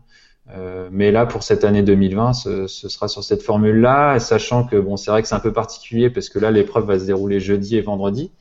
mais 0.91 1.13
là, 1.13 1.27
pour 1.27 1.43
cette 1.43 1.63
année 1.63 1.83
2020, 1.83 2.33
ce, 2.33 2.67
ce 2.69 2.89
sera 2.89 3.09
sur 3.09 3.23
cette 3.23 3.43
formule-là, 3.43 4.19
sachant 4.21 4.65
que 4.65 4.77
bon, 4.77 4.97
c'est 4.97 5.11
vrai 5.11 5.21
que 5.21 5.29
c'est 5.29 5.35
un 5.35 5.41
peu 5.41 5.53
particulier 5.53 6.09
parce 6.09 6.31
que 6.31 6.39
là, 6.39 6.51
l'épreuve 6.51 6.87
va 6.87 6.99
se 6.99 7.05
dérouler 7.05 7.41
jeudi 7.41 7.77
et 7.77 7.83
vendredi. 7.83 8.33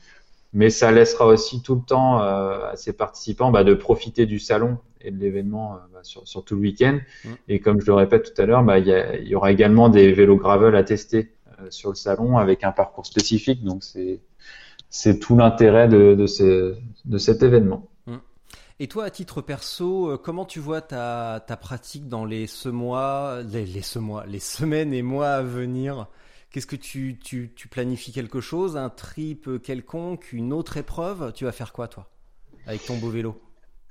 Mais 0.53 0.69
ça 0.69 0.91
laissera 0.91 1.27
aussi 1.27 1.61
tout 1.61 1.75
le 1.75 1.81
temps 1.81 2.19
à 2.19 2.73
ses 2.75 2.93
participants 2.93 3.51
bah, 3.51 3.63
de 3.63 3.73
profiter 3.73 4.25
du 4.25 4.39
salon 4.39 4.77
et 5.01 5.11
de 5.11 5.17
l'événement 5.17 5.77
bah, 5.93 5.99
sur, 6.03 6.27
sur, 6.27 6.43
tout 6.43 6.55
le 6.55 6.61
week-end. 6.61 6.99
Mm. 7.23 7.29
Et 7.47 7.59
comme 7.59 7.79
je 7.81 7.85
le 7.87 7.93
répète 7.93 8.33
tout 8.33 8.41
à 8.41 8.45
l'heure, 8.45 8.63
bah, 8.63 8.79
il 8.79 8.87
y, 8.87 9.29
y, 9.29 9.35
aura 9.35 9.51
également 9.51 9.89
des 9.89 10.11
vélos 10.11 10.37
gravel 10.37 10.75
à 10.75 10.83
tester 10.83 11.31
sur 11.69 11.89
le 11.89 11.95
salon 11.95 12.37
avec 12.37 12.63
un 12.63 12.71
parcours 12.71 13.05
spécifique. 13.05 13.63
Donc 13.63 13.83
c'est 13.83 14.19
c'est 14.91 15.19
tout 15.19 15.37
l'intérêt 15.37 15.87
de, 15.87 16.13
de, 16.13 16.27
ce, 16.27 16.75
de 17.05 17.17
cet 17.17 17.41
événement. 17.41 17.87
Et 18.81 18.87
toi, 18.87 19.05
à 19.05 19.09
titre 19.11 19.41
perso, 19.41 20.09
euh, 20.09 20.17
comment 20.17 20.43
tu 20.43 20.59
vois 20.59 20.81
ta, 20.81 21.43
ta 21.45 21.55
pratique 21.55 22.07
dans 22.07 22.25
les 22.25 22.47
ce 22.47 22.67
mois, 22.67 23.41
les, 23.43 23.63
les 23.63 23.83
ce 23.83 23.99
mois, 23.99 24.25
les 24.25 24.39
semaines 24.39 24.91
et 24.91 25.03
mois 25.03 25.29
à 25.29 25.43
venir? 25.43 26.07
Qu'est-ce 26.51 26.67
que 26.67 26.75
tu, 26.75 27.17
tu, 27.23 27.51
tu, 27.55 27.67
planifies 27.69 28.11
quelque 28.11 28.41
chose, 28.41 28.75
un 28.75 28.89
trip 28.89 29.49
quelconque, 29.63 30.33
une 30.33 30.51
autre 30.51 30.75
épreuve? 30.77 31.31
Tu 31.33 31.45
vas 31.45 31.53
faire 31.53 31.71
quoi, 31.71 31.87
toi, 31.87 32.09
avec 32.67 32.85
ton 32.85 32.97
beau 32.97 33.09
vélo? 33.09 33.41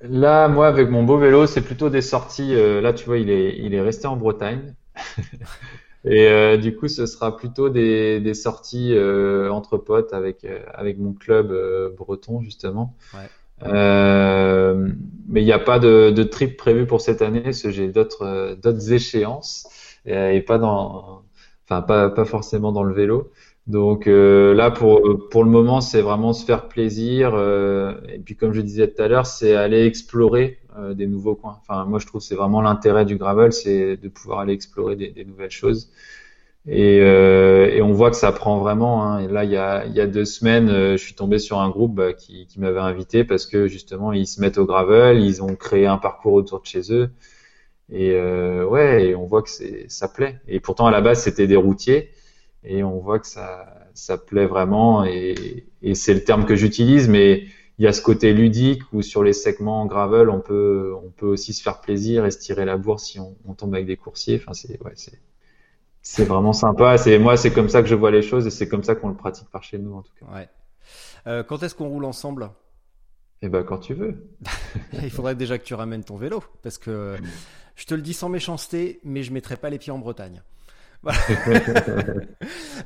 Là, 0.02 0.48
moi, 0.48 0.68
avec 0.68 0.90
mon 0.90 1.02
beau 1.02 1.18
vélo, 1.18 1.46
c'est 1.46 1.62
plutôt 1.62 1.88
des 1.88 2.02
sorties. 2.02 2.54
Euh, 2.54 2.80
là, 2.80 2.92
tu 2.92 3.06
vois, 3.06 3.18
il 3.18 3.30
est, 3.30 3.56
il 3.58 3.74
est 3.74 3.80
resté 3.80 4.06
en 4.06 4.16
Bretagne. 4.16 4.74
Et 6.04 6.28
euh, 6.28 6.56
du 6.56 6.74
coup, 6.74 6.88
ce 6.88 7.06
sera 7.06 7.36
plutôt 7.36 7.68
des, 7.68 8.20
des 8.20 8.34
sorties 8.34 8.94
euh, 8.94 9.50
entre 9.50 9.76
potes 9.76 10.14
avec, 10.14 10.46
avec 10.72 10.98
mon 10.98 11.12
club 11.12 11.54
breton, 11.96 12.40
justement. 12.40 12.94
Ouais. 13.14 13.28
Euh, 13.62 14.88
mais 15.28 15.42
il 15.42 15.44
n'y 15.44 15.52
a 15.52 15.58
pas 15.58 15.78
de, 15.78 16.10
de, 16.10 16.22
trip 16.22 16.56
prévu 16.56 16.86
pour 16.86 17.00
cette 17.00 17.20
année, 17.20 17.42
parce 17.42 17.62
que 17.62 17.70
j'ai 17.70 17.88
d'autres 17.88 18.56
d'autres 18.62 18.92
échéances 18.92 19.68
et, 20.06 20.36
et, 20.36 20.40
pas 20.40 20.56
dans, 20.58 21.22
enfin 21.70 21.82
pas 21.82 22.10
pas 22.10 22.24
forcément 22.24 22.72
dans 22.72 22.82
le 22.82 22.94
vélo. 22.94 23.30
Donc 23.66 24.06
euh, 24.06 24.54
là 24.54 24.70
pour 24.70 25.02
pour 25.30 25.44
le 25.44 25.50
moment 25.50 25.80
c'est 25.80 26.00
vraiment 26.02 26.32
se 26.32 26.44
faire 26.44 26.68
plaisir 26.68 27.32
euh, 27.34 27.94
et 28.08 28.18
puis 28.18 28.36
comme 28.36 28.52
je 28.52 28.60
disais 28.60 28.88
tout 28.88 29.00
à 29.02 29.08
l'heure 29.08 29.26
c'est 29.26 29.54
aller 29.54 29.84
explorer 29.86 30.58
euh, 30.78 30.94
des 30.94 31.06
nouveaux 31.06 31.36
coins. 31.36 31.58
Enfin 31.62 31.84
moi 31.84 31.98
je 31.98 32.06
trouve 32.06 32.20
c'est 32.20 32.34
vraiment 32.34 32.62
l'intérêt 32.62 33.04
du 33.04 33.16
gravel 33.16 33.52
c'est 33.52 33.96
de 33.96 34.08
pouvoir 34.08 34.40
aller 34.40 34.54
explorer 34.54 34.96
des, 34.96 35.10
des 35.10 35.24
nouvelles 35.24 35.50
choses. 35.50 35.90
Et, 36.66 37.00
euh, 37.00 37.70
et, 37.72 37.80
on 37.80 37.92
voit 37.92 38.10
que 38.10 38.16
ça 38.16 38.32
prend 38.32 38.58
vraiment. 38.58 39.04
Hein. 39.04 39.20
Et 39.20 39.28
là, 39.28 39.44
il 39.44 39.50
y 39.50 39.56
a, 39.56 39.86
il 39.86 39.94
y 39.94 40.00
a 40.00 40.06
deux 40.06 40.26
semaines, 40.26 40.68
euh, 40.68 40.96
je 40.96 41.02
suis 41.02 41.14
tombé 41.14 41.38
sur 41.38 41.58
un 41.58 41.70
groupe 41.70 41.94
bah, 41.94 42.12
qui, 42.12 42.46
qui 42.46 42.60
m'avait 42.60 42.80
invité 42.80 43.24
parce 43.24 43.46
que 43.46 43.66
justement, 43.66 44.12
ils 44.12 44.26
se 44.26 44.40
mettent 44.40 44.58
au 44.58 44.66
gravel, 44.66 45.20
ils 45.22 45.42
ont 45.42 45.56
créé 45.56 45.86
un 45.86 45.96
parcours 45.96 46.34
autour 46.34 46.60
de 46.60 46.66
chez 46.66 46.92
eux. 46.92 47.10
Et 47.92 48.12
euh, 48.12 48.64
ouais, 48.64 49.14
on 49.14 49.26
voit 49.26 49.42
que 49.42 49.50
c'est, 49.50 49.86
ça 49.88 50.08
plaît. 50.08 50.40
Et 50.46 50.60
pourtant, 50.60 50.86
à 50.86 50.90
la 50.90 51.00
base, 51.00 51.22
c'était 51.22 51.46
des 51.46 51.56
routiers. 51.56 52.10
Et 52.62 52.82
on 52.82 52.98
voit 52.98 53.18
que 53.18 53.26
ça, 53.26 53.88
ça 53.94 54.18
plaît 54.18 54.46
vraiment. 54.46 55.04
Et, 55.04 55.66
et 55.82 55.94
c'est 55.94 56.14
le 56.14 56.22
terme 56.22 56.44
que 56.44 56.54
j'utilise, 56.56 57.08
mais 57.08 57.44
il 57.78 57.84
y 57.84 57.86
a 57.86 57.92
ce 57.92 58.02
côté 58.02 58.34
ludique 58.34 58.82
où 58.92 59.00
sur 59.00 59.22
les 59.22 59.32
segments 59.32 59.86
gravel, 59.86 60.28
on 60.28 60.40
peut, 60.40 60.94
on 61.02 61.10
peut 61.10 61.26
aussi 61.26 61.54
se 61.54 61.62
faire 61.62 61.80
plaisir 61.80 62.26
et 62.26 62.30
se 62.30 62.38
tirer 62.38 62.66
la 62.66 62.76
bourse 62.76 63.04
si 63.04 63.18
on, 63.18 63.34
on 63.46 63.54
tombe 63.54 63.74
avec 63.74 63.86
des 63.86 63.96
coursiers. 63.96 64.36
Enfin, 64.36 64.52
c'est, 64.52 64.80
ouais, 64.84 64.92
c'est, 64.96 65.18
c'est 66.02 66.24
vraiment 66.24 66.52
sympa. 66.52 66.98
C'est 66.98 67.18
moi, 67.18 67.36
c'est 67.38 67.50
comme 67.50 67.70
ça 67.70 67.82
que 67.82 67.88
je 67.88 67.94
vois 67.94 68.10
les 68.10 68.22
choses 68.22 68.46
et 68.46 68.50
c'est 68.50 68.68
comme 68.68 68.84
ça 68.84 68.94
qu'on 68.94 69.08
le 69.08 69.16
pratique 69.16 69.48
par 69.50 69.64
chez 69.64 69.78
nous 69.78 69.94
en 69.94 70.02
tout 70.02 70.12
cas. 70.20 70.26
Ouais. 70.32 70.48
Euh, 71.26 71.42
quand 71.42 71.62
est-ce 71.62 71.74
qu'on 71.74 71.88
roule 71.88 72.04
ensemble? 72.04 72.50
Eh 73.42 73.48
ben 73.48 73.64
quand 73.64 73.78
tu 73.78 73.94
veux. 73.94 74.26
Il 74.92 75.10
faudrait 75.10 75.34
déjà 75.34 75.58
que 75.58 75.64
tu 75.64 75.74
ramènes 75.74 76.04
ton 76.04 76.16
vélo 76.16 76.42
parce 76.62 76.78
que 76.78 77.16
je 77.76 77.86
te 77.86 77.94
le 77.94 78.02
dis 78.02 78.12
sans 78.12 78.28
méchanceté, 78.28 79.00
mais 79.04 79.22
je 79.22 79.32
mettrai 79.32 79.56
pas 79.56 79.70
les 79.70 79.78
pieds 79.78 79.92
en 79.92 79.98
Bretagne. 79.98 80.42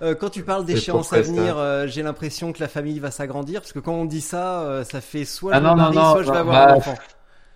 euh, 0.02 0.14
quand 0.14 0.30
tu 0.30 0.44
parles 0.44 0.64
d'échéances 0.64 1.12
à 1.12 1.20
venir, 1.20 1.58
euh, 1.58 1.88
j'ai 1.88 2.04
l'impression 2.04 2.52
que 2.52 2.60
la 2.60 2.68
famille 2.68 3.00
va 3.00 3.10
s'agrandir 3.10 3.60
parce 3.60 3.72
que 3.72 3.80
quand 3.80 3.94
on 3.94 4.04
dit 4.04 4.20
ça, 4.20 4.62
euh, 4.62 4.84
ça 4.84 5.00
fait 5.00 5.24
soit 5.24 5.54
ah 5.54 5.58
je 5.58 5.64
non, 5.64 5.74
non, 5.74 5.90
non, 5.90 6.12
soit 6.12 6.22
je 6.22 6.30
vais 6.30 6.36
avoir 6.38 6.66
bah, 6.66 6.72
un 6.74 6.76
enfant. 6.76 6.94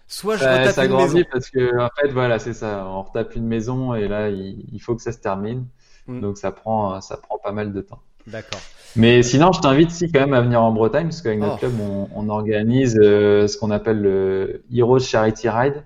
Soit 0.08 0.36
je 0.36 0.42
ça, 0.42 0.58
retape 0.58 0.74
ça 0.74 0.84
une 0.86 0.96
maison. 0.96 1.22
parce 1.30 1.50
que 1.50 1.78
en 1.80 1.90
fait 2.00 2.08
voilà 2.08 2.40
c'est 2.40 2.54
ça. 2.54 2.84
On 2.86 3.02
retape 3.02 3.36
une 3.36 3.46
maison 3.46 3.94
et 3.94 4.08
là 4.08 4.30
il, 4.30 4.64
il 4.72 4.80
faut 4.80 4.96
que 4.96 5.02
ça 5.02 5.12
se 5.12 5.18
termine. 5.18 5.66
Mm. 6.08 6.20
Donc 6.20 6.38
ça 6.38 6.50
prend 6.50 7.00
ça 7.00 7.18
prend 7.18 7.38
pas 7.38 7.52
mal 7.52 7.72
de 7.72 7.80
temps. 7.80 8.00
D'accord. 8.30 8.60
Mais 8.96 9.22
sinon, 9.22 9.52
je 9.52 9.60
t'invite 9.60 9.90
si 9.90 10.10
quand 10.10 10.20
même 10.20 10.34
à 10.34 10.40
venir 10.40 10.62
en 10.62 10.72
Bretagne, 10.72 11.04
parce 11.08 11.22
qu'avec 11.22 11.38
notre 11.38 11.56
Oh. 11.56 11.58
club, 11.58 11.72
on, 11.80 12.08
on 12.14 12.28
organise 12.28 12.98
euh, 13.02 13.46
ce 13.46 13.56
qu'on 13.58 13.70
appelle 13.70 14.00
le 14.00 14.62
Heroes 14.72 14.98
Charity 15.00 15.48
Ride, 15.48 15.84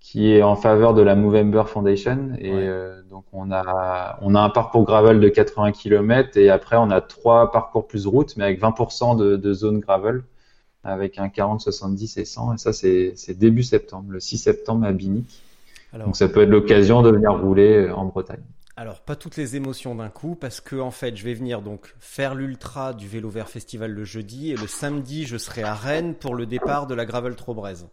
qui 0.00 0.32
est 0.32 0.42
en 0.42 0.54
faveur 0.56 0.94
de 0.94 1.02
la 1.02 1.16
Movember 1.16 1.64
Foundation. 1.66 2.30
Et 2.38 2.50
Ouais. 2.52 2.58
euh, 2.62 3.02
donc 3.10 3.24
on 3.32 3.50
a 3.50 4.18
on 4.22 4.34
a 4.34 4.40
un 4.40 4.50
parcours 4.50 4.84
gravel 4.84 5.20
de 5.20 5.28
80 5.28 5.72
km 5.72 6.36
et 6.38 6.48
après 6.48 6.76
on 6.76 6.90
a 6.90 7.00
trois 7.00 7.50
parcours 7.50 7.86
plus 7.86 8.06
route, 8.06 8.36
mais 8.36 8.44
avec 8.44 8.60
20% 8.60 9.16
de, 9.16 9.36
de 9.36 9.52
zone 9.52 9.80
gravel, 9.80 10.22
avec 10.84 11.18
un 11.18 11.28
40, 11.28 11.60
70 11.60 12.16
et 12.18 12.24
100. 12.24 12.54
Et 12.54 12.58
ça 12.58 12.72
c'est 12.72 13.12
c'est 13.16 13.36
début 13.36 13.64
septembre, 13.64 14.06
le 14.12 14.20
6 14.20 14.38
septembre 14.38 14.86
à 14.86 14.92
Binic. 14.92 15.26
Alors, 15.92 16.06
Donc 16.06 16.16
ça 16.16 16.28
peut 16.28 16.42
être 16.42 16.50
l'occasion 16.50 17.02
de 17.02 17.10
venir 17.10 17.32
rouler 17.32 17.86
euh, 17.88 17.94
en 17.94 18.04
Bretagne. 18.04 18.42
Alors, 18.78 19.00
pas 19.00 19.16
toutes 19.16 19.36
les 19.38 19.56
émotions 19.56 19.94
d'un 19.94 20.10
coup, 20.10 20.34
parce 20.34 20.60
que 20.60 20.76
en 20.76 20.90
fait, 20.90 21.16
je 21.16 21.24
vais 21.24 21.32
venir 21.32 21.62
donc 21.62 21.94
faire 21.98 22.34
l'ultra 22.34 22.92
du 22.92 23.08
Vélo 23.08 23.30
Vert 23.30 23.48
Festival 23.48 23.90
le 23.90 24.04
jeudi, 24.04 24.52
et 24.52 24.56
le 24.56 24.66
samedi, 24.66 25.24
je 25.24 25.38
serai 25.38 25.62
à 25.62 25.74
Rennes 25.74 26.14
pour 26.14 26.34
le 26.34 26.44
départ 26.44 26.86
de 26.86 26.94
la 26.94 27.06
Gravel 27.06 27.36
Trobrez. 27.36 27.86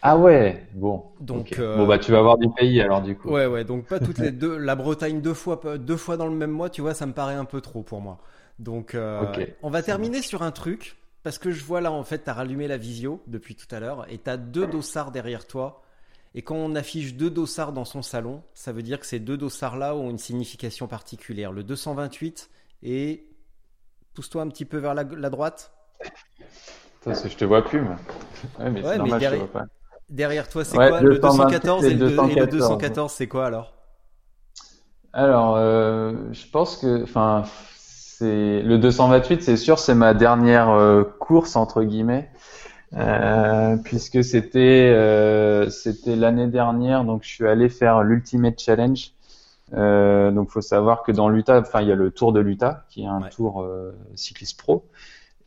Ah 0.00 0.16
ouais, 0.16 0.66
bon. 0.72 1.04
Donc, 1.20 1.58
euh, 1.58 1.76
Bon 1.76 1.86
bah 1.86 1.98
tu 1.98 2.12
vas 2.12 2.22
voir 2.22 2.38
du 2.38 2.48
pays 2.48 2.80
alors 2.80 3.02
du 3.02 3.14
coup. 3.14 3.28
Ouais, 3.28 3.46
ouais, 3.46 3.64
donc 3.64 3.84
pas 3.84 4.00
toutes 4.00 4.18
les 4.18 4.30
deux. 4.32 4.56
La 4.56 4.74
Bretagne 4.74 5.20
deux 5.20 5.34
fois, 5.34 5.60
deux 5.76 5.96
fois 5.96 6.16
dans 6.16 6.28
le 6.28 6.34
même 6.34 6.50
mois, 6.52 6.70
tu 6.70 6.80
vois, 6.80 6.94
ça 6.94 7.04
me 7.04 7.12
paraît 7.12 7.34
un 7.34 7.44
peu 7.44 7.60
trop 7.60 7.82
pour 7.82 8.00
moi. 8.00 8.18
Donc, 8.58 8.94
euh, 8.94 9.26
on 9.62 9.68
va 9.70 9.82
terminer 9.82 10.22
sur 10.22 10.42
un 10.42 10.50
truc, 10.50 10.96
parce 11.22 11.38
que 11.38 11.50
je 11.50 11.62
vois 11.62 11.82
là, 11.82 11.92
en 11.92 12.04
fait, 12.04 12.20
t'as 12.20 12.32
rallumé 12.32 12.68
la 12.68 12.78
visio 12.78 13.22
depuis 13.26 13.54
tout 13.54 13.72
à 13.74 13.80
l'heure, 13.80 14.06
et 14.08 14.16
t'as 14.18 14.38
deux 14.38 14.66
dossards 14.66 15.10
derrière 15.10 15.46
toi. 15.46 15.82
Et 16.34 16.42
quand 16.42 16.54
on 16.56 16.74
affiche 16.74 17.14
deux 17.14 17.30
dossards 17.30 17.72
dans 17.72 17.84
son 17.84 18.02
salon, 18.02 18.42
ça 18.54 18.72
veut 18.72 18.82
dire 18.82 19.00
que 19.00 19.06
ces 19.06 19.18
deux 19.18 19.36
dossards-là 19.36 19.94
ont 19.96 20.10
une 20.10 20.18
signification 20.18 20.86
particulière. 20.86 21.52
Le 21.52 21.62
228 21.64 22.50
et 22.82 23.26
pousse-toi 24.14 24.42
un 24.42 24.48
petit 24.48 24.64
peu 24.64 24.76
vers 24.78 24.94
la, 24.94 25.04
la 25.04 25.30
droite. 25.30 25.72
Parce 27.04 27.22
que 27.22 27.28
je 27.28 27.36
te 27.36 27.44
vois 27.44 27.64
plus, 27.64 27.80
moi. 27.80 27.96
Ouais, 28.58 28.70
mais 28.70 28.82
Ouais, 28.82 28.82
mais 28.82 28.82
c'est 28.82 28.98
normal, 28.98 29.08
je 29.08 29.14
te 29.14 29.18
derrière- 29.30 29.38
vois 29.46 29.60
pas. 29.62 29.66
Derrière 30.10 30.48
toi, 30.48 30.64
c'est 30.64 30.78
Ouais, 30.78 30.88
quoi 30.88 31.00
Le 31.02 31.18
228 31.18 31.44
214 31.60 31.84
et 31.84 31.90
le, 31.90 31.96
deux- 31.98 32.06
et 32.06 32.10
le 32.10 32.16
214. 32.16 32.50
214, 32.50 33.12
c'est 33.12 33.28
quoi 33.28 33.46
alors? 33.46 33.74
Alors, 35.12 35.56
euh, 35.56 36.14
je 36.32 36.46
pense 36.50 36.76
que, 36.76 37.02
enfin, 37.02 37.44
c'est 37.76 38.62
le 38.62 38.78
228, 38.78 39.42
c'est 39.42 39.56
sûr, 39.56 39.78
c'est 39.78 39.94
ma 39.94 40.14
dernière 40.14 40.70
euh, 40.70 41.04
course 41.04 41.56
entre 41.56 41.82
guillemets, 41.82 42.30
euh, 42.96 43.76
puisque 43.84 44.24
c'était 44.24 44.90
euh, 44.94 45.68
c'était 45.70 46.16
l'année 46.16 46.46
dernière, 46.48 47.04
donc 47.04 47.22
je 47.24 47.28
suis 47.28 47.46
allé 47.46 47.68
faire 47.68 48.02
l'Ultimate 48.02 48.58
Challenge. 48.60 49.12
Euh, 49.74 50.30
donc, 50.30 50.50
faut 50.50 50.62
savoir 50.62 51.02
que 51.02 51.12
dans 51.12 51.28
l'Utah, 51.28 51.60
enfin, 51.60 51.82
il 51.82 51.88
y 51.88 51.92
a 51.92 51.94
le 51.94 52.10
Tour 52.10 52.32
de 52.32 52.40
l'Utah, 52.40 52.84
qui 52.88 53.02
est 53.02 53.06
un 53.06 53.20
Ouais. 53.22 53.28
tour 53.30 53.62
euh, 53.62 53.92
cycliste 54.14 54.58
pro. 54.58 54.84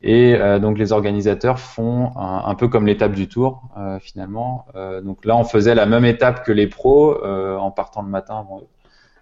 Et 0.03 0.35
euh, 0.35 0.59
donc 0.59 0.77
les 0.79 0.91
organisateurs 0.93 1.59
font 1.59 2.11
un, 2.17 2.43
un 2.45 2.55
peu 2.55 2.67
comme 2.67 2.87
l'étape 2.87 3.13
du 3.13 3.27
tour 3.27 3.63
euh, 3.77 3.99
finalement. 3.99 4.65
Euh, 4.76 5.01
donc 5.01 5.26
là 5.26 5.35
on 5.38 5.43
faisait 5.43 5.76
la 5.76 5.85
même 5.85 6.05
étape 6.05 6.43
que 6.43 6.51
les 6.51 6.68
pros 6.68 7.23
euh, 7.23 7.57
en 7.57 7.72
partant 7.72 8.01
le 8.01 8.09
matin 8.09 8.39
avant 8.39 8.59
eux. 8.61 8.68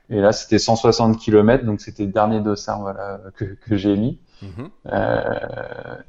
Et 0.10 0.19
là 0.19 0.31
c'était 0.31 0.60
160 0.60 1.19
km 1.19 1.65
donc 1.65 1.81
c'était 1.81 2.06
le 2.06 2.11
dernier 2.11 2.41
dossard 2.41 2.81
voilà 2.81 3.19
que, 3.36 3.45
que 3.45 3.76
j'ai 3.76 3.95
mis. 3.95 4.19
Mhm. 4.41 4.69
Euh, 4.88 5.22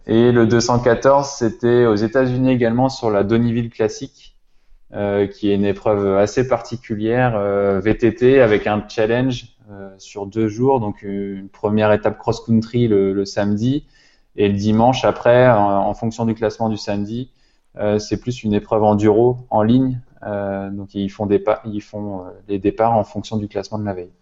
et 0.06 0.32
le 0.32 0.46
214 0.46 1.28
c'était 1.28 1.84
aux 1.86 1.96
États-Unis 1.96 2.50
également 2.50 2.88
sur 2.88 3.10
la 3.10 3.24
Donnyville 3.24 3.70
Classic 3.70 4.36
euh, 4.92 5.26
qui 5.26 5.50
est 5.50 5.54
une 5.54 5.64
épreuve 5.64 6.16
assez 6.16 6.48
particulière 6.48 7.34
euh, 7.36 7.80
VTT 7.80 8.40
avec 8.40 8.66
un 8.66 8.84
challenge 8.88 9.46
sur 9.98 10.26
deux 10.26 10.48
jours 10.48 10.80
donc 10.80 11.02
une 11.02 11.48
première 11.48 11.92
étape 11.92 12.18
cross 12.18 12.40
country 12.44 12.88
le, 12.88 13.12
le 13.12 13.24
samedi 13.24 13.86
et 14.36 14.48
le 14.48 14.54
dimanche, 14.54 15.04
après, 15.04 15.48
en, 15.48 15.88
en 15.88 15.94
fonction 15.94 16.24
du 16.24 16.34
classement 16.34 16.68
du 16.68 16.76
samedi, 16.76 17.30
c'est 17.98 18.20
plus 18.20 18.42
une 18.42 18.54
épreuve 18.54 18.84
enduro 18.84 19.38
en 19.50 19.62
ligne. 19.62 20.00
Euh, 20.24 20.70
donc 20.70 20.94
ils 20.94 21.10
font, 21.10 21.26
des 21.26 21.42
ils 21.64 21.82
font 21.82 22.26
euh, 22.26 22.30
les 22.48 22.58
départs 22.58 22.92
en 22.92 23.04
fonction 23.04 23.36
du 23.36 23.48
classement 23.48 23.78
de 23.78 23.84
la 23.84 23.94
veille. 23.94 24.12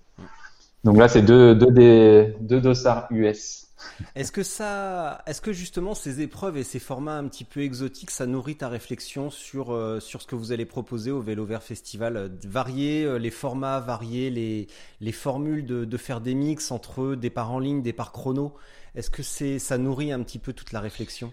Donc 0.85 0.97
là, 0.97 1.09
c'est 1.09 1.23
deux, 1.23 1.55
deux, 1.55 1.73
des, 1.73 2.37
deux 2.41 2.61
dossards 2.61 3.09
US. 3.11 3.69
Est-ce 4.15 4.33
que 4.33 4.43
ça, 4.43 5.23
est-ce 5.27 5.41
que 5.41 5.53
justement 5.53 5.95
ces 5.95 6.21
épreuves 6.21 6.57
et 6.57 6.65
ces 6.65 6.79
formats 6.79 7.17
un 7.17 7.29
petit 7.29 7.45
peu 7.45 7.61
exotiques, 7.61 8.11
ça 8.11 8.27
nourrit 8.27 8.57
ta 8.57 8.69
réflexion 8.69 9.31
sur 9.31 9.73
euh, 9.73 10.01
sur 10.01 10.21
ce 10.23 10.27
que 10.27 10.35
vous 10.35 10.51
allez 10.51 10.67
proposer 10.67 11.11
au 11.11 11.21
Vélo 11.21 11.45
Vert 11.45 11.63
Festival, 11.63 12.17
euh, 12.17 12.29
varier 12.45 13.05
euh, 13.05 13.19
les 13.19 13.31
formats, 13.31 13.81
varier 13.81 14.31
les 14.31 14.67
les 15.01 15.13
formules 15.13 15.65
de, 15.65 15.85
de 15.85 15.97
faire 15.97 16.21
des 16.21 16.35
mix 16.35 16.73
entre 16.73 17.15
départ 17.15 17.53
en 17.53 17.61
ligne, 17.61 17.83
départ 17.83 18.11
chrono? 18.11 18.55
Est-ce 18.95 19.11
que 19.11 19.23
c'est 19.23 19.59
ça 19.59 19.79
nourrit 19.79 20.11
un 20.11 20.23
petit 20.23 20.39
peu 20.41 20.53
toute 20.53 20.73
la 20.73 20.81
réflexion? 20.81 21.33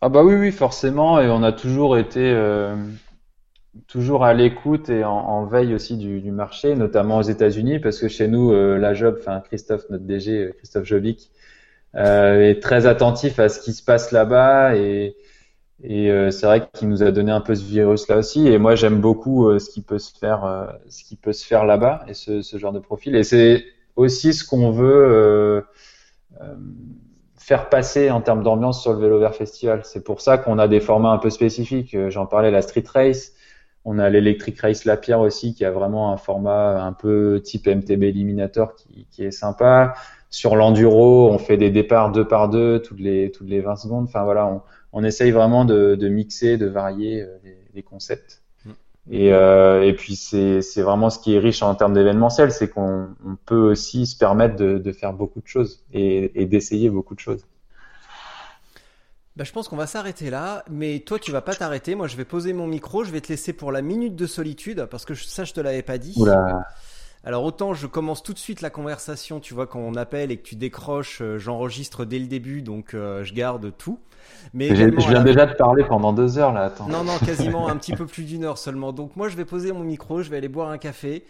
Ah 0.00 0.08
bah 0.08 0.24
oui, 0.24 0.34
oui, 0.34 0.52
forcément. 0.52 1.20
Et 1.20 1.28
on 1.28 1.42
a 1.42 1.52
toujours 1.52 1.96
été 1.96 2.20
euh, 2.20 2.74
toujours 3.86 4.24
à 4.24 4.34
l'écoute 4.34 4.90
et 4.90 5.04
en, 5.04 5.44
veille 5.46 5.74
aussi 5.74 5.96
du, 5.96 6.20
du 6.20 6.30
marché, 6.30 6.74
notamment 6.74 7.18
aux 7.18 7.22
États-Unis, 7.22 7.78
parce 7.78 7.98
que 7.98 8.08
chez 8.08 8.28
nous, 8.28 8.52
euh, 8.52 8.78
la 8.78 8.94
Job, 8.94 9.16
enfin 9.20 9.40
Christophe, 9.40 9.88
notre 9.90 10.04
DG, 10.04 10.38
euh, 10.38 10.52
Christophe 10.58 10.84
Jovic, 10.84 11.30
est 11.94 12.62
très 12.62 12.86
attentif 12.86 13.38
à 13.38 13.50
ce 13.50 13.60
qui 13.60 13.74
se 13.74 13.84
passe 13.84 14.12
là-bas 14.12 14.76
et 14.76 15.14
et 15.82 16.10
euh, 16.10 16.30
c'est 16.30 16.46
vrai 16.46 16.68
qu'il 16.72 16.88
nous 16.88 17.02
a 17.02 17.10
donné 17.10 17.32
un 17.32 17.40
peu 17.40 17.54
ce 17.54 17.64
virus-là 17.64 18.18
aussi. 18.18 18.46
Et 18.46 18.58
moi, 18.58 18.76
j'aime 18.76 19.00
beaucoup 19.00 19.48
euh, 19.48 19.58
ce 19.58 19.68
qui 19.68 19.82
peut 19.82 19.98
se 19.98 20.16
faire, 20.16 20.44
euh, 20.44 20.66
ce 20.88 21.02
qui 21.02 21.16
peut 21.16 21.32
se 21.32 21.44
faire 21.44 21.64
là-bas 21.64 22.04
et 22.06 22.14
ce, 22.14 22.40
ce, 22.40 22.56
genre 22.56 22.72
de 22.72 22.78
profil. 22.78 23.16
Et 23.16 23.24
c'est 23.24 23.64
aussi 23.96 24.32
ce 24.32 24.44
qu'on 24.44 24.70
veut 24.70 25.64
faire 27.36 27.68
passer 27.68 28.10
en 28.10 28.20
termes 28.20 28.44
d'ambiance 28.44 28.80
sur 28.80 28.92
le 28.92 29.00
Vélo 29.00 29.18
Vert 29.18 29.34
Festival. 29.34 29.80
C'est 29.84 30.04
pour 30.04 30.20
ça 30.20 30.38
qu'on 30.38 30.58
a 30.58 30.68
des 30.68 30.80
formats 30.80 31.10
un 31.10 31.18
peu 31.18 31.30
spécifiques. 31.30 31.96
J'en 32.08 32.26
parlais, 32.26 32.52
la 32.52 32.62
Street 32.62 32.84
Race. 32.94 33.32
On 33.84 33.98
a 33.98 34.10
l'Electric 34.10 34.60
Race 34.60 34.84
La 34.84 34.96
Pierre 34.96 35.20
aussi, 35.20 35.54
qui 35.54 35.64
a 35.64 35.70
vraiment 35.70 36.12
un 36.12 36.16
format 36.16 36.82
un 36.84 36.92
peu 36.92 37.40
type 37.42 37.66
MTB 37.66 38.04
Eliminator 38.04 38.74
qui, 38.74 39.06
qui 39.10 39.24
est 39.24 39.32
sympa. 39.32 39.94
Sur 40.30 40.56
l'enduro, 40.56 41.28
on 41.30 41.38
fait 41.38 41.56
des 41.56 41.70
départs 41.70 42.12
deux 42.12 42.26
par 42.26 42.48
deux 42.48 42.80
toutes 42.80 43.00
les 43.00 43.30
toutes 43.32 43.48
les 43.48 43.60
20 43.60 43.76
secondes. 43.76 44.04
Enfin 44.04 44.24
voilà, 44.24 44.46
on, 44.46 44.62
on 44.92 45.04
essaye 45.04 45.30
vraiment 45.30 45.64
de, 45.64 46.08
mixer, 46.08 46.56
de 46.58 46.66
varier 46.66 47.22
euh, 47.22 47.38
les, 47.74 47.82
concepts. 47.82 48.42
Mm. 48.64 48.70
Et, 49.10 49.32
euh, 49.32 49.82
et 49.82 49.94
puis 49.94 50.16
c'est 50.16 50.60
vraiment 50.82 51.10
ce 51.10 51.18
qui 51.18 51.34
est 51.34 51.38
riche 51.38 51.62
en 51.62 51.74
termes 51.74 51.94
d'événementiel, 51.94 52.52
c'est 52.52 52.68
qu'on 52.68 53.08
peut 53.46 53.70
aussi 53.70 54.06
se 54.06 54.16
permettre 54.16 54.56
de, 54.56 54.92
faire 54.92 55.12
beaucoup 55.12 55.40
de 55.40 55.46
choses 55.46 55.84
et, 55.92 56.46
d'essayer 56.46 56.90
beaucoup 56.90 57.14
de 57.14 57.20
choses. 57.20 57.46
Bah, 59.36 59.44
je 59.44 59.52
pense 59.52 59.68
qu'on 59.68 59.76
va 59.76 59.86
s'arrêter 59.86 60.28
là, 60.28 60.64
mais 60.70 61.00
toi 61.00 61.18
tu 61.18 61.32
vas 61.32 61.40
pas 61.40 61.54
t'arrêter. 61.54 61.94
Moi 61.94 62.06
je 62.06 62.16
vais 62.16 62.24
poser 62.24 62.52
mon 62.52 62.66
micro, 62.66 63.04
je 63.04 63.10
vais 63.10 63.20
te 63.20 63.28
laisser 63.28 63.52
pour 63.52 63.72
la 63.72 63.80
minute 63.80 64.14
de 64.14 64.26
solitude 64.26 64.86
parce 64.90 65.04
que 65.04 65.14
ça 65.14 65.44
je 65.44 65.52
te 65.52 65.60
l'avais 65.60 65.82
pas 65.82 65.98
dit. 65.98 66.14
Alors 67.24 67.44
autant 67.44 67.72
je 67.72 67.86
commence 67.86 68.22
tout 68.22 68.32
de 68.32 68.38
suite 68.38 68.60
la 68.60 68.70
conversation, 68.70 69.40
tu 69.40 69.54
vois 69.54 69.66
quand 69.66 69.78
on 69.78 69.94
appelle 69.94 70.30
et 70.32 70.36
que 70.36 70.42
tu 70.42 70.56
décroches, 70.56 71.22
euh, 71.22 71.38
j'enregistre 71.38 72.04
dès 72.04 72.18
le 72.18 72.26
début 72.26 72.62
donc 72.62 72.90
je 72.92 73.32
garde 73.32 73.72
tout. 73.78 73.98
Mais 74.54 74.74
je 74.74 75.08
viens 75.08 75.22
déjà 75.22 75.46
de 75.46 75.54
parler 75.54 75.84
pendant 75.84 76.12
deux 76.12 76.38
heures 76.38 76.52
là. 76.52 76.64
Attends. 76.64 76.88
Non, 76.88 77.04
non, 77.04 77.18
quasiment 77.18 77.68
un 77.70 77.76
petit 77.76 77.94
peu 77.94 78.06
plus 78.06 78.24
d'une 78.24 78.44
heure 78.44 78.58
seulement. 78.58 78.92
Donc 78.92 79.16
moi, 79.16 79.28
je 79.28 79.36
vais 79.36 79.44
poser 79.44 79.72
mon 79.72 79.84
micro, 79.84 80.22
je 80.22 80.30
vais 80.30 80.36
aller 80.36 80.48
boire 80.48 80.70
un 80.70 80.78
café. 80.78 81.24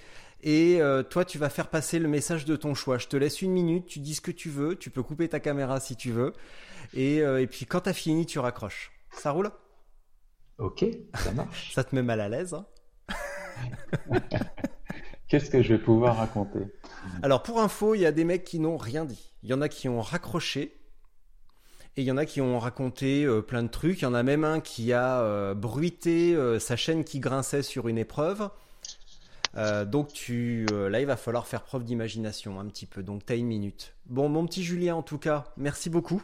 Et 0.45 0.81
euh, 0.81 1.05
toi, 1.05 1.25
tu 1.25 1.39
vas 1.39 1.49
faire 1.49 1.69
passer 1.69 2.01
le 2.01 2.09
message 2.09 2.45
de 2.45 2.57
ton 2.57 2.75
choix. 2.75 2.99
Je 2.99 3.07
te 3.07 3.17
laisse 3.17 3.43
une 3.43 3.53
minute, 3.53 3.87
tu 3.87 4.01
dis 4.01 4.15
ce 4.15 4.21
que 4.21 4.33
tu 4.33 4.49
veux, 4.49 4.75
tu 4.75 4.91
peux 4.91 5.03
couper 5.03 5.29
ta 5.29 5.39
caméra 5.39 5.79
si 5.79 5.95
tu 5.95 6.11
veux. 6.11 6.33
Et, 6.95 7.21
euh, 7.21 7.41
et 7.41 7.47
puis 7.47 7.67
quand 7.67 7.81
t'as 7.81 7.93
fini, 7.93 8.27
tu 8.27 8.39
raccroches. 8.39 8.93
Ça 9.11 9.31
roule? 9.31 9.51
Ok, 10.59 10.85
ça 11.15 11.33
marche. 11.33 11.73
ça 11.75 11.85
te 11.85 11.95
met 11.95 12.03
mal 12.03 12.21
à 12.21 12.29
l'aise 12.29 12.55
hein? 12.55 12.67
Qu'est-ce 15.29 15.51
que 15.51 15.63
je 15.63 15.75
vais 15.75 15.79
pouvoir 15.79 16.19
raconter? 16.19 16.61
Alors 17.23 17.43
pour 17.43 17.61
info, 17.61 17.95
il 17.95 18.01
y 18.01 18.07
a 18.07 18.13
des 18.13 18.25
mecs 18.25 18.45
qui 18.45 18.59
n'ont 18.59 18.77
rien 18.77 19.05
dit. 19.05 19.33
Il 19.43 19.49
y 19.49 19.55
en 19.55 19.63
a 19.63 19.69
qui 19.69 19.89
ont 19.89 20.03
raccroché 20.03 20.79
et 21.97 22.03
il 22.03 22.05
y 22.05 22.11
en 22.11 22.17
a 22.17 22.25
qui 22.25 22.41
ont 22.41 22.59
raconté 22.59 23.25
euh, 23.25 23.43
plein 23.43 23.63
de 23.63 23.69
trucs. 23.69 24.01
Il 24.01 24.05
y 24.05 24.07
en 24.07 24.15
a 24.15 24.23
même 24.23 24.45
un 24.45 24.61
qui 24.61 24.93
a 24.93 25.21
euh, 25.21 25.55
bruité 25.55 26.35
euh, 26.35 26.59
sa 26.59 26.77
chaîne 26.77 27.05
qui 27.05 27.21
grinçait 27.21 27.63
sur 27.63 27.89
une 27.89 27.99
épreuve. 27.99 28.49
donc 29.87 30.13
tu, 30.13 30.67
là, 30.71 31.01
il 31.01 31.07
va 31.07 31.17
falloir 31.17 31.47
faire 31.47 31.63
preuve 31.63 31.85
d'imagination 31.85 32.59
un 32.59 32.67
petit 32.67 32.87
peu. 32.87 33.03
Donc 33.03 33.27
tu 33.27 33.33
as 33.33 33.37
une 33.37 33.47
minute. 33.47 33.95
Bon, 34.07 34.29
mon 34.31 34.47
petit 34.47 34.63
Julien, 34.63 34.97
en 34.97 35.03
tout 35.03 35.19
cas, 35.19 35.45
merci 35.59 35.91
beaucoup. 35.91 36.23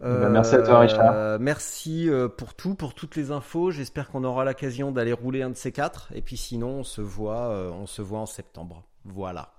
Bah, 0.00 0.28
merci 0.28 0.54
à 0.54 0.62
toi, 0.62 0.80
Richard. 0.80 1.38
merci 1.40 2.10
pour 2.36 2.54
tout, 2.54 2.74
pour 2.74 2.94
toutes 2.94 3.16
les 3.16 3.30
infos. 3.30 3.70
J'espère 3.70 4.08
qu'on 4.08 4.24
aura 4.24 4.44
l'occasion 4.44 4.92
d'aller 4.92 5.12
rouler 5.12 5.42
un 5.42 5.50
de 5.50 5.56
ces 5.56 5.72
quatre. 5.72 6.08
Et 6.14 6.22
puis 6.22 6.36
sinon, 6.36 6.80
on 6.80 6.84
se 6.84 7.00
voit, 7.00 7.50
on 7.72 7.86
se 7.86 8.02
voit 8.02 8.20
en 8.20 8.26
septembre. 8.26 8.84
Voilà. 9.04 9.50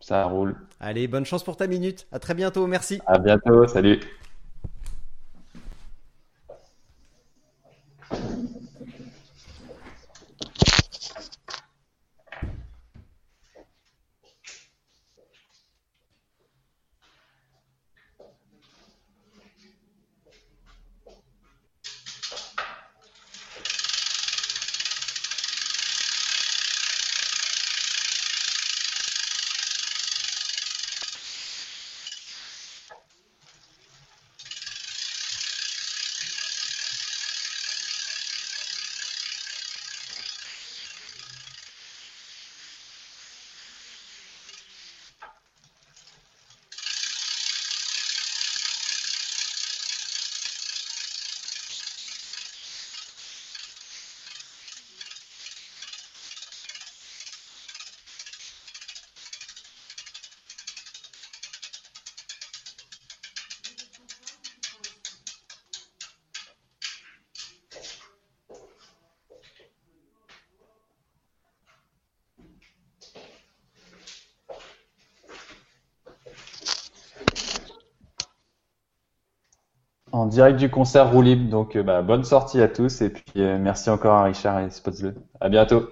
Ça 0.00 0.24
roule. 0.24 0.54
Allez, 0.80 1.08
bonne 1.08 1.24
chance 1.24 1.44
pour 1.44 1.56
ta 1.56 1.66
minute. 1.66 2.06
À 2.12 2.18
très 2.18 2.34
bientôt. 2.34 2.66
Merci. 2.66 3.00
À 3.06 3.18
bientôt. 3.18 3.66
Salut. 3.66 4.00
Direct 80.34 80.58
du 80.58 80.70
concert 80.70 81.10
Roulib. 81.10 81.48
Donc, 81.48 81.76
euh, 81.76 81.82
bah, 81.82 82.02
bonne 82.02 82.24
sortie 82.24 82.60
à 82.60 82.68
tous 82.68 83.00
et 83.00 83.10
puis 83.10 83.24
euh, 83.38 83.58
merci 83.58 83.90
encore 83.90 84.14
à 84.14 84.24
Richard 84.24 84.60
et 84.60 84.70
Spotzle. 84.70 85.14
À 85.40 85.48
bientôt. 85.48 85.88